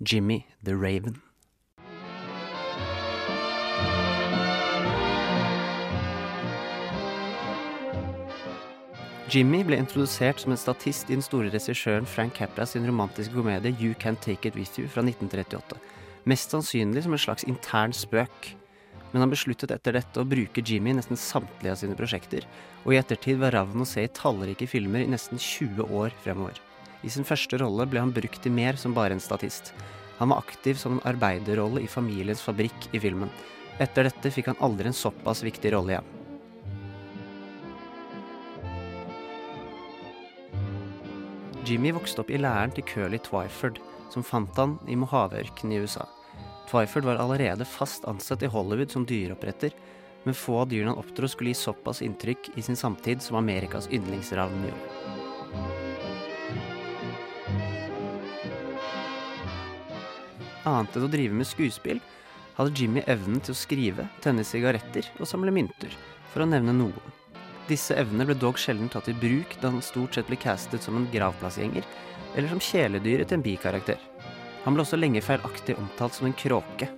Jimmy 0.00 0.46
the 0.64 0.72
Raven. 0.72 1.20
Jimmy 9.28 9.58
ble 9.60 9.76
introdusert 9.76 10.40
som 10.40 10.54
en 10.54 10.60
statist 10.60 11.10
i 11.10 11.12
den 11.12 11.22
store 11.24 11.50
regissøren 11.52 12.06
Frank 12.08 12.38
Capra 12.38 12.64
sin 12.64 12.86
romantiske 12.88 13.34
komedie 13.36 13.74
You 13.76 13.92
Can't 14.00 14.22
Take 14.24 14.48
It 14.48 14.56
With 14.56 14.80
You 14.80 14.88
fra 14.88 15.02
1938. 15.04 15.76
Mest 16.24 16.54
sannsynlig 16.54 17.02
som 17.04 17.12
en 17.12 17.20
slags 17.20 17.44
intern 17.44 17.92
spøk. 17.92 18.48
Men 19.12 19.26
han 19.26 19.34
besluttet 19.34 19.74
etter 19.74 19.98
dette 19.98 20.22
å 20.22 20.24
bruke 20.24 20.64
Jimmy 20.64 20.94
i 20.94 20.96
nesten 20.96 21.20
samtlige 21.20 21.74
av 21.74 21.80
sine 21.82 21.98
prosjekter, 21.98 22.48
og 22.86 22.94
i 22.94 23.00
ettertid 23.02 23.36
var 23.42 23.52
Ravn 23.52 23.84
å 23.84 23.88
se 23.88 24.06
i 24.06 24.12
tallrike 24.16 24.68
filmer 24.70 25.04
i 25.04 25.12
nesten 25.12 25.36
20 25.36 25.92
år 25.92 26.16
fremover. 26.24 26.56
I 27.04 27.12
sin 27.12 27.28
første 27.28 27.60
rolle 27.60 27.84
ble 27.84 28.00
han 28.00 28.16
brukt 28.16 28.40
til 28.40 28.56
mer 28.56 28.80
som 28.80 28.96
bare 28.96 29.12
en 29.12 29.24
statist. 29.24 29.74
Han 30.22 30.32
var 30.32 30.40
aktiv 30.40 30.80
som 30.80 30.96
en 30.96 31.04
arbeiderrolle 31.08 31.84
i 31.84 31.90
familiens 32.00 32.40
fabrikk 32.40 32.94
i 32.96 33.04
filmen. 33.04 33.28
Etter 33.76 34.08
dette 34.08 34.32
fikk 34.32 34.54
han 34.54 34.64
aldri 34.64 34.88
en 34.88 35.02
såpass 35.04 35.44
viktig 35.44 35.76
rolle 35.76 35.98
igjen. 35.98 36.14
Jimmy 41.68 41.90
vokste 41.92 42.22
opp 42.22 42.30
i 42.32 42.38
læren 42.40 42.70
til 42.72 42.84
Curly 42.88 43.18
Twyford, 43.20 43.76
som 44.08 44.24
fant 44.24 44.56
han 44.56 44.78
i 44.88 44.96
Mojaveørkenen 44.96 45.74
i 45.76 45.80
USA. 45.84 46.06
Twyford 46.70 47.04
var 47.04 47.20
allerede 47.20 47.66
fast 47.68 48.06
ansatt 48.08 48.40
i 48.46 48.48
Hollywood 48.48 48.94
som 48.94 49.04
dyreoppretter, 49.04 49.74
men 50.24 50.36
få 50.36 50.62
av 50.62 50.70
dyrene 50.70 50.94
han 50.94 51.02
oppdro 51.02 51.28
skulle 51.28 51.52
gi 51.52 51.60
såpass 51.60 52.00
inntrykk 52.06 52.54
i 52.56 52.64
sin 52.64 52.76
samtid 52.76 53.20
som 53.24 53.36
Amerikas 53.36 53.90
yndlingsravn 53.92 54.64
gjorde. 54.64 55.14
Annet 60.64 60.96
enn 60.96 61.04
å 61.04 61.12
drive 61.12 61.36
med 61.36 61.52
skuespill, 61.52 62.00
hadde 62.56 62.76
Jimmy 62.80 63.04
evnen 63.04 63.44
til 63.44 63.52
å 63.52 63.60
skrive, 63.60 64.08
tenne 64.24 64.44
sigaretter 64.44 65.12
og 65.20 65.28
samle 65.28 65.52
mynter, 65.52 65.92
for 66.32 66.44
å 66.44 66.48
nevne 66.48 66.72
noen. 66.80 67.17
Disse 67.68 67.96
evner 68.00 68.24
ble 68.24 68.36
dog 68.40 68.56
sjelden 68.56 68.88
tatt 68.88 69.10
i 69.12 69.16
bruk 69.16 69.58
da 69.60 69.68
han 69.68 69.84
stort 69.84 70.16
sett 70.16 70.28
ble 70.30 70.38
castet 70.40 70.84
som 70.84 70.96
en 70.96 71.08
gravplassgjenger, 71.12 71.84
eller 72.34 72.48
som 72.48 72.62
kjæledyret 72.64 73.28
til 73.28 73.38
en 73.38 73.44
bikarakter. 73.44 74.00
Han 74.64 74.76
ble 74.76 74.84
også 74.84 74.96
lenge 74.96 75.20
feilaktig 75.24 75.76
omtalt 75.76 76.16
som 76.16 76.28
en 76.28 76.36
kråke. 76.36 76.88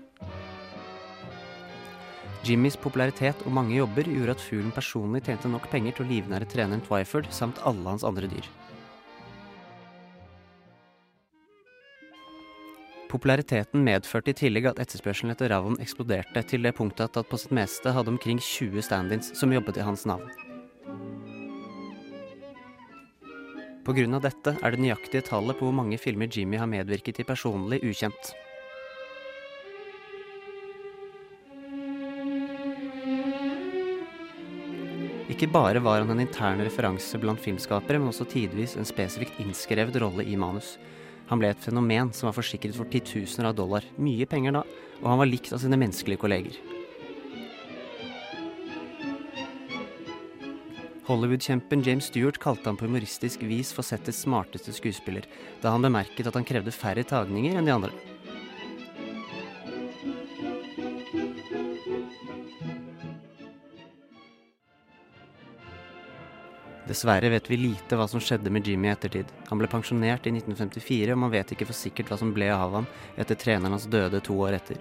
Jimmys 2.46 2.78
popularitet 2.80 3.42
og 3.44 3.52
mange 3.52 3.74
jobber 3.76 4.06
gjorde 4.08 4.36
at 4.36 4.42
fuglen 4.42 4.72
personlig 4.72 5.24
tjente 5.26 5.50
nok 5.50 5.66
penger 5.72 5.98
til 5.98 6.06
å 6.06 6.10
livnære 6.14 6.48
treneren 6.48 6.82
Twyford 6.86 7.28
samt 7.34 7.60
alle 7.68 7.84
hans 7.90 8.06
andre 8.06 8.30
dyr. 8.30 8.46
Populariteten 13.10 13.82
medførte 13.82 14.30
i 14.30 14.38
tillegg 14.38 14.70
at 14.70 14.78
etterspørselen 14.84 15.34
etter 15.34 15.50
ravn 15.50 15.80
eksploderte 15.82 16.44
til 16.46 16.62
det 16.62 16.76
punktet 16.78 17.18
at 17.18 17.28
på 17.28 17.40
sitt 17.42 17.50
meste 17.58 17.90
hadde 17.92 18.14
omkring 18.14 18.38
20 18.38 18.86
stand-ins 18.86 19.34
som 19.36 19.50
jobbet 19.52 19.82
i 19.82 19.84
hans 19.84 20.06
navn. 20.06 20.30
Av 23.90 24.22
dette 24.22 24.52
er 24.54 24.74
det 24.74 24.82
nøyaktige 24.84 25.24
tallet 25.26 25.56
på 25.58 25.64
hvor 25.66 25.74
mange 25.74 25.96
filmer 25.98 26.28
Jimmy 26.30 26.58
har 26.60 26.68
medvirket 26.70 27.22
i 27.22 27.24
personlig, 27.26 27.80
ukjent. 27.82 28.32
Ikke 35.32 35.48
bare 35.50 35.80
var 35.80 36.02
han 36.02 36.12
en 36.12 36.20
intern 36.20 36.60
referanse 36.60 37.18
blant 37.22 37.40
filmskapere, 37.40 37.96
men 37.96 38.12
også 38.12 38.28
tidvis 38.28 38.76
en 38.76 38.88
spesifikt 38.88 39.40
innskrevet 39.40 39.96
rolle 40.02 40.26
i 40.28 40.36
manus. 40.36 40.74
Han 41.32 41.40
ble 41.40 41.54
et 41.54 41.64
fenomen 41.64 42.12
som 42.12 42.28
var 42.28 42.36
forsikret 42.36 42.76
for 42.76 42.90
titusener 42.92 43.48
av 43.48 43.56
dollar, 43.56 43.86
mye 43.96 44.28
penger 44.28 44.58
da, 44.58 44.66
og 45.00 45.08
han 45.08 45.22
var 45.22 45.32
likt 45.32 45.54
av 45.56 45.64
sine 45.64 45.80
menneskelige 45.80 46.20
kolleger. 46.20 46.79
Hollywood-kjempen 51.10 51.82
James 51.82 52.04
Stewart 52.04 52.38
kalte 52.38 52.68
han 52.68 52.76
på 52.76 52.86
humoristisk 52.86 53.42
vis 53.42 53.72
for 53.74 53.82
settets 53.82 54.20
smarteste 54.22 54.70
skuespiller, 54.70 55.24
da 55.58 55.72
han 55.74 55.82
bemerket 55.82 56.28
at 56.30 56.36
han 56.38 56.46
krevde 56.46 56.70
færre 56.70 57.02
tagninger 57.02 57.56
enn 57.58 57.66
de 57.66 57.72
andre. 57.74 57.90
Dessverre 66.86 67.32
vet 67.34 67.50
vi 67.50 67.58
lite 67.58 67.98
hva 67.98 68.06
som 68.10 68.22
skjedde 68.22 68.54
med 68.54 68.70
Jimmy 68.70 68.86
i 68.86 68.94
ettertid. 68.94 69.34
Han 69.50 69.58
ble 69.58 69.66
pensjonert 69.70 70.30
i 70.30 70.36
1954, 70.36 71.10
og 71.10 71.22
man 71.24 71.34
vet 71.34 71.56
ikke 71.56 71.66
for 71.66 71.80
sikkert 71.80 72.14
hva 72.14 72.20
som 72.22 72.30
ble 72.38 72.52
av 72.54 72.78
ham 72.78 72.88
etter 73.18 73.34
treneren 73.34 73.74
hans 73.74 73.90
døde 73.90 74.22
to 74.30 74.38
år 74.46 74.60
etter. 74.62 74.78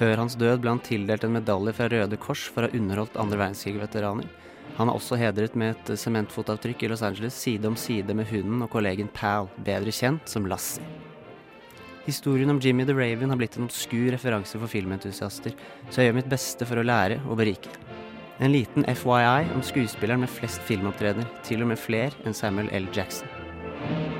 Før 0.00 0.16
hans 0.24 0.40
død 0.40 0.64
ble 0.64 0.78
han 0.78 0.84
tildelt 0.84 1.28
en 1.28 1.36
medalje 1.36 1.76
fra 1.76 1.92
Røde 1.92 2.16
Kors 2.24 2.48
for 2.48 2.64
å 2.64 2.72
ha 2.72 2.80
underholdt 2.80 3.20
andre 3.20 3.44
verdenskrig-veteraner, 3.44 4.32
Han 4.76 4.90
er 4.90 4.98
også 4.98 5.16
hedret 5.16 5.54
med 5.56 5.74
et 5.74 5.98
sementfotavtrykk 5.98 6.84
i 6.84 6.90
Los 6.92 7.04
Angeles 7.06 7.38
side 7.38 7.68
om 7.68 7.76
side 7.80 8.14
med 8.14 8.28
hunden 8.28 8.64
og 8.66 8.70
kollegen 8.74 9.08
Pal, 9.08 9.48
bedre 9.64 9.94
kjent 9.94 10.28
som 10.28 10.48
Lassie. 10.50 10.84
Historien 12.06 12.50
om 12.50 12.60
Jimmy 12.62 12.84
the 12.86 12.94
Raven 12.94 13.32
har 13.32 13.38
blitt 13.40 13.56
en 13.58 13.66
obskur 13.66 14.12
referanse 14.14 14.60
for 14.60 14.70
filmentusiaster, 14.70 15.56
så 15.90 16.02
jeg 16.02 16.10
gjør 16.10 16.18
mitt 16.20 16.30
beste 16.30 16.68
for 16.68 16.78
å 16.78 16.86
lære 16.86 17.18
og 17.26 17.40
berike. 17.40 17.72
En 18.38 18.52
liten 18.52 18.84
FYI 18.84 19.48
om 19.56 19.64
skuespilleren 19.64 20.22
med 20.22 20.30
flest 20.30 20.62
filmopptredener, 20.68 21.26
til 21.42 21.64
og 21.64 21.72
med 21.72 21.80
fler 21.80 22.14
enn 22.22 22.36
Samuel 22.36 22.70
L. 22.76 22.86
Jackson. 22.94 24.15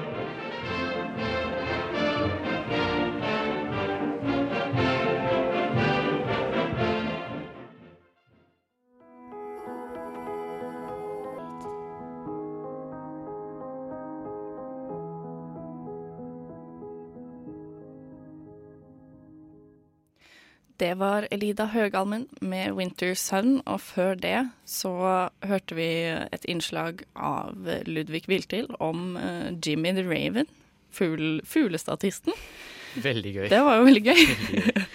Det 20.76 20.92
var 21.00 21.24
Elida 21.32 21.70
Høgalmen 21.72 22.26
med 22.40 22.74
'Winter 22.76 23.14
Sun', 23.14 23.62
og 23.64 23.80
før 23.80 24.14
det 24.14 24.50
så 24.68 25.30
hørte 25.42 25.74
vi 25.74 25.88
et 26.32 26.44
innslag 26.44 27.00
av 27.16 27.56
Ludvig 27.86 28.28
Viltil 28.28 28.68
om 28.80 29.16
eh, 29.16 29.56
Jimmy 29.66 29.94
the 29.96 30.04
Raven, 30.04 30.46
fugl, 30.92 31.40
fuglestatisten. 31.44 32.36
Veldig 32.96 33.32
gøy. 33.32 33.48
Det 33.48 33.62
var 33.64 33.80
jo 33.80 33.88
veldig 33.88 34.04
gøy. 34.04 34.20
Veldig 34.26 34.64
gøy. 34.64 34.84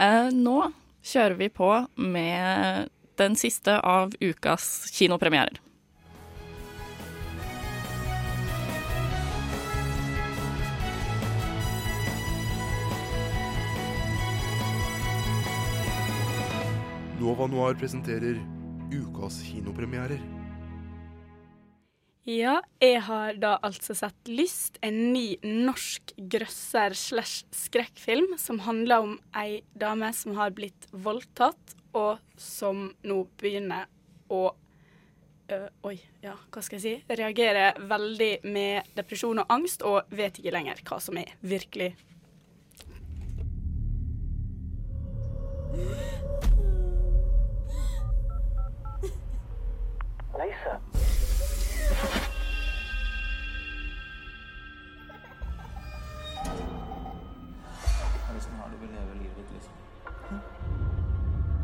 Eh, 0.00 0.30
nå 0.32 0.72
kjører 1.04 1.34
vi 1.36 1.50
på 1.52 1.66
med 2.00 2.88
den 3.20 3.34
siste 3.36 3.74
av 3.84 4.14
ukas 4.24 4.88
kinopremierer. 4.96 5.58
Nova 17.22 17.46
Noir 17.46 17.76
presenterer 17.78 18.40
ukas 18.90 19.36
kinopremierer. 19.46 20.18
Ja, 22.26 22.56
jeg 22.82 22.98
har 23.06 23.38
da 23.38 23.52
altså 23.62 23.94
sett 23.94 24.30
Lyst, 24.30 24.80
en 24.82 25.12
ny 25.14 25.36
norsk 25.42 26.14
grøsser 26.32 26.96
slash 26.98 27.44
skrekkfilm 27.54 28.34
som 28.42 28.58
handler 28.66 29.06
om 29.06 29.14
ei 29.38 29.62
dame 29.78 30.10
som 30.18 30.34
har 30.38 30.50
blitt 30.56 30.88
voldtatt, 30.90 31.76
og 31.94 32.18
som 32.34 32.88
nå 33.06 33.22
begynner 33.38 33.86
å 34.26 34.44
øh, 34.50 35.68
Oi, 35.92 35.98
ja, 36.26 36.34
hva 36.50 36.62
skal 36.64 36.80
jeg 36.80 36.82
si? 36.82 37.16
Reagere 37.22 37.72
veldig 37.86 38.32
med 38.50 38.94
depresjon 38.98 39.44
og 39.44 39.58
angst, 39.60 39.86
og 39.86 40.10
vet 40.10 40.42
ikke 40.42 40.58
lenger 40.58 40.82
hva 40.88 40.98
som 41.02 41.22
er 41.22 41.36
virkelig. 41.38 41.92
Lisa. 50.38 50.80
Liksom 58.34 58.54
har 58.54 58.68
du 58.68 58.76
vil 58.80 58.88
leve 58.88 59.14
livet 59.14 59.46
liksom? 59.52 59.72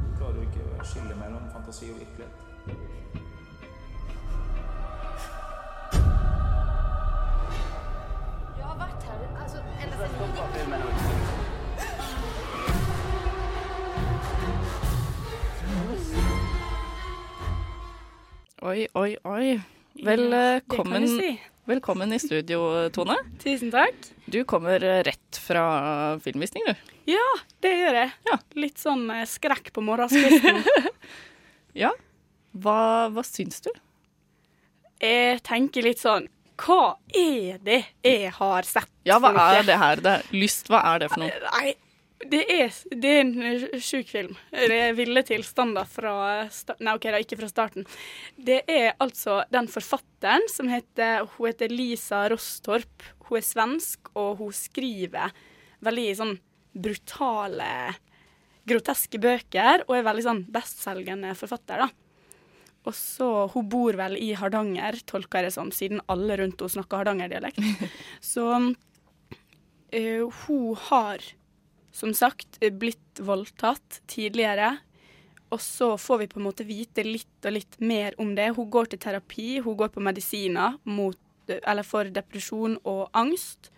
Du 0.05 0.17
klarer 0.19 0.43
ikke 0.43 0.67
å 0.77 0.85
skille 0.85 1.17
mellom 1.17 1.49
fantasi 1.53 1.91
og 1.95 2.03
virkelighet. 2.03 3.08
Oi, 18.79 18.87
oi, 18.95 19.17
oi. 19.25 19.61
Velkommen, 20.05 21.03
ja, 21.03 21.09
si. 21.09 21.41
velkommen 21.65 22.13
i 22.13 22.19
studio, 22.19 22.89
Tone. 22.95 23.17
Tusen 23.43 23.73
takk. 23.75 23.97
Du 24.31 24.45
kommer 24.47 24.79
rett 24.79 25.39
fra 25.43 25.65
filmvisning, 26.23 26.63
du. 26.69 26.93
Ja, 27.11 27.25
det 27.65 27.73
gjør 27.75 27.99
jeg. 27.99 28.13
Litt 28.63 28.79
sånn 28.79 29.03
eh, 29.11 29.25
skrekk 29.27 29.73
på 29.75 29.83
morgenskvisten. 29.83 30.63
Ja. 31.75 31.91
Hva, 32.55 32.79
hva 33.11 33.27
syns 33.27 33.61
du? 33.67 33.73
jeg 35.03 35.43
tenker 35.47 35.85
litt 35.87 36.01
sånn 36.03 36.25
Hva 36.59 36.97
er 37.15 37.59
det 37.63 37.81
jeg 38.07 38.31
har 38.39 38.67
sett? 38.67 38.91
Ja, 39.07 39.19
hva 39.23 39.35
er 39.59 39.67
det 39.67 39.77
her? 39.79 40.03
Det 40.03 40.15
er 40.21 40.31
lyst, 40.35 40.71
hva 40.71 40.85
er 40.95 41.03
det 41.03 41.11
for 41.13 41.23
noe? 41.23 41.51
Nei, 41.51 41.75
det 42.33 42.41
er, 42.53 42.73
det 42.93 43.11
er 43.11 43.21
en 43.23 43.33
eh, 43.49 43.79
sjuk 43.83 44.11
film. 44.11 44.35
Det 44.53 44.75
er 44.75 44.97
ville 44.97 45.23
tilstander 45.27 45.89
fra 45.89 46.15
Nei, 46.81 46.95
OK, 46.95 47.07
da, 47.09 47.21
ikke 47.23 47.39
fra 47.41 47.51
starten. 47.51 47.87
Det 48.37 48.63
er 48.69 48.93
altså 49.03 49.41
den 49.53 49.69
forfatteren 49.73 50.45
som 50.53 50.71
heter 50.73 51.27
Hun 51.37 51.51
heter 51.51 51.73
Lisa 51.73 52.27
Rostorp. 52.33 53.07
Hun 53.29 53.41
er 53.41 53.47
svensk, 53.47 54.13
og 54.17 54.43
hun 54.43 54.53
skriver 54.57 55.33
veldig 55.85 56.11
sånn 56.19 56.37
brutale, 56.79 57.71
groteske 58.69 59.21
bøker, 59.21 59.85
og 59.89 59.97
er 59.97 60.07
veldig 60.07 60.27
sånn 60.27 60.45
bestselgende 60.53 61.35
forfatter, 61.39 61.87
da. 61.87 61.89
Og 62.89 62.95
så, 62.97 63.29
Hun 63.53 63.69
bor 63.69 63.97
vel 63.99 64.17
i 64.17 64.31
Hardanger, 64.39 65.01
tolker 65.09 65.43
jeg 65.43 65.51
det 65.51 65.57
som, 65.57 65.73
siden 65.75 66.01
alle 66.09 66.39
rundt 66.41 66.61
henne 66.63 66.73
snakker 66.77 67.03
hardangerdialekt. 67.03 67.61
Så 68.33 68.47
øh, 69.93 70.25
hun 70.47 70.77
har 70.89 71.25
som 71.99 72.15
sagt 72.15 72.61
blitt 72.79 73.23
voldtatt 73.25 74.03
tidligere. 74.07 74.77
Og 75.51 75.61
så 75.65 75.95
får 75.99 76.19
vi 76.19 76.29
på 76.29 76.41
en 76.41 76.47
måte 76.47 76.67
vite 76.69 77.05
litt 77.07 77.47
og 77.49 77.55
litt 77.57 77.79
mer 77.81 78.17
om 78.21 78.35
det. 78.37 78.51
Hun 78.57 78.69
går 78.71 78.93
til 78.93 79.01
terapi, 79.03 79.49
hun 79.65 79.79
går 79.81 79.91
på 79.95 80.05
medisiner 80.05 80.77
mot, 80.85 81.19
eller 81.49 81.87
for 81.87 82.11
depresjon 82.13 82.77
og 82.85 83.09
angst. 83.17 83.71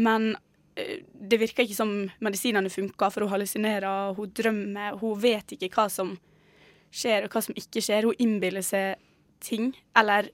Men 0.00 0.32
eh, 0.80 1.04
det 1.14 1.40
virker 1.42 1.66
ikke 1.66 1.76
som 1.76 1.92
medisinene 2.24 2.72
funker, 2.72 3.12
for 3.12 3.26
hun 3.26 3.34
hallusinerer, 3.34 4.14
hun 4.16 4.32
drømmer. 4.32 4.96
Hun 5.02 5.20
vet 5.20 5.54
ikke 5.54 5.70
hva 5.76 5.90
som 5.92 6.16
skjer, 6.94 7.26
og 7.26 7.36
hva 7.36 7.44
som 7.44 7.60
ikke 7.60 7.84
skjer. 7.84 8.08
Hun 8.08 8.24
innbiller 8.24 8.64
seg 8.64 8.96
ting. 9.44 9.74
Eller 9.96 10.32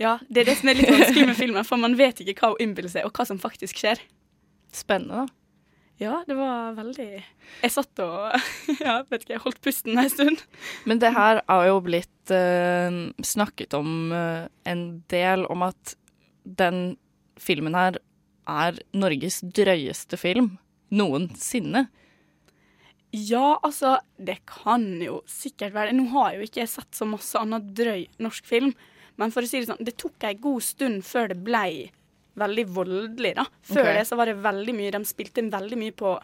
Ja, 0.00 0.14
det 0.32 0.42
er 0.42 0.46
det 0.48 0.54
som 0.56 0.70
er 0.72 0.78
litt 0.78 0.88
vanskelig 0.90 1.26
med 1.28 1.36
filmen, 1.44 1.66
for 1.68 1.80
man 1.80 1.94
vet 1.98 2.22
ikke 2.24 2.40
hva 2.40 2.54
hun 2.54 2.64
innbiller 2.64 2.90
seg, 2.90 3.06
og 3.06 3.14
hva 3.14 3.28
som 3.28 3.38
faktisk 3.38 3.78
skjer. 3.82 4.00
Spennende, 4.74 5.26
da. 5.26 5.39
Ja, 6.00 6.22
det 6.24 6.32
var 6.38 6.72
veldig 6.78 7.08
Jeg 7.10 7.72
satt 7.74 8.00
og 8.00 8.32
ja, 8.86 9.00
vet 9.10 9.26
ikke, 9.26 9.34
jeg 9.34 9.44
holdt 9.44 9.60
pusten 9.64 10.00
en 10.00 10.08
stund. 10.08 10.40
Men 10.88 11.02
det 11.02 11.12
her 11.12 11.42
har 11.44 11.66
jo 11.68 11.80
blitt 11.84 12.32
eh, 12.32 12.88
snakket 13.20 13.76
om 13.76 14.14
eh, 14.16 14.46
en 14.70 14.84
del, 15.12 15.44
om 15.52 15.66
at 15.68 15.94
den 16.44 16.96
filmen 17.40 17.76
her 17.76 18.00
er 18.48 18.80
Norges 18.96 19.42
drøyeste 19.44 20.16
film 20.20 20.54
noensinne. 20.90 21.84
Ja, 23.12 23.58
altså, 23.60 23.98
det 24.16 24.40
kan 24.48 24.86
jo 25.02 25.20
sikkert 25.28 25.74
være 25.74 25.94
Nå 25.96 26.06
har 26.12 26.32
jeg 26.32 26.40
jo 26.40 26.48
ikke 26.48 26.66
sett 26.70 26.94
så 26.94 27.06
masse 27.10 27.38
annet 27.38 27.72
drøy 27.76 28.04
norsk 28.22 28.46
film, 28.46 28.72
men 29.18 29.34
for 29.34 29.44
å 29.44 29.50
si 29.50 29.60
det 29.60 29.68
sånn, 29.68 29.82
det 29.84 29.98
tok 30.00 30.22
ei 30.24 30.36
god 30.40 30.64
stund 30.64 31.04
før 31.04 31.32
det 31.32 31.42
blei 31.44 31.90
veldig 32.38 32.66
voldelig, 32.70 33.34
da. 33.36 33.46
Før 33.62 33.82
okay. 33.82 33.98
det 33.98 34.04
så 34.08 34.18
var 34.18 34.30
det 34.30 34.40
veldig 34.44 34.74
mye 34.76 34.92
De 34.94 35.00
spilte 35.08 35.44
veldig 35.50 35.78
mye 35.80 35.96
på 35.96 36.14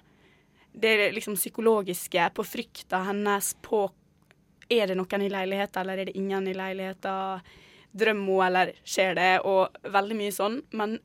det 0.77 1.13
liksom 1.17 1.39
psykologiske, 1.39 2.31
på 2.37 2.45
frykta 2.45 2.99
hennes, 3.09 3.55
på 3.65 3.87
Er 4.69 4.91
det 4.91 4.97
noen 4.99 5.23
i 5.23 5.31
leiligheten, 5.31 5.81
eller 5.81 5.99
er 5.99 6.09
det 6.11 6.17
ingen 6.19 6.49
i 6.51 6.55
leiligheten? 6.55 7.45
Drømmer 7.97 8.33
hun, 8.33 8.47
eller 8.47 8.73
skjer 8.85 9.15
det? 9.17 9.31
Og 9.49 9.93
veldig 9.95 10.17
mye 10.19 10.35
sånn. 10.35 10.59
Men 10.77 10.99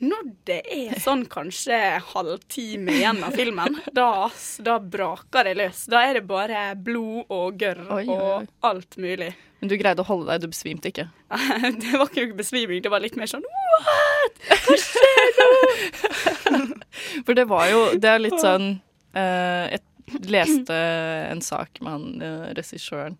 når 0.00 0.28
det 0.48 0.60
er 0.72 1.00
sånn 1.02 1.26
kanskje 1.28 1.76
halvtime 2.12 2.94
igjen 3.00 3.24
av 3.26 3.34
filmen, 3.36 3.80
da, 3.98 4.30
da 4.64 4.78
braker 4.80 5.50
det 5.50 5.56
løs. 5.58 5.84
Da 5.90 6.04
er 6.06 6.20
det 6.20 6.26
bare 6.28 6.70
blod 6.76 7.32
og 7.32 7.60
gørr 7.60 7.82
og 7.98 8.46
alt 8.70 9.00
mulig. 9.00 9.32
Men 9.60 9.68
du 9.68 9.76
greide 9.80 10.00
å 10.00 10.08
holde 10.08 10.30
deg, 10.30 10.44
du 10.44 10.52
besvimte 10.54 10.90
ikke? 10.90 11.06
det 11.82 11.92
var 11.92 12.08
ikke 12.08 12.38
besviming, 12.38 12.80
det 12.84 12.92
var 12.92 13.02
litt 13.04 13.18
mer 13.20 13.28
sånn 13.30 13.44
What?! 13.44 14.40
Hva 14.66 14.78
skjer 14.80 15.34
nå?! 15.40 15.50
For 17.26 17.36
det 17.36 17.46
var 17.50 17.66
jo 17.70 17.82
Det 18.00 18.08
er 18.10 18.22
litt 18.22 18.40
sånn 18.40 18.72
eh, 19.18 19.76
Jeg 19.76 20.24
leste 20.32 20.76
en 21.30 21.42
sak 21.44 21.82
med 21.84 21.92
han 21.92 22.24
eh, 22.24 22.48
regissøren, 22.58 23.18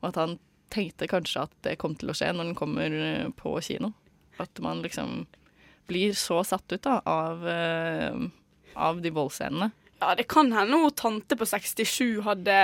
og 0.00 0.08
at 0.10 0.18
han 0.18 0.38
tenkte 0.72 1.06
kanskje 1.10 1.44
at 1.44 1.52
det 1.66 1.76
kom 1.78 1.94
til 1.98 2.10
å 2.10 2.16
skje 2.16 2.32
når 2.34 2.50
den 2.50 2.58
kommer 2.58 2.96
eh, 2.96 3.28
på 3.36 3.52
kino. 3.62 3.92
At 4.42 4.58
man 4.64 4.80
liksom 4.82 5.26
blir 5.90 6.16
så 6.18 6.40
satt 6.46 6.72
ut 6.72 6.82
da, 6.82 6.98
av, 7.06 7.46
eh, 7.48 8.16
av 8.74 9.02
de 9.04 9.12
voldsscenene. 9.14 9.70
Ja, 10.02 10.14
det 10.18 10.24
kan 10.26 10.48
hende 10.52 10.76
hun 10.76 10.90
tante 10.90 11.36
på 11.38 11.46
67 11.46 12.24
hadde 12.26 12.54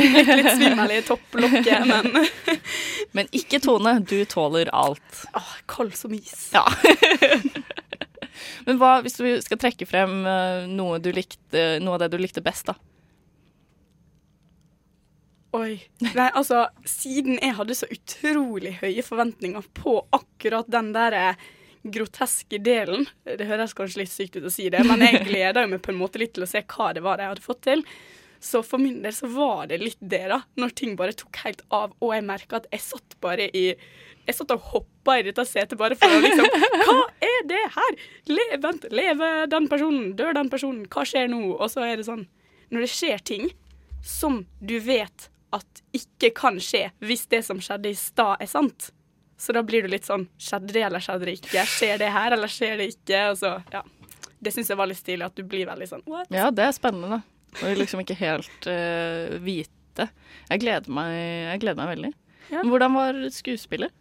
litt 0.00 0.48
svimmel 0.56 0.96
i 0.96 1.02
topplokket, 1.06 1.84
men 1.86 2.08
Men 3.14 3.28
ikke 3.30 3.60
Tone, 3.62 3.92
du 4.02 4.16
tåler 4.26 4.66
alt. 4.74 5.20
Åh, 5.38 5.52
kald 5.70 5.94
som 5.94 6.16
is. 6.16 6.48
Ja. 6.56 6.64
Men 8.66 8.80
hva, 8.80 8.96
hvis 9.04 9.14
du 9.20 9.28
skal 9.46 9.60
trekke 9.62 9.86
frem 9.86 10.26
eh, 10.26 10.66
noe, 10.70 10.98
du 10.98 11.12
likte, 11.14 11.62
noe 11.82 11.94
av 11.94 12.02
det 12.02 12.10
du 12.16 12.18
likte 12.18 12.42
best, 12.42 12.72
da? 12.72 12.74
Oi. 15.54 15.78
Nei, 16.02 16.28
altså, 16.28 16.66
siden 16.82 17.38
jeg 17.38 17.54
hadde 17.60 17.78
så 17.78 17.86
utrolig 17.94 18.74
høye 18.82 19.06
forventninger 19.06 19.70
på 19.78 20.00
akkurat 20.18 20.66
den 20.70 20.90
der 20.98 21.16
eh, 21.16 21.46
groteske 21.82 22.58
delen 22.62 23.06
Det 23.24 23.46
høres 23.48 23.74
kanskje 23.76 24.02
litt 24.02 24.12
sykt 24.12 24.38
ut 24.38 24.46
å 24.48 24.52
si 24.52 24.68
det, 24.72 24.82
men 24.86 25.02
jeg 25.04 25.24
gleder 25.28 25.68
meg 25.70 25.82
på 25.84 25.92
en 25.92 26.00
måte 26.00 26.20
litt 26.20 26.34
til 26.36 26.46
å 26.46 26.50
se 26.50 26.64
hva 26.66 26.92
det 26.96 27.04
var 27.04 27.22
jeg 27.22 27.32
hadde 27.32 27.44
fått 27.44 27.62
til. 27.68 27.84
Så 28.40 28.62
for 28.62 28.78
min 28.78 29.00
del 29.02 29.14
så 29.14 29.26
var 29.26 29.66
det 29.66 29.80
litt 29.82 29.98
det, 29.98 30.28
da. 30.30 30.40
Når 30.58 30.74
ting 30.78 30.94
bare 30.98 31.16
tok 31.18 31.40
helt 31.42 31.64
av, 31.74 31.94
og 31.98 32.12
jeg 32.14 32.26
merka 32.26 32.60
at 32.60 32.68
jeg 32.70 32.84
satt 32.84 33.16
bare 33.24 33.48
i 33.50 33.64
Jeg 34.28 34.36
satt 34.36 34.52
og 34.52 34.66
hoppa 34.72 35.16
i 35.18 35.24
dette 35.24 35.44
setet 35.48 35.78
bare 35.80 35.96
for 35.98 36.12
å 36.12 36.20
liksom 36.22 36.46
Hva 36.84 36.98
er 37.24 37.46
det 37.48 37.62
her? 37.74 37.96
Le, 38.28 38.44
vent, 38.62 38.84
lever 38.92 39.48
den 39.50 39.66
personen? 39.70 40.12
Dør 40.18 40.36
den 40.36 40.50
personen? 40.52 40.84
Hva 40.92 41.06
skjer 41.08 41.30
nå? 41.32 41.40
Og 41.56 41.66
så 41.72 41.86
er 41.86 41.96
det 41.96 42.06
sånn 42.06 42.26
Når 42.68 42.84
det 42.84 42.92
skjer 42.92 43.24
ting 43.32 43.48
som 44.04 44.44
du 44.60 44.78
vet 44.84 45.30
at 45.56 45.82
ikke 45.96 46.30
kan 46.36 46.60
skje 46.62 46.90
hvis 47.02 47.24
det 47.32 47.40
som 47.46 47.58
skjedde 47.64 47.90
i 47.90 47.96
stad, 47.98 48.36
er 48.38 48.50
sant. 48.50 48.90
Så 49.38 49.54
da 49.54 49.62
blir 49.62 49.86
du 49.86 49.92
litt 49.92 50.06
sånn 50.08 50.26
Skjedde 50.42 50.74
det, 50.74 50.82
eller 50.88 51.02
skjedde 51.02 51.28
det 51.28 51.36
ikke? 51.38 51.64
Skjer 51.70 52.00
det 52.02 52.10
her, 52.10 52.34
eller 52.34 52.50
skjer 52.50 52.80
det 52.80 52.88
ikke? 52.96 53.20
Så, 53.38 53.52
ja. 53.72 53.84
Det 54.38 54.52
syns 54.54 54.70
jeg 54.70 54.78
var 54.78 54.90
litt 54.90 54.98
stilig, 55.00 55.26
at 55.26 55.38
du 55.38 55.44
blir 55.46 55.68
veldig 55.68 55.88
sånn 55.90 56.04
what? 56.10 56.30
Ja, 56.34 56.50
det 56.54 56.66
er 56.66 56.74
spennende. 56.74 57.22
Og 57.62 57.78
liksom 57.78 58.02
ikke 58.02 58.18
helt 58.18 58.68
uh, 58.70 59.38
vite. 59.42 60.08
Jeg 60.50 60.62
gleder 60.62 60.94
meg, 60.94 61.14
jeg 61.14 61.62
gleder 61.64 61.80
meg 61.80 61.94
veldig. 61.94 62.12
Ja. 62.52 62.62
Hvordan 62.64 62.94
var 62.96 63.18
skuespillet? 63.34 63.94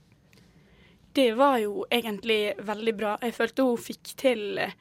Det 1.17 1.31
var 1.33 1.57
jo 1.57 1.85
egentlig 1.89 2.53
veldig 2.61 2.93
bra. 2.97 3.15
Jeg 3.25 3.33
følte 3.33 3.65
hun 3.65 3.79
fikk 3.81 4.11
til 4.21 4.59
eh, 4.61 4.75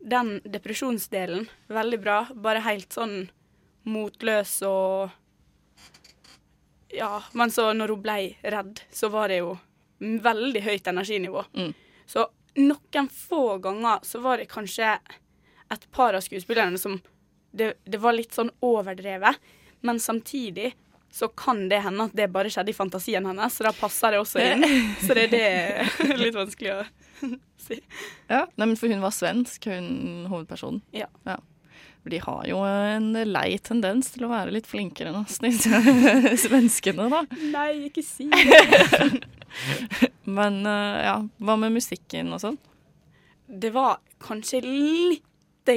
den 0.00 0.38
depresjonsdelen 0.48 1.44
veldig 1.68 1.98
bra. 2.00 2.16
Bare 2.32 2.64
helt 2.64 2.96
sånn 2.96 3.26
motløs 3.86 4.58
og 4.66 5.12
Ja, 6.96 7.20
men 7.36 7.52
så 7.52 7.74
når 7.76 7.92
hun 7.92 8.02
ble 8.02 8.16
redd, 8.40 8.80
så 8.88 9.10
var 9.12 9.28
det 9.28 9.42
jo 9.42 9.52
veldig 9.98 10.62
høyt 10.66 10.88
energinivå. 10.90 11.44
Så 12.06 12.26
noen 12.56 13.08
få 13.12 13.58
ganger 13.64 14.02
så 14.06 14.20
var 14.24 14.40
det 14.40 14.48
kanskje 14.52 14.96
et 15.72 15.86
par 15.92 16.14
av 16.14 16.22
skuespillerne 16.24 16.78
som 16.78 16.98
det, 17.56 17.74
det 17.84 17.98
var 17.98 18.14
litt 18.16 18.34
sånn 18.36 18.50
overdrevet, 18.64 19.38
men 19.86 20.00
samtidig 20.00 20.74
så 21.16 21.28
kan 21.32 21.68
det 21.70 21.78
hende 21.80 22.04
at 22.10 22.16
det 22.18 22.26
bare 22.28 22.50
skjedde 22.52 22.72
i 22.74 22.76
fantasien 22.76 23.24
hennes, 23.24 23.54
så 23.56 23.64
da 23.64 23.72
passer 23.72 24.12
det 24.12 24.20
også 24.20 24.42
inn. 24.42 24.64
Så 25.06 25.16
det 25.16 25.30
er 25.32 25.88
litt 26.20 26.36
vanskelig 26.36 26.74
å 26.74 26.82
si. 27.66 27.78
Ja, 28.28 28.42
nei, 28.56 28.66
men 28.66 28.76
For 28.76 28.92
hun 28.92 29.00
var 29.04 29.14
svensk, 29.16 29.68
hun 29.70 30.26
hovedpersonen. 30.28 30.82
Ja. 30.92 31.08
For 31.24 32.12
de 32.12 32.20
har 32.20 32.42
jo 32.50 32.60
en 32.68 33.08
lei 33.32 33.48
tendens 33.64 34.12
til 34.12 34.26
å 34.26 34.32
være 34.34 34.52
litt 34.58 34.68
flinkere 34.68 35.14
enn 35.14 35.22
oss, 35.22 35.40
disse 35.40 35.80
svenskene, 36.44 37.08
da. 37.14 37.24
Nei, 37.54 37.70
ikke 37.88 38.04
si 38.04 38.28
det. 38.28 39.22
Men 40.38 40.60
eh, 40.66 41.04
ja, 41.06 41.16
hva 41.40 41.56
med 41.60 41.72
musikken 41.76 42.32
og 42.34 42.40
sånn? 42.42 42.58
Det 43.46 43.70
var 43.74 43.98
kanskje 44.22 44.62
litt 44.64 45.22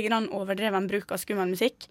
grann 0.05 0.29
overdreven 0.33 0.87
bruk 0.89 1.11
av 1.11 1.17
skummel 1.21 1.49
musikk. 1.49 1.87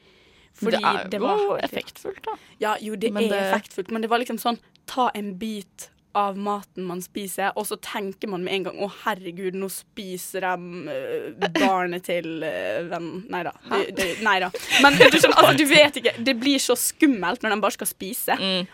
Det 0.58 0.74
er 0.78 1.06
jo 1.12 1.20
var- 1.22 1.60
effektfullt, 1.62 2.22
da. 2.24 2.34
Ja, 2.58 2.76
jo, 2.80 2.96
det 2.96 3.12
Men 3.12 3.24
er 3.24 3.28
det- 3.28 3.42
effektfullt, 3.52 3.90
men 3.90 4.02
det 4.02 4.10
var 4.10 4.18
liksom 4.18 4.38
sånn 4.38 4.58
ta 4.86 5.10
en 5.14 5.36
bit 5.38 5.90
av 6.14 6.36
maten 6.40 6.84
man 6.88 7.00
spiser, 7.04 7.52
og 7.56 7.66
så 7.68 7.76
tenker 7.84 8.28
man 8.32 8.42
med 8.44 8.54
en 8.54 8.62
gang 8.64 8.76
'Å, 8.80 8.88
herregud, 9.04 9.54
nå 9.54 9.68
spiser 9.70 10.40
de 10.40 10.54
øh, 10.88 11.48
barnet 11.60 12.02
til 12.04 12.24
vennen'. 12.40 12.88
venn 12.90 13.26
Nei 13.30 13.42
da. 13.44 13.52
Det- 13.68 13.94
det- 13.96 14.22
Nei 14.24 14.38
da. 14.40 14.50
Men 14.82 14.92
du, 14.96 15.04
skjønner, 15.18 15.36
altså, 15.36 15.56
du 15.58 15.64
vet 15.66 15.94
ikke. 16.00 16.14
Det 16.24 16.34
blir 16.40 16.58
så 16.58 16.74
skummelt 16.76 17.42
når 17.42 17.50
de 17.54 17.60
bare 17.60 17.76
skal 17.76 17.86
spise, 17.86 18.32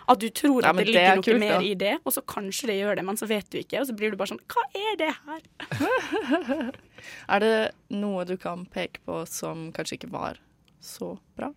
at 0.08 0.18
du 0.20 0.28
tror 0.30 0.62
Ja, 0.62 0.70
at 0.70 0.76
det 0.76 0.86
det 0.86 0.96
er 0.96 1.16
noe 1.16 1.22
kult, 1.22 1.40
mer 1.40 1.58
da. 1.58 1.60
i 1.64 1.74
det, 1.74 1.98
og 2.06 2.12
så 2.12 2.22
kanskje 2.22 2.66
det 2.70 2.78
gjør 2.80 2.96
det, 2.96 3.04
men 3.04 3.16
så 3.16 3.26
vet 3.26 3.50
du 3.50 3.58
ikke, 3.58 3.80
og 3.80 3.86
så 3.86 3.96
blir 3.96 4.10
du 4.10 4.16
bare 4.16 4.28
sånn 4.28 4.40
Hva 4.48 4.64
er 4.74 4.96
det 4.96 5.12
her? 5.26 6.72
Er 7.28 7.40
det 7.40 7.72
noe 7.90 8.24
du 8.24 8.36
kan 8.40 8.64
peke 8.66 8.98
på 9.04 9.26
som 9.28 9.70
kanskje 9.72 9.98
ikke 9.98 10.10
var 10.12 10.38
så 10.80 11.18
bra? 11.36 11.50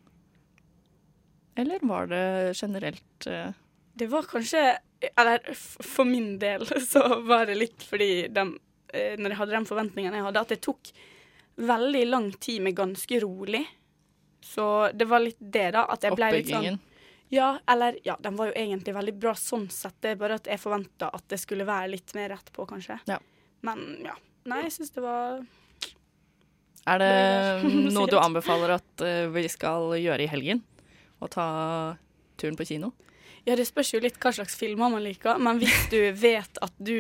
Eller 1.56 1.80
var 1.88 2.08
det 2.12 2.54
generelt 2.60 3.28
uh... 3.28 3.54
Det 3.98 4.10
var 4.12 4.28
kanskje 4.30 4.78
Eller 5.16 5.44
for 5.54 6.06
min 6.06 6.40
del 6.40 6.66
så 6.92 7.20
var 7.22 7.46
det 7.46 7.58
litt 7.60 7.86
fordi 7.86 8.28
de, 8.34 8.48
eh, 8.94 9.14
når 9.20 9.34
jeg 9.34 9.40
hadde 9.42 9.58
de 9.58 9.70
forventningene 9.70 10.20
jeg 10.20 10.28
hadde, 10.30 10.44
at 10.48 10.54
det 10.56 10.62
tok 10.66 10.92
veldig 11.58 12.04
lang 12.08 12.32
tid 12.42 12.62
med 12.62 12.78
ganske 12.78 13.20
rolig. 13.20 13.64
Så 14.46 14.92
det 14.94 15.06
var 15.10 15.24
litt 15.24 15.40
det, 15.40 15.72
da. 15.76 15.86
At 15.90 16.06
jeg 16.06 16.16
ble 16.18 16.30
litt 16.38 16.52
sånn 16.52 16.78
Ja, 17.34 17.58
eller 17.68 17.98
Ja, 18.06 18.16
den 18.24 18.38
var 18.40 18.52
jo 18.52 18.56
egentlig 18.56 18.94
veldig 18.96 19.16
bra 19.20 19.34
sånn 19.36 19.68
sett. 19.74 19.98
Det 20.02 20.14
er 20.14 20.22
bare 20.22 20.38
at 20.40 20.48
jeg 20.48 20.62
forventa 20.62 21.10
at 21.14 21.26
det 21.30 21.42
skulle 21.42 21.68
være 21.68 21.92
litt 21.96 22.14
mer 22.16 22.32
rett 22.36 22.52
på, 22.54 22.66
kanskje. 22.70 23.00
Ja. 23.10 23.20
Men 23.66 23.84
ja. 24.06 24.16
Nei, 24.48 24.62
jeg 24.68 24.78
syns 24.78 24.94
det 24.96 25.04
var 25.04 25.42
Er 26.88 27.02
det 27.04 27.12
noe 27.96 28.08
du 28.08 28.16
anbefaler 28.22 28.78
at 28.78 29.04
eh, 29.04 29.26
vi 29.34 29.44
skal 29.52 29.98
gjøre 30.00 30.24
i 30.24 30.32
helgen? 30.32 30.64
Å 31.20 31.28
ta 31.34 31.48
turen 32.38 32.56
på 32.56 32.70
kino? 32.70 32.94
Ja, 33.48 33.56
det 33.56 33.66
spørs 33.70 33.94
jo 33.96 34.02
litt 34.04 34.18
hva 34.20 34.34
slags 34.36 34.58
filmer 34.60 34.92
man 34.92 35.04
liker, 35.06 35.40
men 35.40 35.62
hvis 35.62 35.88
du 35.94 36.00
vet 36.28 36.60
at 36.62 36.74
du 36.84 36.98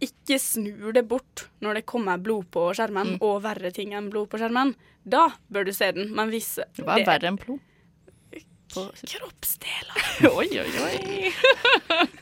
ikke 0.00 0.36
snur 0.40 0.92
det 0.96 1.06
bort 1.08 1.46
når 1.64 1.78
det 1.78 1.86
kommer 1.88 2.18
blod 2.20 2.48
på 2.52 2.66
skjermen, 2.76 3.14
Mm. 3.16 3.22
og 3.24 3.38
verre 3.44 3.70
ting 3.72 3.92
enn 3.96 4.10
blod 4.12 4.28
på 4.32 4.40
skjermen, 4.40 4.74
da 5.04 5.28
bør 5.52 5.64
du 5.68 5.72
se 5.76 5.88
den. 5.96 6.10
Men 6.16 6.28
hvis 6.32 6.54
Hva 6.80 6.98
er 6.98 7.06
verre 7.08 7.30
enn 7.30 7.38
blod? 7.40 7.60
Kroppsdeler. 8.76 10.00
oi, 10.38 10.48
oi, 10.60 10.72
oi. 10.84 11.32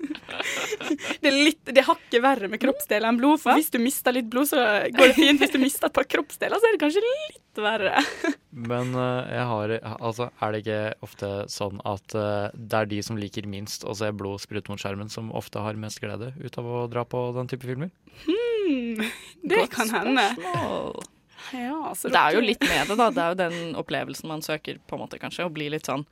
Det 1.23 1.31
er 1.31 1.35
litt, 1.35 1.63
det 1.73 1.85
hakket 1.87 2.21
verre 2.23 2.49
med 2.53 2.61
kroppsdeler 2.63 3.09
enn 3.09 3.19
blod, 3.19 3.41
for 3.43 3.57
hvis 3.57 3.71
du 3.73 3.79
mister 3.83 4.13
litt 4.15 4.27
blod, 4.31 4.49
så 4.51 4.61
går 4.93 5.11
det 5.11 5.17
fint. 5.17 5.41
Hvis 5.41 5.55
du 5.55 5.59
mister 5.63 5.89
et 5.89 5.95
par 5.97 6.07
kroppsdeler, 6.11 6.59
så 6.61 6.69
er 6.69 6.75
det 6.77 6.83
kanskje 6.83 7.03
litt 7.05 7.41
verre. 7.63 8.03
Men 8.71 8.95
uh, 8.95 9.23
jeg 9.29 9.47
har 9.51 9.73
Altså, 9.95 10.29
er 10.43 10.53
det 10.55 10.61
ikke 10.63 10.81
ofte 11.07 11.31
sånn 11.53 11.81
at 11.87 12.15
uh, 12.19 12.51
det 12.55 12.81
er 12.81 12.91
de 12.91 13.01
som 13.07 13.19
liker 13.19 13.47
minst 13.51 13.87
å 13.87 13.95
se 13.99 14.11
blod 14.15 14.43
sprute 14.43 14.71
mot 14.73 14.81
skjermen, 14.81 15.11
som 15.13 15.33
ofte 15.35 15.63
har 15.63 15.79
mest 15.79 16.03
glede 16.03 16.33
ut 16.39 16.59
av 16.61 16.67
å 16.67 16.85
dra 16.91 17.07
på 17.07 17.27
den 17.39 17.51
type 17.51 17.67
filmer? 17.67 17.91
Hmm, 18.25 19.03
det 19.43 19.65
Godt 19.65 19.75
kan 19.75 19.95
hende. 19.95 20.29
spørsmål. 20.35 21.11
Ja, 21.53 21.93
så 21.95 22.09
Det 22.09 22.17
er 22.19 22.35
jo 22.35 22.41
litt 22.41 22.63
med 22.65 22.89
det, 22.89 22.97
da. 22.97 23.11
Det 23.11 23.23
er 23.23 23.33
jo 23.33 23.39
den 23.43 23.77
opplevelsen 23.79 24.31
man 24.31 24.43
søker, 24.43 24.79
på 24.87 24.97
en 24.97 25.05
måte, 25.05 25.21
kanskje. 25.21 25.47
Å 25.47 25.53
bli 25.53 25.69
litt 25.73 25.91
sånn 25.91 26.07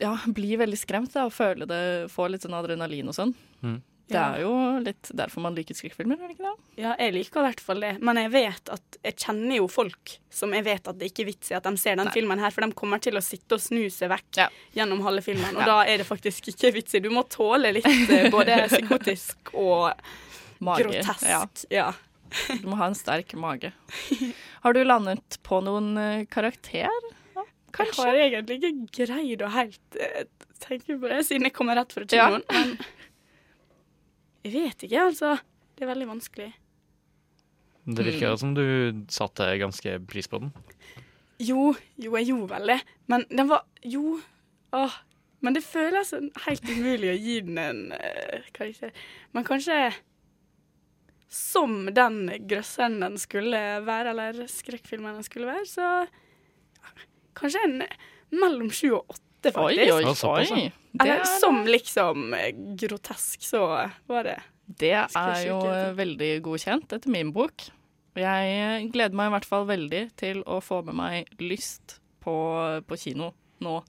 Ja, 0.00 0.14
bli 0.26 0.56
veldig 0.56 0.78
skremt 0.80 1.12
da, 1.12 1.26
og 1.28 1.34
føle 1.36 1.66
det, 1.68 2.10
få 2.12 2.28
litt 2.32 2.44
sånn 2.44 2.56
adrenalin 2.56 3.10
og 3.12 3.16
sånn. 3.16 3.34
Mm. 3.62 3.80
Det 4.06 4.18
er 4.22 4.40
jo 4.44 4.50
litt 4.84 5.08
derfor 5.18 5.42
man 5.42 5.56
liker 5.56 5.74
skrekkfilmer, 5.74 6.20
er 6.22 6.28
det 6.30 6.36
ikke 6.36 6.46
det? 6.46 6.82
Ja, 6.84 6.92
jeg 7.02 7.14
liker 7.16 7.40
i 7.40 7.46
hvert 7.48 7.62
fall 7.64 7.80
det. 7.82 7.90
Men 8.06 8.20
jeg 8.20 8.30
vet 8.30 8.70
at 8.70 8.98
jeg 9.02 9.16
kjenner 9.24 9.56
jo 9.58 9.66
folk 9.72 10.12
som 10.30 10.52
jeg 10.54 10.62
vet 10.68 10.86
at 10.92 11.00
det 11.00 11.08
ikke 11.10 11.24
er 11.24 11.28
vits 11.32 11.50
i 11.50 11.56
at 11.58 11.66
de 11.66 11.72
ser 11.82 11.98
den 11.98 12.10
filmen 12.14 12.38
her, 12.38 12.54
for 12.54 12.62
de 12.62 12.76
kommer 12.78 13.02
til 13.02 13.18
å 13.18 13.22
sitte 13.24 13.58
og 13.58 13.64
snu 13.64 13.82
seg 13.90 14.12
vekk 14.14 14.44
gjennom 14.78 15.02
halve 15.02 15.24
filmen, 15.26 15.56
og 15.58 15.64
Ja. 15.64 15.66
da 15.72 15.78
er 15.90 15.98
det 15.98 16.06
faktisk 16.06 16.52
ikke 16.54 16.70
vits 16.78 16.94
i. 16.94 17.00
Du 17.02 17.10
må 17.10 17.24
tåle 17.28 17.72
litt 17.74 17.86
eh, 17.90 18.30
både 18.30 18.60
psykotisk 18.70 19.50
og 19.58 19.90
Mage, 20.62 20.86
grotesk. 20.86 21.26
ja. 21.26 21.42
Ja. 21.74 21.88
Du 22.62 22.68
må 22.70 22.76
ha 22.78 22.86
en 22.90 22.94
sterk 22.98 23.34
mage. 23.38 23.72
Har 24.62 24.72
du 24.74 24.84
landet 24.84 25.38
på 25.46 25.58
noen 25.66 25.96
eh, 25.98 26.24
karakter? 26.30 26.86
Jeg 27.76 27.92
har 27.98 28.14
egentlig 28.16 28.56
ikke 28.62 29.04
greid 29.04 29.42
å 29.44 29.50
helt 29.52 29.98
eh, 30.00 30.24
tenke 30.62 30.94
på 30.96 31.10
det, 31.10 31.24
siden 31.28 31.44
jeg 31.50 31.52
kommer 31.58 31.76
rett 31.76 31.92
fra 31.92 32.06
kinoen. 32.08 32.42
Men 32.54 32.70
jeg 34.46 34.52
vet 34.54 34.86
ikke, 34.86 35.08
altså. 35.10 35.34
Det 35.76 35.84
er 35.84 35.90
veldig 35.90 36.08
vanskelig. 36.08 36.48
Det 37.86 38.04
virker 38.06 38.32
mm. 38.32 38.38
som 38.40 38.54
du 38.56 38.64
satte 39.12 39.46
ganske 39.60 39.98
pris 40.10 40.30
på 40.30 40.40
den. 40.42 40.54
Jo, 41.42 41.74
jo, 42.00 42.14
jeg 42.16 42.30
gjorde 42.30 42.48
vel 42.54 42.72
det. 42.72 42.80
Men 43.10 43.26
den 43.30 43.50
var 43.50 43.66
Jo. 43.84 44.18
Åh. 44.76 45.02
Men 45.44 45.54
det 45.54 45.66
føles 45.66 46.14
helt 46.46 46.70
umulig 46.72 47.10
å 47.12 47.18
gi 47.20 47.34
den 47.44 47.58
en 47.60 47.80
uh, 47.92 48.46
karakter. 48.56 48.94
Men 49.36 49.44
kanskje 49.46 49.76
som 51.30 51.90
den 51.94 52.30
grøsseren 52.48 52.96
den 53.02 53.18
skulle 53.20 53.60
være, 53.84 54.14
eller 54.14 54.46
skrekkfilmen 54.50 55.18
den 55.18 55.26
skulle 55.26 55.50
være, 55.50 55.66
så 55.68 55.90
kanskje 57.36 57.62
en 57.66 57.76
mellom 58.32 58.72
sju 58.74 58.94
og 58.96 59.12
åtte, 59.12 59.25
faktisk. 59.54 59.92
Oi, 59.94 60.04
oi, 60.04 60.44
oi. 60.56 60.72
Det 60.96 61.08
er- 61.12 61.24
som 61.40 61.62
liksom 61.68 62.34
eh, 62.34 62.52
grotesk, 62.76 63.42
så 63.44 63.90
var 64.08 64.22
det 64.24 64.38
Det 64.66 64.92
er 64.92 65.46
jo 65.46 65.60
veldig 65.94 66.42
godkjent 66.42 66.92
etter 66.92 67.10
min 67.12 67.32
bok. 67.32 67.68
Jeg 68.16 68.56
eh, 68.56 68.86
gleder 68.90 69.14
meg 69.14 69.28
i 69.28 69.34
hvert 69.36 69.44
fall 69.48 69.66
veldig 69.68 70.02
til 70.16 70.42
å 70.48 70.60
få 70.64 70.82
med 70.86 70.96
meg 70.96 71.26
Lyst 71.38 71.98
på, 72.24 72.34
på 72.86 72.98
kino 72.98 73.32
nå 73.60 73.82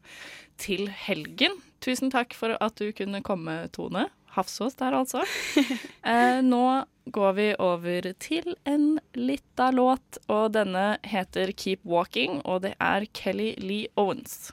til 0.58 0.88
helgen. 0.90 1.56
Tusen 1.84 2.12
takk 2.12 2.34
for 2.38 2.56
at 2.60 2.76
du 2.80 2.92
kunne 2.96 3.22
komme, 3.26 3.68
Tone. 3.74 4.08
Hafsås 4.38 4.76
der, 4.78 4.94
altså. 4.94 5.24
eh, 6.06 6.42
nå 6.46 6.86
går 7.14 7.34
vi 7.38 7.48
over 7.64 8.12
til 8.20 8.56
en 8.68 9.00
lita 9.16 9.72
låt, 9.74 10.20
og 10.30 10.52
denne 10.54 10.98
heter 11.08 11.54
Keep 11.56 11.86
Walking, 11.88 12.42
og 12.46 12.66
det 12.68 12.76
er 12.84 13.08
Kelly 13.18 13.54
Lee 13.64 13.88
Owens. 13.98 14.52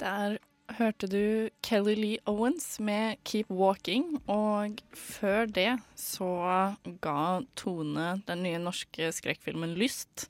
Der 0.00 0.38
hørte 0.78 1.06
du 1.06 1.50
Kelly 1.62 1.94
Lee 1.94 2.18
Owens 2.26 2.80
med 2.80 3.16
'Keep 3.24 3.50
Walking', 3.50 4.16
og 4.26 4.78
før 4.94 5.44
det 5.44 5.78
så 5.94 6.74
ga 7.02 7.40
Tone 7.56 8.22
den 8.26 8.42
nye 8.42 8.58
norske 8.58 9.12
skrekkfilmen 9.12 9.76
'Lyst' 9.76 10.28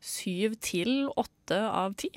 syv 0.00 0.56
til 0.62 1.10
åtte 1.16 1.60
av 1.60 1.94
ti. 1.94 2.08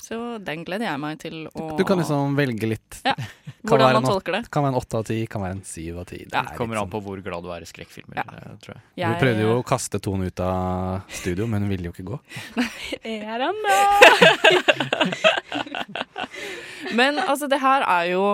Så 0.00 0.16
den 0.42 0.64
gleder 0.66 0.86
jeg 0.88 0.98
meg 1.02 1.18
til 1.22 1.36
å 1.52 1.66
Du 1.78 1.82
kan 1.86 1.98
liksom 2.00 2.34
velge 2.38 2.66
litt. 2.70 3.00
Ja, 3.06 3.14
Kan 3.60 3.68
hvordan 3.76 3.92
man 3.98 4.06
tolker 4.08 4.32
det. 4.38 4.42
Kan 4.50 4.64
være 4.64 4.72
en 4.72 4.78
åtte 4.80 4.94
av 5.00 5.04
ti, 5.10 5.18
kan 5.30 5.40
være 5.44 5.54
en 5.58 5.64
syv 5.68 5.98
av 6.00 6.06
ti. 6.08 6.18
Det 6.24 6.30
Det 6.32 6.40
er 6.40 6.56
kommer 6.56 6.76
an 6.80 6.88
på 6.90 6.98
hvor 7.04 7.18
glad 7.22 7.40
du 7.44 7.48
er 7.52 7.60
i 7.66 7.68
skrekkfilmer, 7.68 8.16
eh, 8.22 8.24
tror 8.64 8.72
jeg. 8.74 8.82
jeg. 9.02 9.10
Du 9.12 9.16
prøvde 9.24 9.42
jo 9.44 9.50
å 9.58 9.66
kaste 9.68 9.96
Tone 10.02 10.24
ut 10.30 10.40
av 10.40 11.02
studio, 11.20 11.44
men 11.50 11.58
hun 11.66 11.70
ville 11.74 11.86
jo 11.90 11.94
ikke 11.94 12.08
gå. 12.08 12.16
Er 13.04 13.38
han 13.44 13.56
da? 13.66 13.76
Men 16.96 17.20
altså, 17.22 17.46
det 17.50 17.60
her 17.62 17.84
er 17.86 18.08
jo 18.10 18.24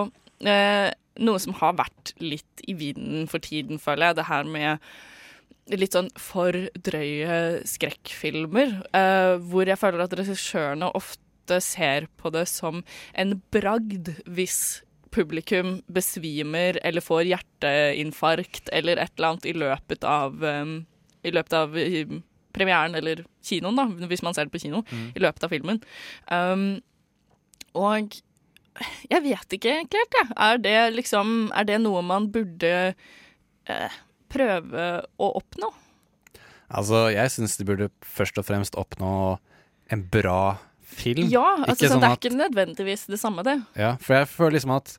eh, 0.47 0.89
noe 1.21 1.41
som 1.43 1.53
har 1.59 1.75
vært 1.77 2.13
litt 2.23 2.63
i 2.67 2.73
vinden 2.77 3.27
for 3.29 3.39
tiden, 3.43 3.79
føler 3.81 4.11
jeg. 4.11 4.19
Det 4.21 4.27
her 4.31 4.49
med 4.49 5.77
litt 5.77 5.93
sånn 5.97 6.09
for 6.15 6.55
drøye 6.87 7.37
skrekkfilmer. 7.67 8.77
Eh, 8.95 9.33
hvor 9.51 9.67
jeg 9.67 9.79
føler 9.81 10.05
at 10.05 10.15
regissørene 10.17 10.91
ofte 10.97 11.23
ser 11.63 12.07
på 12.19 12.31
det 12.33 12.45
som 12.51 12.83
en 13.13 13.41
bragd 13.53 14.11
hvis 14.27 14.81
publikum 15.15 15.77
besvimer 15.87 16.77
eller 16.85 17.01
får 17.01 17.29
hjerteinfarkt 17.29 18.69
eller 18.75 18.99
et 19.01 19.13
eller 19.15 19.29
annet 19.31 19.47
i 19.49 19.53
løpet 19.55 20.03
av, 20.03 20.43
um, 20.43 20.73
i 21.23 21.31
løpet 21.33 21.55
av 21.57 21.77
eh, 21.79 22.11
premieren, 22.57 22.95
eller 22.97 23.23
kinoen, 23.45 23.77
da, 23.77 24.07
hvis 24.09 24.23
man 24.25 24.35
ser 24.35 24.47
det 24.49 24.53
på 24.55 24.61
kino, 24.65 24.83
Mm. 24.91 25.11
i 25.15 25.19
løpet 25.23 25.43
av 25.43 25.49
filmen. 25.53 25.81
Um, 26.31 26.81
og 27.77 28.17
jeg 29.09 29.23
vet 29.23 29.57
ikke 29.57 29.73
egentlig 29.73 30.03
helt, 30.03 30.17
jeg. 30.19 30.29
Er 30.37 30.57
det 30.61 30.77
liksom 30.95 31.51
Er 31.55 31.63
det 31.65 31.79
noe 31.81 32.01
man 32.05 32.29
burde 32.33 32.93
eh, 33.65 33.97
prøve 34.29 34.87
å 35.17 35.31
oppnå? 35.39 35.71
Altså, 36.69 37.07
jeg 37.13 37.31
syns 37.31 37.57
de 37.57 37.65
burde 37.65 37.89
først 38.03 38.37
og 38.37 38.45
fremst 38.45 38.75
oppnå 38.75 39.37
en 39.89 40.03
bra 40.11 40.57
film. 40.87 41.27
Ja, 41.29 41.57
altså 41.67 41.89
sånn, 41.91 42.01
det 42.01 42.09
er 42.09 42.15
at- 42.15 42.21
ikke 42.21 42.37
nødvendigvis 42.39 43.07
det 43.11 43.19
samme, 43.19 43.43
det. 43.43 43.57
Ja, 43.75 43.95
for 43.99 44.15
jeg 44.15 44.27
føler 44.31 44.51
liksom 44.59 44.75
at 44.75 44.97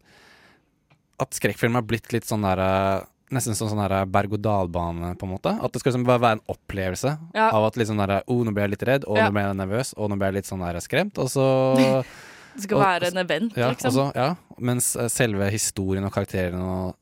At 1.20 1.30
skrekkfilm 1.34 1.74
har 1.74 1.82
blitt 1.82 2.12
litt 2.12 2.22
sånn 2.28 2.42
der 2.46 2.60
eh, 2.62 3.00
Nesten 3.34 3.52
sånn 3.52 3.68
sånn 3.68 3.82
der 3.88 4.06
berg-og-dal-bane, 4.06 5.10
på 5.18 5.26
en 5.26 5.32
måte. 5.34 5.50
At 5.62 5.72
det 5.72 5.80
skal 5.82 5.92
liksom 5.92 6.04
bare 6.06 6.18
være 6.22 6.32
en 6.38 6.44
opplevelse 6.48 7.10
Ja. 7.34 7.50
av 7.52 7.66
at 7.66 7.74
liksom 7.76 7.98
der, 7.98 8.22
oh, 8.26 8.42
nå 8.42 8.54
ble 8.54 8.62
jeg 8.62 8.70
litt 8.70 8.82
redd, 8.88 9.04
og 9.06 9.18
Ja. 9.18 9.26
nå 9.28 9.32
ble 9.34 9.42
jeg 9.42 9.56
nervøs, 9.58 9.92
og 9.98 10.08
nå 10.10 10.16
ble 10.16 10.26
jeg 10.28 10.34
litt 10.34 10.46
sånn 10.46 10.60
der 10.64 10.80
skremt, 10.80 11.18
og 11.18 11.28
så 11.28 11.76
Det 12.54 12.62
skal 12.62 12.78
og- 12.78 12.84
være 12.86 13.06
en 13.12 13.18
event, 13.26 13.52
ja, 13.56 13.68
liksom. 13.68 13.86
og 13.86 13.92
så- 13.92 14.14
ja, 14.16 14.34
mens 14.58 14.96
eh, 14.96 15.08
selve 15.08 15.50
historien 15.50 16.04
og 16.06 16.12
karakterene 16.12 16.62
og 16.62 16.96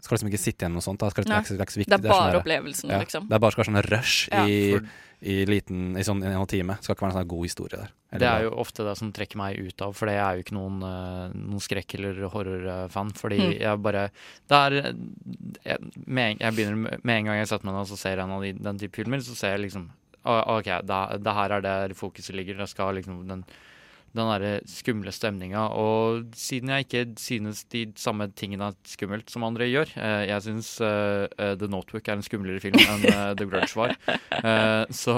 skal 0.00 0.16
liksom 0.18 0.28
ikke 0.30 0.38
sitte 0.42 0.62
igjen 0.64 0.72
med 0.72 0.82
noe 0.82 0.86
sånt. 0.86 1.00
Da. 1.00 1.08
Skal, 1.10 1.24
det, 1.24 1.32
er 1.32 1.40
ikke, 1.42 1.56
det 1.56 1.60
er 1.60 1.66
ikke 1.66 1.76
så 1.76 1.82
viktig. 1.82 1.90
Det 1.90 1.98
er 1.98 2.12
sånn 2.12 2.20
bare 2.22 2.32
der- 2.32 2.40
opplevelsen, 2.42 2.90
ja, 2.90 2.98
liksom. 3.02 3.28
Det 3.28 3.34
er 3.34 3.38
bare 3.42 3.52
skal 3.56 3.64
være 3.64 3.72
sånn 3.72 3.90
rush 3.90 4.28
Ja. 4.30 4.44
i, 4.46 4.80
i, 5.26 5.36
liten, 5.48 5.96
i 5.96 6.02
sånn 6.04 6.22
en 6.22 6.36
halv 6.36 6.46
time. 6.52 6.76
Skal 6.82 6.94
ikke 6.94 7.06
være 7.06 7.14
en 7.14 7.18
sånn 7.22 7.28
god 7.32 7.42
historie 7.48 7.76
der. 7.80 7.90
Eller 8.12 8.20
Det 8.20 8.28
er 8.28 8.42
jo 8.46 8.50
ofte 8.62 8.84
det 8.86 8.96
som 8.98 9.12
trekker 9.12 9.36
meg 9.40 9.58
ut 9.58 9.82
av, 9.82 9.94
for 9.96 10.06
jeg 10.12 10.20
er 10.22 10.36
jo 10.36 10.42
ikke 10.44 10.54
noen, 10.58 10.76
eh, 10.84 11.34
noen 11.34 11.62
skrekk- 11.64 11.94
eller 11.98 12.28
horrorfan. 12.28 13.10
Fordi 13.16 13.38
Mm. 13.40 13.58
jeg 13.60 13.82
bare 13.82 14.10
Det 14.46 14.56
er 14.56 14.70
jeg, 15.64 15.78
med, 16.06 16.30
en- 16.30 16.38
jeg 16.40 16.52
begynner 16.54 16.76
med, 16.76 17.00
med 17.04 17.16
en 17.18 17.24
gang 17.24 17.38
jeg 17.38 17.48
setter 17.48 17.64
meg 17.64 17.74
ned 17.74 17.80
og 17.80 17.88
så 17.88 17.98
ser 17.98 18.18
en 18.20 18.30
av 18.30 18.42
de, 18.42 18.52
den 18.52 18.78
type 18.78 18.94
filmer, 18.94 19.18
så 19.18 19.34
ser 19.34 19.56
jeg 19.56 19.70
liksom 19.70 19.90
OK, 20.26 20.64
det, 20.64 21.22
det 21.22 21.32
her 21.34 21.50
er 21.52 21.60
der 21.62 21.88
fokuset 21.94 22.34
ligger. 22.34 22.56
Det 22.58 22.68
skal 22.68 22.94
liksom 22.96 23.26
den 23.28 23.44
den 24.16 24.30
derre 24.30 24.52
skumle 24.70 25.12
stemninga. 25.14 25.66
Og 25.76 26.32
siden 26.38 26.72
jeg 26.72 26.86
ikke 26.86 27.04
synes 27.20 27.64
de 27.72 27.84
samme 28.00 28.28
tingene 28.36 28.70
er 28.70 28.78
skummelt 28.88 29.30
som 29.32 29.46
andre 29.46 29.68
gjør 29.68 29.92
eh, 29.94 30.24
Jeg 30.30 30.44
syns 30.46 30.72
eh, 30.84 31.26
eh, 31.36 31.54
The 31.60 31.68
Notebook 31.70 32.08
er 32.08 32.18
en 32.18 32.26
skumlere 32.26 32.62
film 32.62 32.80
enn 32.80 33.06
The 33.38 33.48
Grudge 33.48 33.76
var. 33.78 33.96
Så, 34.96 35.14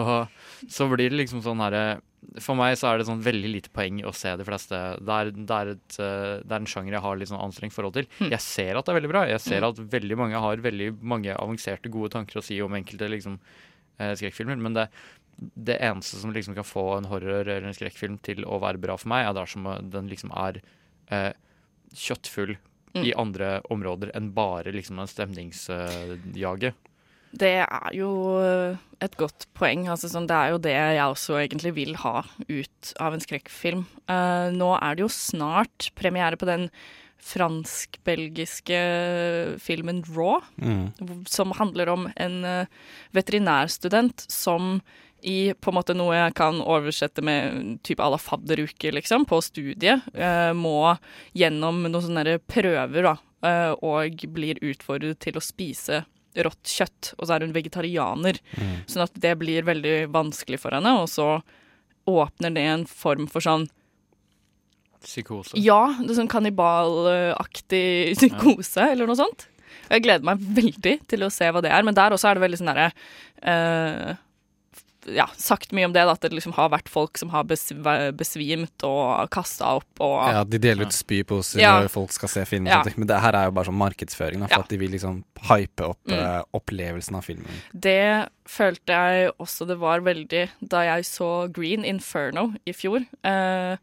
så 0.71 0.87
blir 0.91 1.11
det 1.11 1.19
liksom 1.19 1.41
sånn 1.45 1.61
herre 1.61 2.01
For 2.43 2.57
meg 2.59 2.77
så 2.79 2.91
er 2.91 3.01
det 3.01 3.07
sånn 3.09 3.23
veldig 3.25 3.51
lite 3.51 3.73
poeng 3.75 4.01
å 4.07 4.13
se 4.17 4.33
de 4.39 4.47
fleste. 4.47 4.79
Det 5.05 5.15
er, 5.15 5.31
det 5.37 5.59
er, 5.59 5.71
et, 5.75 5.99
det 5.99 6.55
er 6.55 6.59
en 6.59 6.69
sjanger 6.71 6.97
jeg 6.97 7.05
har 7.05 7.19
litt 7.19 7.31
sånn 7.31 7.43
anstrengt 7.43 7.75
forhold 7.75 7.99
til. 7.99 8.09
Jeg 8.21 8.41
ser 8.45 8.79
at 8.79 8.87
det 8.87 8.95
er 8.95 8.99
veldig 9.01 9.13
bra. 9.13 9.25
Jeg 9.31 9.43
ser 9.45 9.67
at 9.67 9.81
veldig 9.95 10.19
mange 10.19 10.43
har 10.43 10.65
veldig 10.65 10.91
mange 11.01 11.35
avanserte, 11.37 11.93
gode 11.93 12.13
tanker 12.15 12.41
å 12.41 12.45
si 12.45 12.59
om 12.65 12.77
enkelte 12.79 13.11
liksom 13.13 13.39
skrekkfilmer, 13.99 14.59
men 14.63 14.77
det 14.77 14.85
det 15.39 15.79
eneste 15.85 16.19
som 16.19 16.33
liksom 16.35 16.57
kan 16.59 16.67
få 16.67 16.85
en 16.97 17.09
horror 17.11 17.47
eller 17.47 17.69
en 17.69 17.77
skrekkfilm 17.77 18.19
til 18.27 18.43
å 18.45 18.59
være 18.63 18.81
bra 18.83 18.97
for 18.99 19.13
meg, 19.13 19.27
er 19.29 19.37
dersom 19.39 19.69
den 19.93 20.11
liksom 20.11 20.33
er 20.35 20.61
eh, 21.15 21.31
kjøttfull 21.95 22.57
i 22.99 23.13
andre 23.15 23.61
områder 23.71 24.11
enn 24.17 24.33
bare 24.35 24.73
liksom 24.75 24.99
en 24.99 25.11
stemningsjage. 25.11 26.73
Det 27.39 27.51
er 27.61 27.91
jo 27.95 28.09
et 29.05 29.17
godt 29.21 29.45
poeng. 29.55 29.85
Altså, 29.93 30.09
sånn, 30.11 30.27
det 30.27 30.35
er 30.35 30.55
jo 30.55 30.61
det 30.65 30.73
jeg 30.75 31.05
også 31.05 31.37
egentlig 31.43 31.75
vil 31.77 31.93
ha 32.01 32.23
ut 32.49 32.93
av 33.05 33.15
en 33.15 33.23
skrekkfilm. 33.23 33.85
Uh, 34.09 34.49
nå 34.57 34.73
er 34.81 34.97
det 34.97 35.05
jo 35.05 35.11
snart 35.13 35.91
premiere 35.95 36.41
på 36.41 36.49
den 36.49 36.71
fransk-belgiske 37.29 38.79
filmen 39.61 40.03
Raw, 40.15 40.41
Mm. 40.57 40.93
som 41.27 41.51
handler 41.51 41.89
om 41.89 42.09
en 42.17 42.45
eh, 42.45 42.67
veterinærstudent 43.13 44.25
som 44.31 44.81
i 45.23 45.53
på 45.55 45.73
en 45.73 45.79
måte 45.79 45.97
noe 45.97 46.15
jeg 46.15 46.35
kan 46.39 46.61
oversette 46.63 47.23
med 47.25 47.79
type 47.87 48.03
à 48.03 48.11
la 48.13 48.19
fadderuke, 48.21 48.93
liksom, 48.95 49.27
på 49.29 49.41
studiet, 49.43 50.07
eh, 50.15 50.53
må 50.55 50.95
gjennom 51.37 51.83
noen 51.87 52.05
sånne 52.05 52.39
prøver, 52.47 53.09
da, 53.09 53.17
eh, 53.49 53.73
og 53.83 54.29
blir 54.35 54.61
utfordret 54.63 55.19
til 55.25 55.39
å 55.39 55.45
spise 55.45 56.05
rått 56.39 56.71
kjøtt, 56.71 57.15
og 57.19 57.27
så 57.27 57.35
er 57.35 57.47
hun 57.47 57.57
vegetarianer. 57.57 58.39
Mm. 58.55 58.77
Sånn 58.87 59.07
at 59.09 59.17
det 59.19 59.35
blir 59.41 59.67
veldig 59.67 59.97
vanskelig 60.15 60.61
for 60.63 60.77
henne, 60.77 60.93
og 61.03 61.09
så 61.11 61.41
åpner 62.09 62.55
det 62.55 62.65
en 62.69 62.87
form 62.89 63.29
for 63.31 63.45
sånn 63.45 63.69
Psykose. 64.99 65.55
Ja, 65.63 65.95
det 66.01 66.11
er 66.11 66.17
sånn 66.17 66.31
kannibalaktig 66.31 68.17
psykose, 68.19 68.89
eller 68.91 69.07
noe 69.07 69.15
sånt. 69.15 69.45
Og 69.87 69.93
Jeg 69.95 70.03
gleder 70.09 70.27
meg 70.27 70.43
veldig 70.43 70.95
til 71.07 71.23
å 71.23 71.31
se 71.31 71.47
hva 71.55 71.63
det 71.63 71.71
er, 71.71 71.85
men 71.87 71.95
der 71.95 72.17
også 72.17 72.31
er 72.31 72.35
det 72.35 72.43
veldig 72.43 72.59
sånn 72.59 72.71
derre 72.73 72.89
eh, 73.47 74.19
ja, 75.15 75.27
sagt 75.37 75.73
mye 75.73 75.87
om 75.89 75.93
det, 75.93 76.05
da, 76.07 76.13
at 76.13 76.21
det 76.21 76.33
liksom 76.33 76.53
har 76.57 76.69
vært 76.71 76.89
folk 76.89 77.19
som 77.19 77.31
har 77.31 77.45
besv 77.45 77.83
besvimt 78.17 78.85
og 78.87 79.29
kasta 79.35 79.77
opp 79.79 80.01
og 80.05 80.17
Ja, 80.33 80.45
de 80.45 80.59
deler 80.59 80.87
ut 80.87 80.93
spyposer 80.97 81.61
Ja. 81.61 81.81
når 81.81 81.89
folk 81.91 82.13
skal 82.13 82.29
se 82.29 82.45
film, 82.45 82.67
Ja. 82.67 82.83
men 82.97 83.07
det 83.07 83.21
her 83.21 83.33
er 83.35 83.45
jo 83.47 83.53
bare 83.53 83.67
sånn 83.71 83.79
markedsføring, 83.81 84.41
da, 84.41 84.47
for 84.47 84.59
Ja. 84.59 84.61
at 84.65 84.69
de 84.69 84.77
vil 84.79 84.91
liksom 84.91 85.25
hype 85.49 85.81
opp 85.81 85.99
Mm. 86.09 86.19
uh, 86.19 86.43
opplevelsen 86.55 87.15
av 87.17 87.25
filmen. 87.25 87.47
Det 87.79 88.29
følte 88.49 88.87
jeg 88.87 89.33
også 89.39 89.67
det 89.67 89.79
var 89.79 90.01
veldig 90.01 90.49
da 90.67 90.81
jeg 90.83 91.05
så 91.05 91.53
Green 91.53 91.85
Inferno 91.85 92.55
i 92.67 92.73
fjor. 92.73 93.05
Uh, 93.25 93.77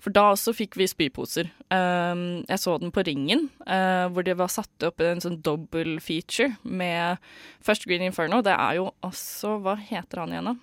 for 0.00 0.10
da 0.10 0.32
også 0.32 0.54
fikk 0.54 0.74
vi 0.76 0.86
spyposer. 0.86 1.50
Uh, 1.72 2.42
jeg 2.48 2.58
så 2.58 2.78
den 2.80 2.92
på 2.92 3.04
Ringen, 3.04 3.50
eh, 3.66 4.06
hvor 4.08 4.22
det 4.24 4.36
var 4.36 4.46
satt 4.48 4.68
opp 4.86 5.00
en 5.00 5.18
sånn 5.20 5.40
double 5.42 5.98
feature 6.00 6.56
med 6.64 7.18
først 7.64 7.84
Green 7.86 8.02
Inferno. 8.02 8.40
Det 8.42 8.54
er 8.54 8.74
jo 8.76 8.92
også 9.02 9.60
Hva 9.62 9.76
heter 9.76 10.18
han 10.20 10.30
igjen, 10.30 10.44
da? 10.44 10.54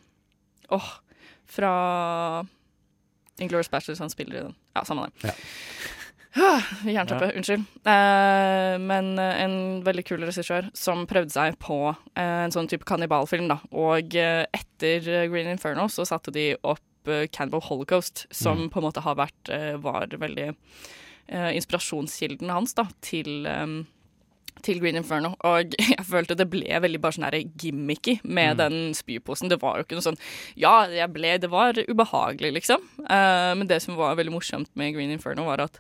Åh, 0.74 0.90
fra 1.46 1.72
Inglorious 3.40 3.70
Bachelors 3.72 4.00
han 4.00 4.10
spiller 4.10 4.36
i 4.40 4.44
den. 4.48 4.56
Ja, 4.76 4.86
samme 4.86 5.10
det. 5.22 5.28
Ja. 5.30 5.34
Jernteppe, 6.84 7.30
unnskyld. 7.38 7.64
Eh, 7.88 8.74
men 8.84 9.14
en 9.20 9.54
veldig 9.86 10.04
kul 10.08 10.24
regissør 10.28 10.68
som 10.76 11.06
prøvde 11.08 11.32
seg 11.32 11.56
på 11.64 11.78
eh, 11.94 12.42
en 12.46 12.52
sånn 12.52 12.68
type 12.72 12.84
kannibalfilm, 12.88 13.48
da. 13.52 13.60
Og 13.72 14.16
eh, 14.20 14.44
etter 14.56 15.30
Green 15.32 15.48
Inferno 15.54 15.88
så 15.92 16.04
satte 16.08 16.34
de 16.36 16.50
opp 16.68 17.08
eh, 17.12 17.28
Cannibal 17.32 17.64
Holocaust, 17.70 18.26
som 18.36 18.66
Mm. 18.66 18.70
på 18.74 18.82
en 18.82 18.88
måte 18.90 19.04
har 19.06 19.16
vært 19.20 19.52
eh, 19.56 19.76
var 19.80 20.08
veldig 20.12 20.50
eh, 20.52 21.52
inspirasjonskilden 21.56 22.52
hans 22.52 22.76
da, 22.76 22.88
til 23.06 23.46
eh, 23.48 23.66
til 24.64 24.80
Green 24.80 24.96
Inferno, 24.96 25.34
og 25.44 25.74
jeg 25.80 26.06
følte 26.08 26.36
det 26.38 26.48
ble 26.50 26.80
veldig 26.82 27.02
bare 27.04 27.18
sånn 27.18 27.52
gimmicky 27.62 28.20
med 28.24 28.56
Mm. 28.56 28.58
den 28.58 28.94
spyposen. 28.96 29.50
Det 29.50 29.60
var 29.62 29.78
jo 29.78 29.84
ikke 29.84 29.96
noe 29.98 30.06
sånn 30.06 30.20
Ja, 30.56 30.86
jeg 30.88 31.12
ble 31.14 31.38
Det 31.40 31.50
var 31.50 31.74
ubehagelig, 31.74 32.54
liksom. 32.62 32.82
Uh, 33.10 33.54
men 33.58 33.68
det 33.68 33.82
som 33.82 33.96
var 33.96 34.16
veldig 34.16 34.34
morsomt 34.34 34.70
med 34.76 34.94
Green 34.96 35.12
Inferno, 35.12 35.46
var 35.46 35.60
at 35.66 35.80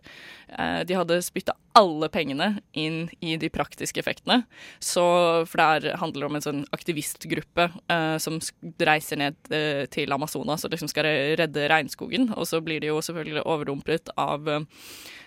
uh, 0.59 0.83
de 0.83 0.93
hadde 0.93 1.21
spytta 1.23 1.53
alle 1.75 2.09
pengene 2.11 2.49
inn 2.77 3.05
i 3.19 3.35
de 3.39 3.49
praktiske 3.51 3.99
effektene. 3.99 4.41
Så, 4.79 5.03
for 5.49 5.59
det 5.59 5.65
er, 5.65 5.97
handler 5.99 6.27
om 6.27 6.37
en 6.37 6.45
sånn 6.45 6.61
aktivistgruppe 6.75 7.67
eh, 7.91 8.15
som 8.21 8.39
reiser 8.79 9.19
ned 9.19 9.51
eh, 9.53 9.83
til 9.91 10.15
Amazonas 10.15 10.65
og 10.65 10.73
liksom 10.73 10.91
skal 10.91 11.09
redde 11.39 11.67
regnskogen. 11.71 12.31
Og 12.35 12.47
så 12.49 12.61
blir 12.63 12.83
de 12.83 12.93
jo 12.93 13.01
selvfølgelig 13.03 13.43
overrumplet 13.43 14.13
av 14.21 14.49
eh, 14.51 14.67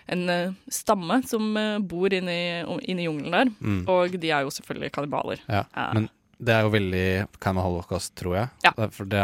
en 0.09 0.29
eh, 0.33 0.57
stamme 0.73 1.21
som 1.29 1.51
eh, 1.57 1.77
bor 1.79 2.13
inne 2.13 2.33
i, 2.33 2.47
inne 2.91 3.03
i 3.03 3.09
jungelen 3.09 3.35
der. 3.35 3.53
Mm. 3.61 3.81
Og 3.91 4.17
de 4.17 4.33
er 4.33 4.47
jo 4.47 4.55
selvfølgelig 4.57 4.93
kannibaler. 4.97 5.45
Ja, 5.47 5.65
Eh, 5.79 5.93
men 5.93 6.09
det 6.39 6.53
er 6.55 6.61
jo 6.63 6.69
veldig 6.71 7.05
Kind 7.43 7.59
of 7.59 7.65
Holocaust, 7.67 8.13
tror 8.15 8.35
jeg. 8.37 8.49
Ja. 8.63 8.71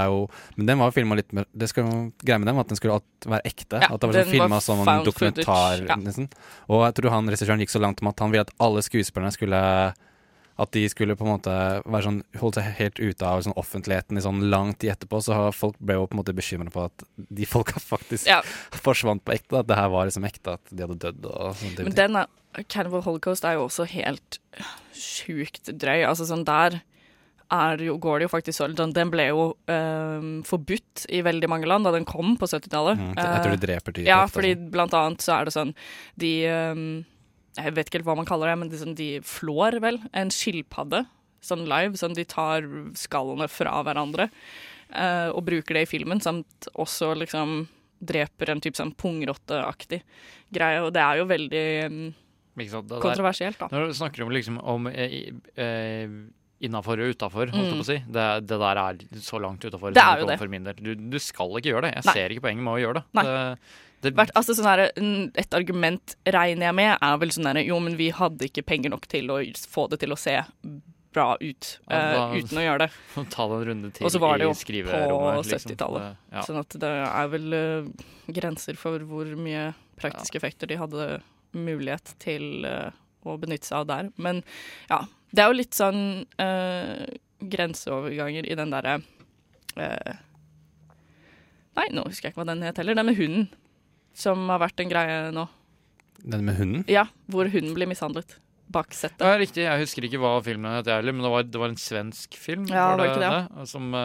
Jo, 0.10 0.26
men 0.58 0.68
den 0.68 0.80
var 0.82 0.90
jo 0.92 0.96
filma 0.98 1.16
litt 1.16 1.32
mer 1.32 1.46
Det 1.56 1.70
skal 1.72 1.86
jo 1.88 2.00
greie 2.20 2.42
med 2.42 2.50
den 2.50 2.60
at 2.60 2.68
den 2.74 2.76
skulle 2.80 2.98
være 3.24 3.46
ekte. 3.48 3.80
Ja, 3.80 3.88
at 3.96 4.02
det 4.04 4.10
var 4.10 4.18
sånn 4.20 4.34
filma 4.34 4.60
som 4.64 4.82
en 4.84 5.06
dokumentar, 5.08 5.86
ja. 5.88 5.96
Liksom. 5.96 6.28
Og 6.68 6.84
jeg 6.90 6.98
tror 7.00 7.16
han 7.16 7.32
regissøren 7.32 7.64
gikk 7.64 7.72
så 7.72 7.80
langt 7.80 8.04
om 8.04 8.12
at 8.12 8.20
han 8.20 8.34
ville 8.36 8.44
at 8.50 8.52
alle 8.60 8.84
skuespillerne 8.84 9.32
skulle 9.36 9.62
at 10.56 10.72
de 10.72 10.86
skulle 10.88 11.18
på 11.20 11.26
en 11.26 11.34
måte 11.34 11.52
være 11.84 12.06
sånn 12.06 12.20
holde 12.40 12.62
seg 12.62 12.78
helt 12.78 13.00
ute 13.04 13.28
av 13.28 13.42
sånn 13.44 13.56
offentligheten 13.60 14.16
i 14.16 14.24
sånn 14.24 14.46
lang 14.52 14.70
tid 14.80 14.94
etterpå. 14.94 15.20
Så 15.24 15.36
folk 15.56 15.76
ble 15.84 15.98
jo 15.98 16.06
på 16.08 16.16
en 16.16 16.22
måte 16.22 16.36
bekymra 16.36 16.72
på 16.72 16.86
at 16.88 17.04
de 17.18 17.48
folka 17.56 17.80
faktisk 17.84 18.28
Ja. 18.32 18.42
forsvant 18.72 19.24
på 19.28 19.36
ekte. 19.36 19.60
At 19.64 19.68
det 19.72 19.76
her 19.80 19.92
var 19.92 20.08
liksom 20.08 20.24
ekte, 20.28 20.56
at 20.56 20.72
de 20.72 20.84
hadde 20.86 21.00
dødd 21.04 21.28
og 21.32 21.60
type 21.60 21.84
Men 21.90 21.96
den 22.00 22.20
er, 22.24 22.32
Cannibal 22.72 23.04
Holocaust 23.04 23.44
er 23.44 23.58
jo 23.60 23.66
også 23.68 23.84
helt 23.92 24.40
sjukt 24.96 25.72
drøy. 25.76 26.06
Altså 26.08 26.28
sånn 26.28 26.46
der 26.48 26.80
er 26.80 26.82
jo, 27.86 27.98
går 28.02 28.20
det 28.20 28.26
jo 28.26 28.32
faktisk 28.32 28.58
så 28.58 28.68
den, 28.74 28.94
den 28.96 29.12
ble 29.14 29.28
jo 29.30 29.44
ehm, 29.72 30.40
forbudt 30.48 31.06
i 31.14 31.22
veldig 31.26 31.50
mange 31.52 31.70
land 31.70 31.86
da 31.86 31.94
den 31.94 32.08
kom 32.08 32.34
på 32.42 32.48
70-tallet. 32.50 32.98
Mm, 32.98 33.12
jeg 33.20 33.44
tror 33.44 33.54
de 33.54 33.66
dreper 33.68 33.96
dyr 33.96 34.08
Ja, 34.08 34.24
ofte, 34.24 34.40
fordi 34.40 34.54
blant 34.74 34.96
annet 34.98 35.22
så 35.22 35.36
er 35.38 35.46
det 35.46 35.54
sånn 35.54 35.76
De 36.20 36.32
um, 36.50 36.88
Jeg 37.60 37.76
vet 37.78 37.90
ikke 37.90 38.00
helt 38.00 38.10
hva 38.10 38.18
man 38.18 38.30
kaller 38.30 38.50
det, 38.50 38.58
men 38.62 38.72
de, 38.72 38.80
sånn, 38.82 38.98
de 38.98 39.10
flår 39.26 39.78
vel 39.84 40.02
en 40.18 40.34
skilpadde 40.34 41.06
sånn 41.46 41.68
live. 41.70 41.94
Sånn 42.00 42.18
de 42.18 42.26
tar 42.26 42.66
skallene 42.98 43.48
fra 43.52 43.78
hverandre 43.86 44.30
uh, 44.96 45.30
og 45.30 45.46
bruker 45.48 45.78
det 45.78 45.86
i 45.86 45.90
filmen, 45.90 46.22
samt 46.24 46.70
også 46.74 47.14
liksom 47.22 47.66
dreper 48.06 48.52
en 48.52 48.62
type 48.64 48.78
sånn 48.78 48.94
pungrotteaktig 48.98 50.02
greie. 50.54 50.82
Og 50.84 50.92
det 50.96 51.04
er 51.04 51.22
jo 51.22 51.28
veldig 51.30 51.68
um, 51.92 52.02
Ikke 52.58 52.74
sant? 52.74 52.90
Det 52.90 53.04
kontroversielt, 53.04 53.62
da. 53.62 53.70
Når 53.72 53.92
du 53.92 54.00
snakker 54.02 54.26
om 54.26 54.34
liksom 54.34 54.60
om 54.62 54.90
eh, 54.92 55.30
eh, 55.62 56.18
innafor 56.64 57.02
og 57.04 57.12
utafor, 57.16 57.50
holdt 57.52 57.66
jeg 57.66 57.74
Mm. 57.74 57.80
på 57.80 57.84
å 57.84 57.90
si. 57.90 57.98
Det, 58.08 58.28
det 58.48 58.60
der 58.62 58.78
er 58.80 58.98
så 59.20 59.40
langt 59.42 59.60
utafor 59.66 59.92
Det 59.94 60.02
er 60.04 60.22
jo 60.22 60.28
det. 60.30 60.76
Du, 60.82 60.96
du 60.96 61.20
skal 61.20 61.50
ikke 61.60 61.74
gjøre 61.74 61.82
det. 61.90 61.94
Jeg 61.98 62.06
Nei. 62.06 62.14
ser 62.14 62.30
ikke 62.36 62.46
poenget 62.48 62.64
med 62.64 62.74
å 62.74 62.80
gjøre 62.80 62.94
det. 63.02 63.04
Nei. 63.14 63.26
det, 64.02 64.14
det 64.16 64.30
altså 64.36 64.56
sånn 64.56 64.70
her, 64.70 64.84
et 65.36 65.54
argument 65.58 66.16
regner 66.26 66.70
jeg 66.70 66.76
med 66.76 66.98
er 67.02 67.18
vel 67.18 67.30
sånn 67.36 67.48
her 67.50 67.60
Jo, 67.66 67.80
men 67.80 67.96
vi 67.98 68.10
hadde 68.16 68.48
ikke 68.48 68.64
penger 68.66 68.90
nok 68.94 69.08
til 69.12 69.28
å 69.34 69.40
få 69.68 69.90
det 69.90 70.00
til 70.00 70.14
å 70.16 70.18
se 70.20 70.36
bra 71.16 71.38
ut 71.40 71.80
Ja, 71.90 72.00
da, 72.12 72.24
uh, 72.28 72.36
uten 72.36 72.58
å 72.60 72.64
gjøre 72.66 72.86
det. 72.86 72.90
Ta 73.36 73.48
det 73.48 73.56
en 73.62 73.66
runde 73.70 73.92
til 73.96 74.06
Og 74.06 74.12
så 74.12 74.20
var 74.20 74.38
det 74.38 74.44
jo 74.48 74.52
på 74.52 74.74
liksom. 75.40 75.72
70-tallet. 75.72 76.02
Det- 76.04 76.36
ja. 76.36 76.42
Sånn 76.44 76.60
at 76.60 76.76
det 76.84 76.92
er 77.08 77.28
vel 77.32 77.56
uh, 77.56 77.88
grenser 78.36 78.76
for 78.80 79.00
hvor 79.08 79.32
mye 79.40 79.74
praktiske 80.00 80.36
effekter 80.40 80.68
de 80.68 80.76
hadde 80.80 81.22
mulighet 81.56 82.16
til 82.20 82.66
uh, 82.68 82.92
å 83.26 83.38
benytte 83.40 83.66
seg 83.70 83.80
av 83.80 83.88
der. 83.88 84.10
Men 84.20 84.44
ja, 84.92 85.06
det 85.32 85.44
er 85.44 85.52
jo 85.52 85.58
litt 85.58 85.76
sånn 85.78 86.02
eh, 86.42 87.06
grenseoverganger 87.40 88.48
i 88.48 88.58
den 88.58 88.74
derre 88.74 89.00
eh, 89.76 90.22
Nei, 91.76 91.90
nå 91.92 92.06
husker 92.08 92.30
jeg 92.30 92.32
ikke 92.32 92.40
hva 92.40 92.48
den 92.54 92.62
het 92.64 92.78
heller. 92.80 92.96
Den 92.96 93.10
med 93.10 93.18
hunden, 93.20 93.50
som 94.16 94.46
har 94.48 94.62
vært 94.64 94.80
en 94.80 94.88
greie 94.88 95.18
nå. 95.36 95.44
Den 96.24 96.46
med 96.48 96.56
hunden? 96.56 96.86
Ja, 96.88 97.10
hvor 97.28 97.50
hunden 97.52 97.74
blir 97.76 97.90
mishandlet. 97.92 98.38
Bak 98.66 98.96
settet. 98.98 99.22
Ja, 99.22 99.36
riktig. 99.38 99.62
Jeg 99.62 99.82
husker 99.84 100.06
ikke 100.08 100.20
hva 100.22 100.32
filmen 100.46 100.72
het, 100.74 100.88
heller, 100.90 101.14
men 101.14 101.26
det 101.26 101.30
var, 101.32 101.44
det 101.46 101.60
var 101.62 101.70
en 101.70 101.78
svensk 101.80 102.34
film. 102.42 102.66
Ja, 102.72 102.88
var 102.96 103.04
det 103.04 103.12
ikke 103.12 103.30
det? 103.30 103.68
Som 103.70 103.94
uh, 103.94 104.02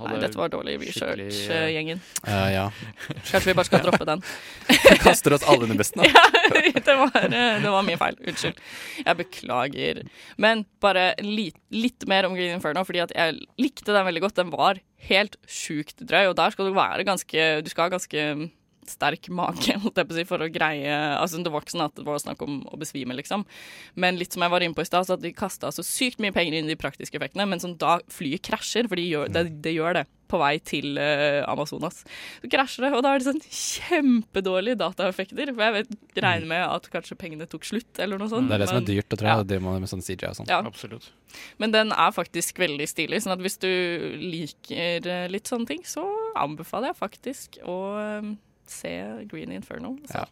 hadde 0.00 0.14
Nei, 0.14 0.20
dette 0.22 0.40
var 0.40 0.52
dårlig 0.52 0.78
skikkelig, 0.80 1.26
research, 1.28 1.50
eh, 1.52 1.60
eh, 1.66 1.72
gjengen. 1.74 2.00
Eh, 2.24 2.48
ja. 2.54 2.64
Kanskje 3.28 3.44
vi 3.50 3.56
bare 3.58 3.68
skal 3.68 3.84
droppe 3.84 4.08
den. 4.08 4.24
Vi 4.86 4.98
Kaster 5.02 5.36
oss 5.36 5.44
alle 5.44 5.68
under 5.68 5.78
besten, 5.78 6.02
da. 6.02 6.08
ja, 6.64 6.72
det 6.80 6.96
var, 7.02 7.16
eh, 7.26 7.60
det 7.62 7.72
var 7.76 7.86
mye 7.86 8.00
feil. 8.00 8.18
Unnskyld. 8.24 8.60
Jeg 9.02 9.20
beklager. 9.20 10.02
Men 10.40 10.64
bare 10.82 11.10
litt, 11.20 11.58
litt 11.74 12.08
mer 12.08 12.28
om 12.28 12.36
Green 12.38 12.56
Inferno, 12.56 12.84
fordi 12.88 13.04
at 13.04 13.14
jeg 13.16 13.38
likte 13.60 13.92
den 13.92 14.08
veldig 14.08 14.24
godt. 14.24 14.38
Den 14.40 14.54
var 14.54 14.80
helt 15.10 15.36
sjukt 15.44 16.00
drøy, 16.00 16.30
og 16.30 16.38
der 16.40 16.54
skal 16.54 16.70
du 16.70 16.76
være 16.76 17.04
ganske 17.06 17.48
Du 17.60 17.68
skal 17.70 17.86
ha 17.86 17.98
ganske 17.98 18.24
sterk 18.92 19.30
mage 19.32 19.76
holdt 19.82 20.00
jeg 20.00 20.08
på 20.08 20.16
å 20.16 20.18
si, 20.18 20.26
for 20.28 20.44
å 20.44 20.50
greie 20.52 20.96
Altså, 21.16 21.40
det 21.42 21.52
var 21.52 21.64
ikke 21.64 21.76
sånn 21.76 21.86
at 21.86 21.96
det 21.98 22.06
var 22.06 22.20
snakk 22.22 22.42
om 22.46 22.60
å 22.70 22.80
besvime, 22.80 23.16
liksom. 23.18 23.46
Men 23.94 24.20
litt 24.20 24.36
som 24.36 24.44
jeg 24.44 24.52
var 24.52 24.64
inne 24.64 24.76
på 24.76 24.84
i 24.84 24.88
stad, 24.88 25.08
så 25.08 25.16
at 25.16 25.24
de 25.24 25.32
kasta 25.36 25.72
så 25.74 25.84
sykt 25.86 26.22
mye 26.22 26.34
penger 26.34 26.56
inn 26.56 26.68
i 26.68 26.74
de 26.74 26.80
praktiske 26.80 27.18
effektene, 27.18 27.48
men 27.48 27.62
sånn 27.62 27.78
da 27.80 27.98
flyet 28.12 28.44
krasjer, 28.46 28.90
for 28.90 29.00
de 29.00 29.08
gjør, 29.08 29.32
det, 29.32 29.48
det 29.64 29.76
gjør 29.76 30.00
det 30.00 30.06
på 30.30 30.40
vei 30.40 30.56
til 30.64 30.98
uh, 30.98 31.44
Amazonas. 31.50 32.02
Så 32.42 32.50
krasjer 32.50 32.86
det, 32.86 32.92
og 32.96 33.04
da 33.04 33.12
er 33.14 33.22
det 33.22 33.28
sånn 33.28 33.42
kjempedårlige 33.44 34.80
dataeffekter. 34.80 35.52
For 35.52 35.66
jeg 35.66 35.76
vet, 35.76 35.92
regner 36.18 36.50
med 36.50 36.64
at 36.66 36.88
kanskje 36.92 37.18
pengene 37.20 37.48
tok 37.50 37.66
slutt, 37.68 37.92
eller 38.02 38.20
noe 38.20 38.30
sånt. 38.32 38.50
Det 38.50 38.58
er 38.58 38.64
det 38.64 38.70
som 38.70 38.80
er 38.80 38.88
dyrt, 38.88 39.10
tror 39.12 39.30
jeg. 39.30 39.48
Det 39.52 39.60
må 39.62 39.76
med 39.76 39.90
sånn 39.90 40.04
CJ 40.04 40.30
og 40.30 40.38
sånn. 40.40 40.50
Ja. 40.50 40.62
Absolutt. 40.66 41.10
Men 41.62 41.74
den 41.74 41.94
er 41.94 42.14
faktisk 42.14 42.58
veldig 42.62 42.88
stilig, 42.90 43.22
sånn 43.24 43.36
at 43.36 43.44
hvis 43.44 43.60
du 43.62 43.70
liker 44.22 45.06
eh, 45.12 45.28
litt 45.30 45.50
sånne 45.50 45.68
ting, 45.70 45.84
så 45.86 46.04
anbefaler 46.38 46.92
jeg 46.92 47.00
faktisk 47.00 47.60
å 47.66 47.78
eh, 48.00 48.34
se 48.70 49.24
Green 49.28 49.52
Inferno. 49.52 49.96
Så. 50.06 50.14
Ja. 50.22 50.24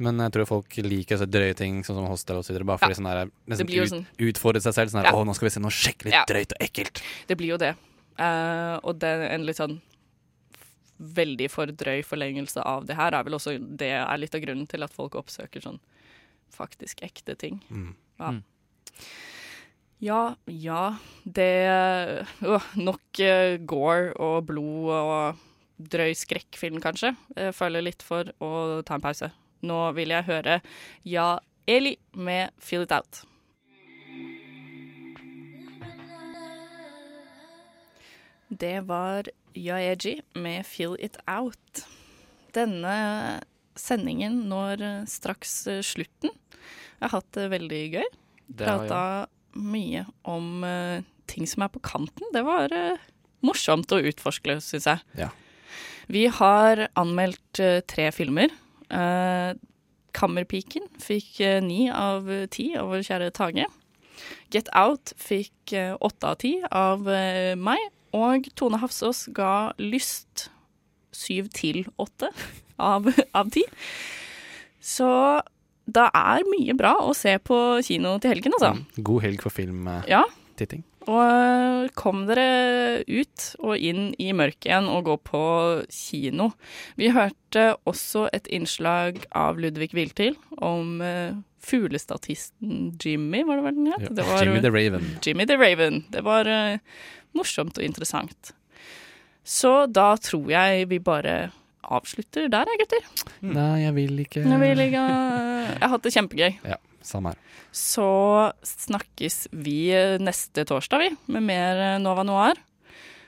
Men 0.00 0.16
jeg 0.18 0.32
tror 0.32 0.46
folk 0.48 0.76
liker 0.76 1.18
så 1.20 1.26
drøye 1.28 1.54
ting, 1.54 1.82
sånn 1.84 1.98
som 1.98 2.06
Hostel 2.08 2.40
videre, 2.42 2.64
bare 2.64 2.78
fordi 2.78 2.94
Ja. 2.96 3.00
sånn 3.02 3.10
der, 3.10 3.30
jo 3.68 3.82
ut, 3.82 3.90
sånn- 3.90 4.06
utfordre 4.18 4.62
seg 4.62 4.72
selv. 4.74 4.90
Sånn 4.90 5.02
der, 5.02 5.10
Ja. 5.10 5.18
å, 5.18 5.26
nå 5.26 5.34
skal 5.34 5.46
vi 5.46 5.50
se 5.50 5.60
noe 5.60 5.70
skikkelig 5.70 6.12
Ja. 6.12 6.24
drøyt 6.24 6.52
og 6.52 6.60
ekkelt. 6.60 7.02
Det 7.26 7.36
blir 7.36 7.48
jo 7.48 7.56
det. 7.58 7.76
Uh, 8.18 8.80
og 8.82 8.98
det 8.98 9.08
er 9.08 9.28
en 9.34 9.44
litt 9.46 9.56
sånn 9.56 9.80
veldig 11.00 11.50
for 11.50 11.66
drøy 11.66 12.02
forlengelse 12.04 12.60
av 12.64 12.84
det 12.86 12.94
her 12.96 13.14
er 13.14 13.22
vel 13.24 13.32
også 13.34 13.54
det 13.76 13.88
er 13.88 14.18
litt 14.18 14.34
av 14.34 14.40
grunnen 14.42 14.68
til 14.68 14.82
at 14.82 14.92
folk 14.92 15.12
oppsøker 15.14 15.62
sånn 15.62 15.78
faktisk 16.52 17.00
ekte 17.00 17.36
ting. 17.38 17.62
Mm. 17.70 17.94
Ja. 18.18 18.30
Mm. 18.30 18.42
Ja, 20.00 20.34
ja. 20.46 20.96
Det 21.26 22.24
øh, 22.42 22.60
Nok 22.76 23.20
uh, 23.20 23.56
gore 23.66 24.12
og 24.16 24.46
blod 24.46 24.90
og 24.96 25.36
drøy 25.80 26.14
skrekkfilm, 26.18 26.80
kanskje. 26.82 27.14
Jeg 27.36 27.56
føler 27.56 27.84
litt 27.84 28.04
for 28.04 28.32
å 28.42 28.80
ta 28.86 28.98
en 28.98 29.04
pause. 29.04 29.30
Nå 29.66 29.80
vil 29.96 30.12
jeg 30.14 30.28
høre 30.28 30.60
Ja, 31.04 31.40
Eli 31.68 31.96
med 32.16 32.54
Feel 32.60 32.86
It 32.86 32.94
Out. 32.96 33.24
Det 38.50 38.80
var 38.88 39.28
Yaeji 39.54 40.20
med 40.34 40.66
'Feel 40.66 40.96
It 40.98 41.16
Out'. 41.26 41.84
Denne 42.52 43.40
sendingen 43.78 44.48
når 44.50 45.06
straks 45.06 45.68
slutten. 45.86 46.34
Jeg 46.98 47.06
har 47.06 47.20
hatt 47.20 47.30
det 47.36 47.46
veldig 47.52 47.84
gøy. 47.94 48.08
Prata 48.58 49.28
mye 49.54 50.04
om 50.28 50.64
uh, 50.66 51.02
ting 51.30 51.46
som 51.48 51.64
er 51.64 51.70
på 51.72 51.82
kanten. 51.82 52.26
Det 52.34 52.42
var 52.46 52.74
uh, 52.74 52.98
morsomt 53.46 53.92
å 53.94 54.00
utforske, 54.02 54.58
syns 54.64 54.88
jeg. 54.90 55.06
Ja. 55.18 55.30
Vi 56.10 56.26
har 56.26 56.88
anmeldt 56.98 57.60
eh, 57.62 57.80
tre 57.86 58.08
filmer. 58.14 58.50
Eh, 58.90 59.52
Kammerpiken 60.16 60.88
fikk 60.98 61.38
eh, 61.46 61.60
ni 61.62 61.84
av 61.94 62.26
ti 62.50 62.72
av 62.78 62.90
vår 62.90 63.04
kjære 63.06 63.30
Tage. 63.36 63.66
Get 64.50 64.68
Out 64.76 65.14
fikk 65.16 65.72
åtte 66.02 66.32
av 66.32 66.40
ti 66.42 66.56
av 66.66 67.06
meg. 67.56 67.86
Og 68.12 68.50
Tone 68.58 68.80
Hafsås 68.82 69.28
ga 69.32 69.70
Lyst 69.78 70.48
syv 71.14 71.48
til 71.54 71.84
åtte 72.02 72.32
av, 72.76 73.06
av 73.38 73.54
ti. 73.54 73.62
Så 74.82 75.08
det 75.86 76.08
er 76.10 76.44
mye 76.50 76.74
bra 76.76 76.96
å 77.06 77.14
se 77.16 77.36
på 77.38 77.56
kino 77.86 78.18
til 78.20 78.34
helgen, 78.34 78.58
altså. 78.58 78.74
God 78.98 79.24
helg 79.24 79.46
for 79.46 79.54
filmtitting. 79.54 80.82
Ja. 80.82 80.89
Og 81.10 81.18
øh, 81.18 81.90
kom 81.98 82.24
dere 82.28 83.02
ut 83.08 83.46
og 83.58 83.74
inn 83.76 84.12
i 84.20 84.30
mørket 84.36 84.68
igjen 84.68 84.88
og 84.92 85.08
gå 85.08 85.16
på 85.26 85.42
kino. 85.90 86.50
Vi 87.00 87.10
hørte 87.14 87.72
også 87.88 88.28
et 88.36 88.46
innslag 88.52 89.22
av 89.34 89.58
Ludvig 89.58 89.90
Viltil 89.96 90.36
om 90.62 91.00
uh, 91.02 91.34
fuglestatisten 91.64 92.92
Jimmy, 93.02 93.42
var 93.48 93.58
det 93.58 93.66
vel 93.66 93.78
den 93.80 93.90
het? 93.90 94.06
Ja, 94.06 94.14
Det 94.20 94.28
var, 94.28 94.44
Jimmy 94.44 94.62
the 94.62 94.72
Raven. 94.74 95.08
Jimmy 95.24 95.46
the 95.50 95.58
Raven. 95.58 96.04
Det 96.14 96.22
var 96.26 96.46
uh, 96.46 96.78
morsomt 97.34 97.80
og 97.80 97.84
interessant. 97.84 98.54
Så 99.42 99.86
da 99.90 100.12
tror 100.20 100.46
jeg 100.52 100.86
vi 100.92 101.00
bare 101.02 101.50
avslutter 101.82 102.48
der, 102.52 102.68
jeg, 102.70 102.80
gutter. 102.84 103.26
Nei, 103.46 103.82
jeg 103.84 103.94
vil 103.96 104.22
ikke 104.24 104.44
Jeg, 104.44 104.60
vil 104.62 104.82
ikke, 104.86 105.04
jeg 105.04 105.80
har 105.82 105.92
hatt 105.94 106.06
det 106.06 106.12
kjempegøy. 106.14 106.58
Ja, 106.68 106.78
samme 107.06 107.32
her. 107.32 107.38
Så 107.76 108.08
snakkes 108.66 109.46
vi 109.52 109.78
neste 110.22 110.66
torsdag, 110.68 111.04
vi, 111.06 111.10
med 111.32 111.46
mer 111.48 111.82
Nova 112.02 112.24
Noir. 112.26 112.60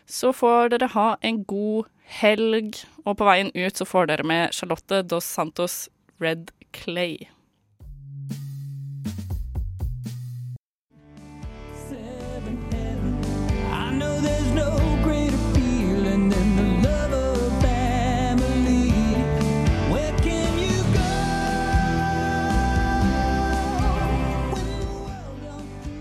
Så 0.06 0.32
får 0.36 0.74
dere 0.74 0.90
ha 0.96 1.08
en 1.24 1.42
god 1.48 1.88
helg, 2.20 2.82
og 3.06 3.16
på 3.18 3.28
veien 3.28 3.52
ut 3.54 3.78
så 3.78 3.86
får 3.88 4.10
dere 4.10 4.26
med 4.26 4.52
Charlotte 4.56 5.02
Dos 5.08 5.28
Santos 5.28 5.86
Red 6.22 6.50
Clay. 6.76 7.28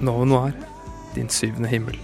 Nova 0.01 0.25
Noir, 0.25 0.53
din 1.13 1.29
syvende 1.29 1.69
himmel. 1.69 1.97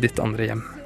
Ditt 0.00 0.18
andre 0.18 0.46
hjem. 0.46 0.79